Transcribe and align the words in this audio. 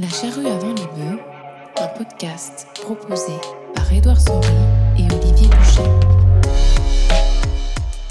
La 0.00 0.08
charrue 0.08 0.46
avant 0.46 0.72
les 0.72 0.86
bœufs, 0.96 1.20
un 1.78 1.86
podcast 1.88 2.66
proposé 2.80 3.34
par 3.74 3.92
Édouard 3.92 4.18
Saury 4.18 4.48
et 4.96 5.02
Olivier 5.02 5.46
Boucher. 5.48 5.90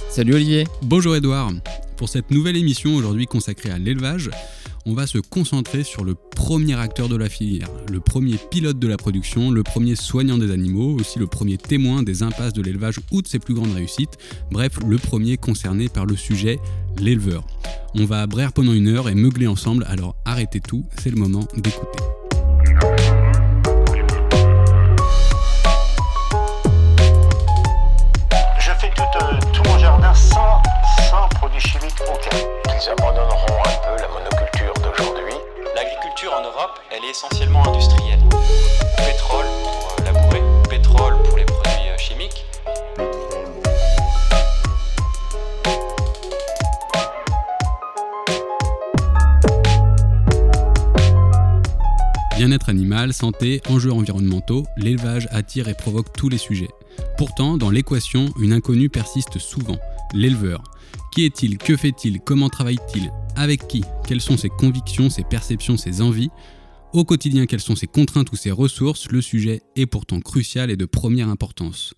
Salut 0.07 0.35
Olivier. 0.35 0.67
Bonjour 0.83 1.15
Edouard. 1.15 1.49
Pour 1.97 2.07
cette 2.07 2.29
nouvelle 2.29 2.57
émission 2.57 2.93
aujourd'hui 2.93 3.25
consacrée 3.25 3.71
à 3.71 3.79
l'élevage, 3.79 4.29
on 4.85 4.93
va 4.93 5.07
se 5.07 5.17
concentrer 5.17 5.83
sur 5.83 6.03
le 6.03 6.15
premier 6.15 6.75
acteur 6.75 7.09
de 7.09 7.15
la 7.15 7.29
filière, 7.29 7.69
le 7.91 7.99
premier 7.99 8.37
pilote 8.37 8.79
de 8.79 8.87
la 8.87 8.97
production, 8.97 9.51
le 9.51 9.63
premier 9.63 9.95
soignant 9.95 10.37
des 10.37 10.51
animaux, 10.51 10.95
aussi 10.99 11.19
le 11.19 11.27
premier 11.27 11.57
témoin 11.57 12.03
des 12.03 12.23
impasses 12.23 12.53
de 12.53 12.61
l'élevage 12.61 12.99
ou 13.11 13.21
de 13.21 13.27
ses 13.27 13.39
plus 13.39 13.53
grandes 13.53 13.73
réussites, 13.73 14.17
bref, 14.51 14.79
le 14.87 14.97
premier 14.97 15.37
concerné 15.37 15.89
par 15.89 16.05
le 16.05 16.15
sujet, 16.15 16.59
l'éleveur. 16.99 17.45
On 17.95 18.05
va 18.05 18.25
brère 18.27 18.53
pendant 18.53 18.73
une 18.73 18.87
heure 18.87 19.09
et 19.09 19.15
meugler 19.15 19.47
ensemble, 19.47 19.85
alors 19.87 20.15
arrêtez 20.25 20.59
tout, 20.59 20.85
c'est 21.01 21.09
le 21.09 21.17
moment 21.17 21.47
d'écouter. 21.55 22.18
Essentiellement 37.09 37.67
industrielle. 37.67 38.19
Pétrole 38.97 39.45
pour 39.63 39.95
euh, 39.99 40.03
labourer, 40.03 40.43
pétrole 40.69 41.15
pour 41.23 41.37
les 41.37 41.45
produits 41.45 41.89
euh, 41.89 41.97
chimiques. 41.97 42.45
Bien-être 52.37 52.69
animal, 52.69 53.13
santé, 53.13 53.61
enjeux 53.69 53.91
environnementaux, 53.91 54.65
l'élevage 54.77 55.27
attire 55.31 55.67
et 55.67 55.73
provoque 55.73 56.13
tous 56.13 56.29
les 56.29 56.37
sujets. 56.37 56.69
Pourtant, 57.17 57.57
dans 57.57 57.71
l'équation, 57.71 58.29
une 58.39 58.53
inconnue 58.53 58.89
persiste 58.89 59.39
souvent, 59.39 59.77
l'éleveur. 60.13 60.63
Qui 61.11 61.25
est-il 61.25 61.57
Que 61.57 61.75
fait-il 61.75 62.21
Comment 62.21 62.49
travaille-t-il 62.49 63.11
Avec 63.35 63.67
qui 63.67 63.83
Quelles 64.07 64.21
sont 64.21 64.37
ses 64.37 64.49
convictions, 64.49 65.09
ses 65.09 65.23
perceptions, 65.23 65.75
ses 65.75 66.01
envies 66.01 66.29
Au 66.91 67.05
quotidien, 67.05 67.45
quelles 67.45 67.59
sont 67.59 67.75
ses 67.75 67.85
contraintes 67.85 68.31
ou 68.31 68.35
ses 68.35 68.49
ressources? 68.49 69.11
Le 69.11 69.21
sujet 69.21 69.61
est 69.75 69.85
pourtant 69.85 70.19
crucial 70.21 70.71
et 70.71 70.75
de 70.75 70.85
première 70.85 71.29
importance. 71.29 71.93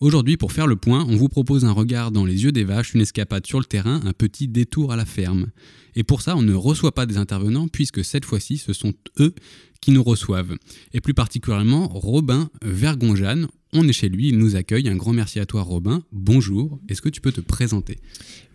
Aujourd'hui, 0.00 0.38
pour 0.38 0.52
faire 0.52 0.66
le 0.66 0.76
point, 0.76 1.04
on 1.06 1.16
vous 1.16 1.28
propose 1.28 1.66
un 1.66 1.72
regard 1.72 2.10
dans 2.10 2.24
les 2.24 2.44
yeux 2.44 2.52
des 2.52 2.64
vaches, 2.64 2.94
une 2.94 3.02
escapade 3.02 3.46
sur 3.46 3.58
le 3.58 3.66
terrain, 3.66 4.00
un 4.02 4.14
petit 4.14 4.48
détour 4.48 4.92
à 4.92 4.96
la 4.96 5.04
ferme. 5.04 5.48
Et 5.94 6.04
pour 6.04 6.22
ça, 6.22 6.36
on 6.36 6.42
ne 6.42 6.54
reçoit 6.54 6.94
pas 6.94 7.04
des 7.04 7.18
intervenants, 7.18 7.68
puisque 7.68 8.02
cette 8.02 8.24
fois-ci, 8.24 8.56
ce 8.56 8.72
sont 8.72 8.94
eux 9.18 9.34
qui 9.82 9.90
nous 9.90 10.02
reçoivent. 10.02 10.56
Et 10.94 11.02
plus 11.02 11.12
particulièrement, 11.12 11.88
Robin 11.88 12.48
Vergonjane. 12.62 13.48
On 13.72 13.86
est 13.86 13.92
chez 13.92 14.08
lui, 14.08 14.28
il 14.28 14.38
nous 14.38 14.56
accueille. 14.56 14.88
Un 14.88 14.96
grand 14.96 15.12
merci 15.12 15.38
à 15.38 15.46
toi, 15.46 15.62
Robin. 15.62 16.02
Bonjour. 16.10 16.80
Est-ce 16.88 17.00
que 17.00 17.08
tu 17.08 17.20
peux 17.20 17.30
te 17.30 17.40
présenter? 17.40 17.98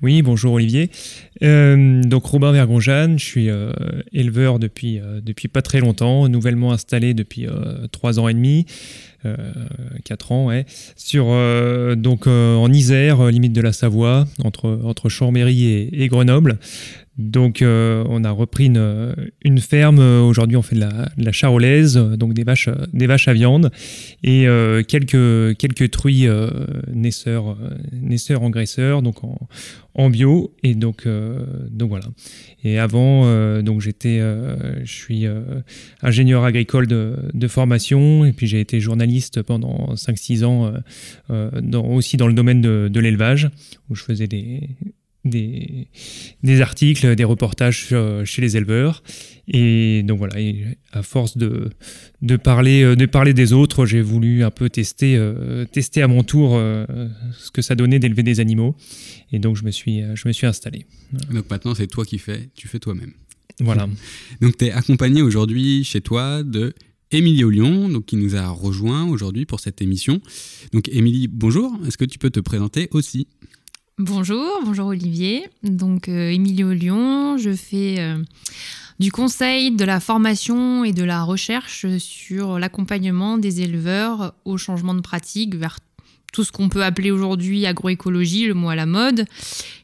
Oui, 0.02 0.22
bonjour 0.22 0.54
Olivier. 0.54 0.92
Euh, 1.42 2.04
donc 2.04 2.26
Robin 2.26 2.52
Vergonjane, 2.52 3.18
je 3.18 3.24
suis 3.24 3.50
euh, 3.50 3.72
éleveur 4.12 4.60
depuis, 4.60 5.00
euh, 5.00 5.22
depuis 5.22 5.48
pas 5.48 5.62
très 5.62 5.80
longtemps, 5.80 6.28
nouvellement 6.28 6.74
installé 6.74 7.14
depuis 7.14 7.48
trois 7.92 8.20
ans 8.20 8.28
et 8.28 8.34
demi. 8.34 8.66
4 10.04 10.32
ans, 10.34 10.46
ouais, 10.46 10.68
sur, 10.96 11.26
donc, 11.96 12.28
en 12.28 12.72
Isère, 12.72 13.26
limite 13.32 13.54
de 13.54 13.62
la 13.62 13.74
Savoie, 13.74 14.28
entre, 14.44 14.80
entre 14.84 15.10
Chambéry 15.10 15.90
et 15.92 16.08
Grenoble. 16.10 16.60
Donc, 17.18 17.62
euh, 17.62 18.04
on 18.10 18.26
a 18.26 18.32
repris 18.32 18.66
une, 18.66 19.60
ferme. 19.60 20.00
Aujourd'hui, 20.00 20.58
on 20.58 20.62
fait 20.62 20.76
de 20.76 20.82
la, 20.82 21.10
de 21.18 21.24
la, 21.24 21.32
charolaise, 21.32 21.96
donc 21.96 22.34
des 22.34 22.44
vaches, 22.44 22.70
des 22.92 23.08
vaches 23.08 23.30
à 23.30 23.34
viande 23.34 23.72
et 24.22 24.48
euh, 24.48 24.84
quelques, 24.84 25.58
quelques 25.58 25.92
truies 25.92 26.28
euh, 26.28 26.50
naisseurs, 26.94 27.58
naisseurs 27.94 28.42
engraisseurs, 28.42 29.02
donc 29.02 29.24
en, 29.94 30.10
bio. 30.10 30.54
Et 30.64 30.76
donc, 30.76 31.08
donc 31.72 31.90
voilà. 31.90 32.06
Et 32.66 32.80
avant, 32.80 33.62
donc 33.62 33.80
j'étais, 33.80 34.20
je 34.20 34.92
suis 34.92 35.26
ingénieur 36.02 36.44
agricole 36.44 36.88
de, 36.88 37.48
formation 37.48 38.26
et 38.26 38.34
puis 38.34 38.48
j'ai 38.48 38.60
été 38.60 38.82
journaliste 38.82 39.42
pendant 39.42 39.94
5-6 39.94 40.44
ans, 40.44 40.74
aussi 41.74 42.18
dans 42.18 42.28
le 42.28 42.34
domaine 42.34 42.62
de 42.62 43.00
l'élevage, 43.00 43.50
où 43.90 43.96
je 43.96 44.04
faisais 44.04 44.28
des 44.28 44.70
des, 45.26 45.88
des, 46.44 46.62
articles, 46.62 47.16
des 47.16 47.24
reportages 47.24 47.94
chez 48.24 48.42
les 48.42 48.58
éleveurs. 48.58 49.04
Et 49.48 50.02
donc 50.04 50.18
voilà, 50.18 50.40
et 50.40 50.78
à 50.92 51.04
force 51.04 51.38
de, 51.38 51.70
de, 52.22 52.36
parler, 52.36 52.96
de 52.96 53.06
parler 53.06 53.34
des 53.34 53.54
autres, 53.54 53.86
j'ai 53.86 54.02
voulu 54.02 54.44
un 54.44 54.52
peu 54.52 54.70
tester, 54.70 55.16
euh, 55.18 55.66
tester 55.66 56.02
à 56.02 56.08
mon 56.08 56.24
tour 56.24 56.56
euh, 56.56 56.86
ce 57.38 57.52
que 57.52 57.62
ça 57.62 57.76
donnait 57.76 58.00
d'élever 58.00 58.24
des 58.24 58.40
animaux. 58.40 58.76
Et 59.32 59.40
donc 59.40 59.56
je 59.56 59.64
me 59.64 59.72
suis, 59.72 60.02
je 60.16 60.28
me 60.28 60.34
suis 60.34 60.48
installé. 60.48 60.86
Donc 61.32 61.50
maintenant, 61.50 61.76
c'est 61.76 61.88
toi 61.88 62.06
qui 62.06 62.18
fais, 62.18 62.50
tu 62.56 62.68
fais 62.68 62.80
toi-même. 62.80 63.14
Voilà. 63.60 63.88
donc 64.42 64.58
tu 64.58 64.66
es 64.66 64.72
accompagné 64.72 65.22
aujourd'hui 65.22 65.84
chez 65.84 66.02
toi 66.02 66.42
de 66.42 66.74
Émilie 67.12 67.44
Lyon, 67.50 67.90
donc 67.90 68.06
qui 68.06 68.16
nous 68.16 68.36
a 68.36 68.48
rejoint 68.48 69.06
aujourd'hui 69.08 69.46
pour 69.46 69.60
cette 69.60 69.82
émission. 69.82 70.22
Donc 70.74 70.90
Émilie, 70.90 71.28
bonjour. 71.28 71.72
Est-ce 71.86 71.98
que 71.98 72.06
tu 72.06 72.18
peux 72.18 72.32
te 72.32 72.40
présenter 72.40 72.88
aussi? 72.92 73.28
Bonjour, 73.98 74.60
bonjour 74.66 74.88
Olivier. 74.88 75.48
Donc 75.64 76.10
euh, 76.10 76.30
Émilie 76.30 76.66
Lyon, 76.76 77.38
je 77.38 77.54
fais 77.54 77.96
euh, 78.00 78.18
du 79.00 79.10
conseil, 79.10 79.72
de 79.72 79.86
la 79.86 80.02
formation 80.02 80.84
et 80.84 80.92
de 80.92 81.06
la 81.06 81.24
recherche 81.24 81.86
sur 82.00 82.60
l'accompagnement 82.60 83.38
des 83.38 83.62
éleveurs 83.62 84.34
au 84.44 84.58
changement 84.58 84.96
de 84.96 85.00
pratique 85.00 85.56
vers 85.56 85.80
tout 86.34 86.44
ce 86.44 86.52
qu'on 86.52 86.68
peut 86.68 86.84
appeler 86.84 87.10
aujourd'hui 87.10 87.66
agroécologie, 87.66 88.48
le 88.48 88.54
mot 88.54 88.68
à 88.68 88.76
la 88.76 88.86
mode, 88.86 89.28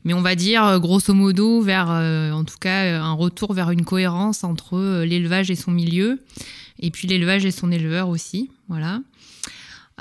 mais 0.03 0.13
on 0.13 0.21
va 0.21 0.35
dire 0.35 0.65
euh, 0.65 0.79
grosso 0.79 1.13
modo 1.13 1.61
vers, 1.61 1.89
euh, 1.89 2.31
en 2.33 2.43
tout 2.43 2.57
cas, 2.59 3.01
un 3.01 3.13
retour 3.13 3.53
vers 3.53 3.71
une 3.71 3.85
cohérence 3.85 4.43
entre 4.43 5.03
l'élevage 5.03 5.49
et 5.49 5.55
son 5.55 5.71
milieu, 5.71 6.21
et 6.79 6.91
puis 6.91 7.07
l'élevage 7.07 7.45
et 7.45 7.51
son 7.51 7.71
éleveur 7.71 8.09
aussi, 8.09 8.49
voilà. 8.67 8.99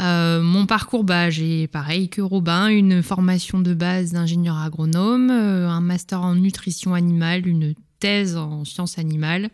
Euh, 0.01 0.43
mon 0.43 0.67
parcours, 0.67 1.05
bah, 1.05 1.31
j'ai 1.31 1.67
pareil 1.67 2.09
que 2.09 2.23
Robin, 2.23 2.69
une 2.69 3.03
formation 3.03 3.61
de 3.61 3.75
base 3.75 4.13
d'ingénieur 4.13 4.59
agronome, 4.59 5.31
euh, 5.31 5.69
un 5.69 5.81
master 5.81 6.23
en 6.23 6.35
nutrition 6.35 6.95
animale, 6.95 7.47
une 7.47 7.75
thèse 7.99 8.37
en 8.37 8.65
sciences 8.65 8.99
animales. 8.99 9.51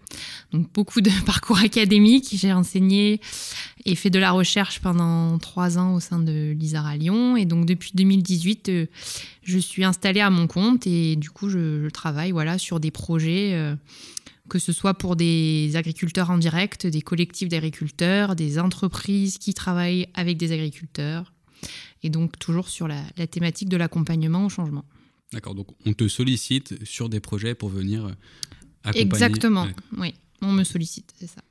Donc 0.52 0.72
beaucoup 0.72 1.00
de 1.00 1.10
parcours 1.26 1.58
académique. 1.58 2.28
J'ai 2.32 2.52
enseigné 2.52 3.20
et 3.84 3.96
fait 3.96 4.10
de 4.10 4.20
la 4.20 4.30
recherche 4.30 4.80
pendant 4.80 5.36
trois 5.38 5.78
ans 5.78 5.94
au 5.94 6.00
sein 6.00 6.20
de 6.20 6.52
l'ISAR 6.52 6.86
à 6.86 6.96
Lyon. 6.96 7.36
Et 7.36 7.44
donc 7.44 7.66
depuis 7.66 7.90
2018, 7.94 8.68
euh, 8.68 8.86
je 9.42 9.58
suis 9.58 9.84
installée 9.84 10.20
à 10.20 10.30
mon 10.30 10.46
compte 10.46 10.86
et 10.86 11.16
du 11.16 11.30
coup 11.30 11.48
je, 11.48 11.82
je 11.82 11.88
travaille 11.88 12.30
voilà, 12.30 12.56
sur 12.58 12.78
des 12.78 12.92
projets. 12.92 13.76
Euh, 14.46 14.48
que 14.48 14.58
ce 14.58 14.72
soit 14.72 14.94
pour 14.94 15.16
des 15.16 15.72
agriculteurs 15.74 16.30
en 16.30 16.38
direct, 16.38 16.86
des 16.86 17.02
collectifs 17.02 17.48
d'agriculteurs, 17.48 18.36
des 18.36 18.58
entreprises 18.58 19.38
qui 19.38 19.54
travaillent 19.54 20.06
avec 20.14 20.36
des 20.36 20.52
agriculteurs, 20.52 21.32
et 22.02 22.10
donc 22.10 22.38
toujours 22.38 22.68
sur 22.68 22.88
la, 22.88 23.02
la 23.16 23.26
thématique 23.26 23.68
de 23.68 23.76
l'accompagnement 23.76 24.46
au 24.46 24.48
changement. 24.48 24.84
D'accord, 25.32 25.54
donc 25.54 25.68
on 25.84 25.92
te 25.92 26.08
sollicite 26.08 26.84
sur 26.84 27.08
des 27.08 27.20
projets 27.20 27.54
pour 27.54 27.68
venir 27.68 28.14
accompagner. 28.84 29.02
Exactement, 29.02 29.64
ouais. 29.64 29.74
oui, 29.98 30.14
on 30.40 30.52
me 30.52 30.64
sollicite, 30.64 31.12
c'est 31.18 31.26
ça. 31.26 31.42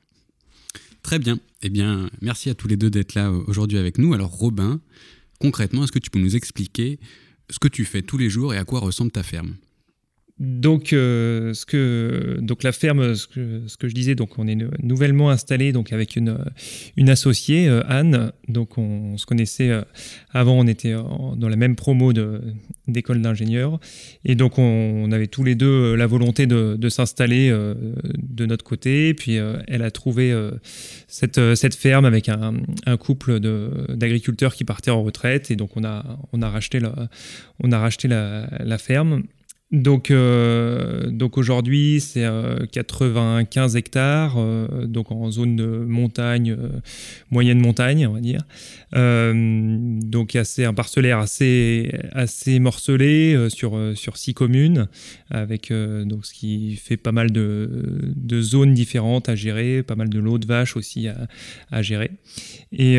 Très 1.02 1.18
bien, 1.18 1.38
eh 1.62 1.68
bien 1.68 2.10
merci 2.20 2.50
à 2.50 2.54
tous 2.54 2.66
les 2.66 2.76
deux 2.76 2.90
d'être 2.90 3.14
là 3.14 3.30
aujourd'hui 3.30 3.78
avec 3.78 3.98
nous. 3.98 4.14
Alors 4.14 4.30
Robin, 4.30 4.80
concrètement, 5.38 5.84
est-ce 5.84 5.92
que 5.92 6.00
tu 6.00 6.10
peux 6.10 6.18
nous 6.18 6.34
expliquer 6.34 6.98
ce 7.50 7.58
que 7.58 7.68
tu 7.68 7.84
fais 7.84 8.02
tous 8.02 8.18
les 8.18 8.28
jours 8.30 8.54
et 8.54 8.58
à 8.58 8.64
quoi 8.64 8.80
ressemble 8.80 9.12
ta 9.12 9.22
ferme? 9.22 9.54
Donc, 10.38 10.92
euh, 10.92 11.54
ce 11.54 11.64
que, 11.64 12.38
donc 12.42 12.62
la 12.62 12.72
ferme, 12.72 13.14
ce 13.14 13.26
que, 13.26 13.62
ce 13.66 13.78
que 13.78 13.88
je 13.88 13.94
disais, 13.94 14.14
donc 14.14 14.38
on 14.38 14.46
est 14.46 14.58
nouvellement 14.82 15.30
installé 15.30 15.72
donc 15.72 15.94
avec 15.94 16.14
une, 16.14 16.36
une 16.98 17.08
associée, 17.08 17.68
euh, 17.68 17.82
Anne. 17.88 18.32
Donc 18.46 18.76
on, 18.76 19.16
se 19.16 19.24
connaissait 19.24 19.70
euh, 19.70 19.80
avant, 20.32 20.58
on 20.58 20.66
était 20.66 20.92
dans 20.92 21.48
la 21.48 21.56
même 21.56 21.74
promo 21.74 22.12
d'école 22.86 23.22
d'ingénieurs. 23.22 23.80
Et 24.26 24.34
donc 24.34 24.58
on, 24.58 25.10
avait 25.10 25.26
tous 25.26 25.42
les 25.42 25.54
deux 25.54 25.94
la 25.94 26.06
volonté 26.06 26.46
de, 26.46 26.76
de 26.78 26.88
s'installer 26.90 27.48
euh, 27.48 27.74
de 28.18 28.44
notre 28.44 28.64
côté. 28.64 29.14
Puis 29.14 29.38
euh, 29.38 29.56
elle 29.68 29.82
a 29.82 29.90
trouvé 29.90 30.34
cette, 31.08 31.54
cette 31.54 31.74
ferme 31.74 32.04
avec 32.04 32.28
un, 32.28 32.56
un 32.84 32.96
couple 32.98 33.40
d'agriculteurs 33.40 34.54
qui 34.54 34.64
partaient 34.64 34.90
en 34.90 35.02
retraite. 35.02 35.50
Et 35.50 35.56
donc 35.56 35.76
on 35.76 35.84
a, 35.84 36.18
on 36.34 36.42
a 36.42 36.50
racheté 36.50 36.78
la, 36.78 37.08
on 37.62 37.72
a 37.72 37.78
racheté 37.78 38.06
la, 38.06 38.48
la 38.60 38.76
ferme. 38.76 39.22
Donc, 39.72 40.12
euh, 40.12 41.10
donc 41.10 41.38
aujourd'hui, 41.38 42.00
c'est 42.00 42.24
95 42.70 43.74
hectares, 43.74 44.36
donc 44.84 45.10
en 45.10 45.28
zone 45.32 45.56
de 45.56 45.66
montagne, 45.66 46.56
moyenne 47.32 47.58
montagne, 47.58 48.06
on 48.06 48.12
va 48.12 48.20
dire. 48.20 48.42
donc 48.92 50.36
assez 50.36 50.64
un 50.64 50.72
parcellaire 50.72 51.18
assez 51.18 51.92
assez 52.12 52.60
morcelé 52.60 53.48
sur 53.48 53.76
sur 53.96 54.16
six 54.16 54.34
communes, 54.34 54.86
avec 55.30 55.72
donc 55.72 56.26
ce 56.26 56.32
qui 56.32 56.76
fait 56.76 56.96
pas 56.96 57.12
mal 57.12 57.32
de, 57.32 58.12
de 58.14 58.40
zones 58.40 58.72
différentes 58.72 59.28
à 59.28 59.34
gérer, 59.34 59.82
pas 59.82 59.96
mal 59.96 60.08
de 60.08 60.20
lots 60.20 60.38
de 60.38 60.46
vaches 60.46 60.76
aussi 60.76 61.08
à, 61.08 61.26
à 61.72 61.82
gérer. 61.82 62.12
Et, 62.70 62.98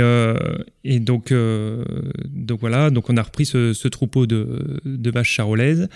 et 0.84 1.00
donc 1.00 1.34
donc 1.34 2.60
voilà, 2.60 2.90
donc 2.90 3.10
on 3.10 3.16
a 3.16 3.22
repris 3.22 3.46
ce, 3.46 3.72
ce 3.72 3.88
troupeau 3.88 4.28
de, 4.28 4.82
de 4.84 5.12
vaches 5.12 5.32
charolaises. 5.32 5.88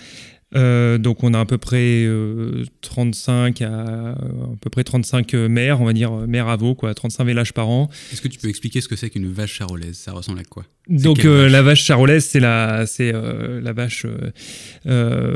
Euh, 0.54 0.98
donc 0.98 1.24
on 1.24 1.34
a 1.34 1.40
à 1.40 1.46
peu 1.46 1.58
près 1.58 2.06
35 2.82 3.62
euh, 3.62 3.66
à, 3.66 4.10
à 4.12 4.16
peu 4.60 4.70
près 4.70 4.84
35 4.84 5.34
mères, 5.34 5.82
on 5.82 5.86
va 5.86 5.94
dire 5.94 6.12
mères 6.28 6.50
à 6.50 6.58
veau, 6.58 6.76
quoi, 6.76 6.94
35 6.94 7.24
vélages 7.24 7.54
par 7.54 7.70
an. 7.70 7.90
Est-ce 8.12 8.22
que 8.22 8.28
tu 8.28 8.40
peux 8.40 8.50
expliquer 8.50 8.82
ce 8.82 8.88
que 8.88 8.96
c'est 8.96 9.10
qu'une 9.10 9.32
vache 9.32 9.54
charolaise? 9.54 9.96
Ça 9.96 10.12
ressemble 10.12 10.40
à 10.40 10.44
quoi? 10.44 10.64
Donc 10.90 11.24
euh, 11.24 11.48
la 11.48 11.62
vache 11.62 11.84
charolaise, 11.84 12.26
c'est 12.26 12.40
la, 12.40 12.86
c'est 12.86 13.14
la 13.14 13.74
vache 13.74 14.06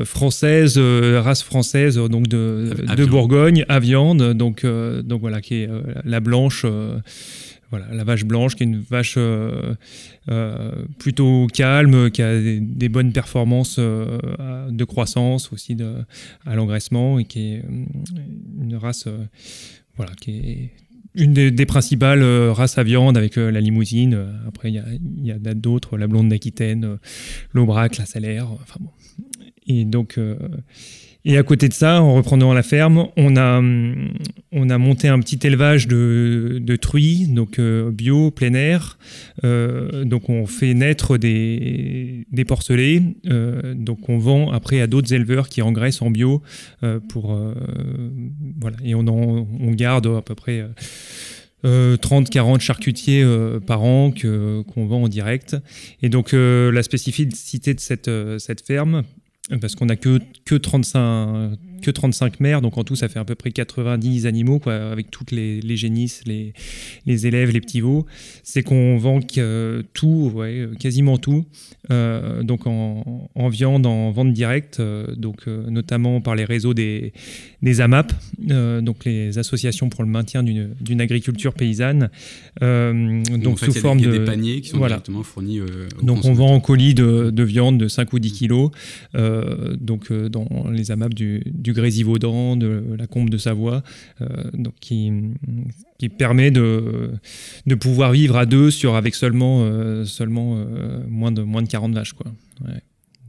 française, 0.03 0.77
race 0.77 1.43
française, 1.43 1.95
donc 1.95 2.27
de, 2.27 2.73
de 2.95 3.05
Bourgogne, 3.05 3.63
à 3.69 3.79
viande, 3.79 4.33
donc 4.33 4.65
donc 4.65 5.21
voilà, 5.21 5.41
qui 5.41 5.55
est 5.55 5.69
la 6.03 6.19
blanche. 6.19 6.65
Voilà, 7.71 7.87
la 7.91 8.03
vache 8.03 8.25
blanche, 8.25 8.55
qui 8.55 8.63
est 8.63 8.67
une 8.67 8.81
vache 8.81 9.15
euh, 9.17 9.73
euh, 10.29 10.85
plutôt 10.99 11.47
calme, 11.51 12.11
qui 12.11 12.21
a 12.21 12.39
des, 12.39 12.89
bonnes 12.89 13.11
performances 13.11 13.77
euh, 13.79 14.69
de 14.69 14.83
croissance 14.83 15.51
aussi 15.51 15.75
de, 15.75 15.95
à 16.45 16.55
l'engraissement 16.55 17.17
et 17.17 17.25
qui 17.25 17.53
est 17.53 17.63
une 18.59 18.75
race 18.75 19.07
voilà, 19.97 20.11
qui 20.21 20.31
est 20.31 20.71
une 21.15 21.33
des, 21.33 21.65
principales 21.65 22.23
races 22.49 22.77
à 22.77 22.83
viande 22.83 23.17
avec 23.17 23.37
la 23.37 23.61
limousine. 23.61 24.25
Après, 24.47 24.71
il 24.71 24.75
y 25.23 25.31
a, 25.31 25.53
d'autres, 25.53 25.97
la 25.97 26.07
blonde 26.07 26.29
d'Aquitaine, 26.29 26.97
l'aubrac, 27.53 27.97
la 27.97 28.05
salaire. 28.05 28.51
Enfin 28.51 28.79
bon. 28.79 28.91
Et 29.65 29.85
donc, 29.85 30.19
et 31.27 31.37
à 31.39 31.43
côté 31.43 31.67
de 31.67 31.73
ça, 31.73 32.03
en 32.03 32.13
reprenant 32.13 32.53
la 32.53 32.61
ferme, 32.61 33.07
on 33.17 33.35
a, 33.35 33.59
on 34.51 34.69
a 34.69 34.77
monté 34.77 35.07
un 35.07 35.19
petit 35.19 35.39
élevage 35.45 35.87
de, 35.87 36.59
de 36.61 36.75
truies, 36.75 37.25
donc 37.27 37.57
euh, 37.57 37.89
bio, 37.89 38.29
plein 38.29 38.53
air. 38.53 38.99
Euh, 39.43 40.05
donc 40.05 40.29
on 40.29 40.45
fait 40.45 40.75
naître 40.75 41.17
des, 41.17 42.27
des 42.31 42.45
porcelets. 42.45 43.01
Euh, 43.25 43.73
donc 43.73 44.07
on 44.07 44.19
vend 44.19 44.51
après 44.51 44.81
à 44.81 44.87
d'autres 44.87 45.13
éleveurs 45.13 45.49
qui 45.49 45.63
engraissent 45.63 46.03
en 46.03 46.11
bio. 46.11 46.43
pour, 47.09 47.35
voilà. 48.61 48.77
Et 48.83 48.93
on, 48.93 49.07
on 49.07 49.71
garde 49.71 50.07
à 50.07 50.21
peu 50.21 50.35
près... 50.35 50.63
30-40 51.63 52.59
charcutiers 52.59 53.25
par 53.65 53.81
an 53.81 54.11
qu'on 54.11 54.85
vend 54.85 55.01
en 55.01 55.07
direct. 55.07 55.57
Et 56.03 56.09
donc 56.09 56.33
la 56.33 56.83
spécificité 56.83 57.73
de 57.73 57.79
cette, 57.79 58.11
cette 58.37 58.63
ferme, 58.63 59.01
parce 59.61 59.75
qu'on 59.75 59.85
n'a 59.85 59.95
que, 59.95 60.19
que 60.45 60.55
35 60.55 61.57
que 61.85 61.91
35 61.91 62.39
mères, 62.39 62.61
donc 62.61 62.77
en 62.77 62.83
tout 62.83 62.95
ça 62.95 63.07
fait 63.09 63.19
à 63.19 63.25
peu 63.25 63.35
près 63.35 63.51
90 63.51 64.25
animaux, 64.25 64.59
quoi, 64.59 64.73
avec 64.73 65.11
toutes 65.11 65.31
les, 65.31 65.61
les 65.61 65.77
génisses, 65.77 66.23
les, 66.25 66.53
les, 67.05 67.27
élèves, 67.27 67.51
les 67.51 67.61
petits 67.61 67.81
veaux. 67.81 68.05
C'est 68.43 68.63
qu'on 68.63 68.97
vend 68.97 69.19
tout, 69.93 70.31
ouais, 70.33 70.67
quasiment 70.79 71.17
tout, 71.17 71.45
euh, 71.91 72.41
donc 72.41 72.65
en, 72.65 73.29
en, 73.35 73.49
viande, 73.49 73.85
en 73.85 74.11
vente 74.11 74.33
directe, 74.33 74.79
euh, 74.79 75.15
donc 75.15 75.43
euh, 75.47 75.69
notamment 75.69 76.21
par 76.21 76.35
les 76.35 76.45
réseaux 76.45 76.73
des, 76.73 77.13
des 77.61 77.81
AMAP, 77.81 78.11
donc 78.81 79.05
les 79.05 79.37
associations 79.37 79.89
pour 79.89 80.03
le 80.03 80.09
maintien 80.09 80.43
d'une 80.43 81.01
agriculture 81.01 81.53
paysanne. 81.53 82.09
donc 82.61 83.59
sous 83.59 83.73
forme 83.73 84.01
de 84.01 84.11
des 84.11 84.25
paniers 84.25 84.61
qui 84.61 84.69
sont 84.69 84.85
directement 84.85 85.23
fournis. 85.23 85.59
donc 86.01 86.25
on 86.25 86.33
vend 86.33 86.53
en 86.53 86.59
colis 86.59 86.93
de, 86.93 87.29
de, 87.29 87.43
viande 87.43 87.77
de 87.77 87.87
5 87.87 88.11
ou 88.13 88.19
10 88.19 88.31
kilos, 88.31 88.71
donc 89.79 90.11
dans 90.11 90.47
les 90.71 90.91
AMAP 90.91 91.13
du, 91.13 91.43
du 91.45 91.73
Grésivaudan, 91.75 92.55
de 92.55 92.83
la 92.97 93.07
Combe 93.07 93.29
de 93.29 93.37
Savoie, 93.37 93.83
euh, 94.21 94.25
donc 94.53 94.73
qui, 94.79 95.11
qui 95.99 96.09
permet 96.09 96.51
de, 96.51 97.11
de 97.67 97.75
pouvoir 97.75 98.11
vivre 98.11 98.37
à 98.37 98.45
deux 98.45 98.71
sur, 98.71 98.95
avec 98.95 99.13
seulement, 99.13 99.61
euh, 99.63 100.05
seulement 100.05 100.57
euh, 100.57 101.03
moins, 101.07 101.31
de, 101.31 101.41
moins 101.41 101.61
de 101.61 101.67
40 101.67 101.93
vaches. 101.93 102.13
Quoi. 102.13 102.31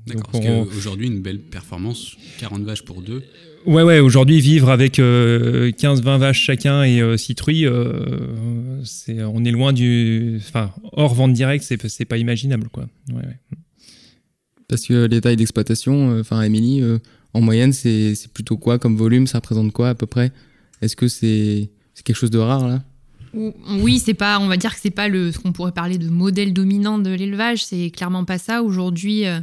D'accord, 0.07 0.31
parce 0.33 0.45
qu'aujourd'hui, 0.45 1.09
une 1.09 1.21
belle 1.21 1.41
performance, 1.41 2.17
40 2.39 2.63
vaches 2.63 2.85
pour 2.85 3.03
deux. 3.03 3.23
Ouais, 3.67 3.83
ouais, 3.83 3.99
aujourd'hui, 3.99 4.41
vivre 4.41 4.71
avec 4.71 4.99
15-20 4.99 6.19
vaches 6.19 6.41
chacun 6.41 6.85
et 6.85 7.19
citrouilles, 7.19 7.69
c'est, 8.85 9.25
on 9.25 9.45
est 9.45 9.51
loin 9.51 9.73
du. 9.73 10.37
Enfin, 10.39 10.73
hors 10.93 11.15
vente 11.15 11.33
directe, 11.33 11.65
c'est, 11.65 11.85
c'est 11.89 12.05
pas 12.05 12.17
imaginable, 12.17 12.69
quoi. 12.69 12.87
Parce 14.69 14.87
que 14.87 15.07
les 15.07 15.21
tailles 15.21 15.37
d'exploitation, 15.37 16.21
enfin, 16.21 16.43
Émilie, 16.43 16.81
en 17.37 17.41
moyenne, 17.43 17.73
c'est 17.73 18.29
plutôt 18.33 18.57
quoi 18.57 18.79
comme 18.79 18.97
volume? 18.97 19.27
Ça 19.27 19.39
représente 19.39 19.73
quoi 19.73 19.91
à 19.91 19.95
peu 19.95 20.07
près? 20.07 20.33
Est-ce 20.81 20.97
que 20.97 21.07
c'est 21.07 21.71
quelque 22.05 22.17
chose 22.17 22.31
de 22.31 22.39
rare 22.39 22.67
là? 22.67 22.83
Oui, 23.35 23.99
c'est 23.99 24.15
pas, 24.15 24.39
on 24.39 24.47
va 24.47 24.57
dire 24.57 24.75
que 24.75 24.81
c'est 24.81 24.91
pas 24.91 25.09
le, 25.09 25.31
ce 25.31 25.39
qu'on 25.39 25.53
pourrait 25.53 25.73
parler 25.73 25.99
de 25.99 26.09
modèle 26.09 26.55
dominant 26.55 26.99
de 26.99 27.11
l'élevage, 27.11 27.67
c'est 27.67 27.91
clairement 27.91 28.25
pas 28.25 28.39
ça. 28.39 28.63
Aujourd'hui, 28.63 29.27
euh, 29.27 29.41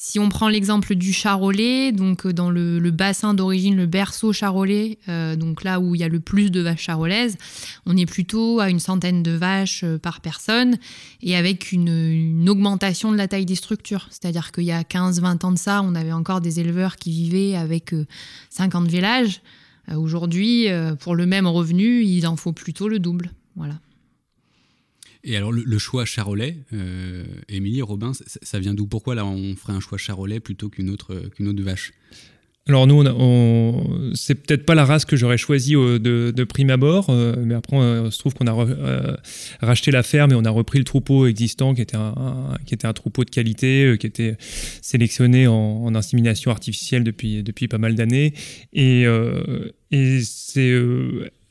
si 0.00 0.20
on 0.20 0.28
prend 0.28 0.48
l'exemple 0.48 0.94
du 0.94 1.12
charolais, 1.12 1.90
donc 1.90 2.24
euh, 2.24 2.32
dans 2.32 2.50
le, 2.50 2.78
bassin 2.92 3.34
d'origine, 3.34 3.76
le 3.76 3.86
berceau 3.86 4.32
charolais, 4.32 4.96
euh, 5.08 5.34
donc 5.34 5.64
là 5.64 5.80
où 5.80 5.96
il 5.96 6.00
y 6.00 6.04
a 6.04 6.08
le 6.08 6.20
plus 6.20 6.52
de 6.52 6.60
vaches 6.60 6.82
charolaises, 6.82 7.36
on 7.84 7.96
est 7.96 8.06
plutôt 8.06 8.60
à 8.60 8.70
une 8.70 8.78
centaine 8.78 9.24
de 9.24 9.32
vaches 9.32 9.82
euh, 9.82 9.98
par 9.98 10.20
personne 10.20 10.78
et 11.20 11.36
avec 11.36 11.72
une, 11.72 12.48
augmentation 12.48 13.10
de 13.10 13.16
la 13.16 13.26
taille 13.26 13.44
des 13.44 13.56
structures. 13.56 14.06
C'est-à-dire 14.10 14.52
qu'il 14.52 14.64
y 14.64 14.72
a 14.72 14.82
15-20 14.82 15.44
ans 15.44 15.52
de 15.52 15.58
ça, 15.58 15.82
on 15.82 15.96
avait 15.96 16.12
encore 16.12 16.40
des 16.40 16.60
éleveurs 16.60 16.96
qui 16.96 17.10
vivaient 17.10 17.56
avec 17.56 17.92
50 18.50 18.88
vélages. 18.88 19.42
Aujourd'hui, 19.94 20.68
pour 21.00 21.14
le 21.14 21.26
même 21.26 21.46
revenu, 21.46 22.04
il 22.04 22.26
en 22.26 22.36
faut 22.36 22.52
plutôt 22.52 22.88
le 22.88 22.98
double. 22.98 23.30
Voilà. 23.56 23.74
Et 25.28 25.36
alors, 25.36 25.52
le, 25.52 25.78
choix 25.78 26.06
charolais, 26.06 26.56
euh, 26.72 27.22
Émilie, 27.50 27.82
Robin, 27.82 28.12
ça, 28.14 28.58
vient 28.58 28.72
d'où? 28.72 28.86
Pourquoi 28.86 29.14
là, 29.14 29.26
on 29.26 29.54
ferait 29.56 29.74
un 29.74 29.80
choix 29.80 29.98
charolais 29.98 30.40
plutôt 30.40 30.70
qu'une 30.70 30.88
autre, 30.88 31.28
qu'une 31.34 31.48
autre 31.48 31.62
vache? 31.62 31.92
Alors 32.66 32.86
nous, 32.86 33.02
on, 33.02 34.12
c'est 34.14 34.34
peut-être 34.34 34.64
pas 34.64 34.74
la 34.74 34.84
race 34.84 35.04
que 35.04 35.16
j'aurais 35.16 35.38
choisie 35.38 35.72
de, 35.72 36.44
prime 36.44 36.70
abord, 36.70 37.08
euh, 37.10 37.34
mais 37.38 37.54
après, 37.54 37.76
on, 37.76 38.10
se 38.10 38.18
trouve 38.18 38.34
qu'on 38.34 38.46
a 38.46 38.54
euh, 38.54 39.16
racheté 39.60 39.90
la 39.90 40.02
ferme 40.02 40.32
et 40.32 40.34
on 40.34 40.44
a 40.44 40.50
repris 40.50 40.78
le 40.78 40.84
troupeau 40.84 41.26
existant, 41.26 41.74
qui 41.74 41.82
était 41.82 41.96
un, 41.96 42.56
qui 42.64 42.72
était 42.72 42.86
un 42.86 42.92
troupeau 42.94 43.24
de 43.24 43.30
qualité, 43.30 43.96
qui 44.00 44.06
était 44.06 44.36
sélectionné 44.80 45.46
en, 45.46 45.94
insémination 45.94 46.50
artificielle 46.50 47.04
depuis, 47.04 47.42
depuis 47.42 47.68
pas 47.68 47.78
mal 47.78 47.94
d'années. 47.94 48.32
Et, 48.72 49.06
et 49.90 50.20
c'est 50.22 50.72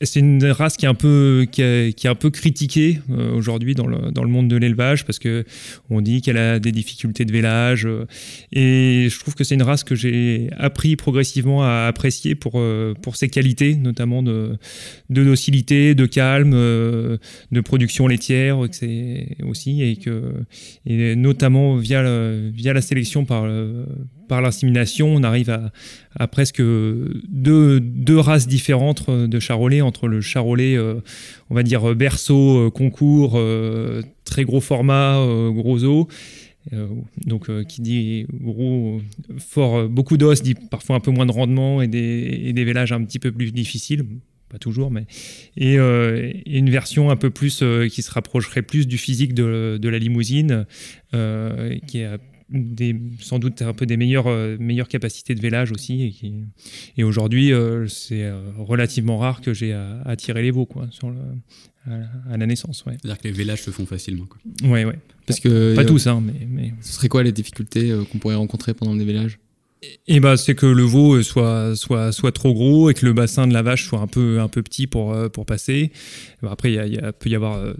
c'est 0.02 0.20
une 0.20 0.44
race 0.46 0.76
qui 0.76 0.84
est 0.86 0.88
un 0.88 0.94
peu, 0.94 1.46
qui, 1.50 1.62
est, 1.62 2.06
un 2.06 2.14
peu 2.14 2.30
critiquée 2.30 3.00
euh, 3.10 3.32
aujourd'hui 3.32 3.74
dans 3.74 3.86
le, 3.86 4.12
dans 4.12 4.22
le, 4.22 4.30
monde 4.30 4.48
de 4.48 4.56
l'élevage 4.56 5.04
parce 5.04 5.18
que 5.18 5.44
on 5.90 6.00
dit 6.00 6.22
qu'elle 6.22 6.36
a 6.36 6.60
des 6.60 6.70
difficultés 6.70 7.24
de 7.24 7.32
vélage. 7.32 7.86
Euh, 7.86 8.06
et 8.52 9.08
je 9.10 9.18
trouve 9.18 9.34
que 9.34 9.42
c'est 9.42 9.54
une 9.54 9.62
race 9.62 9.82
que 9.82 9.94
j'ai 9.94 10.50
appris 10.56 10.94
progressivement 10.94 11.64
à 11.64 11.86
apprécier 11.88 12.34
pour, 12.34 12.52
euh, 12.56 12.94
pour 13.02 13.16
ses 13.16 13.28
qualités, 13.28 13.74
notamment 13.74 14.22
de, 14.22 14.56
de 15.10 15.24
docilité, 15.24 15.94
de 15.94 16.06
calme, 16.06 16.52
de 16.52 17.60
production 17.60 18.06
laitière 18.06 18.58
aussi, 18.58 19.82
et, 19.82 19.96
que, 19.96 20.32
et 20.86 21.16
notamment 21.16 21.76
via, 21.76 22.02
via 22.50 22.72
la 22.72 22.82
sélection 22.82 23.24
par, 23.24 23.46
par 24.28 24.40
l'insémination, 24.40 25.14
on 25.14 25.22
arrive 25.22 25.50
à, 26.18 26.26
presque 26.28 26.62
deux, 26.62 28.18
races 28.18 28.46
différentes 28.46 29.10
de 29.10 29.40
charolais, 29.40 29.80
entre 29.80 30.06
le 30.06 30.20
charolais, 30.20 30.76
euh, 30.76 31.00
on 31.50 31.54
va 31.54 31.62
dire 31.62 31.94
berceau, 31.96 32.66
euh, 32.66 32.70
concours, 32.70 33.32
euh, 33.36 34.02
très 34.24 34.44
gros 34.44 34.60
format, 34.60 35.16
gros 35.50 35.84
os. 35.84 36.06
donc, 37.26 37.50
qui 37.66 37.80
dit 37.80 38.26
gros, 38.32 39.00
fort, 39.38 39.88
beaucoup 39.88 40.16
d'os, 40.16 40.42
dit 40.42 40.54
parfois 40.54 40.96
un 40.96 41.00
peu 41.00 41.10
moins 41.10 41.26
de 41.26 41.32
rendement 41.32 41.80
et 41.80 41.88
des, 41.88 42.52
et 42.54 42.64
vélages 42.64 42.92
un 42.92 43.02
petit 43.04 43.18
peu 43.18 43.32
plus 43.32 43.52
difficiles 43.52 44.04
pas 44.50 44.58
toujours, 44.58 44.90
mais 44.90 45.04
et, 45.58 45.74
une 45.74 46.70
version 46.70 47.10
un 47.10 47.16
peu 47.16 47.28
plus 47.28 47.62
qui 47.90 48.02
se 48.02 48.10
rapprocherait 48.10 48.62
plus 48.62 48.86
du 48.86 48.96
physique 48.96 49.34
de, 49.34 49.78
de 49.80 49.88
la 49.90 49.98
limousine, 49.98 50.66
qui 51.12 51.98
est 51.98 52.18
des, 52.50 52.96
sans 53.20 53.38
doute 53.38 53.62
un 53.62 53.74
peu 53.74 53.86
des 53.86 53.96
meilleures, 53.96 54.26
euh, 54.26 54.56
meilleures 54.58 54.88
capacités 54.88 55.34
de 55.34 55.40
vélage 55.40 55.72
aussi. 55.72 56.16
Et, 56.22 56.32
et 56.96 57.04
aujourd'hui, 57.04 57.52
euh, 57.52 57.86
c'est 57.88 58.24
euh, 58.24 58.40
relativement 58.56 59.18
rare 59.18 59.40
que 59.40 59.52
j'ai 59.52 59.72
à, 59.72 60.16
tirer 60.16 60.42
les 60.42 60.50
veaux 60.50 60.66
quoi, 60.66 60.86
sur 60.90 61.12
à, 61.86 62.36
la 62.36 62.46
naissance. 62.46 62.84
Ouais. 62.86 62.96
C'est-à-dire 63.00 63.18
que 63.20 63.28
les 63.28 63.34
vélages 63.34 63.62
se 63.62 63.70
font 63.70 63.86
facilement. 63.86 64.26
Quoi. 64.26 64.38
Ouais, 64.68 64.84
ouais. 64.84 64.98
Parce 65.26 65.40
que, 65.40 65.74
pas 65.74 65.84
tous, 65.84 66.06
hein, 66.06 66.22
mais, 66.24 66.46
mais, 66.48 66.74
Ce 66.80 66.94
serait 66.94 67.08
quoi 67.08 67.22
les 67.22 67.32
difficultés 67.32 67.92
qu'on 68.10 68.18
pourrait 68.18 68.34
rencontrer 68.34 68.72
pendant 68.74 68.94
les 68.94 69.04
vélages 69.04 69.38
Et 70.08 70.18
bah, 70.18 70.36
c'est 70.36 70.56
que 70.56 70.66
le 70.66 70.82
veau 70.82 71.22
soit, 71.22 71.76
soit, 71.76 72.10
soit 72.10 72.32
trop 72.32 72.52
gros 72.52 72.90
et 72.90 72.94
que 72.94 73.06
le 73.06 73.12
bassin 73.12 73.46
de 73.46 73.52
la 73.52 73.62
vache 73.62 73.86
soit 73.86 74.00
un 74.00 74.08
peu, 74.08 74.40
un 74.40 74.48
peu 74.48 74.62
petit 74.62 74.88
pour, 74.88 75.12
euh, 75.12 75.28
pour 75.28 75.46
passer. 75.46 75.92
Après, 76.42 76.72
il 76.72 77.00
peut 77.20 77.30
y 77.30 77.36
avoir 77.36 77.58
euh, 77.58 77.74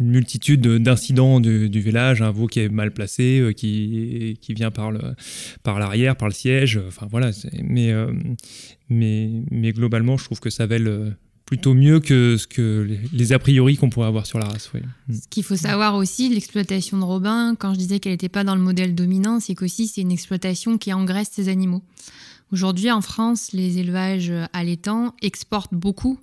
une 0.00 0.10
multitude 0.10 0.60
de- 0.60 0.78
d'incidents 0.78 1.38
du, 1.38 1.68
village, 1.80 2.20
un 2.20 2.32
veau 2.32 2.48
qui 2.48 2.60
est 2.60 2.68
mal 2.68 2.90
placé, 2.92 3.38
euh, 3.38 3.52
qui, 3.52 4.38
qui 4.40 4.54
vient 4.54 4.72
par, 4.72 4.90
le, 4.90 5.00
par 5.62 5.78
l'arrière, 5.78 6.16
par 6.16 6.26
le 6.28 6.34
siège. 6.34 6.80
Enfin 6.88 7.06
voilà, 7.08 7.30
mais, 7.62 7.92
euh, 7.92 8.12
mais, 8.88 9.30
mais 9.52 9.72
globalement, 9.72 10.16
je 10.16 10.24
trouve 10.24 10.40
que 10.40 10.50
ça 10.50 10.66
vèle 10.66 10.88
euh, 10.88 11.10
plutôt 11.46 11.74
mieux 11.74 12.00
que, 12.00 12.36
ce 12.36 12.46
que 12.46 12.98
les, 13.12 13.32
a 13.32 13.38
priori 13.38 13.76
qu'on 13.76 13.88
pourrait 13.88 14.08
avoir 14.08 14.26
sur 14.26 14.38
la 14.38 14.46
race. 14.46 14.68
Mm. 14.74 15.14
Ce 15.14 15.28
qu'il 15.30 15.44
faut 15.44 15.56
savoir 15.56 15.94
aussi, 15.94 16.28
l'exploitation 16.28 16.98
de 16.98 17.04
Robin, 17.04 17.54
quand 17.56 17.72
je 17.72 17.78
disais 17.78 18.00
qu'elle 18.00 18.12
n'était 18.12 18.28
pas 18.28 18.44
dans 18.44 18.56
le 18.56 18.60
modèle 18.60 18.94
dominant, 18.94 19.38
c'est 19.40 19.54
qu'aussi 19.54 19.86
c'est 19.86 20.02
une 20.02 20.12
exploitation 20.12 20.76
qui 20.76 20.92
engraisse 20.92 21.30
ses 21.30 21.48
animaux. 21.48 21.82
Aujourd'hui, 22.52 22.92
en 22.92 23.00
France, 23.00 23.50
les 23.52 23.78
élevages 23.78 24.32
allaitants 24.52 25.14
exportent 25.20 25.74
beaucoup. 25.74 26.18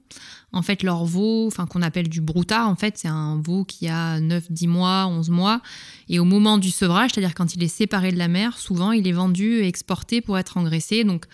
En 0.53 0.61
fait, 0.61 0.81
leur 0.81 1.03
veau, 1.03 1.47
enfin 1.47 1.65
qu'on 1.65 1.81
appelle 1.81 2.07
du 2.07 2.21
broutard, 2.21 2.69
en 2.69 2.75
fait, 2.75 2.97
c'est 2.97 3.09
un 3.09 3.41
veau 3.41 3.65
qui 3.65 3.89
a 3.89 4.21
9, 4.21 4.49
10 4.49 4.67
mois, 4.67 5.07
11 5.07 5.29
mois. 5.29 5.61
Et 6.07 6.19
au 6.19 6.25
moment 6.25 6.57
du 6.57 6.71
sevrage, 6.71 7.11
c'est-à-dire 7.13 7.33
quand 7.33 7.55
il 7.55 7.63
est 7.63 7.67
séparé 7.67 8.11
de 8.11 8.17
la 8.17 8.29
mère, 8.29 8.57
souvent 8.57 8.93
il 8.93 9.05
est 9.05 9.13
vendu 9.13 9.55
et 9.55 9.67
exporté 9.67 10.21
pour 10.21 10.37
être 10.37 10.55
engraissé. 10.57 11.03
Donc, 11.03 11.25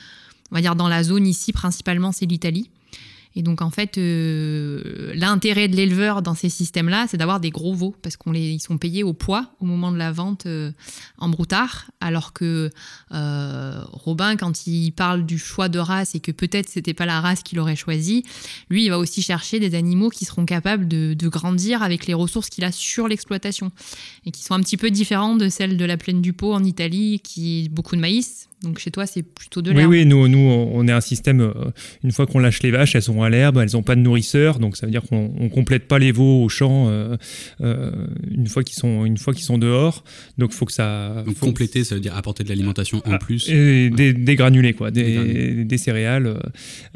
on 0.51 0.55
va 0.55 0.61
dire 0.61 0.75
dans 0.75 0.87
la 0.87 1.03
zone 1.03 1.27
ici, 1.27 1.53
principalement, 1.53 2.11
c'est 2.11 2.25
l'Italie. 2.25 2.71
Et 3.39 3.41
donc, 3.41 3.61
en 3.61 3.69
fait, 3.69 3.97
euh, 3.97 5.13
l'intérêt 5.15 5.69
de 5.69 5.75
l'éleveur 5.77 6.21
dans 6.21 6.35
ces 6.35 6.49
systèmes-là, 6.49 7.05
c'est 7.07 7.15
d'avoir 7.15 7.39
des 7.39 7.51
gros 7.51 7.73
veaux, 7.73 7.95
parce 8.01 8.17
qu'ils 8.17 8.59
sont 8.59 8.77
payés 8.77 9.01
au 9.01 9.13
poids 9.13 9.45
au 9.61 9.65
moment 9.65 9.93
de 9.93 9.97
la 9.97 10.11
vente 10.11 10.45
euh, 10.45 10.73
en 11.19 11.29
broutard, 11.29 11.89
alors 12.01 12.33
que 12.33 12.69
euh, 13.13 13.81
Robin, 13.93 14.35
quand 14.35 14.67
il 14.67 14.91
parle 14.91 15.25
du 15.25 15.39
choix 15.39 15.69
de 15.69 15.79
race 15.79 16.15
et 16.15 16.19
que 16.19 16.33
peut-être 16.33 16.67
c'était 16.67 16.93
pas 16.93 17.05
la 17.05 17.21
race 17.21 17.41
qu'il 17.41 17.61
aurait 17.61 17.77
choisie, 17.77 18.25
lui, 18.69 18.83
il 18.83 18.89
va 18.89 18.99
aussi 18.99 19.21
chercher 19.21 19.61
des 19.61 19.73
animaux 19.73 20.09
qui 20.09 20.25
seront 20.25 20.43
capables 20.43 20.89
de, 20.89 21.15
grandir 21.29 21.81
avec 21.81 22.07
les 22.07 22.13
ressources 22.13 22.49
qu'il 22.49 22.65
a 22.65 22.73
sur 22.73 23.07
l'exploitation, 23.07 23.71
et 24.25 24.31
qui 24.31 24.43
sont 24.43 24.53
un 24.53 24.59
petit 24.59 24.75
peu 24.75 24.91
différents 24.91 25.37
de 25.37 25.47
celles 25.47 25.77
de 25.77 25.85
la 25.85 25.95
plaine 25.95 26.21
du 26.21 26.33
Pô 26.33 26.53
en 26.53 26.65
Italie, 26.65 27.21
qui 27.23 27.69
beaucoup 27.69 27.95
de 27.95 28.01
maïs. 28.01 28.48
Donc 28.63 28.79
chez 28.79 28.91
toi, 28.91 29.05
c'est 29.05 29.23
plutôt 29.23 29.61
de 29.61 29.69
Oui, 29.71 29.77
l'herbe. 29.77 29.89
oui, 29.91 30.05
nous, 30.05 30.27
nous, 30.27 30.37
on 30.39 30.85
est 30.87 30.91
un 30.91 30.99
système. 30.99 31.39
euh, 31.39 31.53
Une 32.03 32.11
fois 32.11 32.27
qu'on 32.27 32.39
lâche 32.39 32.61
les 32.61 32.71
vaches, 32.71 32.93
elles 32.95 33.01
sont 33.01 33.21
à 33.23 33.29
l'herbe, 33.29 33.57
elles 33.57 33.69
n'ont 33.73 33.83
pas 33.83 33.95
de 33.95 34.01
nourrisseur, 34.01 34.59
donc 34.59 34.75
ça 34.75 34.85
veut 34.85 34.91
dire 34.91 35.03
qu'on 35.03 35.33
on 35.39 35.47
complète 35.47 35.87
pas 35.87 35.97
les 35.97 36.11
veaux 36.11 36.43
au 36.43 36.49
champ 36.49 36.89
euh, 36.89 37.15
euh, 37.61 37.91
une 38.29 38.47
fois 38.47 38.63
qu'ils 38.65 38.75
sont 38.75 39.05
une 39.05 39.17
fois 39.17 39.33
qu'ils 39.33 39.45
sont 39.45 39.57
dehors. 39.57 40.03
Donc 40.37 40.51
faut 40.51 40.65
que 40.65 40.73
ça. 40.73 41.23
Donc 41.25 41.35
faut- 41.35 41.45
compléter, 41.45 41.85
ça 41.85 41.95
veut 41.95 42.01
dire 42.01 42.17
apporter 42.17 42.43
de 42.43 42.49
l'alimentation 42.49 42.97
en 43.05 43.13
Ah, 43.13 43.17
plus. 43.17 43.47
Et 43.49 43.89
des, 43.91 44.11
des 44.13 44.35
granulés, 44.35 44.73
quoi, 44.73 44.91
des, 44.91 45.03
Des 45.03 45.13
granulés. 45.13 45.63
des 45.65 45.77
céréales. 45.77 46.37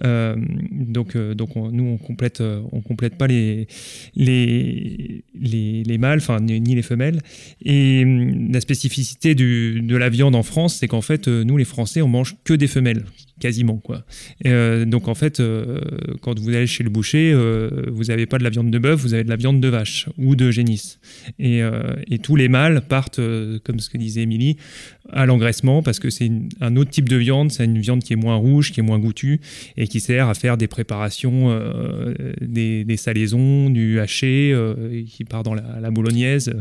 euh, 0.03 0.35
donc, 0.71 1.15
euh, 1.15 1.33
donc 1.33 1.55
on- 1.55 1.71
nous, 1.71 1.85
on 1.85 1.97
complète, 1.97 2.41
on 2.73 2.81
complète 2.81 3.17
pas 3.17 3.27
les, 3.27 3.67
les, 4.15 5.23
les, 5.39 5.83
les 5.83 5.97
mâles, 5.97 6.19
enfin, 6.19 6.39
ni, 6.39 6.59
ni 6.59 6.75
les 6.75 6.81
femelles. 6.81 7.19
Et 7.63 8.03
hum, 8.03 8.51
la 8.51 8.61
spécificité 8.61 9.35
du, 9.35 9.81
de 9.81 9.95
la 9.95 10.09
viande 10.09 10.35
en 10.35 10.43
France, 10.43 10.75
c'est 10.79 10.87
qu'en 10.87 11.01
fait, 11.01 11.27
euh, 11.27 11.43
nous, 11.53 11.57
les 11.57 11.65
Français, 11.65 12.01
on 12.01 12.07
mange 12.07 12.35
que 12.43 12.53
des 12.55 12.67
femelles, 12.67 13.05
quasiment, 13.43 13.75
quoi. 13.75 14.05
Euh, 14.47 14.85
donc, 14.85 15.09
en 15.09 15.15
fait, 15.15 15.41
euh, 15.41 15.81
quand 16.21 16.39
vous 16.39 16.47
allez 16.47 16.65
chez 16.65 16.81
le 16.81 16.89
boucher, 16.89 17.33
euh, 17.33 17.87
vous 17.91 18.05
n'avez 18.05 18.25
pas 18.25 18.37
de 18.37 18.43
la 18.45 18.49
viande 18.49 18.71
de 18.71 18.79
bœuf, 18.79 19.01
vous 19.01 19.13
avez 19.13 19.25
de 19.25 19.29
la 19.29 19.35
viande 19.35 19.59
de 19.59 19.67
vache 19.67 20.07
ou 20.17 20.37
de 20.37 20.49
génisse. 20.49 20.97
Et, 21.39 21.61
tous 22.23 22.37
les 22.37 22.47
mâles 22.47 22.83
partent, 22.87 23.19
comme 23.65 23.79
ce 23.81 23.89
que 23.89 23.97
disait 23.97 24.21
Émilie, 24.21 24.55
à 25.09 25.25
l'engraissement 25.25 25.83
parce 25.83 25.99
que 25.99 26.09
c'est 26.09 26.31
un 26.61 26.77
autre 26.77 26.89
type 26.89 27.09
de 27.09 27.17
viande, 27.17 27.51
c'est 27.51 27.65
une 27.65 27.79
viande 27.79 28.01
qui 28.01 28.13
est 28.13 28.15
moins 28.15 28.35
rouge, 28.35 28.71
qui 28.71 28.79
est 28.79 28.83
moins 28.83 28.97
goûtue 28.97 29.41
et 29.75 29.87
qui 29.87 29.99
sert 29.99 30.29
à 30.29 30.33
faire 30.33 30.55
des 30.55 30.67
préparations, 30.67 31.53
des, 32.39 32.95
salaisons, 32.95 33.69
du 33.69 33.99
haché, 33.99 34.55
qui 35.09 35.25
part 35.25 35.43
dans 35.43 35.53
la, 35.53 35.79
la 35.81 35.91
bolognaise, 35.91 36.53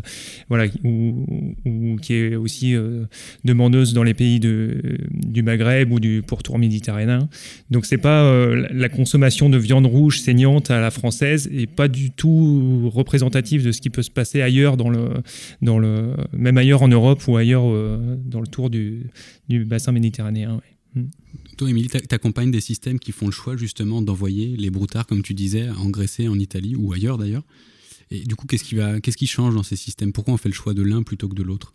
voilà, 0.48 0.64
ou, 0.82 1.96
qui 2.02 2.14
est 2.14 2.34
aussi 2.34 2.74
demandeuse 3.44 3.92
dans 3.92 4.02
les 4.02 4.14
pays 4.14 4.40
du 4.40 5.42
Maghreb 5.44 5.92
ou 5.92 6.00
du 6.00 6.22
pourtour 6.26 6.58
méditerranéen. 6.72 7.28
Donc 7.70 7.84
c'est 7.86 7.98
pas 7.98 8.22
euh, 8.24 8.66
la- 8.72 8.88
consommation 8.88 9.48
de 9.50 9.58
viande 9.58 9.86
rouge 9.86 10.20
saignante 10.20 10.70
à 10.70 10.80
la 10.80 10.90
française 10.90 11.48
et 11.52 11.66
pas 11.66 11.88
du 11.88 12.10
tout 12.10 12.90
représentative 12.92 13.64
de 13.64 13.72
ce 13.72 13.80
qui 13.80 13.90
peut 13.90 14.02
se 14.02 14.10
passer 14.10 14.40
ailleurs 14.42 14.76
même 16.32 16.56
ailleurs 16.58 16.82
en 16.82 16.88
Europe 16.88 17.22
ou 17.28 17.36
ailleurs 17.36 17.64
euh, 17.66 18.16
dans 18.24 18.40
le 18.40 18.46
tour 18.46 18.70
du, 18.70 19.06
bassin 19.64 19.92
méditerranéen. 19.92 20.56
ouais. 20.96 21.02
Toi, 21.56 21.70
Émilie, 21.70 21.88
t'a- 21.88 22.00
t'accompagnes 22.00 22.50
des 22.50 22.60
systèmes 22.60 22.98
qui 22.98 23.12
font 23.12 23.26
le 23.26 23.32
choix 23.32 23.56
justement 23.56 24.02
d'envoyer 24.02 24.56
les 24.56 24.70
broutards, 24.70 25.06
comme 25.06 25.22
tu 25.22 25.34
disais, 25.34 25.68
engraisser 25.70 26.28
en 26.28 26.38
Italie 26.38 26.74
ou 26.76 26.92
ailleurs 26.92 27.18
d'ailleurs. 27.18 27.44
Et 28.10 28.20
du 28.20 28.36
coup, 28.36 28.46
qu'est-ce 28.46 29.16
qui 29.16 29.26
change 29.26 29.54
dans 29.54 29.62
ces 29.62 29.76
systèmes? 29.76 30.12
Pourquoi 30.12 30.34
on 30.34 30.36
fait 30.36 30.50
le 30.50 30.54
choix 30.54 30.74
de 30.74 30.82
l'un 30.82 31.02
plutôt 31.02 31.28
que 31.28 31.34
de 31.34 31.42
l'autre? 31.42 31.72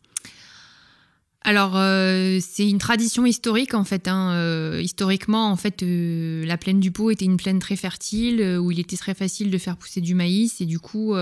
Alors, 1.48 1.78
euh, 1.78 2.40
c'est 2.42 2.70
une 2.70 2.78
tradition 2.78 3.26
historique 3.26 3.74
en 3.74 3.86
fait. 3.86 4.10
hein. 4.10 4.34
Euh, 4.34 4.82
historiquement, 4.84 5.50
en 5.50 5.56
fait, 5.56 5.82
euh, 5.82 6.46
la 6.46 6.58
plaine 6.58 6.82
du 6.82 6.92
Pô 6.92 7.10
était 7.10 7.24
une 7.24 7.38
plaine 7.38 7.60
très 7.60 7.78
fertile 7.78 8.58
où 8.60 8.70
il 8.70 8.82
était 8.82 8.98
très 8.98 9.14
facile 9.14 9.50
de 9.50 9.58
faire 9.58 9.78
pousser 9.78 10.02
du 10.02 10.14
maïs 10.14 10.60
et 10.60 10.66
du 10.66 10.78
coup, 10.78 11.14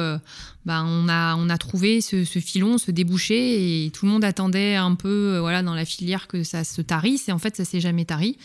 bah, 0.66 0.84
on 0.88 1.08
a 1.10 1.36
on 1.36 1.48
a 1.48 1.58
trouvé 1.60 2.02
ce, 2.02 2.24
filon, 2.24 2.80
ce 2.80 2.90
débouché 2.90 3.86
et 3.86 3.92
tout 3.92 4.08
le 4.08 4.14
monde 4.14 4.26
attendait 4.26 4.74
un 4.74 4.96
peu, 4.96 5.38
voilà, 5.38 5.62
dans 5.62 5.76
la 5.76 5.86
filière 5.86 6.28
que 6.28 6.42
ça 6.42 6.64
se 6.64 6.82
tarisse 6.82 7.30
et 7.30 7.32
en 7.32 7.38
fait, 7.38 7.56
ça 7.56 7.64
s'est 7.64 7.80
jamais 7.80 8.06
tari. 8.06 8.36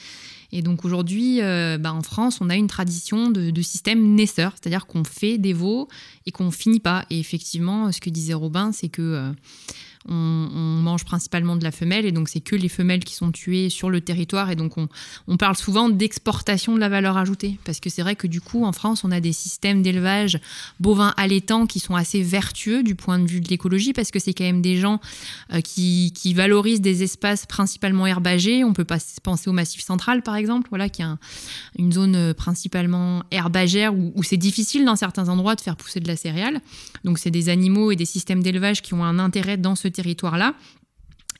Et 0.52 0.60
donc 0.60 0.84
aujourd'hui, 0.84 1.40
bah, 1.40 1.94
en 1.94 2.02
France, 2.02 2.42
on 2.42 2.50
a 2.50 2.56
une 2.56 2.66
tradition 2.66 3.30
de, 3.30 3.62
système 3.62 4.14
naisseur, 4.14 4.52
c'est-à-dire 4.60 4.84
qu'on 4.84 5.04
fait 5.04 5.38
des 5.38 5.54
veaux 5.54 5.88
et 6.26 6.30
qu'on 6.30 6.50
finit 6.50 6.80
pas. 6.80 7.06
Et 7.08 7.18
effectivement, 7.18 7.90
ce 7.90 8.02
que 8.02 8.10
disait 8.10 8.34
Robin, 8.34 8.70
c'est 8.70 8.90
que 8.90 9.32
on, 10.08 10.14
mange 10.80 11.04
principalement 11.04 11.56
de 11.56 11.64
la 11.64 11.72
femelle 11.72 12.06
et 12.06 12.12
donc 12.12 12.28
c'est 12.28 12.40
que 12.40 12.56
les 12.56 12.68
femelles 12.68 13.04
qui 13.04 13.14
sont 13.14 13.30
tuées 13.32 13.68
sur 13.68 13.90
le 13.90 14.00
territoire 14.00 14.50
et 14.50 14.56
donc 14.56 14.78
on, 14.78 14.88
on 15.28 15.36
parle 15.36 15.56
souvent 15.56 15.88
d'exportation 15.90 16.74
de 16.74 16.80
la 16.80 16.88
valeur 16.88 17.18
ajoutée. 17.18 17.58
Parce 17.64 17.80
que 17.80 17.90
c'est 17.90 18.00
vrai 18.02 18.16
que 18.16 18.26
du 18.26 18.40
coup 18.40 18.64
en 18.64 18.72
France 18.72 19.04
on 19.04 19.10
a 19.10 19.20
des 19.20 19.32
systèmes 19.32 19.82
d'élevage 19.82 20.40
bovins 20.80 21.12
allaitants 21.18 21.66
qui 21.66 21.80
sont 21.80 21.94
assez 21.94 22.22
vertueux 22.22 22.82
du 22.82 22.94
point 22.94 23.18
de 23.18 23.26
vue 23.26 23.40
de 23.40 23.48
l'écologie 23.48 23.92
parce 23.92 24.10
que 24.10 24.18
c'est 24.18 24.32
quand 24.32 24.44
même 24.44 24.62
des 24.62 24.76
gens 24.78 25.00
euh, 25.52 25.60
qui, 25.60 26.12
qui 26.14 26.32
valorisent 26.32 26.80
des 26.80 27.02
espaces 27.02 27.44
principalement 27.46 28.06
herbagés. 28.06 28.64
On 28.64 28.72
peut 28.72 28.84
pas 28.84 28.98
penser 29.22 29.50
au 29.50 29.52
massif 29.52 29.82
central 29.82 30.22
par 30.22 30.36
exemple 30.36 30.68
voilà 30.70 30.88
qui 30.88 31.02
est 31.02 31.04
un- 31.06 31.18
une 31.78 31.92
zone 31.92 32.16
euh, 32.16 32.34
principalement 32.34 33.22
herbagère 33.30 33.94
où 33.94 34.22
c'est 34.22 34.36
difficile 34.38 34.84
dans 34.84 34.96
certains 34.96 35.28
endroits 35.28 35.56
de 35.56 35.60
faire 35.60 35.76
pousser 35.76 36.00
de 36.00 36.08
la 36.08 36.16
céréale. 36.16 36.60
Donc 37.04 37.18
c'est 37.18 37.30
des 37.30 37.48
animaux 37.48 37.90
et 37.90 37.96
des 37.96 38.04
systèmes 38.06 38.42
d'élevage 38.42 38.80
qui 38.82 38.94
ont 38.94 39.04
un 39.04 39.18
intérêt 39.18 39.56
dans 39.56 39.74
ce 39.74 39.89
territoire-là 39.90 40.54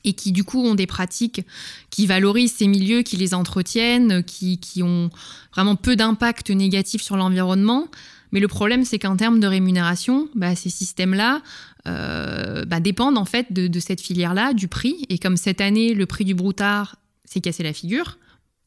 et 0.03 0.13
qui 0.13 0.31
du 0.31 0.43
coup 0.43 0.63
ont 0.63 0.75
des 0.75 0.87
pratiques 0.87 1.41
qui 1.89 2.07
valorisent 2.07 2.53
ces 2.53 2.67
milieux, 2.67 3.03
qui 3.03 3.17
les 3.17 3.33
entretiennent, 3.33 4.23
qui, 4.23 4.57
qui 4.57 4.81
ont 4.83 5.09
vraiment 5.53 5.75
peu 5.75 5.95
d'impact 5.95 6.49
négatif 6.49 7.01
sur 7.01 7.17
l'environnement. 7.17 7.87
Mais 8.31 8.39
le 8.39 8.47
problème, 8.47 8.85
c'est 8.85 8.97
qu'en 8.97 9.17
termes 9.17 9.39
de 9.39 9.47
rémunération, 9.47 10.29
bah, 10.35 10.55
ces 10.55 10.69
systèmes-là 10.69 11.41
euh, 11.87 12.65
bah, 12.65 12.79
dépendent 12.79 13.17
en 13.17 13.25
fait 13.25 13.51
de, 13.51 13.67
de 13.67 13.79
cette 13.79 14.01
filière-là, 14.01 14.53
du 14.53 14.67
prix. 14.67 15.05
Et 15.09 15.17
comme 15.17 15.37
cette 15.37 15.61
année, 15.61 15.93
le 15.93 16.05
prix 16.05 16.25
du 16.25 16.33
broutard 16.33 16.95
s'est 17.25 17.41
cassé 17.41 17.63
la 17.63 17.73
figure, 17.73 18.17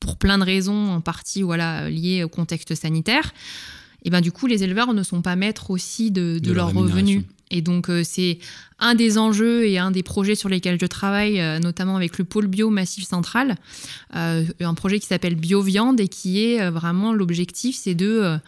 pour 0.01 0.17
plein 0.19 0.39
de 0.39 0.45
raisons, 0.45 0.93
en 0.93 1.01
partie 1.01 1.43
voilà, 1.43 1.89
liées 1.89 2.23
au 2.25 2.29
contexte 2.29 2.75
sanitaire, 2.75 3.33
et 4.05 4.11
ben 4.11 4.21
du 4.21 4.33
coup, 4.33 4.47
les 4.47 4.63
éleveurs 4.63 4.93
ne 4.93 5.03
sont 5.03 5.23
pas 5.23 5.35
maîtres 5.35 5.71
aussi 5.71 6.11
de, 6.11 6.39
de, 6.39 6.51
De 6.51 6.53
leur 6.53 6.73
leurs 6.73 6.83
revenus. 6.83 7.25
Et 7.51 7.63
donc, 7.63 7.89
euh, 7.89 8.03
c'est 8.05 8.39
un 8.79 8.95
des 8.95 9.19
enjeux 9.19 9.67
et 9.67 9.79
un 9.79 9.91
des 9.91 10.03
projets 10.03 10.35
sur 10.35 10.49
lesquels 10.49 10.79
je 10.81 10.87
travaille, 10.87 11.41
euh, 11.41 11.59
notamment 11.59 11.97
avec 11.97 12.19
le 12.19 12.25
pôle 12.25 12.47
bio 12.47 12.71
Massif 12.71 13.07
Central, 13.07 13.57
euh, 14.17 14.45
un 14.61 14.75
projet 14.75 14.99
qui 14.99 15.07
s'appelle 15.07 15.37
Bioviande 15.37 16.01
et 16.01 16.09
qui 16.09 16.45
est 16.45 16.61
euh, 16.61 16.71
vraiment 16.71 17.13
l'objectif, 17.13 17.77
c'est 17.77 17.95
de 17.95 18.39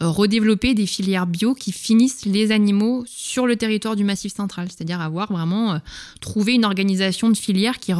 redévelopper 0.00 0.74
des 0.74 0.86
filières 0.86 1.26
bio 1.26 1.54
qui 1.54 1.72
finissent 1.72 2.24
les 2.24 2.52
animaux 2.52 3.04
sur 3.08 3.48
le 3.48 3.56
territoire 3.56 3.96
du 3.96 4.04
Massif 4.04 4.32
Central, 4.32 4.68
c'est-à-dire 4.70 5.00
avoir 5.00 5.32
vraiment 5.32 5.80
trouvé 6.20 6.54
une 6.54 6.64
organisation 6.64 7.30
de 7.30 7.36
filières 7.36 7.78
qui, 7.78 7.92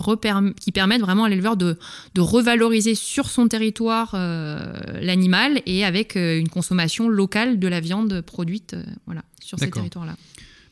qui 0.61 0.71
permettent 0.71 1.01
vraiment 1.01 1.25
à 1.25 1.29
l'éleveur 1.29 1.57
de, 1.57 1.77
de 2.15 2.21
revaloriser 2.21 2.95
sur 2.95 3.29
son 3.29 3.49
territoire 3.49 4.13
euh, 4.15 4.73
l'animal 5.01 5.63
et 5.67 5.85
avec 5.85 6.15
une 6.17 6.49
consommation 6.49 7.09
locale 7.09 7.59
de 7.59 7.69
la 7.69 7.81
viande 7.81 8.21
produite 8.21 8.75
euh, 8.75 8.83
voilà, 9.07 9.23
sur 9.41 9.59
ces 9.59 9.71
territoires-là. 9.71 10.17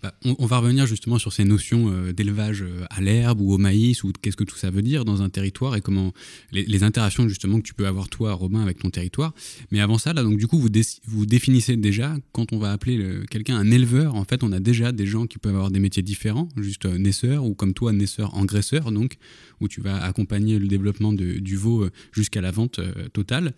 Bah, 0.07 0.15
on, 0.39 0.47
va 0.47 0.59
revenir 0.59 0.87
justement 0.87 1.19
sur 1.19 1.33
ces 1.33 1.45
notions 1.45 1.91
euh, 1.91 2.13
d'élevage 2.13 2.63
euh, 2.63 2.85
à 2.91 3.01
l'herbe 3.01 3.41
ou 3.41 3.53
au 3.53 3.59
maïs 3.59 4.05
ou 4.05 4.13
qu'est-ce 4.13 4.37
que 4.37 4.45
tout 4.45 4.57
ça 4.57 4.71
veut 4.71 4.83
dire 4.83 5.05
dans 5.05 5.21
un 5.21 5.29
territoire 5.29 5.75
et 5.75 5.81
comment 5.81 6.13
les, 6.53 6.85
interactions 6.85 7.29
justement 7.29 7.59
que 7.59 7.67
tu 7.67 7.75
peux 7.75 7.89
avoir 7.89 8.09
toi, 8.09 8.33
Robin, 8.35 8.61
avec 8.61 8.79
ton 8.79 8.91
territoire. 8.91 9.35
Mais 9.73 9.81
avant 9.81 9.99
ça, 9.99 10.13
là, 10.13 10.23
donc 10.23 10.37
du 10.39 10.47
coup, 10.47 10.61
vous, 10.61 10.69
dé- 10.69 10.83
vous 11.07 11.27
définissez 11.27 11.77
déjà 11.77 12.17
quand 12.31 12.53
on 12.53 12.59
va 12.59 12.71
appeler 12.71 12.99
le- 12.99 13.25
quelqu'un 13.29 13.57
un 13.57 13.69
éleveur. 13.73 14.15
En 14.15 14.25
fait, 14.25 14.45
on 14.45 14.53
a 14.53 14.61
déjà 14.61 14.93
des 14.93 15.07
gens 15.07 15.27
qui 15.27 15.39
peuvent 15.39 15.57
avoir 15.57 15.73
des 15.73 15.81
métiers 15.81 16.05
différents, 16.05 16.49
juste 16.57 16.87
euh, 16.87 16.99
naisseur 16.99 17.45
ou 17.45 17.55
comme 17.57 17.75
toi, 17.75 17.93
naisseur 17.93 18.35
engraisseur, 18.35 18.93
donc 18.93 19.17
où 19.61 19.67
tu 19.67 19.81
vas 19.81 19.97
accompagner 20.05 20.61
le 20.61 20.69
développement 20.69 21.13
du 21.13 21.57
veau 21.57 21.83
euh, 21.83 21.91
jusqu'à 22.13 22.41
la 22.41 22.53
vente 22.53 22.79
euh, 22.79 23.09
totale. 23.13 23.55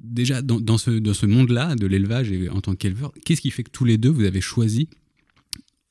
Déjà, 0.00 0.42
dans 0.42 0.78
ce, 0.78 0.90
dans 0.90 1.14
ce 1.14 1.26
monde-là 1.26 1.76
de 1.76 1.86
l'élevage 1.86 2.32
et 2.32 2.48
en 2.48 2.62
tant 2.62 2.74
qu'éleveur, 2.74 3.12
qu'est-ce 3.24 3.42
qui 3.42 3.50
fait 3.50 3.62
que 3.62 3.70
tous 3.70 3.84
les 3.84 3.98
deux, 3.98 4.08
vous 4.08 4.24
avez 4.24 4.40
choisi 4.40 4.88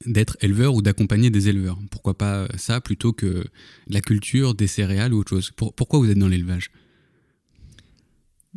d'être 0.05 0.37
éleveur 0.41 0.75
ou 0.75 0.81
d'accompagner 0.81 1.29
des 1.29 1.49
éleveurs. 1.49 1.77
Pourquoi 1.91 2.17
pas 2.17 2.47
ça 2.57 2.79
plutôt 2.79 3.11
que 3.11 3.43
la 3.87 4.01
culture, 4.01 4.55
des 4.55 4.67
céréales 4.67 5.13
ou 5.13 5.19
autre 5.19 5.29
chose. 5.31 5.51
Pour- 5.51 5.73
Pourquoi 5.73 5.99
vous 5.99 6.09
êtes 6.09 6.17
dans 6.17 6.27
l'élevage? 6.29 6.71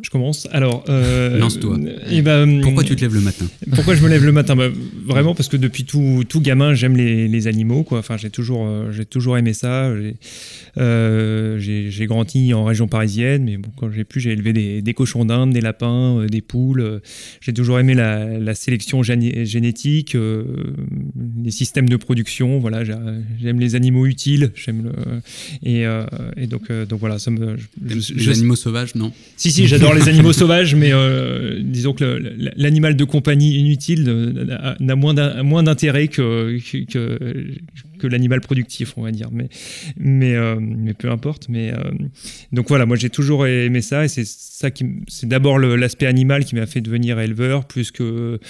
Je 0.02 0.10
commence. 0.10 0.48
Alors, 0.50 0.84
euh, 0.88 1.38
Lance-toi. 1.38 1.78
eh 2.10 2.22
ben, 2.22 2.60
Pourquoi 2.60 2.82
tu 2.82 2.96
te 2.96 3.00
lèves 3.00 3.14
le 3.14 3.20
matin 3.20 3.46
Pourquoi 3.74 3.94
je 3.94 4.02
me 4.02 4.08
lève 4.08 4.24
le 4.24 4.32
matin 4.32 4.56
Bah, 4.56 4.68
Vraiment 5.06 5.34
parce 5.34 5.48
que 5.48 5.56
depuis 5.56 5.84
tout, 5.84 6.24
tout 6.28 6.40
gamin, 6.40 6.74
j'aime 6.74 6.96
les, 6.96 7.28
les 7.28 7.46
animaux. 7.46 7.84
Quoi. 7.84 8.00
Enfin, 8.00 8.16
j'ai 8.16 8.28
toujours, 8.30 8.66
euh, 8.66 8.90
j'ai 8.90 9.04
toujours 9.04 9.38
aimé 9.38 9.52
ça. 9.52 9.94
J'ai, 9.96 10.16
euh, 10.78 11.58
j'ai, 11.60 11.90
j'ai 11.90 12.06
grandi 12.06 12.52
en 12.52 12.64
région 12.64 12.88
parisienne, 12.88 13.44
mais 13.44 13.56
bon, 13.58 13.68
quand 13.76 13.90
j'ai 13.92 14.02
pu, 14.04 14.18
j'ai 14.20 14.32
élevé 14.32 14.52
des, 14.52 14.82
des 14.82 14.94
cochons 14.94 15.24
d'Inde, 15.24 15.52
des 15.52 15.60
lapins, 15.60 16.26
des 16.28 16.40
poules. 16.40 17.00
J'ai 17.40 17.52
toujours 17.52 17.78
aimé 17.78 17.94
la, 17.94 18.38
la 18.38 18.54
sélection 18.56 19.02
géné- 19.02 19.44
génétique, 19.44 20.16
les 21.44 21.50
systèmes 21.52 21.88
de 21.88 21.96
production. 21.96 22.58
Voilà, 22.58 22.82
j'ai- 22.84 22.94
j'aime 23.40 23.60
les 23.60 23.74
animaux 23.76 24.06
utiles. 24.06 24.50
J'aime 24.56 24.82
le, 24.84 25.20
et, 25.68 25.84
et 26.36 26.46
donc, 26.46 26.72
donc 26.88 26.98
voilà, 26.98 27.18
ça 27.18 27.30
me. 27.30 27.56
je- 27.56 27.64
Les 27.94 28.00
je- 28.00 28.30
animaux 28.30 28.56
sauvages, 28.56 28.94
non 28.96 29.12
si, 29.36 29.50
si, 29.52 29.66
j'adore 29.66 29.91
les 29.94 30.08
animaux 30.08 30.32
sauvages, 30.32 30.74
mais 30.74 30.92
euh, 30.92 31.58
disons 31.62 31.92
que 31.92 32.20
l'animal 32.56 32.96
de 32.96 33.04
compagnie 33.04 33.56
inutile 33.58 34.04
euh, 34.08 34.74
n'a- 34.80 34.96
moins 34.96 35.14
d'in- 35.14 35.42
moins 35.42 35.62
d'intérêt 35.62 36.08
que, 36.08 36.58
que 38.02 38.08
l'animal 38.08 38.40
productif, 38.40 38.94
on 38.96 39.02
va 39.02 39.12
dire. 39.12 39.28
Mais, 39.32 39.48
mais, 39.96 40.34
euh, 40.34 40.56
mais 40.60 40.92
peu 40.92 41.10
importe. 41.10 41.48
Mais, 41.48 41.72
euh, 41.72 41.78
donc 42.52 42.68
voilà, 42.68 42.84
moi 42.84 42.96
j'ai 42.96 43.10
toujours 43.10 43.46
aimé 43.46 43.80
ça, 43.80 44.04
et 44.04 44.08
c'est 44.08 44.26
ça 44.26 44.70
qui, 44.70 44.86
c'est 45.08 45.28
d'abord 45.28 45.58
l'aspect 45.58 46.06
animal 46.06 46.44
qui 46.44 46.56
m'a 46.56 46.66
fait 46.66 46.80
devenir 46.80 47.18
éleveur, 47.20 47.64
plus 47.64 47.90
que, 47.90 48.40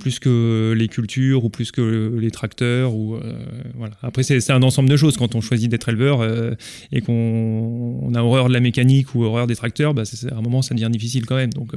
plus 0.00 0.18
que 0.18 0.74
les 0.76 0.88
cultures 0.88 1.44
ou 1.44 1.50
plus 1.50 1.70
que 1.72 2.16
les 2.18 2.30
tracteurs. 2.30 2.94
Ou, 2.94 3.16
euh, 3.16 3.34
voilà. 3.76 3.94
Après, 4.02 4.22
c'est 4.22 4.50
un 4.50 4.62
ensemble 4.62 4.88
de 4.88 4.96
choses. 4.96 5.16
Quand 5.16 5.34
on 5.34 5.40
choisit 5.40 5.70
d'être 5.70 5.88
éleveur 5.88 6.22
et 6.90 7.00
qu'on 7.02 8.00
on 8.02 8.14
a 8.14 8.22
horreur 8.22 8.48
de 8.48 8.52
la 8.52 8.60
mécanique 8.60 9.14
ou 9.14 9.24
horreur 9.24 9.46
des 9.46 9.56
tracteurs, 9.56 9.92
bah, 9.92 10.04
à 10.30 10.34
un 10.34 10.40
moment, 10.40 10.62
ça 10.62 10.74
devient 10.74 10.90
difficile 10.90 11.26
quand 11.26 11.36
même. 11.36 11.52
Donc, 11.52 11.72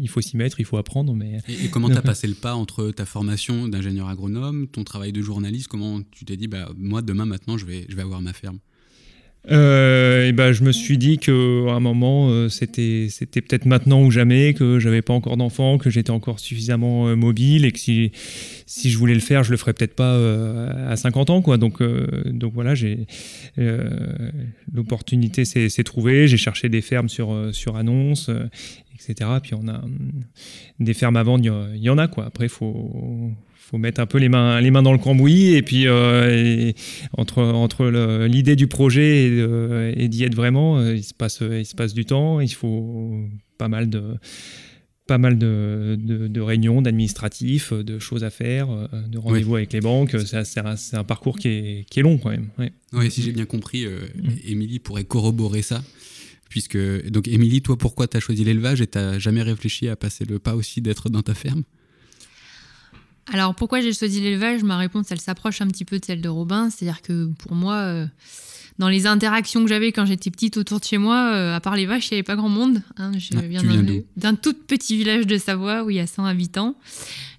il, 0.00 0.08
faut 0.08 0.20
s'y 0.22 0.36
mettre, 0.36 0.58
il 0.60 0.64
faut 0.64 0.78
apprendre. 0.78 1.14
Mais 1.14 1.38
Et, 1.48 1.66
et 1.66 1.68
comment 1.68 1.90
t'as 1.90 2.00
passé 2.12 2.26
le 2.26 2.34
pas 2.34 2.54
entre 2.54 2.90
ta 2.90 3.04
formation 3.04 3.68
d'ingénieur 3.68 4.08
agronome, 4.08 4.68
ton 4.68 4.84
travail 4.84 5.12
de 5.12 5.20
journaliste? 5.20 5.68
Comment 5.68 6.00
tu 6.10 6.24
t'es 6.24 6.36
dit, 6.36 6.45
bah, 6.48 6.70
moi, 6.76 7.02
demain, 7.02 7.26
maintenant, 7.26 7.58
je 7.58 7.66
vais, 7.66 7.86
avoir 7.98 8.20
ma 8.20 8.32
ferme 8.32 8.58
Euh, 9.50 10.26
et 10.26 10.32
ben, 10.32 10.50
je 10.50 10.64
me 10.64 10.72
suis 10.72 10.98
dit 10.98 11.18
qu'à 11.18 11.30
un 11.32 11.78
moment, 11.78 12.30
euh, 12.30 12.48
c'était, 12.48 13.08
peut-être 13.30 13.64
maintenant 13.64 14.02
ou 14.02 14.10
jamais, 14.10 14.54
que 14.54 14.80
j'avais 14.80 15.02
pas 15.02 15.14
encore 15.14 15.36
d'enfant, 15.36 15.78
que 15.78 15.88
j'étais 15.88 16.10
encore 16.10 16.40
suffisamment 16.40 17.06
euh, 17.06 17.14
mobile 17.14 17.64
et 17.64 17.70
que 17.70 17.78
si, 17.78 18.10
je 18.66 18.98
voulais 18.98 19.14
le 19.14 19.20
faire, 19.20 19.44
je 19.44 19.52
le 19.52 19.56
ferais 19.56 19.72
peut-être 19.72 19.94
pas 19.94 20.16
à 20.88 20.96
50 20.96 21.30
ans. 21.30 21.42
Quoi. 21.42 21.58
Donc, 21.58 21.80
voilà, 22.52 22.74
j'ai, 22.74 23.06
l'opportunité 24.72 25.44
s'est, 25.44 25.68
s'est 25.68 25.84
trouvée. 25.84 26.26
J'ai 26.26 26.36
cherché 26.36 26.68
des 26.68 26.80
fermes 26.80 27.08
sur, 27.08 27.50
sur 27.52 27.76
annonce, 27.76 28.30
etc. 28.94 29.30
Puis 29.42 29.54
on 29.54 29.68
a 29.68 29.78
hum, 29.82 30.24
des 30.80 30.94
fermes 30.94 31.16
à 31.16 31.22
vendre, 31.22 31.44
il 31.74 31.82
y, 31.82 31.90
en 31.90 31.98
a. 31.98 32.08
Quoi. 32.08 32.26
Après, 32.26 32.46
il 32.46 32.50
faut 32.50 33.30
faut 33.70 33.78
mettre 33.78 34.00
un 34.00 34.06
peu 34.06 34.18
les 34.18 34.28
mains, 34.28 34.60
les 34.60 34.70
mains 34.70 34.82
dans 34.82 34.92
le 34.92 34.98
cambouis 34.98 35.54
et 35.54 35.62
puis 35.62 35.88
euh, 35.88 36.30
et 36.30 36.74
entre, 37.18 37.42
entre 37.42 37.86
l'idée 38.26 38.54
du 38.56 38.68
projet 38.68 39.26
et, 39.96 40.08
d'y 40.08 40.22
être 40.24 40.34
vraiment, 40.36 40.78
euh, 40.78 40.94
il 40.94 41.02
se, 41.02 41.12
passe, 41.14 41.40
il 41.42 41.66
se 41.66 41.74
passe 41.74 41.92
du 41.94 42.04
temps, 42.04 42.38
il 42.40 42.48
faut 42.52 43.24
pas 43.58 43.66
mal 43.68 43.90
de, 43.90 44.02
pas 45.08 45.18
mal 45.18 45.36
de, 45.38 45.96
de- 46.00 46.26
de 46.28 46.40
réunions, 46.40 46.80
d'administratifs, 46.82 47.72
de 47.72 47.98
choses 47.98 48.22
à 48.24 48.30
faire, 48.30 48.70
euh, 48.70 48.86
de 49.08 49.18
rendez-vous 49.18 49.56
avec 49.56 49.72
les 49.72 49.80
banques. 49.80 50.16
C'est, 50.24 50.58
un, 50.96 51.04
parcours 51.04 51.38
qui 51.38 51.48
est, 51.48 51.86
qui 51.90 52.00
est 52.00 52.02
long 52.02 52.18
quand 52.18 52.30
même. 52.30 52.48
ouais. 52.58 52.72
Oui, 52.92 53.10
si 53.10 53.22
j'ai 53.22 53.32
bien 53.32 53.46
compris, 53.46 53.84
euh, 53.84 54.00
Mm. 54.16 54.28
Émilie 54.48 54.78
pourrait 54.78 55.04
corroborer 55.04 55.62
ça. 55.62 55.82
Puisque, 56.48 56.78
donc, 57.10 57.26
Émilie, 57.28 57.60
toi, 57.62 57.76
pourquoi 57.76 58.06
tu 58.06 58.16
as 58.16 58.20
choisi 58.20 58.44
l'élevage 58.44 58.80
et 58.80 58.86
t'as 58.86 59.18
jamais 59.18 59.42
réfléchi 59.42 59.88
à 59.88 59.96
passer 59.96 60.24
le 60.24 60.38
pas 60.38 60.54
aussi 60.54 60.80
d'être 60.80 61.08
dans 61.10 61.22
ta 61.22 61.34
ferme? 61.34 61.64
Alors 63.32 63.54
pourquoi 63.54 63.80
j'ai 63.80 63.92
choisi 63.92 64.20
l'élevage? 64.20 64.62
Ma 64.62 64.76
réponse, 64.78 65.06
elle 65.10 65.20
s'approche 65.20 65.60
un 65.60 65.66
petit 65.68 65.84
peu 65.84 65.98
de 65.98 66.04
celle 66.04 66.20
de 66.20 66.28
Robin. 66.28 66.70
C'est-à-dire 66.70 67.02
que 67.02 67.26
pour 67.38 67.54
moi, 67.54 67.74
euh, 67.76 68.06
dans 68.78 68.88
les 68.88 69.06
interactions 69.06 69.62
que 69.62 69.68
j'avais 69.68 69.90
quand 69.90 70.06
j'étais 70.06 70.30
petite 70.30 70.56
autour 70.58 70.78
de 70.80 70.84
chez 70.84 70.98
moi, 70.98 71.32
euh, 71.34 71.54
à 71.56 71.60
part 71.60 71.74
les 71.76 71.86
vaches, 71.86 72.10
il 72.10 72.14
n'y 72.14 72.18
avait 72.18 72.22
pas 72.24 72.36
grand 72.36 72.48
monde. 72.48 72.82
hein. 72.98 73.12
Je 73.18 73.30
Ah, 73.36 73.40
viens 73.42 73.62
d'un- 74.16 74.34
tout 74.34 74.54
petit 74.54 74.96
village 74.96 75.26
de 75.26 75.38
Savoie 75.38 75.82
où 75.84 75.90
il 75.90 75.96
y 75.96 76.00
a 76.00 76.06
100 76.06 76.24
habitants. 76.24 76.76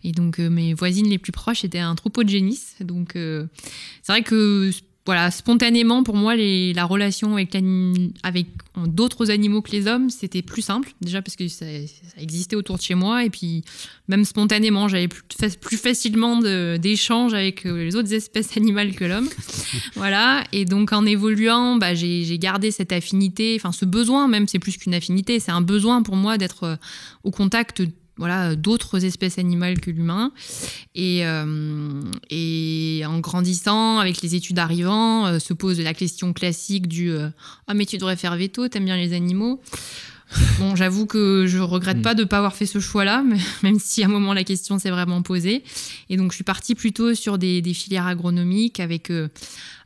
Et 0.04 0.12
donc 0.12 0.40
euh, 0.40 0.50
mes 0.50 0.74
voisines 0.74 1.08
les 1.10 1.18
plus 1.20 1.32
proches 1.32 1.64
étaient 1.64 1.80
un 1.80 1.96
troupeau 1.96 2.24
de 2.24 2.30
génisses. 2.30 2.76
Donc 2.82 3.12
c'est 3.14 4.12
vrai 4.12 4.24
que 4.24 4.72
voilà, 5.08 5.32
spontanément 5.32 6.04
pour 6.04 6.16
moi, 6.16 6.36
les- 6.36 6.74
la 6.74 6.86
relation 6.86 7.34
avec, 7.38 7.56
d'autres 8.86 9.32
animaux 9.32 9.62
que 9.64 9.72
les 9.72 9.88
hommes, 9.88 10.12
c'était 10.12 10.44
plus 10.44 10.62
simple. 10.62 10.92
Déjà 11.02 11.24
parce 11.24 11.36
que 11.36 11.48
ça, 11.48 11.66
ça 11.66 12.22
existait 12.22 12.56
autour 12.56 12.78
de 12.78 12.82
chez 12.84 12.94
moi. 12.94 13.24
Et 13.26 13.30
puis 13.32 13.64
même 14.08 14.24
spontanément, 14.26 14.88
j'avais 14.88 15.08
plus, 15.08 15.24
fa- 15.40 15.50
plus 15.60 15.78
facilement 15.78 16.38
d'échanges 16.78 17.34
avec 17.34 17.66
euh, 17.66 17.84
les 17.86 17.96
autres 17.96 18.14
espèces 18.14 18.56
animales 18.58 18.94
que 18.94 19.06
l'homme. 19.06 19.30
voilà. 19.96 20.44
Et 20.52 20.66
donc, 20.66 20.94
en 20.94 21.06
évoluant, 21.06 21.78
bah, 21.78 21.96
j'ai 21.96 22.24
j'ai 22.24 22.38
gardé 22.38 22.70
cette 22.70 22.92
affinité, 22.92 23.56
enfin, 23.58 23.72
ce 23.72 23.86
besoin, 23.86 24.28
même, 24.28 24.48
c'est 24.48 24.60
plus 24.60 24.78
qu'une 24.78 24.94
affinité, 24.94 25.40
c'est 25.40 25.52
un 25.52 25.62
besoin 25.62 26.04
pour 26.04 26.16
moi 26.18 26.38
d'être 26.38 26.64
euh, 26.64 26.76
au 27.24 27.32
contact 27.32 27.82
voilà, 28.18 28.56
d'autres 28.56 29.06
espèces 29.06 29.38
animales 29.38 29.80
que 29.80 29.92
l'humain. 29.92 30.32
Et, 30.96 31.26
euh, 31.26 32.02
en 33.06 33.20
grandissant, 33.20 34.00
avec 34.00 34.22
les 34.22 34.36
études 34.36 34.60
arrivant, 34.60 35.28
euh, 35.28 35.40
se 35.40 35.54
pose 35.54 35.80
la 35.80 35.94
question 35.94 36.34
classique 36.34 36.88
du 36.88 37.12
euh, 37.12 37.30
Ah, 37.68 37.74
mais 37.74 37.86
tu 37.86 37.98
devrais 37.98 38.16
faire 38.16 38.36
veto, 38.36 38.68
t'aimes 38.68 38.86
bien 38.86 38.98
les 38.98 39.14
animaux 39.14 39.62
Bon, 40.60 40.76
j'avoue 40.76 41.06
que 41.06 41.46
je 41.48 41.58
regrette 41.60 42.00
Mm. 42.00 42.02
pas 42.02 42.14
de 42.14 42.22
ne 42.24 42.28
pas 42.28 42.38
avoir 42.38 42.56
fait 42.56 42.66
ce 42.66 42.80
choix-là, 42.80 43.24
même 43.64 43.80
si 43.80 44.04
à 44.04 44.08
un 44.08 44.10
moment 44.10 44.34
la 44.34 44.44
question 44.44 44.78
s'est 44.78 44.90
vraiment 44.90 45.22
posée. 45.22 45.64
Et 46.10 46.18
donc, 46.18 46.32
je 46.32 46.36
suis 46.36 46.44
partie 46.44 46.76
plutôt 46.76 47.14
sur 47.14 47.38
des, 47.38 47.62
des 47.62 47.74
filières 47.74 48.06
agronomiques 48.08 48.80
avec, 48.82 49.10
euh, 49.10 49.30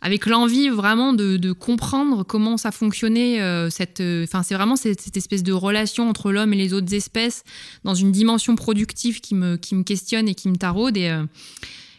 avec 0.02 0.26
l'envie 0.26 0.70
vraiment 0.70 1.14
de, 1.14 1.38
de 1.38 1.52
comprendre 1.52 2.24
comment 2.24 2.58
ça 2.58 2.72
fonctionnait. 2.72 3.40
euh, 3.40 3.70
cette, 3.70 4.02
euh, 4.02 4.26
c'est 4.44 4.56
vraiment 4.56 4.76
cette, 4.76 5.02
cette 5.02 5.16
espèce 5.18 5.44
de 5.44 5.54
relation 5.54 6.10
entre 6.10 6.32
l'homme 6.32 6.54
et 6.54 6.58
les 6.58 6.74
autres 6.74 6.94
espèces 6.94 7.44
dans 7.84 7.94
une 7.94 8.12
dimension 8.12 8.56
productive 8.56 9.22
qui 9.22 9.36
me, 9.36 9.58
qui 9.58 9.76
me 9.76 9.84
questionne 9.84 10.28
et 10.28 10.34
qui 10.34 10.50
me 10.50 10.56
taraude. 10.56 10.98
Et, 10.98 11.16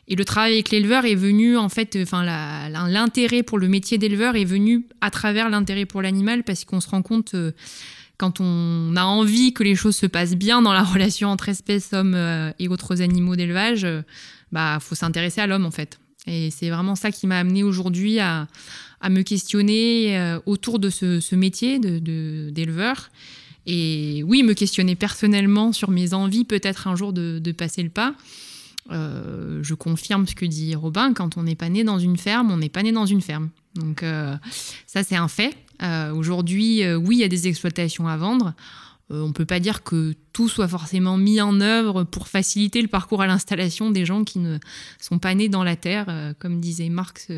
et 0.08 0.16
le 0.16 0.24
travail 0.24 0.54
avec 0.54 0.70
l'éleveur 0.70 1.04
est 1.04 1.14
venu, 1.14 1.56
en 1.56 1.68
fait, 1.68 1.96
enfin, 2.02 2.24
l'intérêt 2.88 3.44
pour 3.44 3.58
le 3.58 3.68
métier 3.68 3.98
d'éleveur 3.98 4.34
est 4.34 4.44
venu 4.44 4.84
à 5.00 5.10
travers 5.12 5.48
l'intérêt 5.48 5.86
pour 5.86 6.02
l'animal 6.02 6.42
parce 6.42 6.64
qu'on 6.64 6.80
se 6.80 6.88
rend 6.88 7.02
compte. 7.02 7.36
Quand 8.18 8.40
on 8.40 8.94
a 8.96 9.04
envie 9.04 9.52
que 9.52 9.62
les 9.64 9.74
choses 9.74 9.96
se 9.96 10.06
passent 10.06 10.36
bien 10.36 10.62
dans 10.62 10.72
la 10.72 10.82
relation 10.94 11.28
entre 11.28 11.48
espèces, 11.48 11.92
hommes 11.92 12.14
euh, 12.14 12.52
et 12.58 12.68
autres 12.68 13.02
animaux 13.02 13.36
d'élevage, 13.36 13.84
euh, 13.84 14.02
bah 14.52 14.78
faut 14.80 14.94
s'intéresser 14.94 15.40
à 15.40 15.46
l'homme 15.46 15.66
en 15.66 15.70
fait. 15.70 15.98
Et 16.26 16.50
c'est 16.50 16.70
vraiment 16.70 16.94
ça 16.94 17.10
qui 17.10 17.26
m'a 17.26 17.38
amené 17.38 17.64
aujourd'hui 17.64 18.20
à, 18.20 18.46
à 19.00 19.08
me 19.10 19.22
questionner 19.22 20.16
euh, 20.18 20.38
autour 20.46 20.78
de 20.78 20.88
ce, 20.88 21.34
métier 21.34 21.78
de- 21.80 21.98
de- 21.98 22.50
d'éleveur. 22.50 23.10
Et 23.66 24.22
oui, 24.26 24.42
me 24.42 24.54
questionner 24.54 24.94
personnellement 24.96 25.72
sur 25.72 25.90
mes 25.90 26.14
envies, 26.14 26.44
peut-être 26.44 26.86
un 26.88 26.94
jour 26.96 27.12
de, 27.12 27.38
de 27.40 27.52
passer 27.52 27.82
le 27.82 27.90
pas. 27.90 28.14
Je 28.90 29.74
confirme 29.74 30.26
ce 30.26 30.34
que 30.34 30.44
dit 30.44 30.74
Robin, 30.74 31.12
quand 31.14 31.36
on 31.36 31.44
n'est 31.44 31.54
pas 31.54 31.68
né 31.68 31.84
dans 31.84 31.98
une 31.98 32.16
ferme, 32.18 32.50
on 32.50 32.56
n'est 32.58 32.68
pas 32.68 32.82
né 32.82 32.92
dans 32.92 33.06
une 33.06 33.20
ferme. 33.22 33.50
Donc 33.76 34.04
ça, 34.86 35.02
c'est 35.02 35.16
un 35.16 35.28
fait. 35.28 35.54
Euh, 35.82 36.12
Aujourd'hui, 36.12 36.84
euh, 36.84 36.96
oui, 36.96 37.16
il 37.16 37.20
y 37.20 37.24
a 37.24 37.28
des 37.28 37.48
exploitations 37.48 38.06
à 38.08 38.16
vendre. 38.16 38.54
Euh, 39.10 39.22
on 39.22 39.28
ne 39.28 39.32
peut 39.32 39.44
pas 39.44 39.60
dire 39.60 39.82
que 39.82 40.14
tout 40.32 40.48
soit 40.48 40.68
forcément 40.68 41.16
mis 41.16 41.40
en 41.40 41.60
œuvre 41.60 42.04
pour 42.04 42.28
faciliter 42.28 42.82
le 42.82 42.88
parcours 42.88 43.22
à 43.22 43.26
l'installation 43.26 43.90
des 43.90 44.04
gens 44.04 44.24
qui 44.24 44.38
ne 44.38 44.58
sont 45.00 45.18
pas 45.18 45.34
nés 45.34 45.48
dans 45.48 45.64
la 45.64 45.76
terre. 45.76 46.34
Comme 46.38 46.60
disait 46.60 46.88
Marx, 46.88 47.28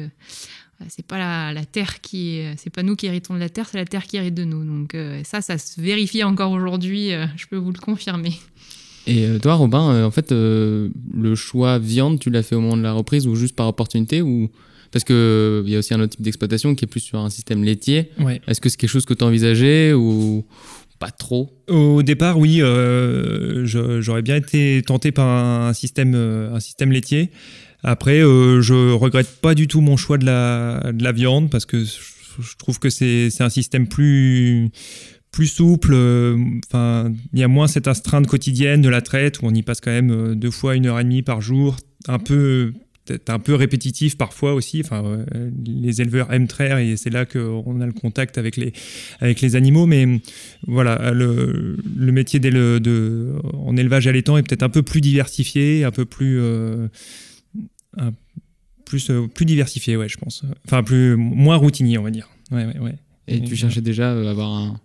c'est 0.89 1.07
pas 1.07 1.19
la, 1.19 1.53
la 1.53 1.65
terre 1.65 2.01
qui 2.01 2.37
est, 2.37 2.57
c'est 2.59 2.71
pas 2.71 2.83
nous 2.83 2.97
qui 2.97 3.07
héritons 3.07 3.35
de 3.35 3.41
la 3.41 3.49
terre, 3.49 3.67
c'est 3.71 3.79
la 3.79 3.87
terre 3.87 4.05
qui 4.07 4.17
hérite 4.17 4.35
de 4.35 4.45
nous. 4.45 4.65
Donc 4.65 4.97
ça, 5.25 5.41
ça 5.41 5.59
se 5.59 5.81
vérifie 5.81 6.23
encore 6.23 6.53
aujourd'hui. 6.53 7.11
je 7.37 7.47
peux 7.47 7.57
vous 7.57 7.73
le 7.73 7.79
confirmer. 7.79 8.35
Et 9.07 9.27
toi, 9.43 9.55
Robin, 9.55 10.05
en 10.05 10.11
fait, 10.11 10.31
le 10.31 11.35
choix 11.35 11.79
viande, 11.79 12.21
tu 12.21 12.31
l'as 12.31 12.43
fait 12.43 12.55
au 12.55 12.61
moment 12.61 12.77
de 12.77 12.83
la 12.83 12.93
reprise 12.93 13.27
ou 13.27 13.35
juste 13.35 13.57
par 13.57 13.67
opportunité 13.67 14.23
ou 14.23 14.51
parce 14.95 15.03
que 15.03 15.65
il 15.67 15.73
y 15.73 15.75
a 15.75 15.81
aussi 15.81 15.93
un 15.93 15.99
autre 15.99 16.13
type 16.13 16.23
d'exploitation 16.23 16.77
qui 16.77 16.85
est 16.85 16.87
plus 16.87 17.01
sur 17.01 17.19
un 17.19 17.29
système 17.29 17.65
laitier. 17.65 18.13
Ouais. 18.21 18.41
Est-ce 18.47 18.61
que 18.61 18.69
c'est 18.69 18.77
quelque 18.77 18.91
chose 18.91 19.05
que 19.05 19.13
tu 19.13 19.25
envisageais 19.25 19.93
ou 19.93 20.47
pas 21.01 21.11
trop? 21.11 21.51
Au 21.69 22.05
départ, 22.05 22.39
oui, 22.39 22.63
euh, 22.63 23.67
j'aurais 23.67 24.23
bien 24.23 24.37
été 24.37 24.81
tenté 24.87 25.11
par 25.11 25.27
un 25.27 25.73
système, 25.73 26.13
euh, 26.15 26.55
un 26.55 26.61
système 26.61 26.93
laitier. 26.93 27.33
Après, 27.83 28.21
euh, 28.21 28.63
je 28.63 28.93
regrette 28.93 29.41
pas 29.41 29.57
du 29.57 29.67
tout 29.67 29.81
mon 29.81 29.97
choix 29.97 30.17
de 30.17 30.27
la, 30.27 30.93
de 30.93 31.03
la 31.03 31.11
viande 31.11 31.51
parce 31.51 31.67
que 31.67 31.83
je 31.85 32.57
trouve 32.57 32.79
que 32.79 32.89
c'est 32.89 33.41
un 33.41 33.51
système 33.51 33.89
plus 33.89 34.71
plus 35.33 35.49
souple. 35.49 35.93
Enfin, 36.69 37.13
il 37.33 37.41
y 37.41 37.43
a 37.43 37.49
moins 37.49 37.67
cette 37.67 37.89
astreinte 37.89 38.29
quotidienne 38.29 38.81
de 38.81 38.89
la 38.89 39.03
traite 39.03 39.43
où 39.43 39.47
on 39.47 39.53
y 39.53 39.63
passe 39.63 39.81
quand 39.81 39.91
même 39.91 40.13
euh, 40.13 40.35
deux 40.37 40.53
fois 40.53 40.77
une 40.77 40.87
heure 40.87 41.01
et 41.01 41.03
demie 41.03 41.23
par 41.23 41.41
jour, 41.41 41.75
un 42.07 42.21
peu 42.21 42.73
peut-être 43.05 43.31
un 43.31 43.39
peu 43.39 43.55
répétitif 43.55 44.17
parfois 44.17 44.55
aussi. 44.55 44.81
Enfin, 44.81 45.05
euh, 45.05 45.51
les 45.65 46.01
éleveurs 46.01 46.33
aiment 46.33 46.47
traire 46.49 46.79
et 46.79 46.97
c'est 46.97 47.11
là 47.11 47.25
qu'on 47.27 47.81
a 47.81 47.87
le 47.87 47.93
contact 47.93 48.39
avec 48.39 48.57
les 48.57 48.73
avec 49.21 49.41
les 49.41 49.57
animaux, 49.57 49.87
mais 49.87 50.21
voilà, 50.67 51.11
le, 51.13 51.77
le 51.97 52.13
métier 52.13 52.41
de, 52.41 53.33
en 53.55 53.77
élevage 53.77 54.07
allaitant 54.07 54.37
est 54.39 54.43
peut-être 54.43 54.63
un 54.63 54.69
peu 54.71 54.83
plus 54.83 55.01
diversifié, 55.01 55.85
un 55.85 55.91
peu 55.91 56.05
plus, 56.05 56.39
euh, 56.41 56.89
un- 57.97 58.13
plus, 58.85 59.11
euh, 59.11 59.27
plus 59.27 59.45
diversifié, 59.47 59.97
ouais, 59.97 60.09
je 60.09 60.17
pense. 60.19 60.45
Enfin, 60.67 60.83
plus, 60.83 61.17
moins 61.17 61.57
routinier, 61.57 61.99
on 61.99 62.03
va 62.03 62.11
dire. 62.11 62.29
Ouais, 62.51 62.65
ouais, 62.67 62.79
ouais. 62.79 62.95
Et 63.29 63.37
Et 63.37 63.43
tu 63.45 63.57
cherchais 63.57 63.81
déjà 63.81 64.13
à 64.13 64.31
avoir 64.31 64.51
un, 64.53 64.81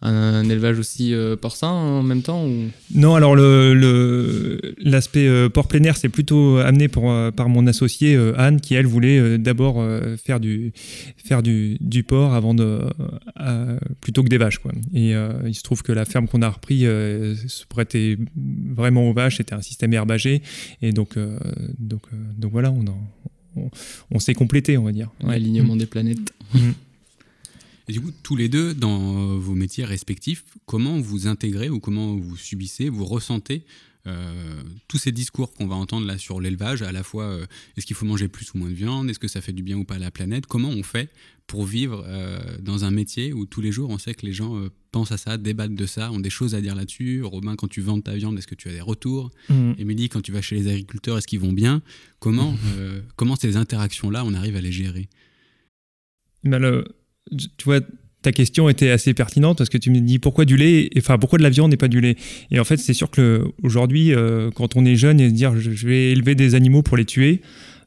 un 0.00 0.48
élevage 0.48 0.78
aussi 0.78 1.12
euh, 1.12 1.34
porcin 1.36 1.66
en 1.68 2.02
même 2.04 2.22
temps 2.22 2.46
ou... 2.46 2.66
Non, 2.94 3.16
alors 3.16 3.34
le- 3.34 3.74
le- 3.74 4.60
l'aspect 4.78 5.26
euh, 5.26 5.48
port 5.48 5.66
plein 5.66 5.82
air, 5.82 5.96
c'est 5.96 6.08
plutôt 6.08 6.58
amené 6.58 6.86
pour, 6.86 7.10
euh, 7.10 7.30
par 7.32 7.48
mon 7.48 7.66
associée 7.66 8.14
euh, 8.14 8.32
Anne, 8.38 8.60
qui 8.60 8.74
elle 8.74 8.86
voulait 8.86 9.38
d'abord 9.38 9.84
faire 10.24 10.38
du 10.38 10.72
faire 11.16 11.42
du, 11.42 11.76
du 11.80 12.04
porc 12.04 12.32
avant 12.34 12.54
de 12.54 12.80
plutôt 14.00 14.22
que 14.22 14.28
des 14.28 14.38
vaches, 14.38 14.58
quoi. 14.58 14.72
Et 14.94 15.14
euh, 15.14 15.32
il 15.46 15.54
se 15.54 15.62
trouve 15.62 15.82
que 15.82 15.92
la 15.92 16.04
ferme 16.04 16.28
qu'on 16.28 16.42
a 16.42 16.48
repris 16.48 16.86
euh, 16.86 17.34
se 17.46 17.66
prêtait 17.66 18.16
vraiment 18.36 19.08
aux 19.10 19.12
vaches, 19.12 19.38
c'était 19.38 19.54
un 19.54 19.62
système 19.62 19.92
herbagé, 19.92 20.42
et 20.80 20.92
donc 20.92 21.16
donc 21.78 22.02
donc 22.36 22.52
voilà, 22.52 22.70
on 22.70 22.86
en- 22.86 23.08
on, 23.56 23.70
on 24.12 24.18
s'est 24.20 24.34
complété, 24.34 24.78
on 24.78 24.84
va 24.84 24.92
dire. 24.92 25.10
Ouais. 25.24 25.30
L'alignement 25.32 25.74
des 25.74 25.86
planètes. 25.86 26.32
Et 27.88 27.92
du 27.92 28.00
coup, 28.00 28.12
tous 28.22 28.36
les 28.36 28.48
deux, 28.48 28.74
dans 28.74 29.34
euh, 29.34 29.38
vos 29.38 29.54
métiers 29.54 29.84
respectifs, 29.84 30.44
comment 30.66 31.00
vous 31.00 31.26
intégrez 31.26 31.70
ou 31.70 31.80
comment 31.80 32.16
vous 32.16 32.36
subissez, 32.36 32.88
vous 32.88 33.04
ressentez 33.06 33.64
euh, 34.06 34.62
tous 34.88 34.98
ces 34.98 35.12
discours 35.12 35.52
qu'on 35.54 35.66
va 35.66 35.74
entendre 35.74 36.06
là 36.06 36.18
sur 36.18 36.40
l'élevage, 36.40 36.82
à 36.82 36.92
la 36.92 37.02
fois 37.02 37.24
euh, 37.24 37.46
est-ce 37.76 37.84
qu'il 37.86 37.96
faut 37.96 38.06
manger 38.06 38.28
plus 38.28 38.52
ou 38.54 38.58
moins 38.58 38.68
de 38.68 38.74
viande, 38.74 39.10
est-ce 39.10 39.18
que 39.18 39.28
ça 39.28 39.40
fait 39.40 39.52
du 39.52 39.62
bien 39.62 39.76
ou 39.76 39.84
pas 39.84 39.96
à 39.96 39.98
la 39.98 40.10
planète, 40.10 40.46
comment 40.46 40.68
on 40.68 40.82
fait 40.82 41.10
pour 41.46 41.64
vivre 41.64 42.04
euh, 42.06 42.38
dans 42.60 42.84
un 42.84 42.90
métier 42.90 43.32
où 43.32 43.46
tous 43.46 43.60
les 43.62 43.72
jours 43.72 43.88
on 43.90 43.98
sait 43.98 44.14
que 44.14 44.24
les 44.26 44.32
gens 44.34 44.62
pensent 44.92 45.12
à 45.12 45.16
ça, 45.16 45.36
débattent 45.38 45.74
de 45.74 45.86
ça, 45.86 46.12
ont 46.12 46.20
des 46.20 46.30
choses 46.30 46.54
à 46.54 46.60
dire 46.60 46.74
là-dessus. 46.74 47.22
Robin, 47.22 47.56
quand 47.56 47.68
tu 47.68 47.80
vends 47.80 48.00
ta 48.00 48.14
viande, 48.14 48.38
est-ce 48.38 48.46
que 48.46 48.54
tu 48.54 48.68
as 48.68 48.72
des 48.72 48.80
retours? 48.82 49.30
Mm. 49.48 49.72
Émilie, 49.78 50.08
quand 50.10 50.20
tu 50.20 50.30
vas 50.32 50.42
chez 50.42 50.56
les 50.56 50.68
agriculteurs, 50.68 51.18
est-ce 51.18 51.26
qu'ils 51.26 51.40
vont 51.40 51.52
bien? 51.52 51.82
Comment, 52.18 52.54
comment 53.16 53.36
ces 53.36 53.56
interactions-là, 53.56 54.24
on 54.26 54.34
arrive 54.34 54.56
à 54.56 54.60
les 54.60 54.72
gérer? 54.72 55.08
Ben, 56.44 56.58
le- 56.58 56.84
tu 57.36 57.64
vois, 57.64 57.80
ta 58.22 58.32
question 58.32 58.68
était 58.68 58.90
assez 58.90 59.14
pertinente 59.14 59.58
parce 59.58 59.70
que 59.70 59.78
tu 59.78 59.90
me 59.90 60.00
dis 60.00 60.18
pourquoi 60.18 60.44
du 60.44 60.56
lait, 60.56 60.90
enfin 60.98 61.18
pourquoi 61.18 61.38
de 61.38 61.44
la 61.44 61.50
viande 61.50 61.72
et 61.72 61.76
pas 61.76 61.88
du 61.88 62.00
lait. 62.00 62.16
Et 62.50 62.58
en 62.58 62.64
fait, 62.64 62.76
c'est 62.76 62.94
sûr 62.94 63.10
que 63.10 63.44
aujourd'hui, 63.62 64.12
euh, 64.12 64.50
quand 64.50 64.76
on 64.76 64.84
est 64.84 64.96
jeune 64.96 65.20
et 65.20 65.28
se 65.28 65.34
dire 65.34 65.56
je 65.56 65.86
vais 65.86 66.10
élever 66.12 66.34
des 66.34 66.54
animaux 66.54 66.82
pour 66.82 66.96
les 66.96 67.04
tuer, 67.04 67.42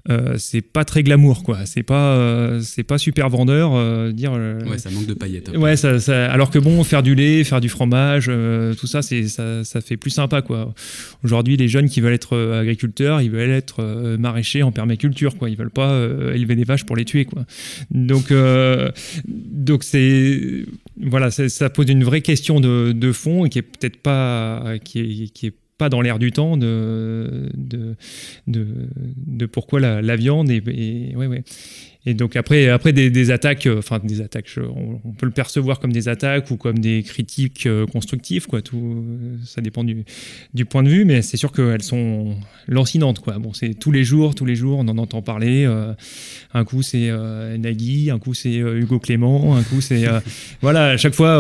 euh, 0.09 0.35
c'est 0.37 0.61
pas 0.61 0.83
très 0.85 1.03
glamour, 1.03 1.43
quoi. 1.43 1.65
C'est 1.65 1.83
pas, 1.83 2.15
euh, 2.15 2.59
c'est 2.61 2.83
pas 2.83 2.97
super 2.97 3.29
vendeur. 3.29 3.71
euh, 3.75 4.11
dire. 4.11 4.31
Ouais, 4.33 4.77
ça 4.77 4.89
manque 4.89 5.05
de 5.05 5.13
paillettes. 5.13 5.51
peu. 5.51 5.57
Ouais, 5.57 5.75
ça, 5.77 5.99
ça- 5.99 6.31
alors 6.31 6.49
que 6.49 6.59
bon, 6.59 6.83
faire 6.83 7.03
du 7.03 7.13
lait, 7.15 7.43
faire 7.43 7.61
du 7.61 7.69
fromage, 7.69 8.31
tout 8.79 8.87
ça, 8.87 9.01
c'est 9.01 9.27
ça, 9.27 9.63
ça 9.63 9.81
fait 9.81 9.97
plus 9.97 10.09
sympa 10.11 10.41
quoi. 10.41 10.73
Aujourd'hui, 11.23 11.57
les 11.57 11.67
jeunes 11.67 11.89
qui 11.89 12.01
veulent 12.01 12.13
être 12.13 12.37
agriculteurs, 12.59 13.21
ils 13.21 13.29
veulent 13.31 13.49
être 13.51 13.83
maraîchers 14.17 14.63
en 14.63 14.71
permaculture 14.71 15.37
quoi. 15.37 15.49
Ils 15.49 15.57
veulent 15.57 15.69
pas 15.69 15.95
élever 16.33 16.55
des 16.55 16.63
vaches 16.63 16.85
pour 16.85 16.95
les 16.95 17.05
tuer 17.05 17.25
quoi. 17.25 17.45
Donc, 17.91 18.31
donc 19.27 19.83
c'est 19.83 20.65
voilà, 20.99 21.31
ça 21.31 21.69
pose 21.69 21.89
une 21.89 22.03
vraie 22.03 22.21
question 22.21 22.59
de, 22.59 22.91
de 22.91 23.11
fond 23.11 23.45
et 23.45 23.49
qui 23.49 23.59
est 23.59 23.63
peut-être 23.63 23.97
pas 23.97 24.73
qui 24.83 24.99
est, 24.99 25.27
qui 25.33 25.47
est 25.47 25.53
pas 25.81 25.89
dans 25.89 26.01
l'air 26.01 26.19
du 26.19 26.31
temps 26.31 26.57
de 26.57 27.49
de, 27.57 27.95
de, 28.45 29.45
pourquoi 29.47 29.79
la, 29.79 30.15
viande 30.15 30.51
et, 30.51 30.61
ouais 31.15 31.25
ouais. 31.25 31.43
Et 32.05 32.13
donc 32.13 32.35
après, 32.35 32.69
après 32.69 32.93
des, 32.93 33.31
attaques, 33.31 33.65
euh, 33.65 33.79
enfin 33.79 33.99
des 34.03 34.21
attaques, 34.21 34.47
je- 34.47 34.61
on, 34.61 35.13
peut 35.13 35.25
le 35.25 35.31
percevoir 35.31 35.79
comme 35.79 35.91
des 35.91 36.07
attaques 36.07 36.49
ou 36.51 36.57
comme 36.57 36.79
des 36.79 37.03
critiques 37.03 37.65
euh, 37.67 37.85
constructives, 37.85 38.47
quoi. 38.47 38.61
Tout, 38.61 38.77
euh, 38.77 39.37
ça 39.45 39.61
dépend 39.61 39.83
du, 39.83 40.03
point 40.65 40.83
de 40.83 40.89
vue, 40.89 41.05
mais 41.05 41.21
c'est 41.23 41.37
sûr 41.37 41.51
qu'elles 41.51 41.83
sont 41.83 42.35
lancinantes, 42.67 43.19
quoi. 43.19 43.37
Bon, 43.39 43.53
c'est 43.53 43.73
tous 43.75 43.91
les 43.91 44.03
jours, 44.03 44.33
tous 44.35 44.45
les 44.45 44.55
jours, 44.55 44.79
on 44.79 44.87
en 44.87 44.97
entend 44.97 45.21
parler. 45.21 45.65
un 46.53 46.63
coup 46.63 46.81
c'est 46.81 47.09
euh, 47.09 47.57
Nagui, 47.57 48.09
un 48.11 48.19
coup 48.19 48.33
c'est 48.35 48.55
Hugo 48.55 48.99
Clément, 48.99 49.55
un 49.55 49.63
coup 49.63 49.81
c'est 49.81 50.05
voilà. 50.61 50.89
À 50.91 50.97
chaque 50.97 51.15
fois, 51.15 51.33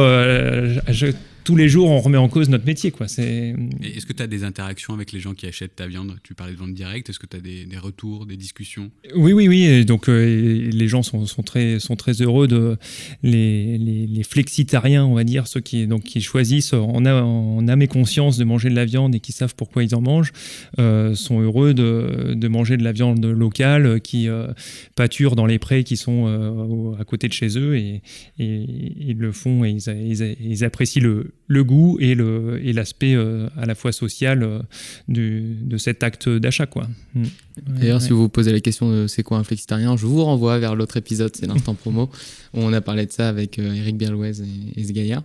chaque- 0.91 1.15
tous 1.43 1.55
les 1.55 1.69
jours, 1.69 1.89
on 1.89 1.99
remet 1.99 2.17
en 2.17 2.29
cause 2.29 2.49
notre 2.49 2.65
métier, 2.65 2.91
quoi. 2.91 3.07
C'est 3.07 3.55
Est-ce 3.81 4.05
que 4.05 4.13
tu 4.13 4.21
as 4.21 4.27
des 4.27 4.43
interactions 4.43 4.93
avec 4.93 5.11
les 5.11 5.19
gens 5.19 5.33
qui 5.33 5.45
achètent 5.47 5.75
ta 5.75 5.87
viande? 5.87 6.17
Tu 6.23 6.33
parlais 6.33 6.53
de 6.53 6.57
vente 6.57 6.73
directe. 6.73 7.09
Est-ce 7.09 7.19
que 7.19 7.25
tu 7.25 7.37
as 7.37 7.39
des, 7.39 7.65
des 7.65 7.77
retours, 7.77 8.25
des 8.25 8.37
discussions? 8.37 8.91
Oui, 9.15 9.33
oui, 9.33 9.47
oui. 9.47 9.63
Et 9.63 9.85
donc, 9.85 10.09
euh, 10.09 10.69
les 10.71 10.87
gens 10.87 11.03
sont, 11.03 11.25
sont 11.25 11.43
très, 11.43 11.79
sont 11.79 11.95
très 11.95 12.21
heureux 12.21 12.47
de 12.47 12.77
les, 13.23 13.77
les, 13.77 14.07
les 14.07 14.23
flexitariens, 14.23 15.05
on 15.05 15.15
va 15.15 15.23
dire, 15.23 15.47
ceux 15.47 15.61
qui, 15.61 15.87
donc, 15.87 16.03
qui 16.03 16.21
choisissent 16.21 16.73
en, 16.73 17.05
a- 17.05 17.21
en 17.23 17.67
âme 17.67 17.81
et 17.81 17.87
conscience 17.87 18.37
de 18.37 18.43
manger 18.43 18.69
de 18.69 18.75
la 18.75 18.85
viande 18.85 19.15
et 19.15 19.19
qui 19.19 19.31
savent 19.31 19.55
pourquoi 19.55 19.83
ils 19.83 19.95
en 19.95 20.01
mangent, 20.01 20.33
euh, 20.79 21.15
sont 21.15 21.39
heureux 21.41 21.73
de, 21.73 22.33
de 22.35 22.47
manger 22.47 22.77
de 22.77 22.83
la 22.83 22.91
viande 22.91 23.25
locale 23.25 24.01
qui 24.01 24.27
euh, 24.27 24.47
pâture 24.95 25.35
dans 25.35 25.45
les 25.45 25.59
prés 25.59 25.83
qui 25.83 25.97
sont 25.97 26.25
euh, 26.27 26.99
à 26.99 27.03
côté 27.05 27.27
de 27.27 27.33
chez 27.33 27.57
eux 27.57 27.75
et, 27.77 28.01
et 28.39 28.65
ils 28.99 29.17
le 29.17 29.31
font 29.31 29.65
et 29.65 29.75
ils 29.75 30.63
apprécient 30.63 31.01
le, 31.01 31.30
le 31.47 31.63
goût 31.63 31.97
et 31.99 32.15
le 32.15 32.65
et 32.65 32.71
l'aspect 32.71 33.13
euh, 33.13 33.49
à 33.57 33.65
la 33.65 33.75
fois 33.75 33.91
social 33.91 34.43
euh, 34.43 34.59
du, 35.07 35.57
de 35.61 35.77
cet 35.77 36.01
acte 36.03 36.29
d'achat, 36.29 36.65
quoi. 36.65 36.87
Mm. 37.13 37.23
D'ailleurs, 37.67 37.99
Ouais, 37.99 38.07
si 38.07 38.11
vous 38.11 38.21
vous 38.21 38.29
posez 38.29 38.51
la 38.51 38.61
question 38.61 38.89
de 38.89 39.07
c'est 39.07 39.23
quoi 39.23 39.37
un 39.37 39.43
flexitarien, 39.43 39.97
je 39.97 40.05
vous 40.05 40.23
renvoie 40.23 40.59
vers 40.59 40.75
l'autre 40.75 40.97
épisode, 40.97 41.35
c'est 41.35 41.47
l'instant 41.47 41.73
promo, 41.75 42.09
où 42.53 42.59
on 42.59 42.71
a 42.71 42.81
parlé 42.81 43.05
de 43.05 43.11
ça 43.11 43.27
avec 43.27 43.59
euh, 43.59 43.73
Eric 43.73 43.97
Berlouez 43.97 44.41
et, 44.41 44.81
et. 44.81 45.15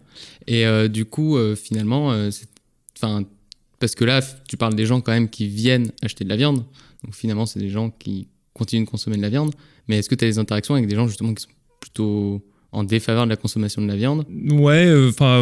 Et 0.47 0.66
euh, 0.66 0.88
du 0.88 1.05
coup, 1.05 1.37
euh, 1.37 1.55
finalement, 1.55 2.12
euh, 2.12 2.31
enfin, 2.97 3.25
parce 3.79 3.95
que 3.95 4.05
là, 4.05 4.21
tu 4.49 4.57
parles 4.57 4.75
des 4.75 4.87
gens 4.87 5.01
quand 5.01 5.12
même 5.12 5.29
qui 5.29 5.49
viennent 5.49 5.92
acheter 6.03 6.25
de 6.25 6.29
la 6.29 6.37
viande. 6.37 6.64
Donc 7.05 7.14
finalement, 7.14 7.47
c'est 7.47 7.61
des 7.61 7.71
gens 7.71 7.90
qui 7.90 8.29
continuent 8.53 8.85
de 8.85 8.90
consommer 8.90 9.16
de 9.16 9.23
la 9.23 9.29
viande. 9.29 9.55
Mais 9.88 9.99
est-ce 9.99 10.09
que 10.09 10.14
tu 10.14 10.25
as 10.25 10.29
des 10.29 10.38
interactions 10.38 10.75
avec 10.75 10.88
des 10.88 10.97
gens 10.97 11.07
justement 11.07 11.35
qui 11.35 11.42
sont 11.42 11.51
plutôt 11.81 12.42
en 12.77 12.85
défaveur 12.85 13.25
de 13.25 13.31
la 13.31 13.37
consommation 13.37 13.81
de 13.83 13.89
la 13.89 13.97
viande 13.97 14.27
Ouais, 14.51 14.93
enfin, 15.09 15.41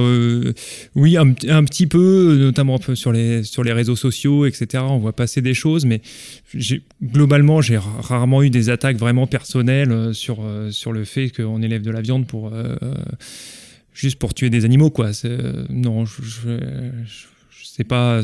oui, 0.95 1.17
un, 1.17 1.33
petit 1.33 1.87
peu, 1.87 2.37
notamment 2.39 2.77
un 2.77 2.79
peu 2.79 2.95
sur 2.95 3.13
les, 3.13 3.43
sur 3.43 3.65
les 3.65 3.73
réseaux 3.73 3.97
sociaux, 3.97 4.47
etc. 4.47 4.85
On 4.87 4.99
voit 4.99 5.13
passer 5.15 5.43
des 5.43 5.55
choses, 5.55 5.85
mais 5.85 6.01
globalement, 7.03 7.61
j'ai 7.61 7.77
ra- 7.79 8.01
rarement 8.01 8.43
eu 8.43 8.51
des 8.51 8.71
attaques 8.71 8.97
vraiment 8.97 9.27
personnelles 9.27 9.91
euh, 9.93 10.13
sur, 10.13 10.39
euh, 10.43 10.71
sur 10.71 10.93
le 10.93 11.05
fait 11.05 11.31
qu'on 11.31 11.61
élève 11.63 11.83
de 11.83 11.91
la 11.91 12.01
viande 12.01 12.27
pour. 12.27 12.53
euh, 12.53 12.77
euh, 12.83 12.95
juste 13.93 14.19
pour 14.19 14.35
tuer 14.35 14.51
des 14.51 14.65
animaux, 14.65 14.91
quoi. 14.91 15.13
C'est- 15.13 15.29
euh, 15.29 15.65
Non, 15.71 16.05
je, 16.05 16.23
je, 16.23 16.49
je- 17.07 17.27
sais 17.77 17.85
pas, 17.85 18.23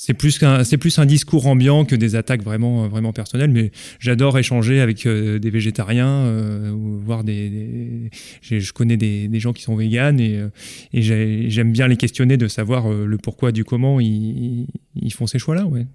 c'est. 0.00 0.14
Plus, 0.14 0.38
qu'un, 0.38 0.62
c'est 0.64 0.78
plus 0.78 0.98
un 0.98 1.06
discours 1.06 1.46
ambiant 1.46 1.84
que 1.84 1.96
des 1.96 2.14
attaques 2.14 2.42
vraiment, 2.42 2.84
euh, 2.84 2.88
vraiment 2.88 3.12
personnelles, 3.12 3.50
mais 3.50 3.72
j'adore 3.98 4.38
échanger 4.38 4.80
avec 4.80 5.04
euh, 5.06 5.38
des 5.38 5.50
végétariens, 5.50 6.08
euh, 6.08 6.70
ou 6.70 6.98
voir 7.00 7.24
des, 7.24 8.10
je 8.42 8.72
connais 8.72 8.96
des, 8.96 9.28
des 9.28 9.40
gens 9.40 9.52
qui 9.52 9.62
sont 9.62 9.74
véganes 9.76 10.20
et, 10.20 10.36
euh, 10.36 10.48
et 10.92 11.02
j'ai- 11.02 11.50
j'aime 11.50 11.72
bien 11.72 11.88
les 11.88 11.96
questionner 11.96 12.36
de 12.36 12.46
savoir 12.48 12.90
euh, 12.90 13.06
le 13.06 13.18
pourquoi 13.18 13.50
du 13.52 13.64
comment 13.64 13.98
ils, 14.00 14.66
ils 14.94 15.12
font 15.12 15.26
ces 15.26 15.38
choix-là. 15.38 15.66
Ouais. 15.66 15.86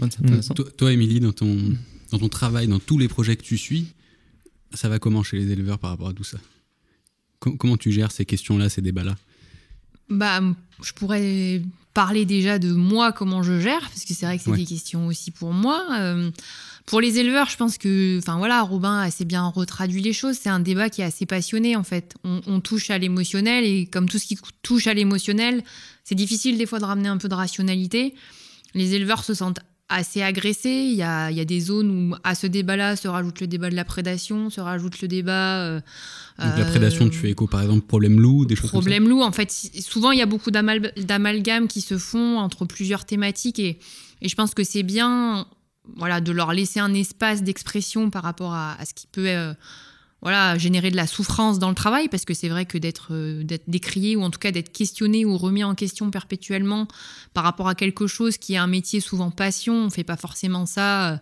Intéressant. 0.00 0.54
Toi, 0.54 0.66
toi, 0.76 0.92
Émilie, 0.92 1.20
dans 1.20 1.32
ton, 1.32 1.56
dans 2.10 2.18
ton 2.18 2.28
travail, 2.28 2.68
dans 2.68 2.78
tous 2.78 2.98
les 2.98 3.08
projets 3.08 3.36
que 3.36 3.42
tu 3.42 3.58
suis, 3.58 3.86
ça 4.74 4.88
va 4.88 4.98
comment 4.98 5.22
chez 5.22 5.38
les 5.38 5.50
éleveurs 5.52 5.78
par 5.78 5.90
rapport 5.90 6.08
à 6.08 6.12
tout 6.14 6.24
ça? 6.24 6.38
Com- 7.38 7.56
Comment 7.58 7.76
tu 7.76 7.92
gères 7.92 8.12
ces 8.12 8.24
questions-là, 8.24 8.68
ces 8.68 8.80
débats-là? 8.82 9.16
Bah, 10.08 10.40
je 10.82 10.92
pourrais 10.92 11.62
parler 11.94 12.24
déjà 12.24 12.58
de 12.58 12.72
moi, 12.72 13.12
comment 13.12 13.42
je 13.42 13.60
gère, 13.60 13.80
parce 13.80 14.04
que 14.04 14.14
c'est 14.14 14.26
vrai 14.26 14.38
que 14.38 14.44
c'est 14.44 14.50
Ouais. 14.50 14.56
des 14.58 14.66
questions 14.66 15.06
aussi 15.06 15.30
pour 15.30 15.52
moi. 15.52 15.84
Euh, 15.98 16.30
pour 16.86 17.00
les 17.00 17.18
éleveurs, 17.18 17.48
je 17.48 17.56
pense 17.56 17.78
que, 17.78 18.18
enfin 18.18 18.38
voilà, 18.38 18.62
Robin 18.62 18.98
a 18.98 19.02
assez 19.04 19.24
bien 19.24 19.46
retraduit 19.46 20.02
les 20.02 20.12
choses. 20.12 20.36
C'est 20.40 20.48
un 20.48 20.58
débat 20.60 20.90
qui 20.90 21.00
est 21.02 21.04
assez 21.04 21.26
passionné 21.26 21.76
en 21.76 21.84
fait. 21.84 22.14
On, 22.24 22.40
on 22.46 22.60
touche 22.60 22.90
à 22.90 22.98
l'émotionnel 22.98 23.64
et 23.64 23.86
comme 23.86 24.08
tout 24.08 24.18
ce 24.18 24.26
qui 24.26 24.36
touche 24.62 24.86
à 24.88 24.94
l'émotionnel, 24.94 25.62
c'est 26.02 26.14
difficile 26.16 26.58
des 26.58 26.66
fois 26.66 26.80
de 26.80 26.84
ramener 26.84 27.08
un 27.08 27.18
peu 27.18 27.28
de 27.28 27.34
rationalité. 27.34 28.14
Les 28.74 28.94
éleveurs 28.94 29.22
se 29.22 29.34
sentent 29.34 29.60
assez 29.88 30.22
agressés. 30.22 30.86
Il 30.90 30.94
y 30.94 31.02
a, 31.02 31.30
il 31.30 31.36
y 31.36 31.40
a 31.40 31.44
des 31.44 31.60
zones 31.60 31.90
où 32.12 32.16
à 32.24 32.34
ce 32.34 32.46
débat-là 32.46 32.96
se 32.96 33.08
rajoute 33.08 33.40
le 33.40 33.46
débat 33.46 33.68
de 33.70 33.74
la 33.76 33.84
prédation, 33.84 34.48
se 34.50 34.60
rajoute 34.60 35.00
le 35.02 35.08
débat. 35.08 35.60
euh, 35.60 35.80
Donc 36.38 36.56
la 36.58 36.64
euh, 36.64 36.70
prédation, 36.70 37.08
tu 37.08 37.18
fais 37.18 37.30
écho 37.30 37.46
par 37.46 37.60
exemple 37.62 37.86
problème 37.86 38.18
loup, 38.20 38.46
des 38.46 38.56
choses 38.56 38.70
comme 38.70 38.80
ça. 38.80 38.88
Problème 38.88 39.08
loup, 39.08 39.22
en 39.22 39.32
fait, 39.32 39.50
souvent 39.80 40.10
il 40.12 40.18
y 40.18 40.22
a 40.22 40.26
beaucoup 40.26 40.50
d'amal- 40.50 40.92
d'amalgames 40.96 41.68
qui 41.68 41.80
se 41.82 41.98
font 41.98 42.38
entre 42.38 42.64
plusieurs 42.64 43.04
thématiques 43.04 43.58
et, 43.58 43.78
et 44.22 44.28
je 44.28 44.34
pense 44.34 44.54
que 44.54 44.64
c'est 44.64 44.82
bien 44.82 45.46
voilà, 45.96 46.20
de 46.20 46.32
leur 46.32 46.52
laisser 46.52 46.80
un 46.80 46.94
espace 46.94 47.42
d'expression 47.42 48.08
par 48.08 48.22
rapport 48.22 48.54
à, 48.54 48.80
à 48.80 48.84
ce 48.84 48.94
qui 48.94 49.06
peut 49.08 49.28
euh, 49.28 49.52
voilà, 50.22 50.56
générer 50.56 50.90
de 50.90 50.96
la 50.96 51.08
souffrance 51.08 51.58
dans 51.58 51.68
le 51.68 51.74
travail, 51.74 52.08
parce 52.08 52.24
que 52.24 52.32
c'est 52.32 52.48
vrai 52.48 52.64
que 52.64 52.78
d'être 52.78 53.08
euh, 53.10 53.42
d'être 53.42 53.68
décrié 53.68 54.14
ou 54.14 54.22
en 54.22 54.30
tout 54.30 54.38
cas 54.38 54.52
d'être 54.52 54.72
questionné 54.72 55.24
ou 55.24 55.36
remis 55.36 55.64
en 55.64 55.74
question 55.74 56.10
perpétuellement 56.10 56.86
par 57.34 57.42
rapport 57.42 57.68
à 57.68 57.74
quelque 57.74 58.06
chose 58.06 58.38
qui 58.38 58.54
est 58.54 58.58
un 58.58 58.68
métier 58.68 59.00
souvent 59.00 59.32
passion, 59.32 59.74
on 59.74 59.90
fait 59.90 60.04
pas 60.04 60.16
forcément 60.16 60.64
ça. 60.64 61.12
euh, 61.12 61.16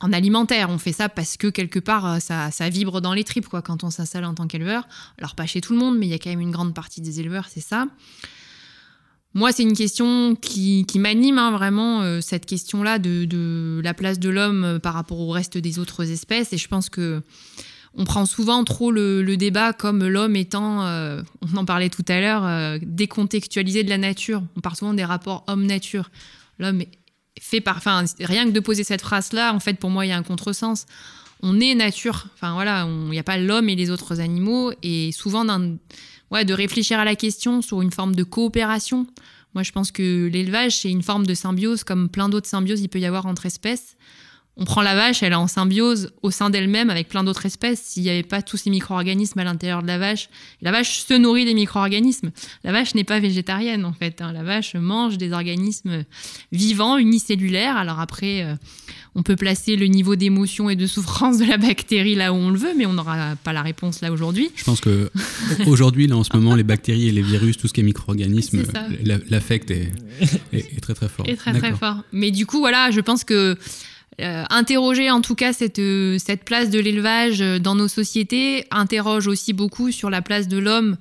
en 0.00 0.12
alimentaire, 0.12 0.70
on 0.70 0.78
fait 0.78 0.92
ça 0.92 1.08
parce 1.08 1.36
que 1.36 1.48
quelque 1.48 1.80
part 1.80 2.06
euh, 2.06 2.18
ça, 2.20 2.50
ça 2.50 2.68
vibre 2.68 3.00
dans 3.00 3.14
les 3.14 3.24
tripes 3.24 3.48
quoi 3.48 3.62
quand 3.62 3.82
on 3.82 3.90
s'installe 3.90 4.24
en 4.24 4.34
tant 4.34 4.46
qu'éleveur. 4.46 4.86
Alors 5.18 5.34
pas 5.34 5.46
chez 5.46 5.60
tout 5.60 5.72
le 5.72 5.78
monde, 5.78 5.98
mais 5.98 6.06
il 6.06 6.10
y 6.10 6.14
a 6.14 6.18
quand 6.18 6.30
même 6.30 6.40
une 6.40 6.52
grande 6.52 6.74
partie 6.74 7.00
des 7.00 7.18
éleveurs, 7.18 7.46
c'est 7.48 7.60
ça. 7.60 7.86
Moi, 9.38 9.52
c'est 9.52 9.62
une 9.62 9.76
question 9.76 10.34
qui, 10.34 10.84
qui 10.88 10.98
m'anime 10.98 11.38
hein, 11.38 11.52
vraiment, 11.52 12.02
euh, 12.02 12.20
cette 12.20 12.44
question-là 12.44 12.98
de, 12.98 13.24
de 13.24 13.80
la 13.84 13.94
place 13.94 14.18
de 14.18 14.28
l'homme 14.28 14.64
euh, 14.64 14.78
par 14.80 14.94
rapport 14.94 15.20
au 15.20 15.30
reste 15.30 15.56
des 15.56 15.78
autres 15.78 16.10
espèces. 16.10 16.52
Et 16.52 16.58
je 16.58 16.66
pense 16.66 16.88
que 16.90 17.22
on 17.94 18.04
prend 18.04 18.26
souvent 18.26 18.64
trop 18.64 18.90
le, 18.90 19.22
le 19.22 19.36
débat 19.36 19.72
comme 19.72 20.04
l'homme 20.04 20.34
étant, 20.34 20.84
euh, 20.84 21.22
on 21.52 21.56
en 21.56 21.64
parlait 21.64 21.88
tout 21.88 22.04
à 22.08 22.18
l'heure, 22.18 22.80
décontextualisé 22.82 23.84
de 23.84 23.90
la 23.90 23.98
nature. 23.98 24.42
On 24.56 24.60
parle 24.60 24.74
souvent 24.74 24.92
des 24.94 25.04
rapports 25.04 25.44
homme-nature. 25.46 26.10
L'homme 26.58 26.82
fait 27.40 27.60
par, 27.60 27.76
enfin, 27.76 28.04
rien 28.18 28.44
que 28.44 28.50
de 28.50 28.60
poser 28.60 28.82
cette 28.82 29.02
phrase-là, 29.02 29.54
en 29.54 29.60
fait, 29.60 29.74
pour 29.74 29.90
moi, 29.90 30.04
il 30.04 30.08
y 30.08 30.12
a 30.12 30.16
un 30.16 30.24
contresens 30.24 30.86
on 31.40 31.60
est 31.60 31.76
nature. 31.76 32.26
Enfin 32.34 32.54
voilà, 32.54 32.88
il 32.88 33.10
n'y 33.10 33.18
a 33.20 33.22
pas 33.22 33.38
l'homme 33.38 33.68
et 33.68 33.76
les 33.76 33.90
autres 33.90 34.20
animaux. 34.20 34.72
Et 34.82 35.12
souvent, 35.12 35.44
d'un- 35.44 35.76
ouais, 36.30 36.44
de 36.44 36.54
réfléchir 36.54 36.98
à 36.98 37.04
la 37.04 37.16
question 37.16 37.62
sur 37.62 37.82
une 37.82 37.92
forme 37.92 38.14
de 38.14 38.22
coopération. 38.22 39.06
Moi, 39.54 39.62
je 39.62 39.72
pense 39.72 39.90
que 39.90 40.26
l'élevage, 40.26 40.78
c'est 40.78 40.90
une 40.90 41.02
forme 41.02 41.26
de 41.26 41.34
symbiose, 41.34 41.84
comme 41.84 42.08
plein 42.08 42.28
d'autres 42.28 42.48
symbioses 42.48 42.80
il 42.80 42.88
peut 42.88 43.00
y 43.00 43.06
avoir 43.06 43.26
entre 43.26 43.46
espèces. 43.46 43.96
On 44.60 44.64
prend 44.64 44.82
la 44.82 44.96
vache, 44.96 45.22
elle 45.22 45.32
est 45.32 45.36
en 45.36 45.46
symbiose 45.46 46.10
au 46.22 46.32
sein 46.32 46.50
d'elle-même 46.50 46.90
avec 46.90 47.08
plein 47.08 47.22
d'autres 47.22 47.46
espèces. 47.46 47.80
S'il 47.80 48.02
n'y 48.02 48.10
avait 48.10 48.24
pas 48.24 48.42
tous 48.42 48.56
ces 48.56 48.70
micro-organismes 48.70 49.38
à 49.38 49.44
l'intérieur 49.44 49.82
de 49.82 49.86
la 49.86 49.98
vache, 49.98 50.28
la 50.62 50.72
vache 50.72 50.98
se 50.98 51.14
nourrit 51.14 51.44
des 51.44 51.54
micro-organismes. 51.54 52.30
La 52.64 52.72
vache 52.72 52.94
n'est 52.96 53.04
pas 53.04 53.20
végétarienne 53.20 53.84
en 53.84 53.92
fait. 53.92 54.20
hein. 54.20 54.32
La 54.32 54.42
vache 54.42 54.74
mange 54.74 55.16
des 55.16 55.32
organismes 55.32 56.04
vivants, 56.50 56.96
unicellulaires. 56.98 57.76
Alors 57.76 58.00
après, 58.00 58.42
euh, 58.42 58.54
on 59.14 59.22
peut 59.22 59.36
placer 59.36 59.76
le 59.76 59.86
niveau 59.86 60.16
d'émotion 60.16 60.68
et 60.68 60.74
de 60.76 60.86
souffrance 60.88 61.38
de 61.38 61.44
la 61.44 61.56
bactérie 61.56 62.16
là 62.16 62.32
où 62.32 62.36
on 62.36 62.50
le 62.50 62.58
veut, 62.58 62.74
mais 62.76 62.84
on 62.86 62.92
n'aura 62.94 63.36
pas 63.36 63.52
la 63.52 63.62
réponse 63.62 64.00
là 64.00 64.10
aujourd'hui. 64.10 64.50
Je 64.56 64.64
pense 64.64 64.80
que 64.80 65.10
aujourd'hui, 65.66 66.08
là, 66.08 66.16
en 66.16 66.24
ce 66.24 66.30
moment, 66.34 66.56
les 66.56 66.64
bactéries 66.64 67.08
et 67.08 67.12
les 67.12 67.22
virus, 67.22 67.58
tout 67.58 67.68
ce 67.68 67.72
qui 67.72 67.80
est 67.80 67.84
micro-organismes, 67.84 68.62
l'affect 69.30 69.70
est, 69.70 69.92
est- 70.52 70.76
est 70.76 70.80
très 70.80 70.94
très 70.94 71.08
fort. 71.08 71.26
Et 71.28 71.36
très 71.36 71.52
très 71.56 71.72
fort. 71.74 71.98
Mais 72.12 72.32
du 72.32 72.44
coup, 72.44 72.58
voilà, 72.58 72.90
je 72.90 73.00
pense 73.00 73.22
que 73.22 73.56
euh, 74.20 74.44
interroger 74.50 75.10
en 75.10 75.20
tout 75.20 75.34
cas 75.34 75.52
cette, 75.52 75.78
euh, 75.78 76.18
cette 76.18 76.44
place 76.44 76.70
de 76.70 76.78
l'élevage 76.80 77.40
euh, 77.40 77.58
dans 77.58 77.74
nos 77.74 77.88
sociétés 77.88 78.64
interroge 78.70 79.26
aussi 79.28 79.52
beaucoup 79.52 79.90
sur 79.92 80.10
la 80.10 80.22
place 80.22 80.48
de 80.48 80.58
l'homme 80.58 80.96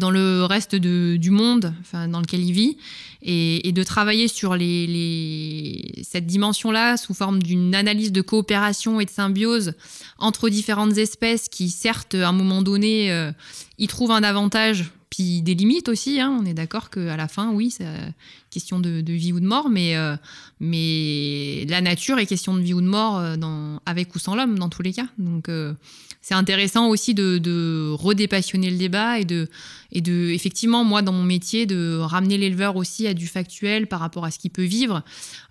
dans 0.00 0.10
le 0.10 0.42
reste 0.44 0.74
de- 0.74 1.16
du 1.16 1.30
monde 1.30 1.72
enfin, 1.80 2.08
dans 2.08 2.18
lequel 2.18 2.40
il 2.40 2.50
vit 2.50 2.76
et, 3.22 3.70
de 3.70 3.82
travailler 3.84 4.26
sur 4.26 4.56
les, 4.56 4.84
les- 4.84 6.02
cette 6.02 6.26
dimension-là 6.26 6.96
sous 6.96 7.14
forme 7.14 7.40
d'une 7.40 7.72
analyse 7.72 8.10
de 8.10 8.20
coopération 8.20 8.98
et 9.00 9.04
de 9.04 9.10
symbiose 9.10 9.74
entre 10.18 10.48
différentes 10.48 10.98
espèces 10.98 11.48
qui 11.48 11.70
certes 11.70 12.16
à 12.16 12.28
un 12.28 12.32
moment 12.32 12.62
donné 12.62 13.30
y 13.78 13.86
trouvent 13.86 14.10
un 14.10 14.24
avantage 14.24 14.90
puis 15.08 15.40
des 15.40 15.54
limites 15.54 15.88
aussi 15.88 16.18
hein. 16.20 16.36
on 16.40 16.44
est 16.44 16.54
d'accord 16.54 16.90
qu'à 16.90 17.16
la 17.16 17.28
fin 17.28 17.52
oui 17.52 17.72
euh, 17.80 18.08
question 18.56 18.80
de, 18.80 19.12
vie 19.12 19.34
ou 19.34 19.40
de 19.40 19.46
mort 19.46 19.68
mais 19.68 19.96
euh, 19.96 20.16
mais 20.60 21.66
la 21.68 21.82
nature 21.82 22.18
est 22.18 22.24
question 22.24 22.54
de 22.54 22.60
vie 22.60 22.72
ou 22.72 22.80
de 22.80 22.86
mort 22.86 23.18
euh, 23.18 23.36
dans, 23.36 23.80
avec 23.84 24.14
ou 24.14 24.18
sans 24.18 24.34
l'homme 24.34 24.58
dans 24.58 24.70
tous 24.70 24.80
les 24.80 24.94
cas. 24.94 25.06
Donc 25.18 25.50
euh, 25.50 25.74
c'est 26.22 26.34
intéressant 26.34 26.88
aussi 26.88 27.12
de, 27.12 27.36
de 27.36 27.90
redépassionner 27.92 28.70
le 28.70 28.78
débat 28.78 29.18
et 29.18 29.26
de, 29.26 29.48
et 29.92 30.00
de, 30.00 30.30
effectivement, 30.30 30.82
moi 30.82 31.02
dans 31.02 31.12
mon 31.12 31.22
métier, 31.22 31.66
de 31.66 31.98
ramener 31.98 32.38
l'éleveur 32.38 32.76
aussi 32.76 33.06
à 33.06 33.12
du 33.12 33.26
factuel 33.26 33.86
par 33.86 34.00
rapport 34.00 34.24
à 34.24 34.30
ce 34.30 34.38
qu'il 34.38 34.50
peut 34.50 34.64
vivre, 34.64 35.02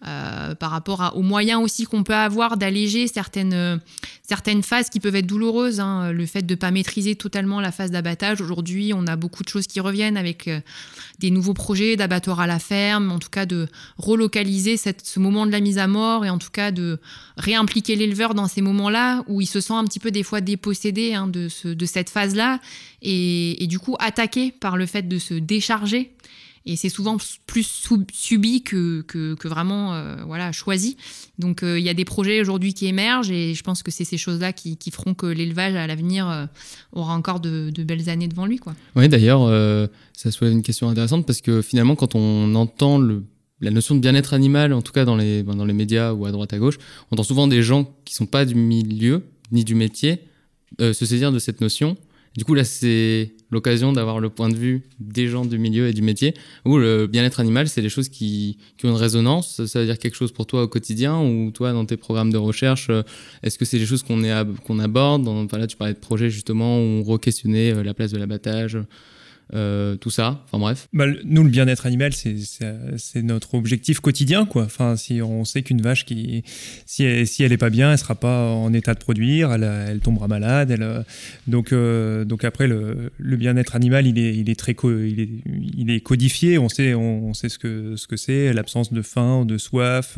euh, 0.07 0.53
par 0.55 0.71
rapport 0.71 1.13
aux 1.15 1.21
moyens 1.21 1.61
aussi 1.63 1.85
qu'on 1.85 2.03
peut 2.03 2.13
avoir 2.15 2.57
d'alléger 2.57 3.07
certaines, 3.07 3.79
certaines 4.21 4.61
phases 4.63 4.89
qui 4.89 4.99
peuvent 4.99 5.15
être 5.15 5.25
douloureuses. 5.25 5.79
hein. 5.79 6.11
Le 6.11 6.25
fait 6.25 6.43
de 6.45 6.53
ne 6.53 6.59
pas 6.59 6.71
maîtriser 6.71 7.15
totalement 7.15 7.59
la 7.59 7.71
phase 7.71 7.91
d'abattage. 7.91 8.41
Aujourd'hui, 8.41 8.91
on 8.93 9.07
a 9.07 9.15
beaucoup 9.15 9.43
de 9.43 9.49
choses 9.49 9.67
qui 9.67 9.79
reviennent 9.79 10.17
avec 10.17 10.47
euh, 10.47 10.59
des 11.19 11.31
nouveaux 11.31 11.53
projets 11.53 11.95
d'abattoirs 11.95 12.39
à 12.39 12.47
la 12.47 12.59
ferme, 12.59 13.11
en 13.11 13.19
tout 13.19 13.29
cas 13.29 13.45
de 13.45 13.67
relocaliser 13.97 14.77
ce 14.77 15.19
moment 15.19 15.45
de 15.45 15.51
la 15.51 15.59
mise 15.59 15.77
à 15.77 15.87
mort 15.87 16.25
et 16.25 16.29
en 16.29 16.37
tout 16.37 16.51
cas 16.51 16.71
de 16.71 16.99
réimpliquer 17.37 17.95
l'éleveur 17.95 18.33
dans 18.35 18.47
ces 18.47 18.61
moments-là 18.61 19.23
où 19.27 19.41
il 19.41 19.45
se 19.47 19.59
sent 19.61 19.73
un 19.73 19.85
petit 19.85 19.99
peu 19.99 20.11
des 20.11 20.23
fois 20.23 20.41
dépossédé 20.41 21.13
hein, 21.13 21.27
de, 21.27 21.49
ce- 21.49 21.67
de 21.69 21.85
cette 21.85 22.09
phase-là 22.09 22.59
et 23.01 23.65
du 23.67 23.79
coup 23.79 23.95
attaqué 23.99 24.51
par 24.51 24.77
le 24.77 24.85
fait 24.85 25.07
de 25.07 25.19
se 25.19 25.33
décharger. 25.35 26.11
Et 26.67 26.75
c'est 26.75 26.89
souvent 26.89 27.17
plus 27.45 27.83
subi 28.11 28.63
que, 28.63 29.01
que, 29.01 29.47
vraiment 29.47 29.93
euh, 29.93 30.15
voilà, 30.25 30.51
choisi. 30.51 30.97
Donc 31.37 31.61
euh, 31.61 31.77
il 31.77 31.85
y 31.85 31.89
a 31.89 31.93
des 31.93 32.05
projets 32.05 32.41
aujourd'hui 32.41 32.73
qui 32.73 32.87
émergent 32.87 33.29
et 33.29 33.53
je 33.53 33.61
pense 33.61 33.83
que 33.83 33.91
c'est 33.91 34.03
ces 34.03 34.17
choses-là 34.17 34.51
qui, 34.51 34.77
feront 34.91 35.13
que 35.13 35.27
l'élevage 35.27 35.75
à 35.75 35.85
l'avenir 35.85 36.27
euh, 36.27 36.45
aura 36.91 37.13
encore 37.13 37.39
de, 37.39 37.71
belles 37.83 38.09
années 38.09 38.27
devant 38.27 38.47
lui. 38.47 38.57
Quoi. 38.57 38.73
Oui, 38.95 39.07
d'ailleurs, 39.07 39.41
ça 40.13 40.31
soulève 40.31 40.53
une 40.53 40.63
question 40.63 40.89
intéressante 40.89 41.27
parce 41.27 41.41
que 41.41 41.61
finalement, 41.61 41.95
quand 41.95 42.15
on 42.15 42.55
entend 42.55 42.99
la 43.61 43.71
notion 43.71 43.93
de 43.93 43.99
bien-être 43.99 44.33
animal, 44.33 44.73
en 44.73 44.81
tout 44.81 44.91
cas 44.91 45.05
dans 45.05 45.15
les, 45.15 45.43
ben, 45.43 45.55
dans 45.55 45.65
les 45.65 45.73
médias 45.73 46.13
ou 46.13 46.25
à 46.25 46.31
droite 46.31 46.51
à 46.53 46.57
gauche, 46.57 46.79
on 47.11 47.13
entend 47.13 47.23
souvent 47.23 47.47
des 47.47 47.61
gens 47.61 47.93
qui 48.05 48.15
sont 48.15 48.25
pas 48.25 48.43
du 48.43 48.55
milieu 48.55 49.23
ni 49.51 49.63
du 49.63 49.75
métier 49.75 50.21
se 50.79 50.93
saisir 50.93 51.31
de 51.31 51.37
cette 51.37 51.61
notion. 51.61 51.95
Du 52.37 52.43
coup, 52.43 52.53
là, 52.53 52.65
c'est 52.65 53.33
l'occasion 53.49 53.93
d'avoir 53.93 54.19
le 54.19 54.29
point 54.29 54.49
de 54.49 54.55
vue 54.55 54.83
des 54.99 55.27
gens 55.27 55.45
du 55.45 55.57
milieu 55.57 55.87
et 55.87 55.93
du 55.93 56.01
métier, 56.01 56.33
où 56.65 56.77
le 56.77 57.07
bien-être 57.07 57.39
animal, 57.39 57.69
c'est 57.69 57.81
des 57.81 57.89
choses 57.89 58.09
qui, 58.09 58.57
qui 58.77 58.85
ont 58.85 58.89
une 58.89 58.95
résonance. 58.95 59.65
Ça 59.65 59.79
veut 59.79 59.85
dire 59.85 59.97
quelque 59.97 60.15
chose 60.15 60.33
pour 60.33 60.45
toi 60.45 60.63
au 60.63 60.67
quotidien, 60.67 61.17
ou 61.21 61.51
toi, 61.51 61.71
dans 61.71 61.85
tes 61.85 61.95
programmes 61.95 62.33
de 62.33 62.37
recherche, 62.37 62.89
euh, 62.89 63.03
est-ce 63.41 63.57
que 63.57 63.63
c'est 63.63 63.79
des 63.79 63.85
choses 63.85 64.03
qu'on 64.03 64.79
aborde 64.79 65.27
enfin, 65.27 65.57
Là, 65.57 65.67
tu 65.67 65.77
parlais 65.77 65.93
de 65.93 65.99
projets 65.99 66.29
justement 66.29 66.77
où 66.77 66.81
on 66.81 67.03
re-questionnait 67.03 67.73
euh, 67.73 67.83
la 67.83 67.93
place 67.93 68.11
de 68.11 68.17
l'abattage, 68.17 68.77
euh, 69.53 69.95
tout 69.95 70.09
ça. 70.09 70.41
Enfin 70.45 70.57
bref. 70.57 70.87
Bah, 70.91 71.05
nous, 71.23 71.43
le 71.43 71.49
bien-être 71.49 71.85
animal, 71.85 72.13
c'est- 72.13 73.21
notre 73.21 73.53
objectif 73.53 73.99
quotidien, 73.99 74.45
quoi. 74.45 74.63
Enfin, 74.63 74.95
si 74.95 75.21
on 75.21 75.45
sait 75.45 75.61
qu'une 75.61 75.81
vache 75.81 76.05
qui, 76.05 76.43
si 76.85 77.03
elle, 77.03 77.27
si 77.27 77.43
elle 77.43 77.51
est 77.51 77.57
pas 77.57 77.69
bien, 77.69 77.91
elle 77.91 77.97
sera 77.97 78.15
pas 78.15 78.49
en 78.51 78.73
état 78.73 78.93
de 78.93 78.99
produire, 78.99 79.51
elle, 79.53 79.99
tombera 79.99 80.27
malade. 80.27 80.71
Euh, 80.71 81.03
donc, 81.47 81.71
euh, 81.71 82.25
donc 82.25 82.43
après, 82.43 82.67
le, 82.67 83.11
le 83.17 83.37
bien-être 83.37 83.75
animal, 83.75 84.07
il 84.07 84.17
est, 84.17 84.35
il 84.35 84.49
est 84.49 84.59
très, 84.59 84.75
il 84.83 85.19
est, 85.19 85.29
il 85.77 85.91
est 85.91 85.99
codifié. 86.01 86.57
On 86.57 86.69
sait, 86.69 86.93
on, 86.95 87.33
sait 87.33 87.49
ce 87.49 87.59
que, 87.59 87.95
ce 87.95 88.07
que 88.07 88.17
c'est, 88.17 88.51
l'absence 88.51 88.91
de 88.91 89.01
faim, 89.01 89.45
de 89.45 89.57
soif, 89.57 90.17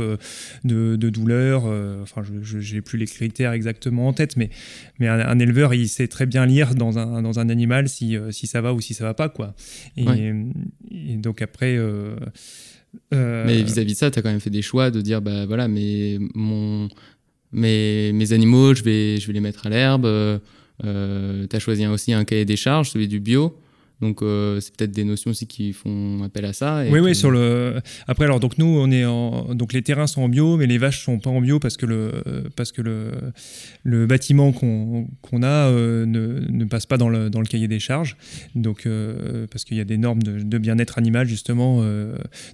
de, 0.64 0.96
douleur. 0.96 1.66
enfin, 2.02 2.24
je, 2.24 2.60
j'ai 2.60 2.82
plus 2.82 2.98
les 2.98 3.06
critères 3.06 3.52
exactement 3.52 4.08
en 4.08 4.14
tête, 4.14 4.38
mais, 4.38 4.50
mais 5.00 5.08
un, 5.08 5.40
éleveur, 5.40 5.74
il 5.74 5.90
sait 5.90 6.08
très 6.08 6.26
bien 6.26 6.46
lire 6.46 6.76
dans 6.76 6.98
un, 6.98 7.22
dans 7.22 7.40
un 7.40 7.50
animal 7.50 7.90
si, 7.90 8.18
si 8.32 8.48
ça 8.48 8.62
va 8.62 8.74
ou 8.74 8.82
si 8.82 8.94
ça 8.94 9.04
va 9.04 9.14
pas, 9.18 9.28
quoi. 9.30 9.54
Et, 9.98 10.06
Ouais. 10.08 10.34
et 10.92 11.18
donc 11.18 11.42
après. 11.42 11.76
euh, 11.78 12.16
euh, 13.14 13.44
Mais 13.46 13.62
vis-à-vis 13.64 13.94
de 13.94 13.98
ça, 13.98 14.10
tu 14.12 14.20
as 14.20 14.22
quand 14.22 14.30
même 14.32 14.40
fait 14.40 14.50
des 14.50 14.62
choix 14.62 14.90
de 14.92 15.02
dire, 15.02 15.22
bah 15.22 15.46
voilà, 15.46 15.68
mais 15.68 16.18
mon, 16.34 16.88
mes, 17.52 18.14
mes 18.14 18.32
animaux, 18.34 18.74
je 18.74 18.84
vais, 18.84 19.18
je 19.18 19.28
vais 19.28 19.34
les 19.34 19.42
mettre 19.42 19.68
à 19.68 19.70
l'herbe. 19.70 20.06
Euh, 20.06 21.48
tu 21.50 21.56
as 21.56 21.60
choisi 21.60 21.86
aussi 21.88 22.14
un 22.14 22.24
cahier 22.24 22.46
des 22.46 22.56
charges, 22.56 22.92
celui 22.92 23.08
du 23.08 23.20
bio. 23.20 23.58
Donc 24.02 24.22
euh, 24.22 24.60
c'est 24.60 24.76
peut-être 24.76 24.92
des 24.92 25.04
notions 25.04 25.32
aussi 25.32 25.48
qui 25.48 25.74
font 25.74 26.22
appel 26.24 26.46
à 26.46 26.54
ça. 26.54 26.86
et 26.86 26.90
Oui, 26.92 27.00
que- 27.00 27.06
oui, 27.06 27.16
sur 27.16 27.32
le. 27.32 27.82
Après, 28.08 28.26
alors, 28.26 28.40
donc 28.40 28.58
nous, 28.58 28.66
on 28.66 28.92
est 28.92 29.06
en. 29.06 29.56
Donc 29.56 29.74
les 29.74 29.82
terrains 29.82 30.06
sont 30.08 30.22
en 30.22 30.30
bio, 30.30 30.56
mais 30.58 30.68
les 30.68 30.78
vaches 30.78 31.04
sont 31.04 31.20
pas 31.20 31.30
en 31.32 31.42
bio 31.42 31.60
parce 31.60 31.78
que 31.78 31.86
le, 31.88 32.12
parce 32.56 32.72
que 32.72 32.82
le, 32.82 33.12
le 33.84 34.06
bâtiment 34.06 34.52
qu'on 34.52 35.08
qu'on 35.22 35.42
a 35.44 35.48
euh, 35.72 36.06
ne, 36.06 36.40
ne 36.50 36.66
passe 36.66 36.86
pas 36.86 36.98
dans 36.98 37.10
le, 37.10 37.30
dans 37.30 37.40
le 37.40 37.48
cahier 37.48 37.68
des 37.68 37.80
charges. 37.80 38.18
Donc, 38.56 38.86
euh, 38.86 39.48
parce 39.50 39.64
qu'il 39.64 39.78
y 39.78 39.82
a 39.82 39.86
des 39.86 39.98
normes 39.98 40.22
de, 40.22 40.42
de 40.42 40.58
bien-être 40.58 40.98
animal, 40.98 41.28
justement. 41.28 41.82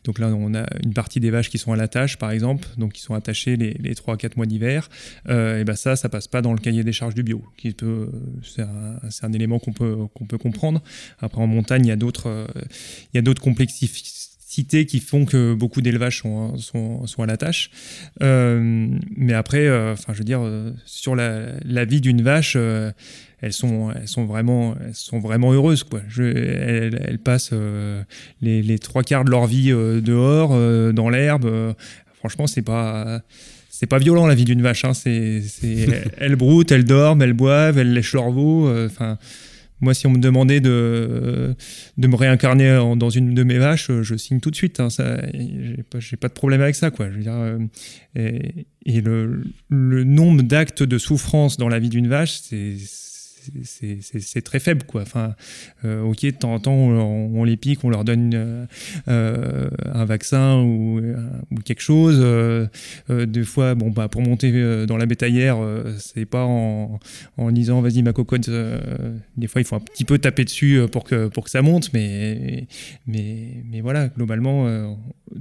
donc 0.05 0.19
là, 0.19 0.27
on 0.33 0.53
a 0.55 0.65
une 0.83 0.93
partie 0.93 1.19
des 1.19 1.29
vaches 1.29 1.49
qui 1.49 1.57
sont 1.57 1.73
à 1.73 1.75
l'attache, 1.75 2.17
par 2.17 2.31
exemple, 2.31 2.67
donc 2.77 2.93
qui 2.93 3.01
sont 3.01 3.13
attachées 3.15 3.55
les, 3.57 3.73
les 3.79 3.95
3 3.95 4.13
à 4.13 4.17
4 4.17 4.37
mois 4.37 4.45
d'hiver. 4.45 4.89
Et 5.27 5.63
ben 5.65 5.75
ça, 5.75 5.95
ça 5.95 6.09
passe 6.09 6.27
pas 6.27 6.41
dans 6.41 6.53
le 6.53 6.59
cahier 6.59 6.83
des 6.83 6.91
charges 6.93 7.15
du 7.15 7.23
bio. 7.23 7.43
Qui 7.57 7.71
peut, 7.71 8.09
c'est 8.43 8.61
un, 8.61 8.99
un 9.21 9.33
élément 9.33 9.59
qu'on 9.59 9.73
peut, 9.73 9.95
qu'on 10.13 10.25
peut 10.25 10.37
comprendre. 10.37 10.81
Après, 11.19 11.32
en 11.39 11.47
montagne, 11.47 11.85
il 11.85 11.89
y 11.89 11.91
a 11.91 11.95
d'autres, 11.95 12.27
euh, 12.29 12.47
il 13.13 13.17
y 13.17 13.19
a 13.19 13.21
d'autres 13.21 13.41
complexités 13.41 14.85
qui 14.85 14.99
font 14.99 15.25
que 15.25 15.53
beaucoup 15.55 15.81
d'élevages 15.81 16.19
sont, 16.19 16.57
sont, 16.57 17.07
sont 17.07 17.23
à 17.23 17.25
la 17.25 17.37
tâche. 17.37 17.71
Euh, 18.21 18.87
mais 19.17 19.33
après, 19.33 19.65
euh, 19.67 19.93
enfin, 19.93 20.13
je 20.13 20.19
veux 20.19 20.23
dire, 20.23 20.41
euh, 20.43 20.71
sur 20.85 21.15
la, 21.15 21.47
la 21.65 21.85
vie 21.85 22.01
d'une 22.01 22.21
vache, 22.21 22.53
euh, 22.55 22.91
elles 23.41 23.51
sont, 23.53 23.91
elles 23.91 24.07
sont 24.07 24.25
vraiment, 24.25 24.75
elles 24.85 24.93
sont 24.95 25.19
vraiment 25.19 25.51
heureuses, 25.53 25.83
quoi. 25.83 26.01
Je, 26.07 26.23
elles, 26.23 27.01
elles 27.03 27.19
passent 27.19 27.49
euh, 27.51 28.03
les, 28.41 28.61
les 28.61 28.77
trois 28.79 29.01
quarts 29.03 29.25
de 29.25 29.31
leur 29.31 29.47
vie 29.47 29.71
euh, 29.71 30.01
dehors, 30.01 30.51
euh, 30.53 30.91
dans 30.91 31.09
l'herbe. 31.09 31.45
Euh, 31.45 31.73
franchement, 32.19 32.47
c'est 32.47 32.61
pas. 32.61 33.21
C'est 33.75 33.87
pas 33.87 33.97
violent 33.97 34.27
la 34.27 34.35
vie 34.35 34.45
d'une 34.45 34.61
vache, 34.61 34.85
hein. 34.85 34.93
c'est, 34.93 35.41
elles 36.17 36.35
broutent, 36.37 36.71
elles 36.71 36.85
dorment, 36.85 37.23
elles 37.23 37.33
boivent, 37.33 37.79
elles 37.79 37.91
lèchent 37.91 38.13
leur 38.13 38.29
veau. 38.29 38.67
euh, 38.67 38.85
Enfin, 38.85 39.17
moi, 39.83 39.93
si 39.93 40.07
on 40.07 40.11
me 40.11 40.17
demandait 40.17 40.61
de, 40.61 41.55
de 41.97 42.07
me 42.07 42.15
réincarner 42.15 42.81
dans 42.95 43.09
une 43.09 43.33
de 43.33 43.43
mes 43.43 43.57
vaches, 43.57 43.91
je 44.01 44.15
signe 44.15 44.39
tout 44.39 44.51
de 44.51 44.55
suite. 44.55 44.79
Hein, 44.79 44.89
ça, 44.89 45.17
j'ai 45.99 46.17
pas, 46.17 46.27
de 46.27 46.33
problème 46.33 46.61
avec 46.61 46.75
ça, 46.75 46.89
quoi. 46.91 47.07
Euh, 47.07 47.59
et, 48.15 49.01
le 49.01 50.03
nombre 50.03 50.41
d'actes 50.43 50.83
de 50.83 50.97
souffrance 50.97 51.57
dans 51.57 51.69
la 51.69 51.79
vie 51.79 51.89
d'une 51.89 52.07
vache, 52.07 52.39
c'est 52.41 52.75
c'est- 53.63 54.41
très 54.41 54.59
faible 54.59 54.83
quoi. 54.83 55.01
Enfin 55.03 55.35
euh, 55.85 56.01
ok 56.01 56.21
de 56.25 56.31
temps 56.31 56.53
en 56.53 56.59
temps 56.59 56.73
on, 56.73 57.43
les 57.43 57.57
pique 57.57 57.83
on 57.83 57.89
leur 57.89 58.03
donne 58.03 58.31
euh, 58.33 58.65
euh, 59.07 59.69
un 59.93 60.05
vaccin 60.05 60.61
ou, 60.61 61.01
quelque 61.65 61.81
chose. 61.81 62.19
Des 63.09 63.43
fois 63.43 63.75
bon 63.75 63.89
bah 63.89 64.07
pour 64.07 64.21
monter 64.21 64.85
dans 64.85 64.97
la 64.97 65.05
bétaillère 65.05 65.57
c'est 65.99 66.25
pas 66.25 66.43
en, 66.45 66.99
en 67.37 67.51
disant 67.51 67.81
vas-y 67.81 68.01
ma 68.03 68.13
cocotte 68.13 68.49
des 69.37 69.47
fois 69.47 69.61
il 69.61 69.65
faut 69.65 69.75
un 69.75 69.79
petit 69.79 70.05
peu 70.05 70.17
taper 70.17 70.43
dessus 70.45 70.81
pour 70.91 71.03
que 71.03 71.27
pour 71.27 71.43
que 71.45 71.49
ça 71.49 71.61
monte 71.61 71.91
mais 71.93 72.67
mais 73.07 73.63
mais 73.71 73.81
voilà 73.81 74.07
globalement 74.09 74.97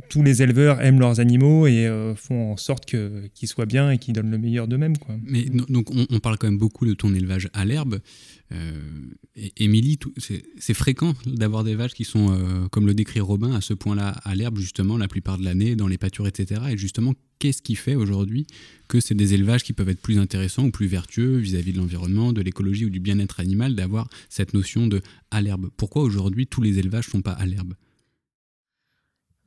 tous 0.08 0.22
les 0.22 0.42
éleveurs 0.42 0.80
aiment 0.80 1.00
leurs 1.00 1.20
animaux 1.20 1.66
et 1.66 1.90
font 2.16 2.52
en 2.52 2.56
sorte 2.56 2.86
que 2.86 3.22
qu'ils 3.34 3.48
soient 3.48 3.66
bien 3.66 3.90
et 3.90 3.98
qu'ils 3.98 4.14
donnent 4.14 4.30
le 4.30 4.38
meilleur 4.38 4.68
d'eux-mêmes 4.68 4.96
quoi. 4.98 5.16
Mais 5.24 5.44
donc 5.68 5.90
on, 5.90 6.06
on 6.10 6.20
parle 6.20 6.38
quand 6.38 6.46
même 6.46 6.58
beaucoup 6.58 6.86
de 6.86 6.94
ton 6.94 7.14
élevage 7.14 7.48
à 7.52 7.64
l'herbe. 7.64 7.91
Euh, 8.52 8.80
Émilie, 9.56 9.98
c'est 10.16 10.74
fréquent 10.74 11.14
d'avoir 11.26 11.64
des 11.64 11.74
vaches 11.74 11.94
qui 11.94 12.04
sont, 12.04 12.32
euh, 12.32 12.68
comme 12.68 12.86
le 12.86 12.94
décrit 12.94 13.20
Robin, 13.20 13.54
à 13.54 13.60
ce 13.60 13.74
point-là 13.74 14.10
à 14.24 14.34
l'herbe 14.34 14.58
justement 14.58 14.96
la 14.98 15.08
plupart 15.08 15.38
de 15.38 15.44
l'année, 15.44 15.76
dans 15.76 15.88
les 15.88 15.98
pâtures, 15.98 16.26
etc. 16.26 16.60
Et 16.70 16.76
justement, 16.76 17.14
qu'est-ce 17.38 17.62
qui 17.62 17.74
fait 17.74 17.94
aujourd'hui 17.94 18.46
que 18.88 19.00
c'est 19.00 19.14
des 19.14 19.34
élevages 19.34 19.64
qui 19.64 19.72
peuvent 19.72 19.88
être 19.88 20.02
plus 20.02 20.18
intéressants 20.18 20.66
ou 20.66 20.70
plus 20.70 20.86
vertueux 20.86 21.38
vis-à-vis 21.38 21.72
de 21.72 21.78
l'environnement, 21.78 22.32
de 22.32 22.42
l'écologie 22.42 22.84
ou 22.84 22.90
du 22.90 23.00
bien-être 23.00 23.40
animal, 23.40 23.74
d'avoir 23.74 24.08
cette 24.28 24.54
notion 24.54 24.86
de 24.86 25.00
à 25.30 25.40
l'herbe? 25.40 25.70
Pourquoi 25.76 26.02
aujourd'hui 26.02 26.46
tous 26.46 26.60
les 26.60 26.78
élevages 26.78 27.08
sont 27.08 27.22
pas 27.22 27.32
à 27.32 27.46
l'herbe? 27.46 27.74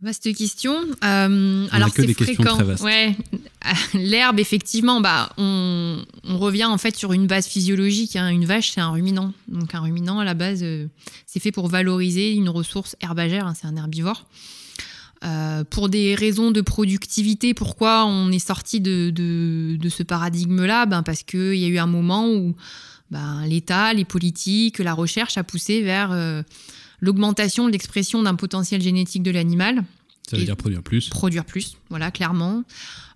Vaste 0.05 0.35
question. 0.35 0.75
Euh, 1.03 1.67
alors 1.71 1.89
c'est 1.95 2.13
fréquent. 2.13 2.57
Ouais. 2.83 3.17
L'herbe, 3.95 4.39
effectivement, 4.39 5.01
bah, 5.01 5.31
on, 5.37 5.97
on 6.23 6.37
revient 6.37 6.65
en 6.65 6.77
fait 6.77 6.95
sur 6.95 7.11
une 7.11 7.25
base 7.25 7.47
physiologique. 7.47 8.15
hein. 8.15 8.29
Une 8.29 8.45
vache, 8.45 8.71
c'est 8.71 8.81
un 8.81 8.91
ruminant. 8.91 9.33
Donc 9.47 9.73
un 9.73 9.79
ruminant, 9.79 10.19
à 10.19 10.23
la 10.23 10.35
base, 10.35 10.59
euh, 10.61 10.85
c'est 11.25 11.39
fait 11.39 11.51
pour 11.51 11.67
valoriser 11.69 12.33
une 12.33 12.49
ressource 12.49 12.95
herbagère. 13.01 13.47
hein. 13.47 13.53
C'est 13.59 13.65
un 13.67 13.75
herbivore. 13.75 14.25
Euh, 15.23 15.63
pour 15.63 15.89
des 15.89 16.13
raisons 16.13 16.51
de 16.51 16.61
productivité, 16.61 17.55
pourquoi 17.55 18.05
on 18.05 18.31
est 18.31 18.37
sorti 18.45 18.79
de, 18.81 19.09
de- 19.09 19.75
de 19.75 19.89
ce 19.89 20.03
paradigme-là? 20.03 20.85
Ben 20.85 21.01
Parce 21.01 21.23
qu'il 21.23 21.55
y 21.55 21.65
a 21.65 21.67
eu 21.67 21.79
un 21.79 21.87
moment 21.87 22.29
où 22.29 22.53
ben, 23.09 23.43
l'État, 23.47 23.91
les 23.93 24.05
politiques, 24.05 24.77
la 24.77 24.93
recherche 24.93 25.37
a 25.37 25.43
poussé 25.43 25.81
vers 25.81 26.11
euh, 26.11 26.43
l'augmentation 27.01 27.65
de 27.67 27.71
l'expression 27.71 28.21
d'un 28.23 28.35
potentiel 28.35 28.81
génétique 28.81 29.23
de 29.23 29.31
l'animal 29.31 29.83
Ça 30.29 30.37
veut 30.37 30.43
dire 30.45 30.57
produire 30.57 30.81
plus. 30.81 31.09
produire 31.09 31.45
plus, 31.45 31.77
voilà, 31.89 32.11
clairement. 32.11 32.63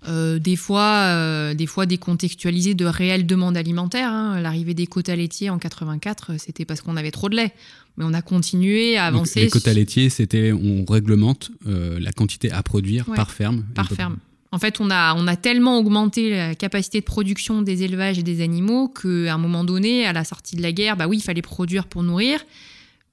Euh, 0.08 0.40
des 0.40 0.56
fois, 0.56 0.94
euh, 1.08 1.54
des 1.54 1.66
fois 1.66 1.86
décontextualiser 1.86 2.74
de 2.74 2.86
réelles 2.86 3.26
demandes 3.26 3.58
alimentaires. 3.58 4.12
hein. 4.12 4.40
L'arrivée 4.40 4.74
des 4.74 4.88
quotas 4.88 5.16
laitiers 5.18 5.50
en 5.50 5.60
84, 5.60 6.32
euh, 6.32 6.36
c'était 6.38 6.64
parce 6.66 6.80
qu'on 6.82 6.96
avait 6.96 7.12
trop 7.12 7.28
de 7.30 7.36
lait. 7.36 7.52
Mais 7.98 8.06
on 8.08 8.14
a 8.14 8.22
continué 8.22 8.98
à 8.98 9.08
Donc, 9.12 9.16
avancer 9.18 9.42
les 9.42 9.50
quotas 9.50 9.74
laitiers, 9.74 10.10
c'était 10.10 10.54
on 10.54 10.86
réglemente 10.86 11.52
euh, 11.68 12.00
la 12.00 12.14
quantité 12.14 12.50
à 12.50 12.64
produire 12.64 13.10
Ouais, 13.10 13.16
par 13.18 13.32
ferme. 13.32 13.66
par 13.76 13.90
ferme. 13.90 14.18
En 14.54 14.58
fait, 14.58 14.80
on 14.80 14.90
a, 14.90 15.14
on 15.16 15.28
a 15.28 15.36
tellement 15.36 15.78
augmenté 15.78 16.30
la 16.32 16.56
capacité 16.56 17.02
de 17.02 17.06
production 17.06 17.62
des 17.62 17.84
élevages 17.84 18.18
et 18.18 18.24
des 18.24 18.42
animaux 18.42 18.88
qu'à 18.88 19.34
un 19.34 19.38
moment 19.38 19.64
donné, 19.66 20.06
à 20.06 20.14
la 20.14 20.24
sortie 20.24 20.56
de 20.56 20.62
la 20.62 20.72
guerre, 20.72 20.96
bah 20.96 21.08
oui, 21.08 21.18
il 21.18 21.22
fallait 21.24 21.42
produire 21.42 21.86
pour 21.88 22.02
nourrir. 22.04 22.40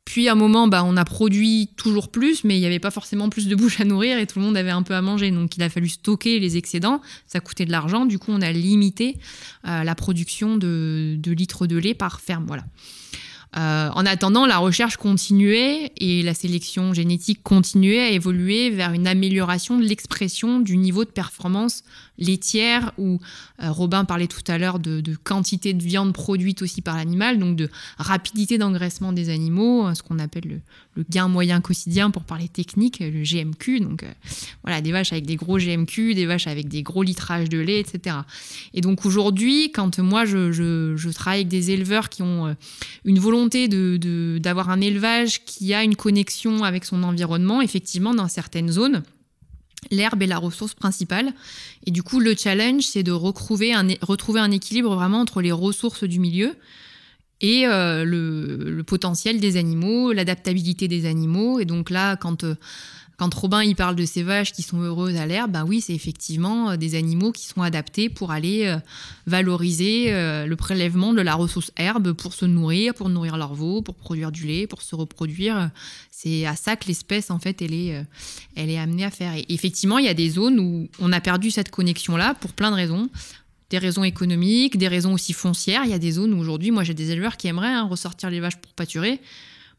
Puis 0.07 0.29
à 0.29 0.33
un 0.33 0.37
moment, 0.37 0.69
bah, 0.69 0.85
on 0.85 0.97
a 0.97 1.05
produit 1.05 1.69
toujours 1.77 2.09
plus, 2.09 2.45
mais 2.45 2.57
il 2.57 2.61
n'y 2.61 2.67
avait 2.67 2.79
pas 2.79 2.93
forcément 2.93 3.29
plus 3.29 3.49
de 3.49 3.57
bouches 3.57 3.81
à 3.81 3.85
nourrir 3.85 4.19
et 4.19 4.27
tout 4.27 4.39
le 4.39 4.45
monde 4.45 4.57
avait 4.57 4.71
un 4.71 4.83
peu 4.83 4.95
à 4.95 5.03
manger. 5.03 5.33
Donc 5.33 5.57
il 5.57 5.63
a 5.65 5.69
fallu 5.69 5.89
stocker 5.89 6.39
les 6.39 6.57
excédents. 6.57 7.03
Ça 7.27 7.41
coûtait 7.41 7.67
de 7.67 7.73
l'argent. 7.73 8.07
Du 8.07 8.19
coup, 8.19 8.31
on 8.31 8.41
a 8.41 8.53
limité 8.53 9.19
euh, 9.67 9.83
la 9.83 9.95
production 9.97 10.57
de, 10.57 11.17
de 11.19 11.33
litres 11.33 11.67
de 11.67 11.77
lait 11.77 11.93
par 11.93 12.21
ferme. 12.21 12.45
Voilà. 12.47 12.63
Euh, 13.57 13.89
en 13.95 14.05
attendant, 14.05 14.45
la 14.45 14.59
recherche 14.59 14.99
continuait 14.99 15.91
et 15.97 16.23
la 16.23 16.35
sélection 16.35 16.93
génétique 16.93 17.43
continuait 17.43 18.01
à 18.01 18.11
évoluer 18.11 18.69
vers 18.69 18.93
une 18.93 19.07
amélioration 19.07 19.79
de 19.79 19.85
l'expression 19.85 20.61
du 20.61 20.77
niveau 20.77 21.05
de 21.07 21.11
performance 21.11 21.83
laitière, 22.19 22.93
où 22.99 23.19
euh, 23.63 23.71
Robin 23.71 24.05
parlait 24.05 24.27
tout 24.27 24.45
à 24.47 24.59
l'heure 24.59 24.79
de, 24.79 25.01
de 25.01 25.17
quantité 25.17 25.73
de 25.73 25.83
viande 25.83 26.13
produite 26.13 26.61
aussi 26.61 26.83
par 26.83 26.97
l'animal, 26.97 27.39
donc 27.39 27.57
de 27.57 27.71
rapidité 27.97 28.59
d'engraissement 28.59 29.13
des 29.13 29.31
animaux, 29.31 29.87
euh, 29.87 29.95
ce 29.95 30.03
qu'on 30.03 30.19
appelle 30.19 30.45
le, 30.47 30.61
le 30.97 31.05
gain 31.11 31.29
moyen 31.29 31.61
quotidien 31.61 32.11
pour 32.11 32.25
parler 32.25 32.49
technique, 32.49 33.01
le 33.01 33.23
GMQ. 33.23 33.81
Donc 33.81 34.03
euh, 34.03 34.11
voilà, 34.65 34.81
des 34.81 34.91
vaches 34.93 35.13
avec 35.13 35.27
des 35.27 35.37
gros 35.37 35.59
GMQ, 35.59 36.15
des 36.15 36.27
vaches 36.27 36.47
avec 36.47 36.69
des 36.69 36.83
gros 36.83 37.03
litrages 37.03 37.49
de 37.49 37.59
lait, 37.59 37.79
etc. 37.81 38.17
Et 38.75 38.81
donc 38.81 39.05
aujourd'hui, 39.07 39.71
quand 39.73 39.99
moi 39.99 40.25
je, 40.25 40.51
je- 40.53 41.09
travaille 41.11 41.41
avec 41.41 41.49
des 41.49 41.71
éleveurs 41.71 42.09
qui 42.09 42.23
ont 42.23 42.47
euh, 42.49 42.55
une 43.05 43.19
volonté 43.19 43.69
de- 43.69 43.97
de- 43.99 44.39
d'avoir 44.39 44.71
un 44.71 44.81
élevage 44.81 45.45
qui 45.45 45.73
a 45.75 45.85
une 45.85 45.97
connexion 45.97 46.65
avec 46.65 46.85
son 46.85 47.03
environnement, 47.03 47.61
effectivement, 47.63 48.15
dans 48.15 48.29
certaines 48.29 48.71
zones, 48.73 49.03
l'herbe 49.91 50.23
est 50.23 50.27
la 50.27 50.39
ressource 50.39 50.75
principale. 50.75 51.33
Et 51.87 51.91
du 51.91 52.03
coup, 52.03 52.19
le 52.21 52.35
challenge, 52.35 52.83
c'est 52.85 53.03
de 53.03 53.13
retrouver 53.13 53.73
un, 53.73 53.87
retrouver 54.03 54.41
un 54.41 54.51
équilibre 54.51 54.95
vraiment 54.95 55.21
entre 55.21 55.41
les 55.43 55.53
ressources 55.53 56.05
du 56.05 56.19
milieu 56.19 56.55
et 57.41 57.67
euh, 57.67 58.05
le, 58.05 58.83
potentiel 58.83 59.41
des 59.41 59.57
animaux, 59.57 60.13
l'adaptabilité 60.13 60.89
des 60.89 61.07
animaux. 61.07 61.61
Et 61.61 61.65
donc 61.65 61.91
là, 61.91 62.17
quand, 62.17 62.45
euh, 62.45 62.55
quand 63.19 63.33
Robin 63.35 63.63
il 63.63 63.77
parle 63.77 63.97
de 63.97 64.05
ces 64.05 64.23
vaches 64.23 64.53
qui 64.53 64.63
sont 64.63 64.81
heureuses 64.81 65.17
à 65.17 65.27
l'herbe, 65.27 65.51
ben 65.51 65.65
oui, 65.67 65.81
c'est 65.81 65.93
effectivement 65.93 66.71
euh, 66.71 66.77
des 66.77 66.95
animaux 66.95 67.33
qui 67.33 67.47
sont 67.47 67.63
adaptés 67.63 68.09
pour 68.09 68.31
aller 68.31 68.75
valoriser 69.27 70.11
le 70.11 70.55
prélèvement 70.55 71.13
de 71.13 71.21
la 71.21 71.35
ressource 71.35 71.73
herbe 71.77 72.13
pour 72.13 72.33
se 72.33 72.47
nourrir, 72.47 72.95
pour 72.95 73.09
nourrir 73.09 73.37
leurs 73.37 73.55
veaux, 73.55 73.83
pour 73.83 73.97
produire 73.97 74.33
du 74.33 74.47
lait, 74.47 74.67
pour 74.67 74.83
se 74.83 74.95
reproduire. 74.95 75.71
C'est 76.11 76.47
à 76.47 76.57
ça 76.57 76.77
que 76.77 76.87
l'espèce, 76.87 77.31
en 77.31 77.39
fait, 77.39 77.61
elle 77.61 77.75
est, 77.75 78.05
elle 78.55 78.71
est 78.71 78.79
amenée 78.79 79.05
à 79.05 79.11
faire. 79.11 79.35
Et 79.35 79.45
effectivement, 79.49 79.99
il 79.99 80.07
y 80.07 80.09
a 80.09 80.15
des 80.15 80.31
zones 80.31 80.59
où 80.61 80.89
on 81.01 81.13
a 81.13 81.21
perdu 81.21 81.51
cette 81.51 81.71
connexion-là 81.71 82.35
pour 82.35 82.53
plein 82.53 82.71
de 82.71 82.77
raisons. 82.77 83.11
Des 83.71 83.79
raisons 83.79 84.05
économiques, 84.05 84.79
des 84.79 84.89
raisons 84.89 85.13
aussi 85.13 85.33
foncières. 85.33 85.83
Il 85.85 85.91
y 85.91 85.95
a 85.95 85.99
des 85.99 86.13
zones 86.13 86.35
où 86.35 86.39
aujourd'hui, 86.39 86.71
moi, 86.71 86.85
j'ai 86.85 86.95
des 86.95 87.11
éleveurs 87.11 87.37
qui 87.37 87.49
aimeraient 87.49 87.67
hein, 87.67 87.85
ressortir 87.85 88.31
les 88.31 88.41
vaches 88.41 88.57
pour 88.57 88.73
pâturer. 88.73 89.21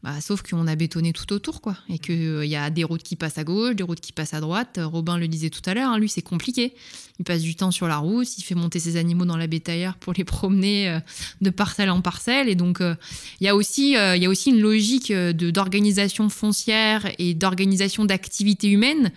Bah, 0.04 0.20
sauf 0.20 0.42
qu'on 0.42 0.68
a 0.68 0.76
bétonné 0.76 1.12
tout 1.12 1.32
autour, 1.32 1.60
quoi. 1.60 1.76
Et 1.88 1.98
qu'il 1.98 2.44
y 2.44 2.54
a 2.54 2.70
des 2.70 2.84
routes 2.84 3.02
qui 3.02 3.16
passent 3.16 3.38
à 3.38 3.42
gauche, 3.42 3.74
des 3.74 3.82
routes 3.82 4.00
qui 4.00 4.12
passent 4.12 4.32
à 4.32 4.40
droite. 4.40 4.78
Euh, 4.78 4.86
Robin 4.86 5.18
le 5.18 5.26
disait 5.26 5.50
tout 5.50 5.62
à 5.68 5.74
l'heure, 5.74 5.90
hein, 5.90 5.98
lui, 5.98 6.08
c'est 6.08 6.22
compliqué. 6.22 6.72
Il 7.18 7.24
passe 7.24 7.42
du 7.42 7.56
temps 7.56 7.72
sur 7.72 7.88
la 7.88 7.96
route, 7.96 8.38
il 8.38 8.42
fait 8.42 8.54
monter 8.54 8.78
ses 8.78 8.96
animaux 8.96 9.24
dans 9.24 9.36
la 9.36 9.48
bétaillère 9.48 9.96
pour 9.96 10.12
les 10.12 10.22
promener 10.24 10.88
euh, 10.88 11.00
de 11.40 11.50
parcelle 11.50 11.90
en 11.90 12.00
parcelle. 12.00 12.48
Et 12.48 12.54
donc, 12.54 12.80
euh, 12.80 12.94
il 13.40 13.46
y, 13.46 13.48
a 13.48 13.56
aussi, 13.56 13.96
euh, 13.96 14.14
une 14.46 14.60
logique 14.60 15.10
euh, 15.10 15.32
d'organisation 15.32 16.28
foncière 16.28 17.10
et 17.18 17.34
d'organisation 17.34 18.04
d'activité 18.04 18.70
humaine 18.70 19.10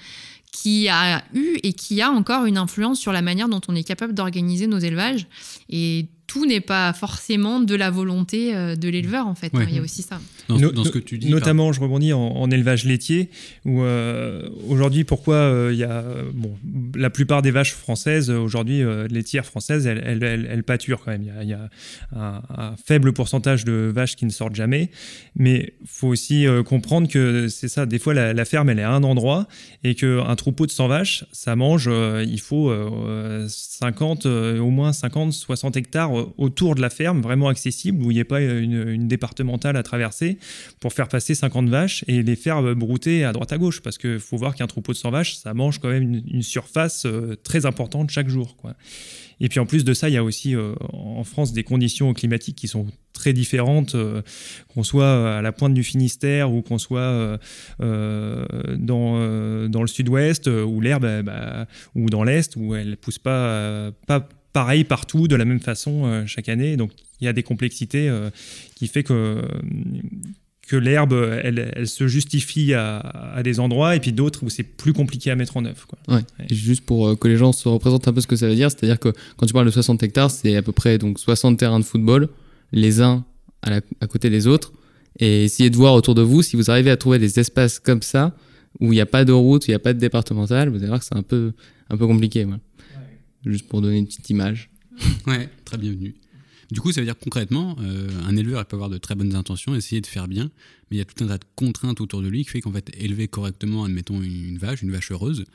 qui 0.52 0.90
a 0.90 1.24
eu 1.34 1.58
et 1.64 1.74
qui 1.74 2.02
a 2.02 2.12
encore 2.12 2.46
une 2.46 2.58
influence 2.58 3.00
sur 3.00 3.14
la 3.14 3.22
manière 3.22 3.48
dont 3.48 3.62
on 3.68 3.76
est 3.76 3.84
capable 3.84 4.14
d'organiser 4.14 4.68
nos 4.68 4.80
élevages. 4.80 5.28
Et 5.70 6.08
tout 6.32 6.46
n'est 6.46 6.62
pas 6.62 6.94
forcément 6.94 7.60
de 7.60 7.76
la 7.76 7.90
volonté 7.90 8.56
euh, 8.56 8.78
de 8.78 8.88
l'éleveur, 8.88 9.28
en 9.28 9.36
fait. 9.36 9.52
Ouais. 9.54 9.66
Il 9.68 9.76
y 9.76 9.80
a 9.80 9.82
aussi 9.82 10.02
ça. 10.02 10.22
Dans, 10.48 10.58
No- 10.58 10.72
dans 10.72 10.86
ce 10.86 10.90
que 10.90 11.00
tu 11.00 11.18
dis. 11.18 11.30
Notamment, 11.30 11.74
je 11.74 11.82
rebondis 11.82 12.14
en, 12.14 12.22
en 12.22 12.50
élevage 12.50 12.86
laitier, 12.86 13.30
où 13.66 13.82
euh, 13.82 14.48
aujourd'hui, 14.70 15.04
pourquoi 15.04 15.36
euh, 15.36 15.72
il 15.74 15.80
y 15.80 15.84
a. 15.84 16.06
Bon, 16.34 16.54
la 16.96 17.10
plupart 17.10 17.42
des 17.42 17.52
vaches 17.52 17.74
françaises, 17.74 18.30
aujourd'hui, 18.30 18.82
euh, 18.82 19.08
laitières 19.10 19.46
françaises, 19.46 19.86
elles, 19.88 20.02
elles, 20.06 20.24
elles- 20.24 20.48
elles 20.50 20.64
pâturent 20.64 21.02
quand 21.04 21.12
même. 21.12 21.24
Il 21.24 21.28
y 21.28 21.32
a, 21.32 21.44
il 21.44 21.50
y 21.50 21.54
a 21.54 21.70
un, 22.16 22.42
un 22.58 22.76
faible 22.86 23.12
pourcentage 23.12 23.66
de 23.66 23.92
vaches 23.94 24.16
qui 24.16 24.26
ne 24.26 24.32
sortent 24.32 24.56
jamais. 24.56 24.90
Mais 25.36 25.74
il 25.82 25.88
faut 25.90 26.08
aussi 26.08 26.48
euh, 26.48 26.64
comprendre 26.64 27.10
que 27.10 27.50
c'est 27.50 27.68
ça, 27.68 27.86
des 27.86 28.00
fois, 28.00 28.14
la, 28.14 28.32
la 28.34 28.46
ferme, 28.46 28.70
elle 28.70 28.80
est 28.80 28.84
à 28.84 28.92
un 28.92 29.04
endroit 29.04 29.48
et 29.84 29.96
qu'un 29.96 30.36
troupeau 30.36 30.66
de 30.66 30.72
100 30.72 30.88
vaches, 30.88 31.26
ça 31.34 31.56
mange, 31.58 31.86
euh, 31.92 32.24
il 32.26 32.40
faut 32.40 32.70
euh, 32.70 33.46
50, 33.50 34.26
euh, 34.28 34.60
au 34.60 34.70
moins 34.70 34.94
50, 34.94 35.34
60 35.34 35.76
hectares 35.76 36.18
euh, 36.20 36.21
autour 36.38 36.76
de 36.76 36.82
la 36.82 36.90
ferme, 36.90 37.22
vraiment 37.22 37.48
accessible, 37.48 38.04
où 38.04 38.12
il 38.12 38.16
n'y 38.16 38.20
ait 38.20 38.24
pas 38.24 38.42
une, 38.42 39.08
départementale 39.08 39.78
à 39.78 39.84
traverser 39.84 40.38
pour 40.80 40.94
faire 40.94 41.08
passer 41.08 41.36
50 41.36 41.70
vaches 41.70 42.04
et 42.08 42.24
les 42.24 42.36
faire 42.36 42.58
euh, 42.58 42.76
brouter 42.76 43.24
à 43.24 43.34
droite 43.34 43.52
à 43.52 43.58
gauche. 43.58 43.82
Parce 43.82 43.98
qu'il 43.98 44.20
faut 44.20 44.38
voir 44.38 44.56
qu'un 44.56 44.68
troupeau 44.68 44.92
de 44.92 44.98
100 44.98 45.12
vaches, 45.12 45.36
ça 45.36 45.54
mange 45.54 45.80
quand 45.80 45.90
même 45.90 46.22
une, 46.26 46.42
surface 46.42 47.06
euh, 47.06 47.36
très 47.44 47.66
importante 47.66 48.10
chaque 48.10 48.30
jour. 48.30 48.58
Quoi. 48.58 48.74
Et 49.40 49.50
puis 49.50 49.60
en 49.60 49.66
plus 49.66 49.84
de 49.84 49.94
ça, 49.94 50.08
il 50.08 50.14
y 50.14 50.18
a 50.18 50.24
aussi 50.24 50.56
euh, 50.56 50.74
en 50.94 51.24
France 51.24 51.52
des 51.52 51.64
conditions 51.64 52.14
climatiques 52.14 52.56
qui 52.56 52.68
sont 52.68 52.88
très 53.14 53.34
différentes, 53.34 53.96
euh, 53.96 54.22
qu'on 54.74 54.84
soit 54.84 55.38
à 55.38 55.42
la 55.42 55.52
pointe 55.52 55.74
du 55.74 55.84
Finistère 55.84 56.52
ou 56.52 56.62
qu'on 56.62 56.78
soit 56.78 57.00
euh, 57.00 57.38
euh, 57.82 58.46
dans, 58.78 59.16
euh, 59.18 59.68
dans 59.68 59.82
le 59.82 59.88
sud-ouest 59.88 60.48
euh, 60.48 60.64
où 60.64 60.82
l'herbe, 60.82 61.06
euh, 61.06 61.24
bah, 61.24 61.68
ou 61.96 62.10
dans 62.10 62.24
l'est 62.24 62.56
où 62.56 62.76
elle 62.76 62.98
pousse 62.98 63.20
pas, 63.20 63.48
euh, 63.48 63.92
pas 64.08 64.28
pareil 64.54 64.84
partout 64.84 65.28
de 65.28 65.36
la 65.36 65.46
même 65.46 65.60
façon 65.60 66.06
euh, 66.06 66.24
chaque 66.26 66.50
année. 66.50 66.78
Donc 66.78 66.92
il 67.20 67.26
y 67.26 67.28
a 67.28 67.34
des 67.34 67.44
complexités 67.44 68.10
euh, 68.10 68.30
qui 68.76 68.88
fait 68.88 69.04
que 69.04 69.42
que 70.68 70.76
l'herbe, 70.78 71.14
elle, 71.44 71.72
elle 71.76 71.88
se 71.88 72.08
justifie 72.08 72.74
à, 72.74 73.00
à 73.00 73.44
des 73.44 73.60
endroits 73.60 73.96
et 73.96 74.00
puis 74.00 74.14
d'autres 74.14 74.44
où 74.44 74.50
c'est 74.50 74.64
plus 74.64 74.94
compliqué 74.94 75.30
à 75.30 75.36
mettre 75.36 75.58
en 75.58 75.66
œuvre. 75.66 75.86
Quoi. 75.86 76.00
Ouais. 76.16 76.22
Juste 76.50 76.86
pour 76.86 77.10
euh, 77.10 77.16
que 77.16 77.28
les 77.28 77.36
gens 77.36 77.52
se 77.52 77.68
représentent 77.68 78.08
un 78.08 78.14
peu 78.14 78.22
ce 78.22 78.28
que 78.28 78.38
ça 78.38 78.48
veut 78.48 78.56
dire, 78.56 78.72
c'est-à-dire 78.72 78.98
que 79.00 79.10
quand 79.36 79.46
tu 79.46 79.52
parles 79.54 79.66
de 79.66 79.72
60 79.72 80.02
hectares, 80.04 80.32
c'est 80.32 80.56
à 80.56 80.62
peu 80.62 80.72
près 80.72 80.98
donc 80.98 81.20
60 81.20 81.60
terrains 81.60 81.80
de 81.80 81.84
football, 81.84 82.30
les 82.72 83.02
uns 83.02 83.26
à, 83.64 83.70
la- 83.70 83.82
à 84.00 84.08
côté 84.08 84.30
des 84.30 84.48
autres, 84.48 84.72
et 85.20 85.44
essayez 85.44 85.70
de 85.70 85.76
voir 85.76 85.94
autour 85.94 86.16
de 86.16 86.22
vous 86.22 86.42
si 86.42 86.56
vous 86.56 86.72
arrivez 86.72 86.90
à 86.92 86.96
trouver 86.96 87.20
des 87.20 87.38
espaces 87.38 87.78
comme 87.80 88.02
ça 88.02 88.34
où 88.80 88.94
il 88.94 88.96
n'y 88.96 89.02
a 89.02 89.06
pas 89.06 89.26
de 89.26 89.34
route, 89.34 89.68
il 89.68 89.72
n'y 89.72 89.76
a 89.76 89.80
pas 89.80 89.94
de 89.94 90.00
départemental, 90.00 90.70
vous 90.70 90.78
allez 90.78 90.88
voir 90.88 91.00
que 91.00 91.06
c'est 91.06 91.18
un 91.18 91.22
peu, 91.24 91.52
un 91.90 91.98
peu 91.98 92.08
compliqué. 92.08 92.46
voilà. 92.46 92.62
Juste 93.46 93.68
pour 93.68 93.82
donner 93.82 93.98
une 93.98 94.08
petite 94.08 94.30
image. 94.30 94.70
Ouais, 95.28 95.50
très 95.66 95.78
bienvenue. 95.78 96.16
Du 96.72 96.80
coup, 96.80 96.92
ça 96.92 97.02
veut 97.02 97.06
dire 97.06 97.18
concrètement, 97.18 97.76
euh, 97.82 98.10
un 98.26 98.36
éleveur 98.38 98.62
il 98.62 98.66
peut 98.66 98.76
avoir 98.76 98.90
de 98.90 98.98
très 98.98 99.14
bonnes 99.16 99.36
intentions, 99.36 99.76
essayer 99.76 100.00
de 100.00 100.08
faire 100.08 100.28
bien, 100.28 100.52
mais 100.90 100.98
il 100.98 101.00
y 101.00 101.02
a 101.02 101.06
tout 101.06 101.22
un 101.24 101.28
tas 101.28 101.38
de 101.38 101.46
contraintes 101.56 102.00
autour 102.00 102.22
de 102.22 102.30
lui 102.30 102.44
qui 102.46 102.50
fait 102.50 102.62
qu'en 102.62 102.72
fait, 102.72 102.90
élever 102.98 103.28
correctement, 103.28 103.84
admettons, 103.84 104.22
une, 104.22 104.46
une 104.46 104.58
vache, 104.58 104.82
une 104.82 104.92
vache 104.92 105.12
heureuse, 105.12 105.46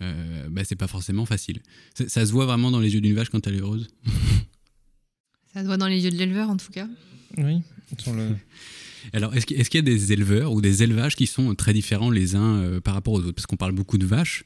euh, 0.00 0.48
bah, 0.48 0.62
c'est 0.64 0.76
pas 0.76 0.88
forcément 0.88 1.26
facile. 1.26 1.60
Ça, 1.94 2.08
ça 2.08 2.24
se 2.24 2.32
voit 2.32 2.46
vraiment 2.46 2.70
dans 2.70 2.80
les 2.80 2.94
yeux 2.94 3.00
d'une 3.00 3.14
vache 3.14 3.28
quand 3.28 3.46
elle 3.46 3.56
est 3.56 3.60
heureuse? 3.60 3.88
Ça 5.52 5.60
se 5.60 5.66
voit 5.66 5.76
dans 5.76 5.88
les 5.88 6.04
yeux 6.04 6.10
de 6.10 6.16
l'éleveur, 6.16 6.48
en 6.48 6.56
tout 6.56 6.72
cas. 6.72 6.88
Oui, 7.36 7.60
sur 7.98 8.14
le... 8.14 8.28
Alors, 9.12 9.34
est-ce 9.34 9.46
qu'il 9.46 9.60
est-ce 9.60 9.68
qu'il 9.68 9.78
y 9.78 9.80
a 9.80 9.94
des 9.94 10.12
éleveurs 10.12 10.52
ou 10.52 10.60
des 10.60 10.82
élevages 10.82 11.16
qui 11.16 11.26
sont 11.26 11.54
très 11.54 11.72
différents 11.72 12.10
les 12.10 12.36
uns 12.36 12.60
euh, 12.60 12.80
par 12.80 12.94
rapport 12.94 13.14
aux 13.14 13.18
autres? 13.20 13.32
Parce 13.32 13.46
qu'on 13.46 13.56
parle 13.56 13.72
beaucoup 13.72 13.98
de 13.98 14.06
vaches. 14.06 14.44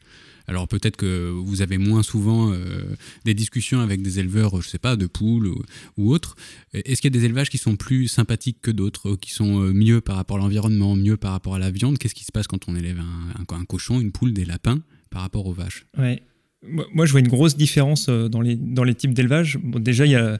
Alors 0.48 0.68
peut-être 0.68 0.96
que 0.96 1.30
vous 1.30 1.62
avez 1.62 1.78
moins 1.78 2.02
souvent 2.02 2.52
euh, 2.52 2.96
des 3.24 3.34
discussions 3.34 3.80
avec 3.80 4.02
des 4.02 4.20
éleveurs, 4.20 4.60
je 4.62 4.68
sais 4.68 4.78
pas, 4.78 4.96
de 4.96 5.06
poules 5.06 5.52
ou, 5.96 6.12
autres. 6.12 6.36
Est-ce 6.72 7.00
qu'il 7.00 7.12
y 7.12 7.16
a 7.16 7.18
des 7.18 7.24
élevages 7.24 7.50
qui 7.50 7.58
sont 7.58 7.76
plus 7.76 8.08
sympathiques 8.08 8.58
que 8.62 8.70
d'autres, 8.70 9.16
qui 9.16 9.32
sont 9.32 9.60
euh, 9.60 9.72
mieux 9.72 10.00
par 10.00 10.16
rapport 10.16 10.36
à 10.36 10.40
l'environnement, 10.40 10.94
mieux 10.96 11.16
par 11.16 11.32
rapport 11.32 11.54
à 11.54 11.58
la 11.58 11.70
viande? 11.70 11.98
Qu'est-ce 11.98 12.14
qui 12.14 12.24
se 12.24 12.32
passe 12.32 12.46
quand 12.46 12.68
on 12.68 12.76
élève 12.76 13.00
un, 13.00 13.64
cochon, 13.64 14.00
une 14.00 14.12
poule, 14.12 14.32
des 14.32 14.44
lapins 14.44 14.80
par 15.10 15.22
rapport 15.22 15.46
aux 15.46 15.52
vaches? 15.52 15.86
Ouais. 15.98 16.22
Moi, 16.62 17.06
je 17.06 17.12
vois 17.12 17.20
une 17.20 17.28
grosse 17.28 17.56
différence 17.56 18.08
euh, 18.08 18.28
dans 18.28 18.40
les, 18.40 18.56
dans 18.56 18.82
les 18.82 18.94
types 18.94 19.14
d'élevage. 19.14 19.58
Bon, 19.62 19.78
déjà, 19.78 20.06
il 20.06 20.12
y 20.12 20.16
a, 20.16 20.38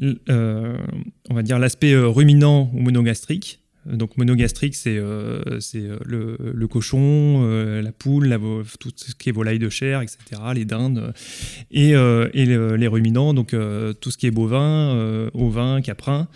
on 0.00 1.34
va 1.34 1.42
dire, 1.42 1.58
l'aspect 1.58 1.96
ruminant 1.96 2.70
ou 2.74 2.80
monogastrique. 2.80 3.60
Donc, 3.92 4.16
monogastrique, 4.16 4.74
c'est 4.74 4.96
euh, 4.98 5.40
euh, 5.74 5.98
le, 6.04 6.36
le 6.54 6.68
cochon, 6.68 7.42
euh, 7.44 7.80
la 7.82 7.92
poule, 7.92 8.26
la 8.26 8.38
tout 8.38 8.92
ce 8.96 9.14
qui 9.14 9.28
est 9.28 9.32
volaille 9.32 9.58
de 9.58 9.68
chair, 9.68 10.02
etc., 10.02 10.18
les 10.54 10.64
dindes. 10.64 11.12
Et, 11.70 11.94
euh, 11.94 12.28
et 12.34 12.44
le- 12.46 12.76
les 12.76 12.86
ruminants, 12.88 13.34
donc 13.34 13.54
tout 14.00 14.10
ce 14.10 14.18
qui 14.18 14.26
est 14.26 14.30
bovin, 14.30 15.28
ovin, 15.34 15.80
caprin. 15.80 16.28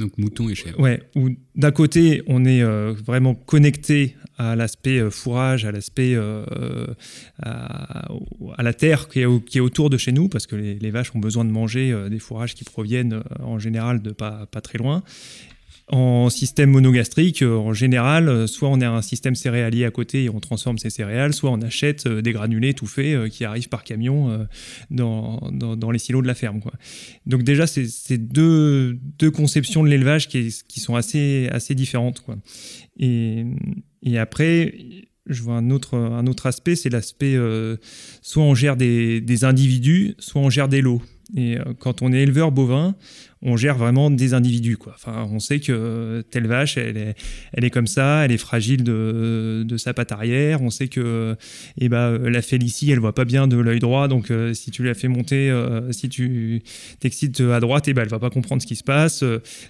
Donc 0.00 0.18
mouton 0.18 0.48
et 0.48 0.54
chèvre. 0.56 0.80
Ouais, 0.80 1.02
où 1.14 1.30
d'un 1.54 1.70
côté, 1.70 2.22
on 2.26 2.44
est 2.44 2.62
vraiment 3.04 3.34
connecté 3.34 4.16
à 4.38 4.56
l'aspect 4.56 5.08
fourrage, 5.10 5.64
à 5.64 5.70
l'aspect 5.72 6.16
à, 7.42 8.08
à 8.56 8.62
la 8.62 8.72
terre 8.74 9.08
qui 9.08 9.20
est, 9.20 9.44
qui 9.46 9.58
est 9.58 9.60
autour 9.60 9.90
de 9.90 9.96
chez 9.96 10.12
nous, 10.12 10.28
parce 10.28 10.46
que 10.46 10.56
les, 10.56 10.74
les 10.78 10.90
vaches 10.90 11.14
ont 11.14 11.20
besoin 11.20 11.44
de 11.44 11.50
manger 11.50 11.94
des 12.10 12.18
fourrages 12.18 12.54
qui 12.54 12.64
proviennent 12.64 13.22
en 13.40 13.58
général 13.58 14.02
de 14.02 14.10
pas, 14.10 14.46
pas 14.50 14.60
très 14.60 14.78
loin. 14.78 15.02
En 15.88 16.30
système 16.30 16.70
monogastrique, 16.70 17.42
euh, 17.42 17.56
en 17.58 17.74
général, 17.74 18.30
euh, 18.30 18.46
soit 18.46 18.70
on 18.70 18.80
a 18.80 18.88
un 18.88 19.02
système 19.02 19.34
céréalier 19.34 19.84
à 19.84 19.90
côté 19.90 20.24
et 20.24 20.30
on 20.30 20.40
transforme 20.40 20.78
ces 20.78 20.88
céréales, 20.88 21.34
soit 21.34 21.50
on 21.50 21.60
achète 21.60 22.06
euh, 22.06 22.22
des 22.22 22.32
granulés 22.32 22.72
tout 22.72 22.86
faits 22.86 23.28
qui 23.28 23.44
arrivent 23.44 23.68
par 23.68 23.84
camion 23.84 24.46
dans, 24.90 25.50
dans, 25.52 25.90
les 25.90 25.98
silos 25.98 26.22
de 26.22 26.26
la 26.26 26.34
ferme. 26.34 26.60
Donc 27.26 27.42
déjà, 27.42 27.66
c'est 27.66 28.16
deux, 28.16 28.98
deux 29.18 29.30
conceptions 29.30 29.82
de 29.82 29.88
l'élevage 29.88 30.28
qui, 30.28 30.50
sont 30.80 30.96
assez, 30.96 31.48
assez 31.50 31.74
différentes. 31.74 32.24
Et, 32.98 33.44
après, 34.16 34.74
je 35.26 35.42
vois 35.42 35.56
un 35.56 35.70
autre, 35.70 35.96
un 35.96 36.26
autre 36.26 36.46
aspect, 36.46 36.76
c'est 36.76 36.90
l'aspect, 36.90 37.36
soit 38.22 38.42
on 38.42 38.54
gère 38.54 38.76
des, 38.76 39.20
des 39.20 39.44
individus, 39.44 40.14
soit 40.18 40.40
on 40.40 40.50
gère 40.50 40.68
des 40.68 40.80
lots. 40.80 41.02
Et 41.36 41.56
quand 41.80 42.02
on 42.02 42.12
est 42.12 42.22
éleveur 42.22 42.52
bovin, 42.52 42.96
on 43.44 43.56
gère 43.56 43.76
vraiment 43.76 44.10
des 44.10 44.34
individus. 44.34 44.76
Quoi. 44.76 44.94
Enfin, 44.96 45.28
on 45.30 45.38
sait 45.38 45.60
que 45.60 46.24
telle 46.30 46.46
vache, 46.46 46.78
elle 46.78 46.96
est, 46.96 47.14
elle 47.52 47.64
est 47.64 47.70
comme 47.70 47.86
ça, 47.86 48.24
elle 48.24 48.32
est 48.32 48.38
fragile 48.38 48.84
de, 48.84 49.66
sa 49.76 49.92
patte 49.92 50.12
arrière. 50.12 50.62
On 50.62 50.70
sait 50.70 50.88
que 50.88 51.36
eh 51.78 51.88
ben, 51.88 52.16
la 52.18 52.42
Félicie, 52.42 52.90
elle 52.90 53.00
voit 53.00 53.14
pas 53.14 53.24
bien 53.24 53.46
de 53.46 53.56
l'œil 53.56 53.80
droit, 53.80 54.08
donc 54.08 54.30
euh, 54.30 54.54
si 54.54 54.70
tu 54.70 54.82
la 54.82 54.94
fais 54.94 55.08
monter, 55.08 55.50
euh, 55.50 55.92
si 55.92 56.08
tu 56.08 56.62
t'excites 57.00 57.40
à 57.40 57.60
droite, 57.60 57.88
eh 57.88 57.94
ben, 57.94 58.02
elle 58.02 58.08
va 58.08 58.18
pas 58.18 58.30
comprendre 58.30 58.62
ce 58.62 58.66
qui 58.66 58.76
se 58.76 58.84
passe. 58.84 59.24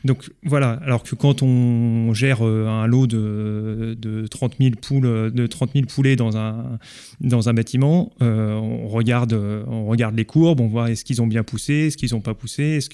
Donc 0.04 0.30
voilà, 0.44 0.78
alors 0.84 1.02
que 1.02 1.14
quand 1.14 1.42
on 1.42 2.12
gère 2.14 2.46
euh, 2.46 2.66
un 2.68 2.86
lot 2.86 3.06
de, 3.06 3.96
de 3.98 4.26
30 4.26 4.56
000 4.60 4.74
poules, 4.80 5.32
de 5.32 5.46
30 5.46 5.72
000 5.74 5.86
poulets 5.86 6.16
dans 6.16 6.36
un, 6.36 6.78
dans 7.20 7.48
un 7.48 7.54
bâtiment, 7.54 8.12
on, 8.20 8.86
regarde, 8.88 9.32
on 9.66 9.86
regarde 9.86 10.14
les 10.16 10.24
courbes, 10.24 10.60
on 10.60 10.68
voit 10.68 10.90
est-ce 10.90 11.04
qu'ils 11.04 11.22
ont 11.22 11.26
bien 11.26 11.42
poussé, 11.42 11.86
est-ce 11.86 11.96
qu'ils 11.96 12.12
n'ont 12.12 12.20
pas 12.20 12.34
poussé, 12.34 12.62
est-ce 12.62 12.90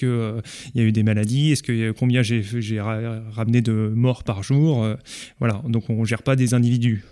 qu'il 0.70 0.80
y 0.80 0.84
a 0.84 0.86
eu 0.86 0.92
des 0.92 1.02
maladies, 1.02 1.52
est-ce 1.52 1.62
que 1.62 1.90
combien 1.92 2.22
j'ai 2.22 2.42
j'ai 2.42 2.80
ra- 2.80 3.20
ramené 3.30 3.60
de 3.62 3.92
morts 3.94 4.24
par 4.24 4.42
jour. 4.42 4.82
euh, 4.84 4.94
voilà, 5.38 5.62
donc 5.68 5.88
on 5.90 6.04
gère 6.04 6.22
pas 6.22 6.36
des 6.36 6.54
individus. 6.54 7.04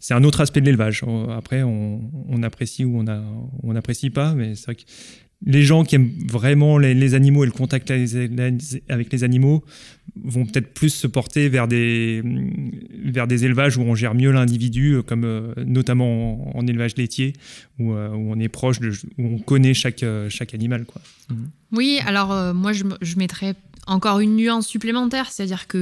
C'est 0.00 0.14
un 0.14 0.24
autre 0.24 0.40
aspect 0.40 0.60
de 0.60 0.66
l'élevage. 0.66 1.02
Après, 1.30 1.62
on, 1.62 2.42
apprécie 2.42 2.84
ou 2.84 2.98
on 2.98 3.06
a- 3.06 3.22
on 3.62 3.72
n'apprécie 3.72 4.10
pas, 4.10 4.34
mais 4.34 4.54
c'est 4.54 4.64
vrai 4.66 4.74
que 4.76 4.82
les 5.46 5.62
gens 5.62 5.84
qui 5.84 5.94
aiment 5.94 6.10
vraiment 6.26 6.78
les, 6.78 6.94
les 6.94 7.14
animaux 7.14 7.44
et 7.44 7.46
le 7.46 7.52
contact 7.52 7.90
avec 7.92 8.10
les- 8.10 8.82
avec 8.88 9.12
les 9.12 9.22
animaux 9.24 9.64
vont 10.24 10.44
peut-être 10.44 10.74
plus 10.74 10.90
se 10.90 11.06
porter 11.06 11.48
vers 11.48 11.68
des, 11.68 12.22
vers 13.04 13.28
des 13.28 13.44
élevages 13.44 13.76
où 13.76 13.82
on 13.82 13.94
gère 13.94 14.14
mieux 14.14 14.32
l'individu, 14.32 14.94
euh, 14.94 15.02
comme 15.02 15.24
euh, 15.24 15.54
notamment 15.64 16.56
en, 16.56 16.58
en 16.58 16.66
élevage 16.66 16.96
laitier, 16.96 17.34
où, 17.78 17.92
euh, 17.92 18.08
où 18.10 18.32
on 18.32 18.38
est 18.40 18.48
proche, 18.48 18.80
de, 18.80 18.90
où 19.18 19.26
on 19.34 19.38
connaît 19.38 19.74
chaque, 19.74 20.04
chaque 20.28 20.54
animal. 20.54 20.84
Quoi. 20.86 21.00
Oui, 21.72 22.00
alors 22.04 22.32
euh, 22.32 22.52
moi 22.52 22.72
je, 22.72 22.84
me- 22.84 22.96
je 23.00 23.16
mettrais 23.16 23.54
encore 23.86 24.18
une 24.20 24.34
nuance 24.36 24.66
supplémentaire, 24.66 25.30
c'est-à-dire 25.30 25.66
que 25.68 25.78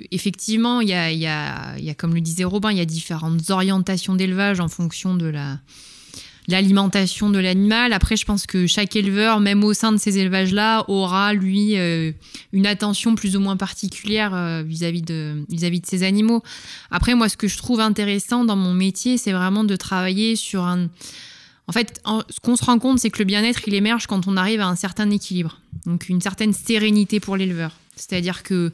euh, 0.00 0.06
effectivement, 0.10 0.80
il 0.82 0.88
y 0.88 0.92
a, 0.92 1.10
il 1.10 1.18
y 1.18 1.26
a- 1.26 1.76
il 1.78 1.84
y 1.84 1.90
a, 1.90 1.94
comme 1.94 2.14
le 2.14 2.20
disait 2.20 2.44
Robin, 2.44 2.70
il 2.72 2.76
y 2.78 2.80
a 2.80 2.84
différentes 2.84 3.48
orientations 3.50 4.14
d'élevage 4.14 4.60
en 4.60 4.68
fonction 4.68 5.14
de 5.16 5.26
la 5.26 5.60
l'alimentation 6.48 7.30
de 7.30 7.38
l'animal. 7.38 7.92
Après, 7.92 8.16
je 8.16 8.24
pense 8.24 8.46
que 8.46 8.66
chaque 8.66 8.96
éleveur, 8.96 9.40
même 9.40 9.64
au 9.64 9.74
sein 9.74 9.92
de 9.92 9.96
ces 9.96 10.18
élevages-là, 10.18 10.84
aura 10.88 11.32
lui 11.34 11.76
euh, 11.76 12.12
une 12.52 12.66
attention 12.66 13.14
plus 13.14 13.36
ou 13.36 13.40
moins 13.40 13.56
particulière 13.56 14.34
euh, 14.34 14.62
vis-à-vis 14.62 15.02
de 15.02 15.44
vis-à-vis 15.48 15.80
de 15.80 15.86
ses 15.86 16.02
animaux. 16.02 16.42
Après, 16.90 17.14
moi, 17.14 17.28
ce 17.28 17.36
que 17.36 17.48
je 17.48 17.56
trouve 17.56 17.80
intéressant 17.80 18.44
dans 18.44 18.56
mon 18.56 18.74
métier, 18.74 19.18
c'est 19.18 19.32
vraiment 19.32 19.64
de 19.64 19.76
travailler 19.76 20.36
sur 20.36 20.64
un 20.64 20.88
en 21.68 21.72
fait, 21.72 22.00
ce 22.30 22.38
qu'on 22.38 22.54
se 22.54 22.64
rend 22.64 22.78
compte, 22.78 23.00
c'est 23.00 23.10
que 23.10 23.18
le 23.18 23.24
bien-être, 23.24 23.66
il 23.66 23.74
émerge 23.74 24.06
quand 24.06 24.28
on 24.28 24.36
arrive 24.36 24.60
à 24.60 24.68
un 24.68 24.76
certain 24.76 25.10
équilibre. 25.10 25.58
Donc, 25.84 26.08
une 26.08 26.20
certaine 26.20 26.52
sérénité 26.52 27.18
pour 27.18 27.36
l'éleveur. 27.36 27.72
C'est-à-dire 27.96 28.44
que 28.44 28.72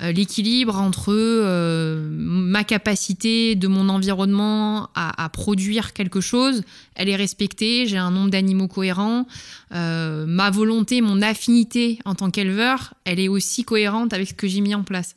l'équilibre 0.00 0.76
entre 0.76 1.12
euh, 1.12 2.08
ma 2.10 2.64
capacité 2.64 3.54
de 3.54 3.68
mon 3.68 3.88
environnement 3.88 4.90
à, 4.94 5.24
à, 5.24 5.28
produire 5.28 5.92
quelque 5.92 6.20
chose, 6.20 6.62
elle 6.94 7.08
est 7.08 7.16
respectée, 7.16 7.86
j'ai 7.86 7.96
un 7.96 8.10
nombre 8.10 8.30
d'animaux 8.30 8.66
cohérent, 8.66 9.26
euh, 9.72 10.26
ma 10.26 10.50
volonté, 10.50 11.00
mon 11.00 11.22
affinité 11.22 12.00
en 12.04 12.14
tant 12.14 12.30
qu'éleveur, 12.30 12.94
elle 13.04 13.20
est 13.20 13.28
aussi 13.28 13.64
cohérente 13.64 14.12
avec 14.12 14.28
ce 14.28 14.34
que 14.34 14.48
j'ai 14.48 14.60
mis 14.60 14.74
en 14.74 14.82
place. 14.82 15.14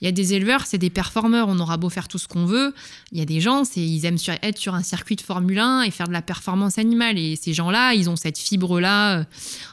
Il 0.00 0.04
y 0.04 0.08
a 0.08 0.12
des 0.12 0.34
éleveurs, 0.34 0.66
c'est 0.66 0.78
des 0.78 0.90
performeurs, 0.90 1.48
on 1.48 1.58
aura 1.58 1.76
beau 1.76 1.88
faire 1.88 2.08
tout 2.08 2.18
ce 2.18 2.28
qu'on 2.28 2.44
veut. 2.44 2.74
Il 3.12 3.18
y 3.18 3.22
a 3.22 3.24
des 3.24 3.40
gens, 3.40 3.64
c'est, 3.64 3.80
ils 3.80 4.04
aiment 4.04 4.18
sur, 4.18 4.34
être 4.42 4.58
sur 4.58 4.74
un 4.74 4.82
circuit 4.82 5.16
de 5.16 5.20
Formule 5.20 5.58
1 5.58 5.82
et 5.82 5.90
faire 5.90 6.08
de 6.08 6.12
la 6.12 6.22
performance 6.22 6.78
animale. 6.78 7.18
Et 7.18 7.36
ces 7.36 7.54
gens-là, 7.54 7.94
ils 7.94 8.10
ont 8.10 8.16
cette 8.16 8.38
fibre-là, 8.38 9.20
euh, 9.20 9.24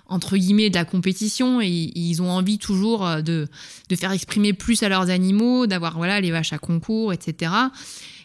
entre 0.08 0.38
guillemets, 0.38 0.70
de 0.70 0.76
la 0.76 0.86
compétition 0.86 1.60
et, 1.62 1.92
ils 1.96 2.22
ont 2.22 2.30
envie 2.30 2.60
toujours 2.60 3.06
euh, 3.06 3.22
de, 3.22 3.48
de 3.90 3.96
faire 3.96 4.12
exprimer 4.12 4.54
plus 4.54 4.84
à 4.84 4.90
leurs 4.90 5.10
animaux, 5.10 5.68
d'avoir 5.68 5.98
voilà, 5.98 6.22
les 6.22 6.32
vaches 6.32 6.54
à 6.54 6.60
concours, 6.60 7.14
etc. 7.14 7.52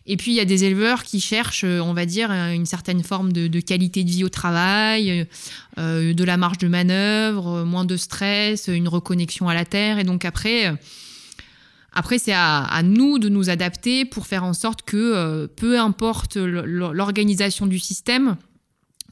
Et 0.09 0.17
puis, 0.17 0.31
il 0.31 0.35
y 0.35 0.41
a 0.41 0.45
des 0.45 0.63
éleveurs 0.63 1.03
qui 1.03 1.21
cherchent, 1.21 1.65
euh, 1.65 1.81
on 1.81 1.93
va 1.93 2.07
dire, 2.07 2.31
une 2.31 2.67
certaine 2.67 3.03
forme 3.03 3.33
de, 3.33 3.61
qualité 3.61 4.05
de 4.05 4.11
vie 4.11 4.23
au 4.23 4.29
travail, 4.29 5.27
de 5.77 6.25
la 6.25 6.37
marge 6.37 6.59
de 6.59 6.69
manœuvre, 6.69 7.65
moins 7.65 7.85
de 7.85 7.97
stress, 7.97 8.69
une 8.69 8.87
reconnexion 8.87 9.49
à 9.49 9.55
la 9.55 9.65
terre. 9.65 9.99
Et 9.99 10.05
donc, 10.05 10.25
après, 10.25 10.73
après, 11.99 12.19
c'est 12.19 12.35
à, 12.35 12.83
nous 12.85 13.19
de 13.19 13.31
nous 13.31 13.49
adapter 13.49 14.05
pour 14.05 14.27
faire 14.27 14.45
en 14.45 14.53
sorte 14.53 14.83
que, 14.83 14.99
euh, 14.99 15.47
peu 15.47 15.81
importe 15.81 16.37
l'organisation 16.37 17.67
du 17.67 17.79
système, 17.79 18.37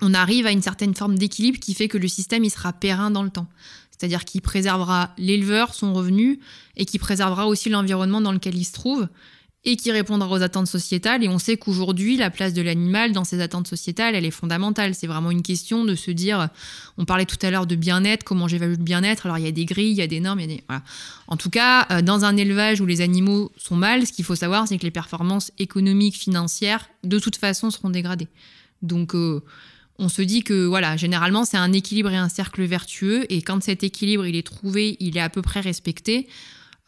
on 0.03 0.13
arrive 0.13 0.47
à 0.47 0.53
une 0.53 0.61
certaine 0.61 0.95
forme 0.95 1.17
d'équilibre 1.17 1.59
qui 1.59 1.73
fait 1.73 1.89
que 1.89 1.97
le 1.97 2.09
système 2.09 2.45
il 2.45 2.51
sera 2.51 2.75
périn 2.75 3.11
dans 3.11 3.23
le 3.23 3.31
temps. 3.31 3.47
C'est-à-dire 3.91 4.27
qu'il 4.27 4.43
préservera 4.43 5.15
l'éleveur, 5.17 5.73
son 5.73 5.95
revenu, 5.95 6.41
et 6.77 6.85
qui 6.85 6.99
préservera 6.99 7.47
aussi 7.47 7.71
l'environnement 7.71 8.21
dans 8.21 8.33
lequel 8.33 8.55
il 8.55 8.65
se 8.65 8.73
trouve 8.73 9.09
et 9.65 9.77
qui 9.77 9.91
répondra 9.91 10.29
aux 10.29 10.43
attentes 10.43 10.67
sociétales. 10.67 11.25
Et 11.25 11.29
on 11.29 11.39
sait 11.39 11.57
qu'aujourd'hui, 11.57 12.17
la 12.17 12.31
place 12.31 12.53
de 12.53 12.63
l'animal 12.63 13.13
dans 13.13 13.25
ces 13.25 13.41
attentes 13.41 13.67
sociétales, 13.67 14.15
elle 14.15 14.25
est 14.25 14.31
fondamentale. 14.31 14.95
C'est 14.95 15.07
vraiment 15.07 15.31
une 15.31 15.43
question 15.43 15.85
de 15.85 15.95
se 15.95 16.11
dire, 16.11 16.49
on 16.99 17.05
parlait 17.05 17.25
tout 17.25 17.39
à 17.43 17.51
l'heure 17.51 17.67
de 17.67 17.75
bien-être, 17.75 18.25
comment 18.25 18.47
j'évalue 18.47 18.73
le 18.73 18.77
bien-être. 18.77 19.27
Alors 19.27 19.39
il 19.39 19.45
y 19.45 19.49
a 19.49 19.53
des 19.53 19.65
grilles, 19.65 19.93
il 19.93 19.97
y 19.97 20.03
a 20.03 20.07
des 20.07 20.21
normes, 20.21 20.41
il 20.41 20.51
y 20.51 20.53
a 20.53 20.57
des... 20.57 20.65
En 21.29 21.37
tout 21.37 21.51
cas, 21.51 21.87
euh, 21.91 22.03
dans 22.03 22.25
un 22.25 22.37
élevage 22.37 22.81
où 22.81 22.87
les 22.87 23.01
animaux 23.01 23.51
sont 23.57 23.77
mal, 23.77 24.07
ce 24.07 24.13
qu'il 24.13 24.25
faut 24.25 24.37
savoir, 24.37 24.69
c'est 24.69 24.77
que 24.77 24.85
les 24.85 24.91
performances 24.91 25.51
économiques, 25.59 26.17
financières, 26.17 26.89
de 27.03 27.19
toute 27.19 27.37
façon, 27.37 27.71
seront 27.71 27.91
dégradées. 27.91 28.29
Donc... 28.83 29.15
Euh, 29.15 29.43
on 29.97 30.09
se 30.09 30.23
dit 30.23 30.43
que 30.43 30.65
voilà, 30.65 30.97
généralement 30.97 31.45
c'est 31.45 31.57
un 31.57 31.73
équilibre 31.73 32.11
et 32.11 32.17
un 32.17 32.29
cercle 32.29 32.65
vertueux, 32.65 33.33
et 33.33 33.43
quand 33.43 33.63
cet 33.63 33.85
équilibre 33.85 34.27
il 34.27 34.35
est 34.35 34.43
trouvé, 34.43 34.97
il 34.99 35.17
est 35.17 35.21
à 35.21 35.29
peu 35.29 35.41
près 35.41 35.61
respecté, 35.61 36.27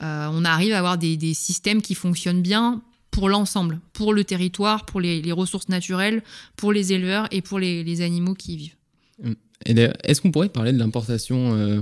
euh, 0.02 0.28
on 0.30 0.44
arrive 0.44 0.72
à 0.72 0.78
avoir 0.78 0.98
des, 0.98 1.34
systèmes 1.34 1.80
qui 1.82 1.94
fonctionnent 1.94 2.42
bien 2.42 2.82
pour 3.10 3.28
l'ensemble, 3.28 3.80
pour 3.92 4.12
le 4.12 4.24
territoire, 4.24 4.84
pour 4.84 5.00
les, 5.00 5.32
ressources 5.32 5.68
naturelles, 5.68 6.22
pour 6.56 6.72
les 6.72 6.92
éleveurs 6.92 7.28
et 7.30 7.40
pour 7.40 7.58
les, 7.58 8.00
animaux 8.02 8.34
qui 8.34 8.54
y 8.54 8.56
vivent. 8.56 8.76
Est-ce 9.64 10.20
qu'on 10.20 10.30
pourrait 10.30 10.50
parler 10.50 10.72
de 10.72 10.78
l'importation 10.78 11.54
euh, 11.54 11.80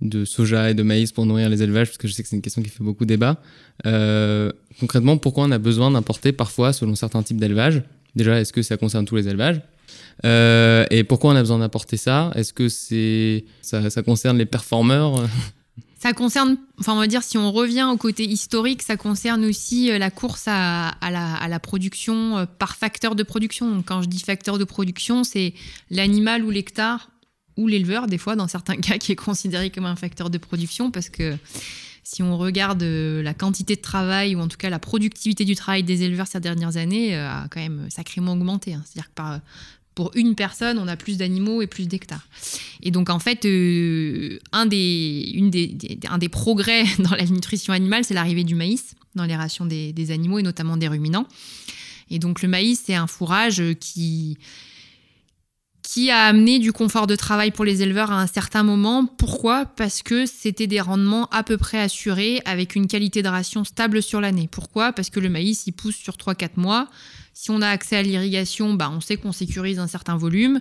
de 0.00 0.24
soja 0.24 0.70
et 0.70 0.74
de 0.74 0.82
maïs 0.84 1.10
pour 1.10 1.26
nourrir 1.26 1.48
les 1.48 1.62
élevages? 1.62 1.88
Parce 1.88 1.98
que 1.98 2.06
je 2.06 2.12
sais 2.12 2.22
que 2.22 2.28
c'est 2.28 2.36
une 2.36 2.42
question 2.42 2.62
qui 2.62 2.70
fait 2.70 2.84
beaucoup 2.84 3.04
débat. 3.04 3.42
Euh, 3.86 4.52
concrètement, 4.78 5.18
pourquoi 5.18 5.44
on 5.44 5.50
a 5.50 5.58
besoin 5.58 5.90
d'importer 5.90 6.30
parfois 6.32 6.72
selon 6.72 6.94
certains 6.94 7.22
types 7.22 7.38
d'élevage 7.38 7.82
Déjà, 8.14 8.40
est-ce 8.40 8.52
que 8.52 8.62
ça 8.62 8.76
concerne 8.76 9.04
tous 9.04 9.16
les 9.16 9.28
élevages? 9.28 9.60
Euh, 10.24 10.86
et 10.90 11.04
pourquoi 11.04 11.32
on 11.32 11.36
a 11.36 11.40
besoin 11.40 11.58
d'apporter 11.58 11.96
ça? 11.96 12.30
Est-ce 12.34 12.52
que 12.52 12.68
c'est 12.68 13.44
ça, 13.62 14.02
concerne 14.02 14.38
les 14.38 14.46
performeurs? 14.46 15.28
Ça 15.98 16.12
concerne, 16.12 16.56
enfin 16.78 16.92
on 16.94 16.98
va 16.98 17.08
dire, 17.08 17.24
si 17.24 17.36
on 17.36 17.50
revient 17.50 17.88
au 17.92 17.96
côté 17.96 18.24
historique, 18.24 18.82
ça 18.82 18.96
concerne 18.96 19.44
aussi 19.44 19.90
euh, 19.90 19.98
la 19.98 20.10
course 20.10 20.44
à, 20.46 20.94
la, 21.02 21.48
la, 21.48 21.60
production 21.60 22.38
euh, 22.38 22.46
par 22.46 22.76
facteur 22.76 23.16
de 23.16 23.24
production. 23.24 23.74
Donc, 23.74 23.86
quand 23.86 24.02
je 24.02 24.08
dis 24.08 24.20
facteur 24.20 24.58
de 24.58 24.64
production, 24.64 25.24
c'est 25.24 25.54
l'animal 25.90 26.44
ou 26.44 26.50
l'hectare 26.50 27.10
ou 27.56 27.66
l'éleveur, 27.66 28.06
des 28.06 28.18
fois, 28.18 28.36
dans 28.36 28.46
certains 28.46 28.76
cas, 28.80 28.98
qui 28.98 29.10
est 29.10 29.16
considéré 29.16 29.70
comme 29.70 29.86
un 29.86 29.96
facteur 29.96 30.30
de 30.30 30.38
production 30.38 30.92
parce 30.92 31.08
que 31.08 31.36
si 32.04 32.22
on 32.22 32.38
regarde 32.38 32.82
euh, 32.84 33.20
la 33.20 33.34
quantité 33.34 33.74
de 33.74 33.82
travail 33.82 34.36
ou 34.36 34.40
en 34.40 34.46
tout 34.46 34.56
cas 34.56 34.70
la 34.70 34.78
productivité 34.78 35.44
du 35.44 35.56
travail 35.56 35.82
des 35.82 36.04
éleveurs 36.04 36.28
ces 36.28 36.38
dernières 36.38 36.76
années, 36.76 37.16
a 37.16 37.48
quand 37.50 37.60
même 37.60 37.88
sacrément 37.90 38.34
augmenté. 38.34 38.72
Hein. 38.72 38.82
C'est-à-dire 38.86 39.08
que 39.08 39.14
par, 39.14 39.40
pour 39.98 40.12
une 40.14 40.36
personne, 40.36 40.78
on 40.78 40.86
a 40.86 40.94
plus 40.94 41.16
d'animaux 41.16 41.60
et 41.60 41.66
plus 41.66 41.88
d'hectares. 41.88 42.28
Et 42.84 42.92
donc, 42.92 43.10
en 43.10 43.18
fait, 43.18 43.44
euh, 43.44 44.38
un, 44.52 44.64
des, 44.64 45.40
des, 45.50 45.98
un 46.08 46.18
des 46.18 46.28
progrès 46.28 46.84
dans 47.00 47.16
la 47.16 47.24
nutrition 47.24 47.72
animale, 47.72 48.04
c'est 48.04 48.14
l'arrivée 48.14 48.44
du 48.44 48.54
maïs 48.54 48.94
dans 49.16 49.24
les 49.24 49.34
rations 49.34 49.66
des, 49.66 49.92
des, 49.92 50.12
animaux 50.12 50.38
et 50.38 50.44
notamment 50.44 50.76
des 50.76 50.86
ruminants. 50.86 51.26
Et 52.10 52.20
donc, 52.20 52.42
le 52.42 52.48
maïs, 52.48 52.80
c'est 52.86 52.94
un 52.94 53.08
fourrage 53.08 53.60
qui, 53.80 54.38
qui 55.82 56.12
a 56.12 56.26
amené 56.26 56.60
du 56.60 56.72
confort 56.72 57.08
de 57.08 57.16
travail 57.16 57.50
pour 57.50 57.64
les 57.64 57.82
éleveurs 57.82 58.12
à 58.12 58.22
un 58.22 58.28
certain 58.28 58.62
moment. 58.62 59.04
Pourquoi? 59.04 59.66
Parce 59.66 60.04
que 60.04 60.26
c'était 60.26 60.68
des 60.68 60.80
rendements 60.80 61.26
à 61.30 61.42
peu 61.42 61.56
près 61.56 61.80
assurés 61.80 62.40
avec 62.44 62.76
une 62.76 62.86
qualité 62.86 63.20
de 63.20 63.28
ration 63.28 63.64
stable 63.64 64.00
sur 64.00 64.20
l'année. 64.20 64.48
Pourquoi? 64.48 64.92
Parce 64.92 65.10
que 65.10 65.18
le 65.18 65.28
maïs, 65.28 65.66
il 65.66 65.72
pousse 65.72 65.96
sur 65.96 66.14
3-4 66.14 66.50
mois. 66.54 66.88
Si 67.40 67.52
on 67.52 67.62
a 67.62 67.68
accès 67.68 67.94
à 67.94 68.02
l'irrigation, 68.02 68.74
bah, 68.74 68.90
on 68.92 69.00
sait 69.00 69.16
qu'on 69.16 69.30
sécurise 69.30 69.78
un 69.78 69.86
certain 69.86 70.16
volume. 70.16 70.60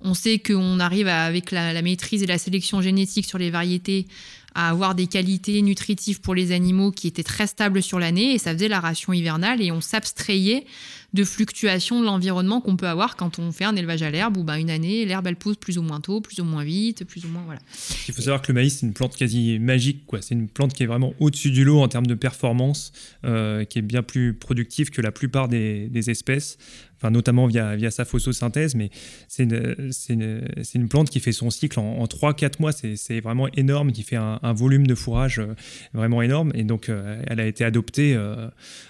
On 0.00 0.12
sait 0.12 0.40
qu'on 0.40 0.80
arrive 0.80 1.06
avec 1.06 1.52
la, 1.52 1.72
la, 1.72 1.82
maîtrise 1.82 2.20
et 2.24 2.26
la 2.26 2.36
sélection 2.36 2.82
génétique 2.82 3.26
sur 3.26 3.38
les 3.38 3.48
variétés 3.48 4.08
à 4.52 4.70
avoir 4.70 4.96
des 4.96 5.06
qualités 5.06 5.62
nutritives 5.62 6.20
pour 6.20 6.34
les 6.34 6.50
animaux 6.50 6.90
qui 6.90 7.06
étaient 7.06 7.22
très 7.22 7.46
stables 7.46 7.80
sur 7.80 8.00
l'année 8.00 8.34
et 8.34 8.38
ça 8.38 8.52
faisait 8.52 8.66
la 8.66 8.80
ration 8.80 9.12
hivernale 9.12 9.62
et 9.62 9.70
on 9.70 9.80
s'abstrayait 9.80 10.66
de 11.14 11.24
fluctuations 11.24 12.00
de 12.00 12.06
l'environnement 12.06 12.60
qu'on 12.60 12.76
peut 12.76 12.88
avoir 12.88 13.16
quand 13.16 13.38
on 13.38 13.52
fait 13.52 13.64
un 13.64 13.76
élevage 13.76 14.02
à 14.02 14.10
l'herbe 14.10 14.36
où 14.36 14.44
ben, 14.44 14.56
une 14.56 14.70
année 14.70 15.04
l'herbe 15.04 15.26
elle 15.26 15.36
pousse 15.36 15.56
plus 15.56 15.78
ou 15.78 15.82
moins 15.82 16.00
tôt, 16.00 16.20
plus 16.20 16.40
ou 16.40 16.44
moins 16.44 16.64
vite, 16.64 17.04
plus 17.04 17.24
ou 17.24 17.28
moins 17.28 17.42
voilà. 17.44 17.60
Il 18.08 18.14
faut 18.14 18.22
savoir 18.22 18.42
que 18.42 18.48
le 18.48 18.54
maïs 18.54 18.78
c'est 18.78 18.86
une 18.86 18.92
plante 18.92 19.16
quasi 19.16 19.58
magique 19.58 20.06
quoi, 20.06 20.22
c'est 20.22 20.34
une 20.34 20.48
plante 20.48 20.74
qui 20.74 20.82
est 20.82 20.86
vraiment 20.86 21.14
au-dessus 21.20 21.50
du 21.50 21.64
lot 21.64 21.80
en 21.80 21.88
termes 21.88 22.06
de 22.06 22.14
performance, 22.14 22.92
euh, 23.24 23.64
qui 23.64 23.78
est 23.78 23.82
bien 23.82 24.02
plus 24.02 24.34
productive 24.34 24.90
que 24.90 25.00
la 25.00 25.12
plupart 25.12 25.48
des, 25.48 25.90
espèces 26.10 26.58
enfin 26.98 27.10
notamment 27.10 27.46
via, 27.46 27.76
via 27.76 27.90
sa 27.90 28.04
photosynthèse, 28.04 28.74
mais 28.74 28.90
c'est 29.28 29.42
une, 29.42 30.48
une, 30.74 30.88
plante 30.88 31.10
qui 31.10 31.20
fait 31.20 31.32
son 31.32 31.50
cycle 31.50 31.78
en, 31.78 31.98
en 31.98 32.04
3-4 32.04 32.54
mois, 32.60 32.72
c'est 32.72 33.20
vraiment 33.20 33.48
énorme, 33.48 33.92
qui 33.92 34.02
fait 34.02 34.16
un, 34.16 34.52
volume 34.54 34.86
de 34.86 34.94
fourrage 34.94 35.38
euh, 35.38 35.54
vraiment 35.92 36.22
énorme, 36.22 36.52
et 36.54 36.64
donc 36.64 36.88
euh, 36.88 37.22
elle 37.26 37.40
a 37.40 37.46
été 37.46 37.64
adoptée 37.64 38.18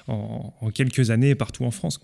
en, 0.07 0.71
quelques 0.73 1.11
années 1.11 1.35
partout 1.35 1.65
en 1.65 1.71
France. 1.71 1.99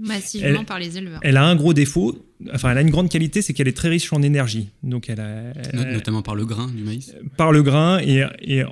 Massivement 0.00 0.60
elle, 0.60 0.66
par 0.66 0.78
les 0.78 0.98
éleveurs. 0.98 1.20
Elle 1.22 1.36
a 1.36 1.44
un 1.44 1.56
gros 1.56 1.74
défaut, 1.74 2.26
enfin 2.52 2.70
elle 2.70 2.78
a 2.78 2.80
une 2.80 2.90
grande 2.90 3.08
qualité, 3.08 3.42
c'est 3.42 3.52
qu'elle 3.52 3.68
est 3.68 3.76
très 3.76 3.88
riche 3.88 4.12
en 4.12 4.22
énergie. 4.22 4.70
Donc 4.82 5.08
elle 5.08 5.20
a, 5.20 5.52
elle 5.72 5.92
Notamment 5.92 6.22
par 6.22 6.34
le 6.34 6.46
grain 6.46 6.68
du 6.68 6.82
maïs? 6.82 7.14
Par 7.36 7.52
le 7.52 7.62
grain, 7.62 7.98
et, 8.00 8.24
et, 8.42 8.62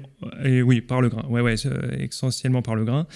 et 0.45 0.63
oui, 0.63 0.81
par 0.81 1.01
le 1.01 1.09
grain, 1.09 1.25
ouais, 1.29 1.41
ouais, 1.41 1.55
essentiellement 1.99 2.63
par 2.63 2.75
le 2.75 2.85
grain. 2.85 3.07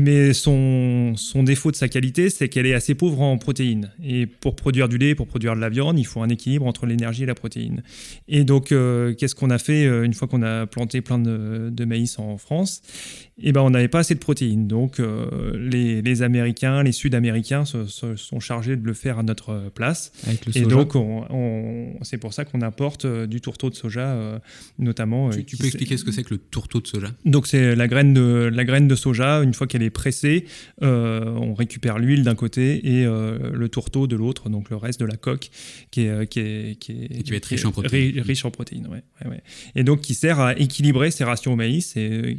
Mais 0.00 0.32
son, 0.32 1.12
son, 1.16 1.44
défaut 1.44 1.70
de 1.70 1.76
sa 1.76 1.86
qualité, 1.88 2.28
c'est 2.28 2.48
qu'elle 2.48 2.66
est 2.66 2.74
assez 2.74 2.96
pauvre 2.96 3.20
en 3.20 3.38
protéines. 3.38 3.92
Et 4.02 4.26
pour 4.26 4.56
produire 4.56 4.88
du 4.88 4.98
lait, 4.98 5.14
pour 5.14 5.28
produire 5.28 5.54
de 5.54 5.60
la 5.60 5.68
viande, 5.68 5.96
il 5.96 6.04
faut 6.04 6.22
un 6.22 6.28
équilibre 6.28 6.66
entre 6.66 6.86
l'énergie 6.86 7.22
et 7.22 7.26
la 7.26 7.36
protéine. 7.36 7.84
Et 8.26 8.42
donc, 8.42 8.72
euh, 8.72 9.14
qu'est-ce 9.14 9.36
qu'on 9.36 9.50
a 9.50 9.58
fait 9.58 9.84
une 9.84 10.12
fois 10.12 10.26
qu'on 10.26 10.42
a 10.42 10.66
planté 10.66 11.02
plein 11.02 11.20
de, 11.20 11.68
de 11.70 11.84
maïs 11.84 12.18
en 12.18 12.36
France? 12.36 12.82
Eh 13.38 13.52
ben, 13.52 13.60
on 13.60 13.68
n'avait 13.68 13.88
pas 13.88 13.98
assez 13.98 14.14
de 14.14 14.18
protéines. 14.18 14.66
Donc, 14.66 14.98
euh, 14.98 15.52
les, 15.58 16.00
les, 16.00 16.22
Américains, 16.22 16.82
les 16.82 16.92
Sud-Américains 16.92 17.66
se, 17.66 17.84
se, 17.84 18.16
sont 18.16 18.40
chargés 18.40 18.76
de 18.76 18.86
le 18.86 18.94
faire 18.94 19.18
à 19.18 19.22
notre 19.22 19.70
place. 19.74 20.10
et 20.54 20.62
donc, 20.62 20.94
on, 20.94 21.26
on, 21.28 22.02
c'est 22.02 22.16
pour 22.16 22.32
ça 22.32 22.46
qu'on 22.46 22.62
apporte 22.62 23.04
euh, 23.04 23.26
du 23.26 23.42
tourteau 23.42 23.68
de 23.68 23.74
soja, 23.74 24.08
euh, 24.08 24.38
notamment. 24.78 25.28
Tu, 25.30 25.44
tu 25.44 25.56
peux 25.58 25.66
expliquer 25.66 25.98
ce 25.98 26.04
que 26.04 26.12
c'est 26.12 26.22
que 26.22 26.32
le 26.32 26.38
tourteau 26.38 26.80
de 26.80 26.86
soja? 26.86 27.08
Donc, 27.26 27.46
c'est 27.46 27.76
la 27.76 27.88
graine 27.88 28.14
de, 28.14 28.50
la 28.50 28.64
graine 28.64 28.88
de 28.88 28.94
soja. 28.94 29.42
Une 29.42 29.52
fois 29.52 29.66
qu'elle 29.66 29.82
est 29.82 29.90
pressée, 29.90 30.46
on 30.80 31.52
récupère 31.52 31.98
l'huile 31.98 32.22
d'un 32.22 32.34
côté 32.34 33.00
et 33.00 33.04
le 33.04 33.68
tourteau 33.68 34.06
de 34.06 34.16
l'autre, 34.16 34.48
donc 34.48 34.70
le 34.70 34.76
reste 34.76 35.00
de 35.00 35.06
la 35.06 35.16
coque, 35.16 35.50
qui 35.90 36.02
est, 36.02 36.26
qui 36.26 36.40
est, 36.40 36.78
qui 36.80 36.92
est, 36.92 37.18
et 37.18 37.22
qui 37.22 37.30
va 37.30 37.36
être 37.36 37.46
riche 37.46 37.66
en 37.66 37.72
protéines. 37.72 38.20
Riche 38.20 38.44
en 38.46 38.50
protéines, 38.50 38.86
ouais, 38.86 39.02
ouais, 39.22 39.30
ouais. 39.30 39.42
Et 39.74 39.84
donc, 39.84 40.00
qui 40.00 40.14
sert 40.14 40.40
à 40.40 40.58
équilibrer 40.58 41.10
ces 41.10 41.24
rations 41.24 41.52
au 41.52 41.56
maïs. 41.56 41.96
Et, 41.96 42.38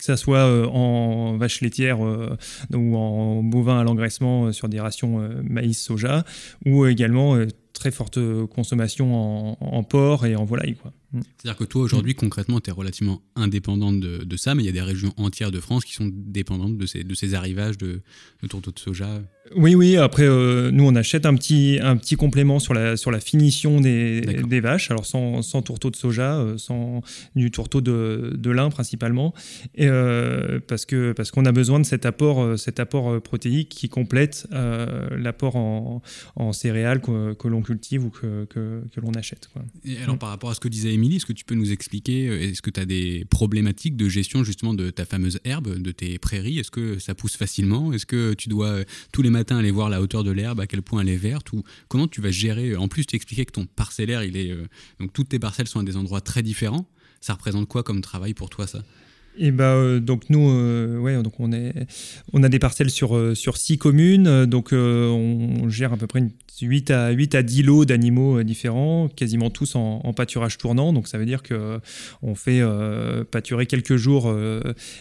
que 0.00 0.06
ça 0.06 0.16
soit 0.16 0.46
euh, 0.48 0.66
en 0.66 1.36
vache 1.36 1.60
laitière 1.60 2.04
euh, 2.04 2.36
ou 2.72 2.96
en 2.96 3.42
bovin 3.42 3.78
à 3.80 3.84
l'engraissement 3.84 4.46
euh, 4.46 4.52
sur 4.52 4.68
des 4.68 4.80
rations 4.80 5.28
maïs-soja, 5.44 6.24
ou 6.64 6.86
également 6.86 7.38
très 7.72 7.90
forte 7.90 8.18
consommation 8.48 9.56
en, 9.60 9.82
porc 9.84 10.26
et 10.26 10.36
en 10.36 10.44
volaille. 10.44 10.76
C'est-à-dire 11.12 11.56
que 11.56 11.64
toi, 11.64 11.82
aujourd'hui, 11.82 12.14
concrètement, 12.14 12.60
tu 12.60 12.70
es 12.70 12.72
relativement 12.72 13.22
indépendante 13.36 14.00
de, 14.00 14.18
de, 14.24 14.36
ça, 14.36 14.54
mais 14.54 14.62
il 14.62 14.66
y 14.66 14.70
a 14.70 14.72
des 14.72 14.82
régions 14.82 15.12
entières 15.16 15.50
de 15.50 15.60
France 15.60 15.84
qui 15.84 15.94
sont 15.94 16.10
dépendantes 16.12 16.76
de 16.76 16.86
ces, 16.86 17.04
de 17.04 17.14
ces 17.14 17.34
arrivages 17.34 17.78
de, 17.78 18.00
de 18.42 18.48
tourteaux 18.48 18.72
de 18.72 18.78
soja? 18.78 19.20
Oui, 19.56 19.74
oui. 19.74 19.96
Après, 19.96 20.26
euh, 20.26 20.70
nous, 20.70 20.84
on 20.84 20.94
achète 20.94 21.26
un 21.26 21.34
petit, 21.34 21.78
un 21.82 21.96
petit 21.96 22.14
complément 22.14 22.60
sur 22.60 22.72
la, 22.72 22.96
sur 22.96 23.10
la 23.10 23.18
finition 23.18 23.80
des, 23.80 24.20
des 24.20 24.60
vaches. 24.60 24.90
Alors, 24.92 25.04
sans, 25.04 25.42
sans 25.42 25.60
tourteau 25.60 25.90
de 25.90 25.96
soja, 25.96 26.36
euh, 26.36 26.56
sans 26.56 27.02
du 27.34 27.50
tourteau 27.50 27.80
de, 27.80 28.32
de 28.36 28.50
lin 28.50 28.70
principalement. 28.70 29.34
Et, 29.74 29.88
euh, 29.88 30.60
parce 30.68 30.86
que 30.86 31.12
parce 31.12 31.32
qu'on 31.32 31.46
a 31.46 31.52
besoin 31.52 31.80
de 31.80 31.84
cet 31.84 32.06
apport, 32.06 32.56
cet 32.58 32.78
apport 32.78 33.20
protéique 33.20 33.70
qui 33.70 33.88
complète 33.88 34.46
euh, 34.52 35.08
l'apport 35.18 35.56
en, 35.56 36.00
en 36.36 36.52
céréales 36.52 37.00
que, 37.00 37.34
que 37.34 37.48
l'on 37.48 37.62
cultive 37.62 38.04
ou 38.04 38.10
que, 38.10 38.44
que, 38.44 38.84
que 38.94 39.00
l'on 39.00 39.12
achète. 39.14 39.48
quoi. 39.52 39.64
Et 39.84 39.96
alors, 40.04 40.16
par 40.16 40.28
rapport 40.28 40.50
à 40.50 40.54
ce 40.54 40.60
que 40.60 40.68
disait 40.68 40.92
Émilie, 40.94 41.16
est-ce 41.16 41.26
que 41.26 41.32
tu 41.32 41.44
peux 41.44 41.56
nous 41.56 41.72
expliquer, 41.72 42.26
est-ce 42.50 42.62
que 42.62 42.70
tu 42.70 42.78
as 42.78 42.86
des 42.86 43.26
problématiques 43.28 43.96
de 43.96 44.08
gestion 44.08 44.44
justement 44.44 44.74
de 44.74 44.90
ta 44.90 45.04
fameuse 45.04 45.40
herbe, 45.44 45.76
de 45.76 45.90
tes 45.90 46.18
prairies? 46.20 46.60
Est-ce 46.60 46.70
que 46.70 47.00
ça 47.00 47.16
pousse 47.16 47.36
facilement? 47.36 47.92
Est-ce 47.92 48.06
que 48.06 48.32
tu 48.34 48.48
dois 48.48 48.76
tous 49.12 49.22
les 49.22 49.30
matins 49.30 49.39
aller 49.50 49.70
voir 49.70 49.88
la 49.88 50.00
hauteur 50.00 50.24
de 50.24 50.30
l'herbe, 50.30 50.60
à 50.60 50.66
quel 50.66 50.82
point 50.82 51.02
elle 51.02 51.08
est 51.08 51.16
verte 51.16 51.52
ou 51.52 51.62
comment 51.88 52.08
tu 52.08 52.20
vas 52.20 52.30
gérer 52.30 52.76
En 52.76 52.88
plus, 52.88 53.06
tu 53.06 53.16
expliquais 53.16 53.44
que 53.44 53.52
ton 53.52 53.66
parcellaire, 53.66 54.22
il 54.24 54.36
est 54.36 54.50
euh, 54.50 54.66
donc 54.98 55.12
toutes 55.12 55.28
tes 55.28 55.38
parcelles 55.38 55.68
sont 55.68 55.80
à 55.80 55.84
des 55.84 55.96
endroits 55.96 56.20
très 56.20 56.42
différents. 56.42 56.86
Ça 57.20 57.34
représente 57.34 57.68
quoi 57.68 57.82
comme 57.82 58.00
travail 58.00 58.34
pour 58.34 58.48
toi 58.50 58.66
ça? 58.66 58.82
Et 59.38 59.52
bah, 59.52 59.74
euh, 59.74 60.00
donc 60.00 60.28
nous, 60.28 60.50
euh, 60.50 60.98
ouais, 60.98 61.22
donc 61.22 61.38
on, 61.38 61.52
est, 61.52 61.86
on 62.32 62.42
a 62.42 62.48
des 62.48 62.58
parcelles 62.58 62.90
sur, 62.90 63.16
euh, 63.16 63.34
sur 63.34 63.56
six 63.56 63.78
communes, 63.78 64.26
euh, 64.26 64.46
donc 64.46 64.72
euh, 64.72 65.08
on 65.08 65.68
gère 65.68 65.92
à 65.92 65.96
peu 65.96 66.06
près 66.06 66.18
une 66.18 66.32
8 66.66 66.90
à, 66.90 67.10
8 67.10 67.34
à 67.34 67.42
10 67.42 67.62
lots 67.62 67.84
d'animaux 67.84 68.38
euh, 68.38 68.44
différents, 68.44 69.08
quasiment 69.08 69.50
tous 69.50 69.74
en, 69.76 70.00
en 70.04 70.12
pâturage 70.12 70.58
tournant. 70.58 70.92
Donc 70.92 71.08
ça 71.08 71.18
veut 71.18 71.26
dire 71.26 71.42
que 71.42 71.80
on 72.22 72.34
fait 72.34 72.60
euh, 72.60 73.24
pâturer 73.24 73.66
quelques 73.66 73.96
jours 73.96 74.24
euh, 74.28 74.60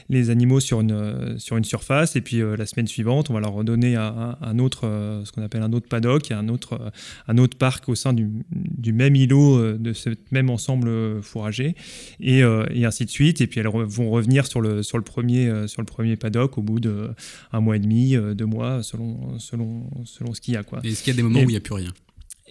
les 0.09 0.29
animaux 0.29 0.59
sur 0.59 0.81
une, 0.81 0.91
euh, 0.91 1.37
sur 1.37 1.57
une 1.57 1.63
surface 1.63 2.15
et 2.15 2.21
puis 2.21 2.41
euh, 2.41 2.55
la 2.55 2.65
semaine 2.65 2.87
suivante, 2.87 3.29
on 3.29 3.33
va 3.33 3.39
leur 3.39 3.53
redonner 3.53 3.95
un, 3.95 4.37
un 4.41 4.59
autre, 4.59 4.81
euh, 4.85 5.23
ce 5.25 5.31
qu'on 5.31 5.41
appelle 5.43 5.61
un 5.61 5.73
autre 5.73 5.87
paddock 5.87 6.31
et 6.31 6.33
un 6.33 6.47
autre, 6.49 6.73
euh, 6.81 6.89
un 7.27 7.37
autre 7.37 7.57
parc 7.57 7.89
au 7.89 7.95
sein 7.95 8.13
du, 8.13 8.27
du 8.51 8.93
même 8.93 9.15
îlot 9.15 9.57
euh, 9.57 9.77
de 9.77 9.93
ce 9.93 10.09
même 10.31 10.49
ensemble 10.49 10.87
euh, 10.87 11.21
fourragé 11.21 11.75
et, 12.19 12.43
euh, 12.43 12.65
et 12.73 12.85
ainsi 12.85 13.05
de 13.05 13.09
suite. 13.09 13.41
Et 13.41 13.47
puis 13.47 13.59
elles 13.59 13.67
vont 13.67 14.09
revenir 14.09 14.45
sur 14.47 14.61
le, 14.61 14.83
sur 14.83 14.97
le, 14.97 15.03
premier, 15.03 15.47
euh, 15.47 15.67
sur 15.67 15.81
le 15.81 15.85
premier 15.85 16.15
paddock 16.15 16.57
au 16.57 16.61
bout 16.61 16.79
de 16.79 17.09
un 17.51 17.59
mois 17.61 17.75
et 17.75 17.79
demi, 17.79 18.15
euh, 18.15 18.33
deux 18.33 18.45
mois, 18.45 18.83
selon, 18.83 19.37
selon, 19.39 19.89
selon 20.05 20.33
ce 20.33 20.41
qu'il 20.41 20.53
y 20.53 20.57
a. 20.57 20.63
Quoi. 20.63 20.79
Et 20.83 20.89
Est-ce 20.89 21.03
qu'il 21.03 21.13
y 21.13 21.15
a 21.15 21.17
des 21.17 21.23
moments 21.23 21.39
Et- 21.39 21.45
il 21.49 21.53
n'y 21.53 21.57
a 21.57 21.61
plus 21.61 21.73
rien 21.73 21.91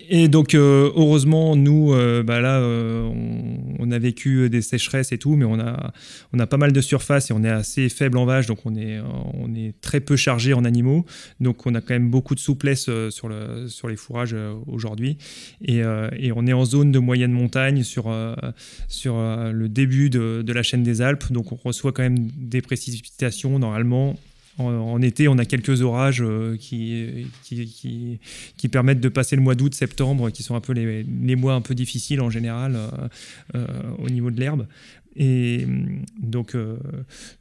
Et 0.08 0.28
donc, 0.28 0.54
euh, 0.54 0.90
heureusement, 0.96 1.56
nous, 1.56 1.92
euh, 1.92 2.22
bah 2.22 2.40
là, 2.40 2.60
euh, 2.60 3.08
on, 3.78 3.90
a 3.90 3.98
vécu 3.98 4.50
des 4.50 4.62
sécheresses 4.62 5.12
et 5.12 5.18
tout, 5.18 5.34
mais 5.36 5.44
on 5.44 5.58
a, 5.58 5.92
on 6.32 6.38
a 6.38 6.46
pas 6.46 6.56
mal 6.56 6.72
de 6.72 6.80
surface 6.80 7.30
et 7.30 7.32
on 7.32 7.42
est 7.42 7.48
assez 7.50 7.88
faible 7.88 8.18
en 8.18 8.26
vache, 8.26 8.46
donc 8.46 8.60
on 8.64 8.74
est, 8.74 8.98
euh, 8.98 9.02
on 9.34 9.54
est 9.54 9.74
très 9.80 10.00
peu 10.00 10.16
chargé 10.16 10.52
en 10.52 10.64
animaux. 10.64 11.06
Donc, 11.40 11.66
on 11.66 11.74
a 11.74 11.80
quand 11.80 11.94
même 11.94 12.10
beaucoup 12.10 12.34
de 12.34 12.40
souplesse 12.40 12.86
euh, 12.88 13.10
sur, 13.10 13.28
le, 13.28 13.68
sur 13.68 13.88
les 13.88 13.96
fourrages 13.96 14.34
euh, 14.34 14.54
aujourd'hui. 14.66 15.18
Et, 15.62 15.82
euh, 15.82 16.08
et 16.18 16.32
on 16.32 16.46
est 16.46 16.52
en 16.52 16.64
zone 16.64 16.92
de 16.92 16.98
moyenne 16.98 17.32
montagne 17.32 17.82
sur, 17.82 18.08
euh, 18.08 18.34
sur 18.88 19.16
euh, 19.16 19.52
le 19.52 19.68
début 19.68 20.10
de, 20.10 20.42
de 20.42 20.52
la 20.52 20.62
chaîne 20.62 20.82
des 20.82 21.02
Alpes. 21.02 21.32
Donc, 21.32 21.52
on 21.52 21.56
reçoit 21.56 21.92
quand 21.92 22.02
même 22.02 22.30
des 22.36 22.60
précipitations 22.60 23.58
normalement. 23.58 24.16
En, 24.58 25.00
été, 25.02 25.28
on 25.28 25.38
a 25.38 25.44
quelques 25.44 25.82
orages 25.82 26.20
euh, 26.20 26.56
qui, 26.56 27.28
permettent 28.70 29.00
de 29.00 29.08
passer 29.08 29.36
le 29.36 29.42
mois 29.42 29.54
d'août, 29.54 29.72
septembre, 29.74 30.30
qui 30.30 30.42
sont 30.42 30.56
un 30.56 30.60
peu 30.60 30.72
les, 30.72 31.04
les 31.04 31.36
mois 31.36 31.54
un 31.54 31.60
peu 31.60 31.74
difficiles 31.74 32.20
en 32.20 32.28
général 32.28 32.74
euh, 32.76 33.08
euh, 33.54 33.66
au 33.98 34.10
niveau 34.10 34.30
de 34.30 34.40
l'herbe. 34.40 34.66
Et 35.16 35.66
donc, 36.18 36.54
euh, 36.54 36.76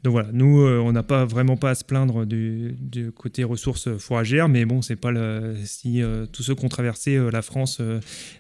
donc 0.04 0.12
voilà, 0.12 0.30
nous, 0.34 0.62
euh, 0.62 0.80
on 0.80 0.92
n'a 0.92 1.04
pas 1.04 1.26
vraiment 1.26 1.58
pas 1.58 1.72
à 1.72 1.76
se 1.76 1.84
plaindre 1.84 2.26
du, 2.26 2.76
côté 3.16 3.44
ressources 3.44 3.96
fourragères, 3.98 4.50
mais 4.50 4.66
bon, 4.66 4.82
c'est 4.82 4.96
pas 4.96 5.12
si 5.64 6.02
euh, 6.02 6.26
tous 6.26 6.44
ceux 6.44 6.56
qui 6.56 6.66
ont 6.66 6.70
traversé 6.70 7.20
la 7.32 7.42
France 7.42 7.82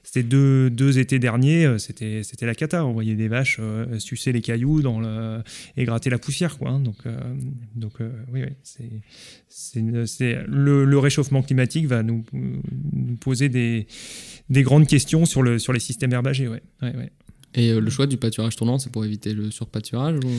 ces 0.03 0.23
deux, 0.23 0.97
étés 0.97 1.19
derniers, 1.19 1.77
c'était 1.77 2.23
la 2.41 2.55
cata. 2.55 2.85
On 2.85 2.93
voyait 2.93 3.15
des 3.15 3.27
vaches 3.27 3.59
sucer 3.99 4.31
les 4.31 4.41
cailloux 4.41 4.81
et 5.75 5.83
gratter 5.85 6.09
la 6.09 6.17
poussière, 6.17 6.57
quoi. 6.57 6.79
donc, 7.75 7.99
oui, 8.33 8.41
le, 10.47 10.97
réchauffement 10.97 11.43
climatique 11.43 11.85
va 11.85 12.01
nous, 12.01 12.23
poser 13.21 13.49
des, 13.49 13.87
des 14.49 14.63
grandes 14.63 14.87
questions 14.87 15.25
sur, 15.25 15.43
le, 15.43 15.59
sur 15.59 15.73
les 15.73 15.79
systèmes 15.79 16.13
herbagers. 16.13 16.47
Ouais. 16.47 16.61
Ouais, 16.81 16.95
ouais. 16.95 17.11
Et 17.55 17.71
euh, 17.71 17.79
le 17.79 17.89
choix 17.89 18.05
du 18.07 18.17
pâturage 18.17 18.55
tournant, 18.55 18.77
c'est 18.77 18.91
pour 18.91 19.03
éviter 19.05 19.33
le 19.33 19.49
surpâturage 19.51 20.15
ou... 20.23 20.29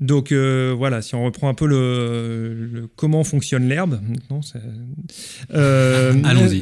Donc 0.00 0.30
euh, 0.30 0.74
voilà, 0.78 1.02
si 1.02 1.16
on 1.16 1.24
reprend 1.24 1.48
un 1.48 1.54
peu 1.54 1.66
le, 1.66 2.54
le- 2.72 2.88
comment 2.94 3.24
fonctionne 3.24 3.68
l'herbe, 3.68 4.00
euh, 5.54 6.12
Allons-y, 6.24 6.60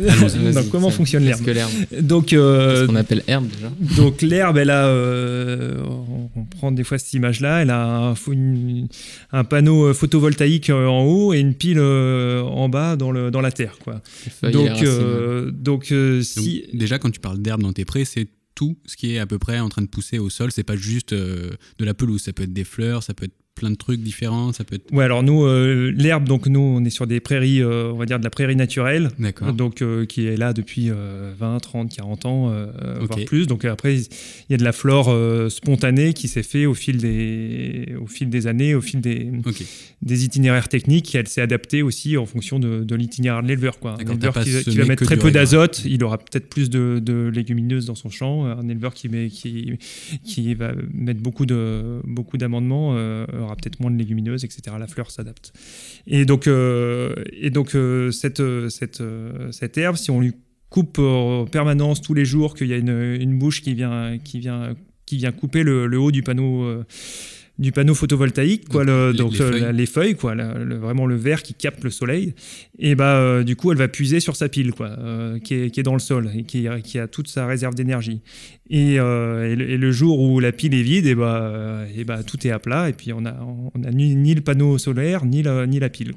donc, 0.54 0.68
comment 0.70 0.90
fonctionne 0.90 1.24
qu'est-ce 1.24 1.42
l'herbe 1.42 1.44
que 1.44 1.50
l'herbe 1.50 2.02
Donc 2.06 2.26
C'est 2.30 2.36
euh, 2.36 2.82
ce 2.82 2.86
qu'on 2.86 2.96
appelle 2.96 3.22
herbe 3.26 3.46
déjà. 3.48 3.70
Donc 3.96 4.22
l'herbe, 4.22 4.56
elle 4.58 4.70
a, 4.70 4.86
euh, 4.86 5.82
on 5.86 6.16
on 6.38 6.44
prend 6.44 6.70
des 6.72 6.84
fois 6.84 6.98
cette 6.98 7.12
image-là, 7.14 7.62
elle 7.62 7.70
a 7.70 7.84
un, 7.86 8.12
fo- 8.14 8.32
une- 8.32 8.88
un 9.32 9.44
panneau 9.44 9.92
photovoltaïque 9.94 10.68
en 10.70 11.02
haut 11.04 11.32
et 11.34 11.38
une 11.38 11.54
pile 11.54 11.78
euh, 11.78 12.42
en 12.42 12.68
bas 12.68 12.96
dans, 12.96 13.10
le, 13.10 13.30
dans 13.30 13.40
la 13.40 13.50
terre. 13.52 13.78
Quoi. 13.82 14.00
Donc, 14.42 14.82
euh, 14.82 15.46
euh, 15.46 15.50
Donc, 15.50 15.92
si... 16.22 16.64
Déjà, 16.74 16.98
quand 16.98 17.10
tu 17.10 17.20
parles 17.20 17.40
d'herbe 17.40 17.62
dans 17.62 17.72
tes 17.72 17.84
prés, 17.86 18.04
c'est 18.04 18.28
tout 18.56 18.76
ce 18.86 18.96
qui 18.96 19.12
est 19.12 19.20
à 19.20 19.26
peu 19.26 19.38
près 19.38 19.60
en 19.60 19.68
train 19.68 19.82
de 19.82 19.86
pousser 19.86 20.18
au 20.18 20.28
sol. 20.28 20.50
C'est 20.50 20.64
pas 20.64 20.74
juste 20.74 21.12
euh, 21.12 21.52
de 21.78 21.84
la 21.84 21.94
pelouse. 21.94 22.22
Ça 22.22 22.32
peut 22.32 22.42
être 22.42 22.52
des 22.52 22.64
fleurs, 22.64 23.04
ça 23.04 23.14
peut 23.14 23.26
être 23.26 23.36
plein 23.56 23.70
de 23.70 23.74
trucs 23.74 24.00
différents. 24.00 24.52
Ça 24.52 24.62
peut 24.62 24.76
être. 24.76 24.92
Ouais, 24.92 25.02
alors 25.04 25.22
nous, 25.24 25.44
euh, 25.44 25.90
l'herbe, 25.96 26.24
donc 26.28 26.46
nous, 26.46 26.60
on 26.60 26.84
est 26.84 26.90
sur 26.90 27.06
des 27.06 27.18
prairies, 27.20 27.62
euh, 27.62 27.90
on 27.92 27.96
va 27.96 28.04
dire 28.06 28.18
de 28.18 28.24
la 28.24 28.30
prairie 28.30 28.54
naturelle, 28.54 29.08
D'accord. 29.18 29.52
donc 29.52 29.82
euh, 29.82 30.04
qui 30.04 30.26
est 30.26 30.36
là 30.36 30.52
depuis 30.52 30.90
euh, 30.90 31.32
20, 31.38 31.58
30, 31.58 31.90
40 31.96 32.26
ans, 32.26 32.50
euh, 32.50 32.66
Ok. 33.00 33.06
voire 33.08 33.24
plus. 33.24 33.46
Donc 33.46 33.64
après, 33.64 33.96
il 33.96 34.06
y 34.50 34.54
a 34.54 34.58
de 34.58 34.62
la 34.64 34.72
flore 34.72 35.10
spontanée 35.50 36.12
qui 36.12 36.28
s'est 36.28 36.42
fait 36.42 36.66
au 36.66 36.74
fil 36.74 36.98
des, 36.98 37.94
au 38.00 38.06
fil 38.06 38.28
des 38.28 38.46
années, 38.46 38.74
au 38.74 38.80
fil 38.82 39.00
des, 39.00 39.30
des 40.02 40.24
itinéraires 40.24 40.68
techniques, 40.68 41.14
et 41.14 41.18
elle 41.18 41.28
s'est 41.28 41.40
adaptée 41.40 41.82
aussi 41.82 42.16
en 42.18 42.26
fonction 42.26 42.58
de, 42.58 42.84
de 42.84 42.94
l'itinéraire 42.94 43.42
de 43.42 43.48
l'éleveur. 43.48 43.78
quoi. 43.78 43.94
Un 43.98 44.12
éleveur 44.12 44.34
qui, 44.44 44.76
va 44.76 44.84
mettre 44.84 45.04
très 45.04 45.16
peu 45.16 45.30
d'azote, 45.30 45.82
il 45.86 46.04
aura 46.04 46.18
peut-être 46.18 46.48
plus 46.50 46.68
de, 46.68 47.00
de 47.02 47.30
légumineuses 47.34 47.86
dans 47.86 47.94
son 47.94 48.10
champ. 48.10 48.44
Un 48.44 48.68
éleveur 48.68 48.92
qui, 48.92 49.08
met, 49.08 49.28
qui, 49.28 49.78
qui 50.24 50.54
va 50.54 50.72
mettre 50.92 51.20
beaucoup 51.22 51.46
de 51.46 52.00
beaucoup 52.04 52.36
d'amendements 52.36 52.94
aura 53.46 53.56
peut-être 53.56 53.80
moins 53.80 53.90
de 53.90 53.96
légumineuses, 53.98 54.44
etc. 54.44 54.76
La 54.78 54.86
fleur 54.86 55.10
s'adapte. 55.10 55.52
Et 56.06 56.24
donc, 56.24 56.46
euh, 56.46 57.14
et 57.32 57.50
donc 57.50 57.74
euh, 57.74 58.10
cette, 58.10 58.40
euh, 58.40 58.68
cette, 58.68 59.02
cette 59.50 59.78
herbe, 59.78 59.96
si 59.96 60.10
on 60.10 60.20
lui 60.20 60.32
coupe 60.68 60.98
en 60.98 61.46
permanence 61.46 62.02
tous 62.02 62.14
les 62.14 62.24
jours, 62.24 62.54
qu'il 62.54 62.66
y 62.68 62.72
a 62.74 62.76
une, 62.76 63.16
une 63.20 63.38
bouche 63.38 63.62
qui 63.62 63.74
vient, 63.74 64.18
qui 64.22 64.40
vient, 64.40 64.74
qui 65.06 65.16
vient 65.16 65.32
couper 65.32 65.62
le, 65.62 65.86
le 65.86 65.98
haut 65.98 66.10
du 66.10 66.22
panneau. 66.22 66.64
euh, 66.64 66.84
du 67.58 67.72
panneau 67.72 67.94
photovoltaïque, 67.94 68.68
quoi, 68.68 68.84
Donc, 68.84 68.94
le- 68.94 69.10
les- 69.12 69.16
donc 69.16 69.32
les 69.32 69.38
feuilles. 69.38 69.60
la- 69.62 69.72
les 69.72 69.86
feuilles, 69.86 70.14
quoi, 70.14 70.34
la- 70.34 70.58
le- 70.58 70.76
vraiment 70.76 71.06
le 71.06 71.16
verre 71.16 71.42
qui 71.42 71.54
capte 71.54 71.82
le 71.84 71.88
soleil, 71.88 72.34
et 72.78 72.94
bah 72.94 73.16
euh, 73.16 73.44
du 73.44 73.56
coup 73.56 73.72
elle 73.72 73.78
va 73.78 73.88
puiser 73.88 74.20
sur 74.20 74.36
sa 74.36 74.50
pile, 74.50 74.72
quoi, 74.72 74.88
euh, 74.90 75.38
qui, 75.38 75.54
est, 75.54 75.70
qui 75.70 75.80
est 75.80 75.82
dans 75.82 75.94
le 75.94 75.98
sol 76.00 76.30
et 76.36 76.42
qui, 76.42 76.66
qui 76.84 76.98
a 76.98 77.08
toute 77.08 77.28
sa 77.28 77.46
réserve 77.46 77.74
d'énergie. 77.74 78.20
Et, 78.68 78.98
euh, 78.98 79.52
et 79.52 79.76
le, 79.76 79.92
jour 79.92 80.20
où 80.20 80.40
la 80.40 80.50
pile 80.50 80.74
est 80.74 80.82
vide, 80.82 81.06
et 81.06 81.14
bah, 81.14 81.40
euh, 81.40 81.86
et 81.96 82.02
bah 82.02 82.24
tout 82.24 82.44
est 82.46 82.50
à 82.50 82.58
plat, 82.58 82.88
et 82.88 82.92
puis 82.92 83.12
on 83.12 83.24
a, 83.24 83.32
on 83.74 83.82
a 83.84 83.90
ni, 83.92 84.34
le 84.34 84.40
panneau 84.40 84.76
solaire 84.76 85.24
ni 85.24 85.42
la, 85.42 85.88
pile. 85.88 86.14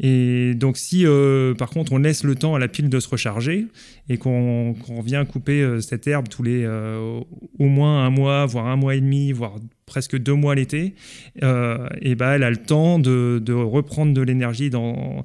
Et 0.00 0.54
donc 0.54 0.76
si 0.76 1.06
euh, 1.06 1.54
par 1.54 1.70
contre 1.70 1.92
on 1.92 1.98
laisse 1.98 2.24
le 2.24 2.34
temps 2.34 2.56
à 2.56 2.58
la 2.58 2.66
pile 2.66 2.88
de 2.88 2.98
se 2.98 3.08
recharger 3.08 3.66
et 4.08 4.16
qu'on 4.16 4.74
vient 5.04 5.24
couper 5.24 5.80
cette 5.80 6.08
herbe 6.08 6.28
tous 6.28 6.42
les 6.42 6.66
au 6.66 7.66
moins 7.66 8.04
un 8.04 8.10
mois, 8.10 8.46
voire 8.46 8.66
un 8.66 8.76
mois 8.76 8.96
et 8.96 9.00
demi, 9.00 9.30
voire 9.30 9.54
presque 9.86 10.16
deux 10.16 10.34
mois 10.34 10.56
l'été, 10.56 10.94
et 11.36 12.14
ben 12.16 12.32
elle 12.32 12.42
a 12.42 12.50
le 12.50 12.56
temps 12.56 12.98
de, 12.98 13.52
reprendre 13.52 14.12
de 14.12 14.22
l'énergie 14.22 14.70
dans, 14.70 15.24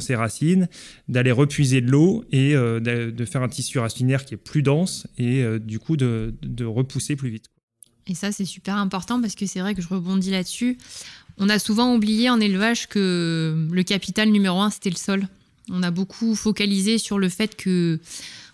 ses 0.00 0.16
racines, 0.16 0.68
d'aller 1.08 1.30
repuiser 1.30 1.80
de 1.80 1.90
l'eau 1.90 2.24
et 2.32 2.54
de 2.54 3.24
faire 3.24 3.42
un 3.42 3.48
tissu 3.48 3.78
racinaire 3.78 4.24
qui 4.24 4.34
est 4.34 4.38
plus 4.38 4.62
dense 4.62 5.03
et 5.18 5.42
euh, 5.42 5.58
du 5.58 5.78
coup 5.78 5.96
de, 5.96 6.34
repousser 6.64 7.16
plus 7.16 7.30
vite. 7.30 7.46
Et 8.06 8.14
ça, 8.14 8.32
c'est 8.32 8.44
super 8.44 8.76
important 8.76 9.20
parce 9.20 9.34
que 9.34 9.46
c'est 9.46 9.60
vrai 9.60 9.74
que 9.74 9.80
je 9.80 9.88
rebondis 9.88 10.30
là-dessus. 10.30 10.76
On 11.38 11.48
a 11.48 11.58
souvent 11.58 11.94
oublié 11.94 12.28
en 12.28 12.38
élevage 12.38 12.86
que 12.88 13.66
le 13.70 13.82
capital 13.82 14.28
numéro 14.30 14.60
un, 14.60 14.70
c'était 14.70 14.90
le 14.90 14.96
sol. 14.96 15.26
On 15.70 15.82
a 15.82 15.90
beaucoup 15.90 16.34
focalisé 16.34 16.98
sur 16.98 17.18
le 17.18 17.30
fait 17.30 17.56
que 17.56 17.98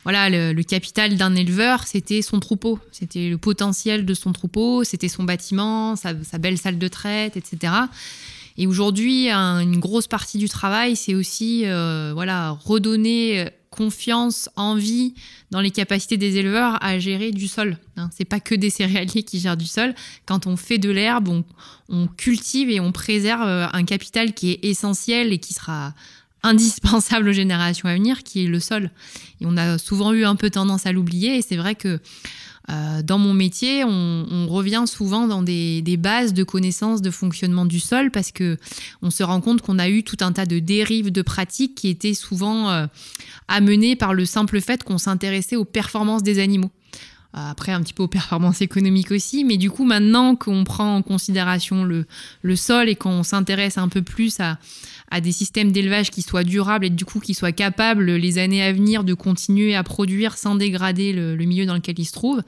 voilà, 0.05 0.31
le, 0.31 0.63
capital 0.63 1.17
d'un 1.17 1.35
éleveur, 1.35 1.87
c'était 1.87 2.23
son 2.23 2.41
troupeau. 2.41 2.79
C'était 2.93 3.29
le 3.29 3.39
potentiel 3.39 4.07
de 4.07 4.15
son 4.15 4.33
troupeau, 4.33 4.85
c'était 4.85 5.09
son 5.09 5.25
bâtiment, 5.25 5.97
sa, 5.97 6.15
belle 6.39 6.57
salle 6.57 6.79
de 6.79 6.89
traite, 6.89 7.37
etc. 7.37 7.73
Et 8.57 8.67
aujourd'hui, 8.67 9.31
un- 9.31 9.61
une 9.61 9.79
grosse 9.79 10.07
partie 10.07 10.39
du 10.39 10.49
travail, 10.49 10.97
c'est 10.97 11.15
aussi 11.15 11.67
euh, 11.67 12.13
voilà, 12.15 12.53
redonner 12.65 13.51
confiance, 13.71 14.49
envie 14.57 15.15
dans 15.51 15.61
les 15.61 15.71
capacités 15.71 16.17
des 16.17 16.37
éleveurs 16.37 16.83
à 16.83 16.99
gérer 16.99 17.31
du 17.31 17.49
sol. 17.49 17.79
Hein. 17.97 18.11
C'est 18.13 18.25
pas 18.25 18.41
que 18.41 18.55
des 18.55 18.71
céréaliers 18.71 19.23
qui 19.23 19.39
gèrent 19.39 19.57
du 19.57 19.67
sol. 19.67 19.95
Quand 20.27 20.47
on 20.47 20.57
fait 20.57 20.79
de 20.79 20.91
l'herbe, 20.91 21.29
on, 21.29 21.45
on 21.89 22.09
cultive 22.09 22.69
et 22.69 22.81
on 22.81 22.93
préserve 22.93 23.43
euh, 23.43 23.67
un 23.73 23.85
capital 23.85 24.35
qui 24.35 24.51
est 24.51 24.65
essentiel 24.65 25.33
et 25.33 25.39
qui 25.39 25.55
sera 25.55 25.95
indispensable 26.43 27.29
aux 27.29 27.33
générations 27.33 27.89
à 27.89 27.95
venir, 27.95 28.23
qui 28.23 28.45
est 28.45 28.49
le 28.49 28.61
sol. 28.61 28.91
Et 29.41 29.47
on 29.47 29.57
a 29.57 29.79
souvent 29.79 30.13
eu 30.13 30.25
un 30.25 30.37
peu 30.37 30.51
tendance 30.51 30.87
à 30.87 30.93
l'oublier, 30.93 31.37
et 31.37 31.43
c'est 31.43 31.57
vrai 31.57 31.75
que 31.75 32.01
euh, 32.71 33.03
dans 33.03 33.19
mon 33.19 33.35
métier, 33.35 33.85
on, 33.85 34.47
revient 34.49 34.85
souvent 34.87 35.27
dans 35.27 35.43
des, 35.43 35.97
bases 35.99 36.35
de 36.35 36.45
connaissances 36.45 37.03
de 37.03 37.11
fonctionnement 37.11 37.67
du 37.67 37.81
sol 37.81 38.11
parce 38.11 38.33
que 38.33 38.59
on 39.03 39.11
se 39.11 39.23
rend 39.23 39.41
compte 39.41 39.63
qu'on 39.63 39.79
a 39.79 39.89
eu 39.89 40.03
tout 40.03 40.17
un 40.21 40.33
tas 40.33 40.47
de 40.47 40.59
dérives 40.59 41.13
de 41.13 41.23
pratiques 41.23 41.75
qui 41.75 41.89
étaient 41.89 42.15
souvent 42.15 42.69
euh, 42.71 42.87
amenées 43.49 43.97
par 43.97 44.15
le 44.15 44.25
simple 44.25 44.61
fait 44.61 44.83
qu'on 44.83 44.99
s'intéressait 44.99 45.57
aux 45.57 45.65
performances 45.65 46.23
des 46.23 46.39
animaux. 46.39 46.71
Après, 47.33 47.71
un 47.71 47.81
petit 47.81 47.93
peu 47.93 48.03
aux 48.03 48.09
performances 48.09 48.61
économiques 48.61 49.13
aussi, 49.13 49.45
mais 49.45 49.57
du 49.57 49.71
coup, 49.71 49.85
maintenant 49.85 50.35
qu'on 50.35 50.65
prend 50.65 50.97
en 50.97 51.03
considération 51.03 51.85
le 51.85 52.57
sol 52.57 52.89
et 52.89 52.97
qu'on 52.97 53.23
s'intéresse 53.23 53.79
un 53.79 53.89
peu 53.89 54.03
plus 54.03 54.41
à, 54.41 54.59
à 55.11 55.21
des 55.21 55.33
systèmes 55.33 55.73
d'élevage 55.73 56.11
qui 56.11 56.23
soient 56.23 56.45
durables 56.45 56.85
et 56.85 56.91
du 56.91 57.05
coup 57.05 57.21
qui 57.21 57.35
soient 57.35 57.53
capables 57.53 58.13
les 58.13 58.39
années 58.39 58.63
à 58.63 58.73
venir 58.73 59.05
de 59.05 59.15
continuer 59.15 59.75
à 59.75 59.83
produire 59.83 60.37
sans 60.37 60.55
dégrader 60.55 61.13
le, 61.13 61.37
milieu 61.37 61.67
dans 61.67 61.75
lequel 61.75 61.99
ils 61.99 62.05
se 62.05 62.13
trouvent, 62.13 62.43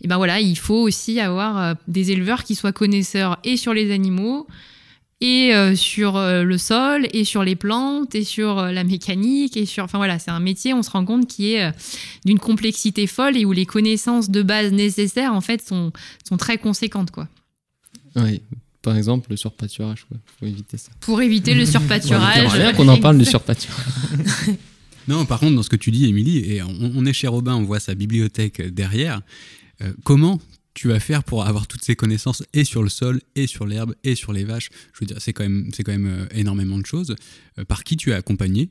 et 0.00 0.08
ben 0.08 0.16
voilà, 0.16 0.40
il 0.40 0.58
faut 0.58 0.82
aussi 0.82 1.20
avoir 1.20 1.58
euh, 1.58 1.74
des 1.86 2.10
éleveurs 2.10 2.44
qui 2.44 2.54
soient 2.54 2.72
connaisseurs 2.72 3.38
et 3.44 3.56
sur 3.56 3.72
les 3.72 3.92
animaux, 3.92 4.46
et 5.20 5.54
euh, 5.54 5.74
sur 5.74 6.16
euh, 6.16 6.42
le 6.42 6.58
sol, 6.58 7.06
et 7.12 7.24
sur 7.24 7.44
les 7.44 7.56
plantes, 7.56 8.14
et 8.14 8.24
sur 8.24 8.62
la 8.62 8.84
mécanique, 8.84 9.56
et 9.56 9.66
sur... 9.66 9.84
Enfin 9.84 9.98
voilà, 9.98 10.18
c'est 10.18 10.30
un 10.30 10.40
métier, 10.40 10.74
on 10.74 10.82
se 10.82 10.90
rend 10.90 11.04
compte, 11.04 11.26
qui 11.26 11.54
est 11.54 11.72
d'une 12.24 12.38
complexité 12.38 13.06
folle 13.06 13.36
et 13.36 13.44
où 13.44 13.52
les 13.52 13.66
connaissances 13.66 14.30
de 14.30 14.42
base 14.42 14.72
nécessaires, 14.72 15.34
en 15.34 15.40
fait, 15.40 15.66
sont, 15.66 15.92
sont 16.28 16.36
très 16.36 16.58
conséquentes, 16.58 17.10
quoi. 17.10 17.28
Oui, 18.16 18.42
par 18.82 18.96
exemple, 18.96 19.30
le 19.30 19.36
surpâturage. 19.36 20.06
Faut 20.38 20.46
éviter 20.46 20.76
ça. 20.76 20.90
Pour 21.00 21.20
éviter 21.20 21.54
le 21.54 21.66
surpâturage. 21.76 22.34
J'aimerais 22.36 22.58
bien 22.58 22.72
qu'on 22.72 22.88
en 22.88 22.98
parle 22.98 23.18
du 23.18 23.24
surpâturage. 23.36 23.84
Non, 25.08 25.24
par 25.24 25.40
contre, 25.40 25.56
dans 25.56 25.62
ce 25.62 25.70
que 25.70 25.76
tu 25.76 25.90
dis, 25.90 26.04
Émilie, 26.04 26.40
et 26.40 26.62
on, 26.62 26.92
on 26.94 27.06
est 27.06 27.14
chez 27.14 27.28
Robin, 27.28 27.54
on 27.54 27.64
voit 27.64 27.80
sa 27.80 27.94
bibliothèque 27.94 28.60
derrière. 28.60 29.22
Euh, 29.80 29.92
comment 30.04 30.38
tu 30.74 30.88
vas 30.88 31.00
faire 31.00 31.24
pour 31.24 31.46
avoir 31.46 31.66
toutes 31.66 31.82
ces 31.82 31.96
connaissances 31.96 32.42
et 32.52 32.62
sur 32.62 32.82
le 32.82 32.90
sol, 32.90 33.20
et 33.34 33.46
sur 33.46 33.66
l'herbe, 33.66 33.94
et 34.04 34.14
sur 34.14 34.34
les 34.34 34.44
vaches? 34.44 34.68
Je 34.92 35.00
veux 35.00 35.06
dire, 35.06 35.16
c'est 35.18 35.32
quand 35.32 35.44
même, 35.44 35.70
c'est 35.74 35.82
quand 35.82 35.92
même 35.92 36.06
euh, 36.06 36.38
énormément 36.38 36.78
de 36.78 36.84
choses. 36.84 37.16
Euh, 37.58 37.64
par 37.64 37.84
qui 37.84 37.96
tu 37.96 38.10
es 38.10 38.12
accompagné? 38.12 38.68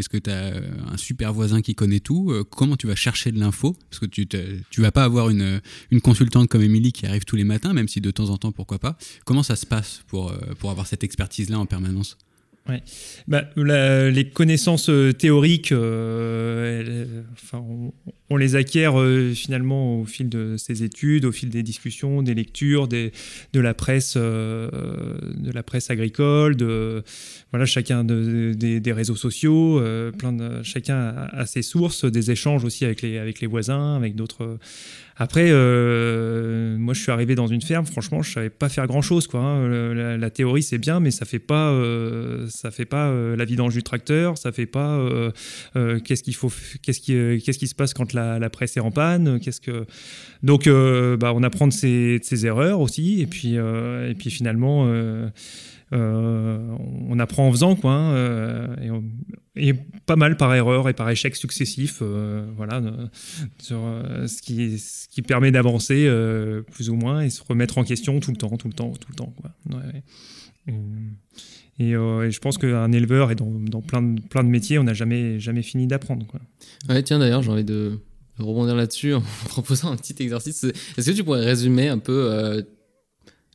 Est-ce 0.00 0.08
que 0.08 0.18
tu 0.18 0.30
as 0.30 0.54
un 0.92 0.96
super 0.96 1.32
voisin 1.32 1.62
qui 1.62 1.74
connaît 1.74 2.00
tout 2.00 2.30
Euh, 2.32 2.42
Comment 2.44 2.76
tu 2.76 2.86
vas 2.86 2.96
chercher 2.96 3.30
de 3.32 3.38
l'info? 3.38 3.76
Parce 3.88 4.00
que 4.00 4.06
tu 4.06 4.26
tu 4.26 4.80
vas 4.80 4.90
pas 4.92 5.04
avoir 5.04 5.30
une, 5.30 5.60
une 5.90 6.00
consultante 6.00 6.48
comme 6.48 6.62
Émilie 6.62 6.92
qui 6.92 7.06
arrive 7.06 7.24
tous 7.24 7.36
les 7.36 7.44
matins, 7.44 7.72
même 7.72 7.88
si 7.88 8.00
de 8.00 8.10
temps 8.10 8.30
en 8.30 8.36
temps, 8.38 8.52
pourquoi 8.52 8.78
pas. 8.78 8.96
Comment 9.24 9.42
ça 9.42 9.56
se 9.56 9.66
passe 9.66 10.02
pour, 10.08 10.30
euh, 10.32 10.36
pour 10.58 10.70
avoir 10.70 10.86
cette 10.86 11.04
expertise-là 11.04 11.58
en 11.58 11.66
permanence? 11.66 12.16
Bah, 13.26 13.44
la- 13.56 14.10
les 14.10 14.28
connaissances 14.28 14.90
euh, 14.90 15.12
théoriques, 15.12 15.72
euh, 15.72 16.80
elles- 16.80 17.24
enfin, 17.32 17.64
on, 18.28 18.36
les 18.36 18.54
acquiert 18.54 19.00
euh, 19.00 19.32
finalement 19.34 20.00
au 20.00 20.04
fil 20.04 20.28
de 20.28 20.56
ces 20.56 20.84
études, 20.84 21.24
au 21.24 21.32
fil 21.32 21.48
des 21.48 21.64
discussions, 21.64 22.22
des 22.22 22.34
lectures, 22.34 22.86
des, 22.86 23.10
de 23.52 23.60
la 23.60 23.74
presse, 23.74 24.14
euh, 24.16 24.70
de 25.36 25.50
la 25.50 25.64
presse 25.64 25.90
agricole, 25.90 26.54
de 26.54 27.02
voilà 27.50 27.66
chacun 27.66 28.04
de- 28.04 28.52
des, 28.54 28.92
réseaux 28.92 29.16
sociaux, 29.16 29.80
euh, 29.80 30.12
plein 30.12 30.32
de, 30.32 30.62
chacun 30.62 30.96
a, 30.96 31.40
a 31.40 31.46
ses 31.46 31.62
sources, 31.62 32.04
des 32.04 32.30
échanges 32.30 32.64
aussi 32.64 32.84
avec 32.84 33.02
les 33.02 33.18
avec 33.18 33.40
les 33.40 33.48
voisins, 33.48 33.96
avec 33.96 34.14
d'autres. 34.14 34.58
Après, 35.22 35.50
euh, 35.50 36.78
moi, 36.78 36.94
je 36.94 37.02
suis 37.02 37.12
arrivé 37.12 37.34
dans 37.34 37.46
une 37.46 37.60
ferme. 37.60 37.84
Franchement, 37.84 38.22
je 38.22 38.32
savais 38.32 38.48
pas 38.48 38.70
faire 38.70 38.86
grand 38.86 39.02
chose, 39.02 39.26
quoi. 39.26 39.40
hein. 39.40 40.16
La, 40.16 40.30
théorie, 40.30 40.62
c'est 40.62 40.78
bien, 40.78 40.98
mais 40.98 41.10
ça 41.10 41.26
fait 41.26 41.38
pas, 41.38 41.72
euh, 41.72 42.46
ça 42.48 42.70
fait 42.70 42.86
pas 42.86 43.08
euh, 43.08 43.36
la 43.36 43.44
vidange 43.44 43.74
du 43.74 43.82
tracteur. 43.82 44.38
Ça 44.38 44.50
fait 44.50 44.64
pas 44.64 44.98
qu'est-ce 45.74 46.22
qu'il 46.22 46.34
faut, 46.34 46.50
qu'est-ce 46.80 47.00
qui, 47.02 47.68
se 47.68 47.74
passe 47.74 47.92
quand 47.92 48.14
la, 48.14 48.48
presse 48.48 48.78
est 48.78 48.80
en 48.80 48.90
panne. 48.90 49.38
Qu'est-ce 49.40 49.60
que, 49.60 49.84
donc, 50.42 50.66
bah, 51.18 51.34
on 51.34 51.42
apprend 51.42 51.66
de 51.66 51.74
ses, 51.74 52.18
de 52.20 52.24
ses 52.24 52.46
erreurs 52.46 52.80
aussi, 52.80 53.20
et 53.20 53.26
puis, 53.26 53.56
et 53.56 54.14
puis 54.18 54.30
finalement. 54.30 54.90
Euh, 55.92 56.76
on 57.08 57.18
apprend 57.18 57.48
en 57.48 57.50
faisant 57.50 57.74
quoi, 57.74 57.92
hein, 57.92 58.14
euh, 58.14 59.00
et, 59.56 59.72
pas 60.06 60.14
mal 60.14 60.36
par 60.36 60.54
erreur 60.54 60.88
et 60.88 60.94
par 60.94 61.10
échecs 61.10 61.34
successifs, 61.34 61.98
euh, 62.00 62.46
voilà, 62.56 62.80
sur 63.60 63.80
ce 64.26 64.40
qui, 64.40 65.22
permet 65.22 65.50
d'avancer 65.50 66.08
plus 66.70 66.90
ou 66.90 66.96
moins 66.96 67.22
et 67.22 67.30
se 67.30 67.42
remettre 67.42 67.78
en 67.78 67.84
question 67.84 68.20
tout 68.20 68.30
le 68.30 68.36
temps, 68.36 68.56
tout 68.56 68.68
le 68.68 68.74
temps, 68.74 68.92
tout 68.92 69.08
le 69.10 69.16
temps. 69.16 69.34
Quoi. 69.40 69.50
Et, 71.78 71.92
je 71.92 72.38
pense 72.38 72.58
qu'un 72.58 72.92
éleveur 72.92 73.32
et 73.32 73.34
dans, 73.34 73.82
plein, 73.82 74.02
de, 74.02 74.48
métiers, 74.48 74.78
on 74.78 74.84
n'a 74.84 74.94
jamais, 74.94 75.62
fini 75.62 75.86
d'apprendre. 75.86 76.26
Quoi. 76.26 76.40
Ouais, 76.88 77.02
tiens, 77.02 77.18
d'ailleurs, 77.18 77.42
j'ai 77.42 77.50
envie 77.50 77.64
de 77.64 77.98
rebondir 78.38 78.76
là-dessus 78.76 79.14
en 79.14 79.22
proposant 79.48 79.90
un 79.90 79.96
petit 79.96 80.22
exercice. 80.22 80.64
Est-ce 80.64 81.10
que 81.10 81.16
tu 81.16 81.24
pourrais 81.24 81.44
résumer 81.44 81.88
un 81.88 81.98
peu 81.98 82.64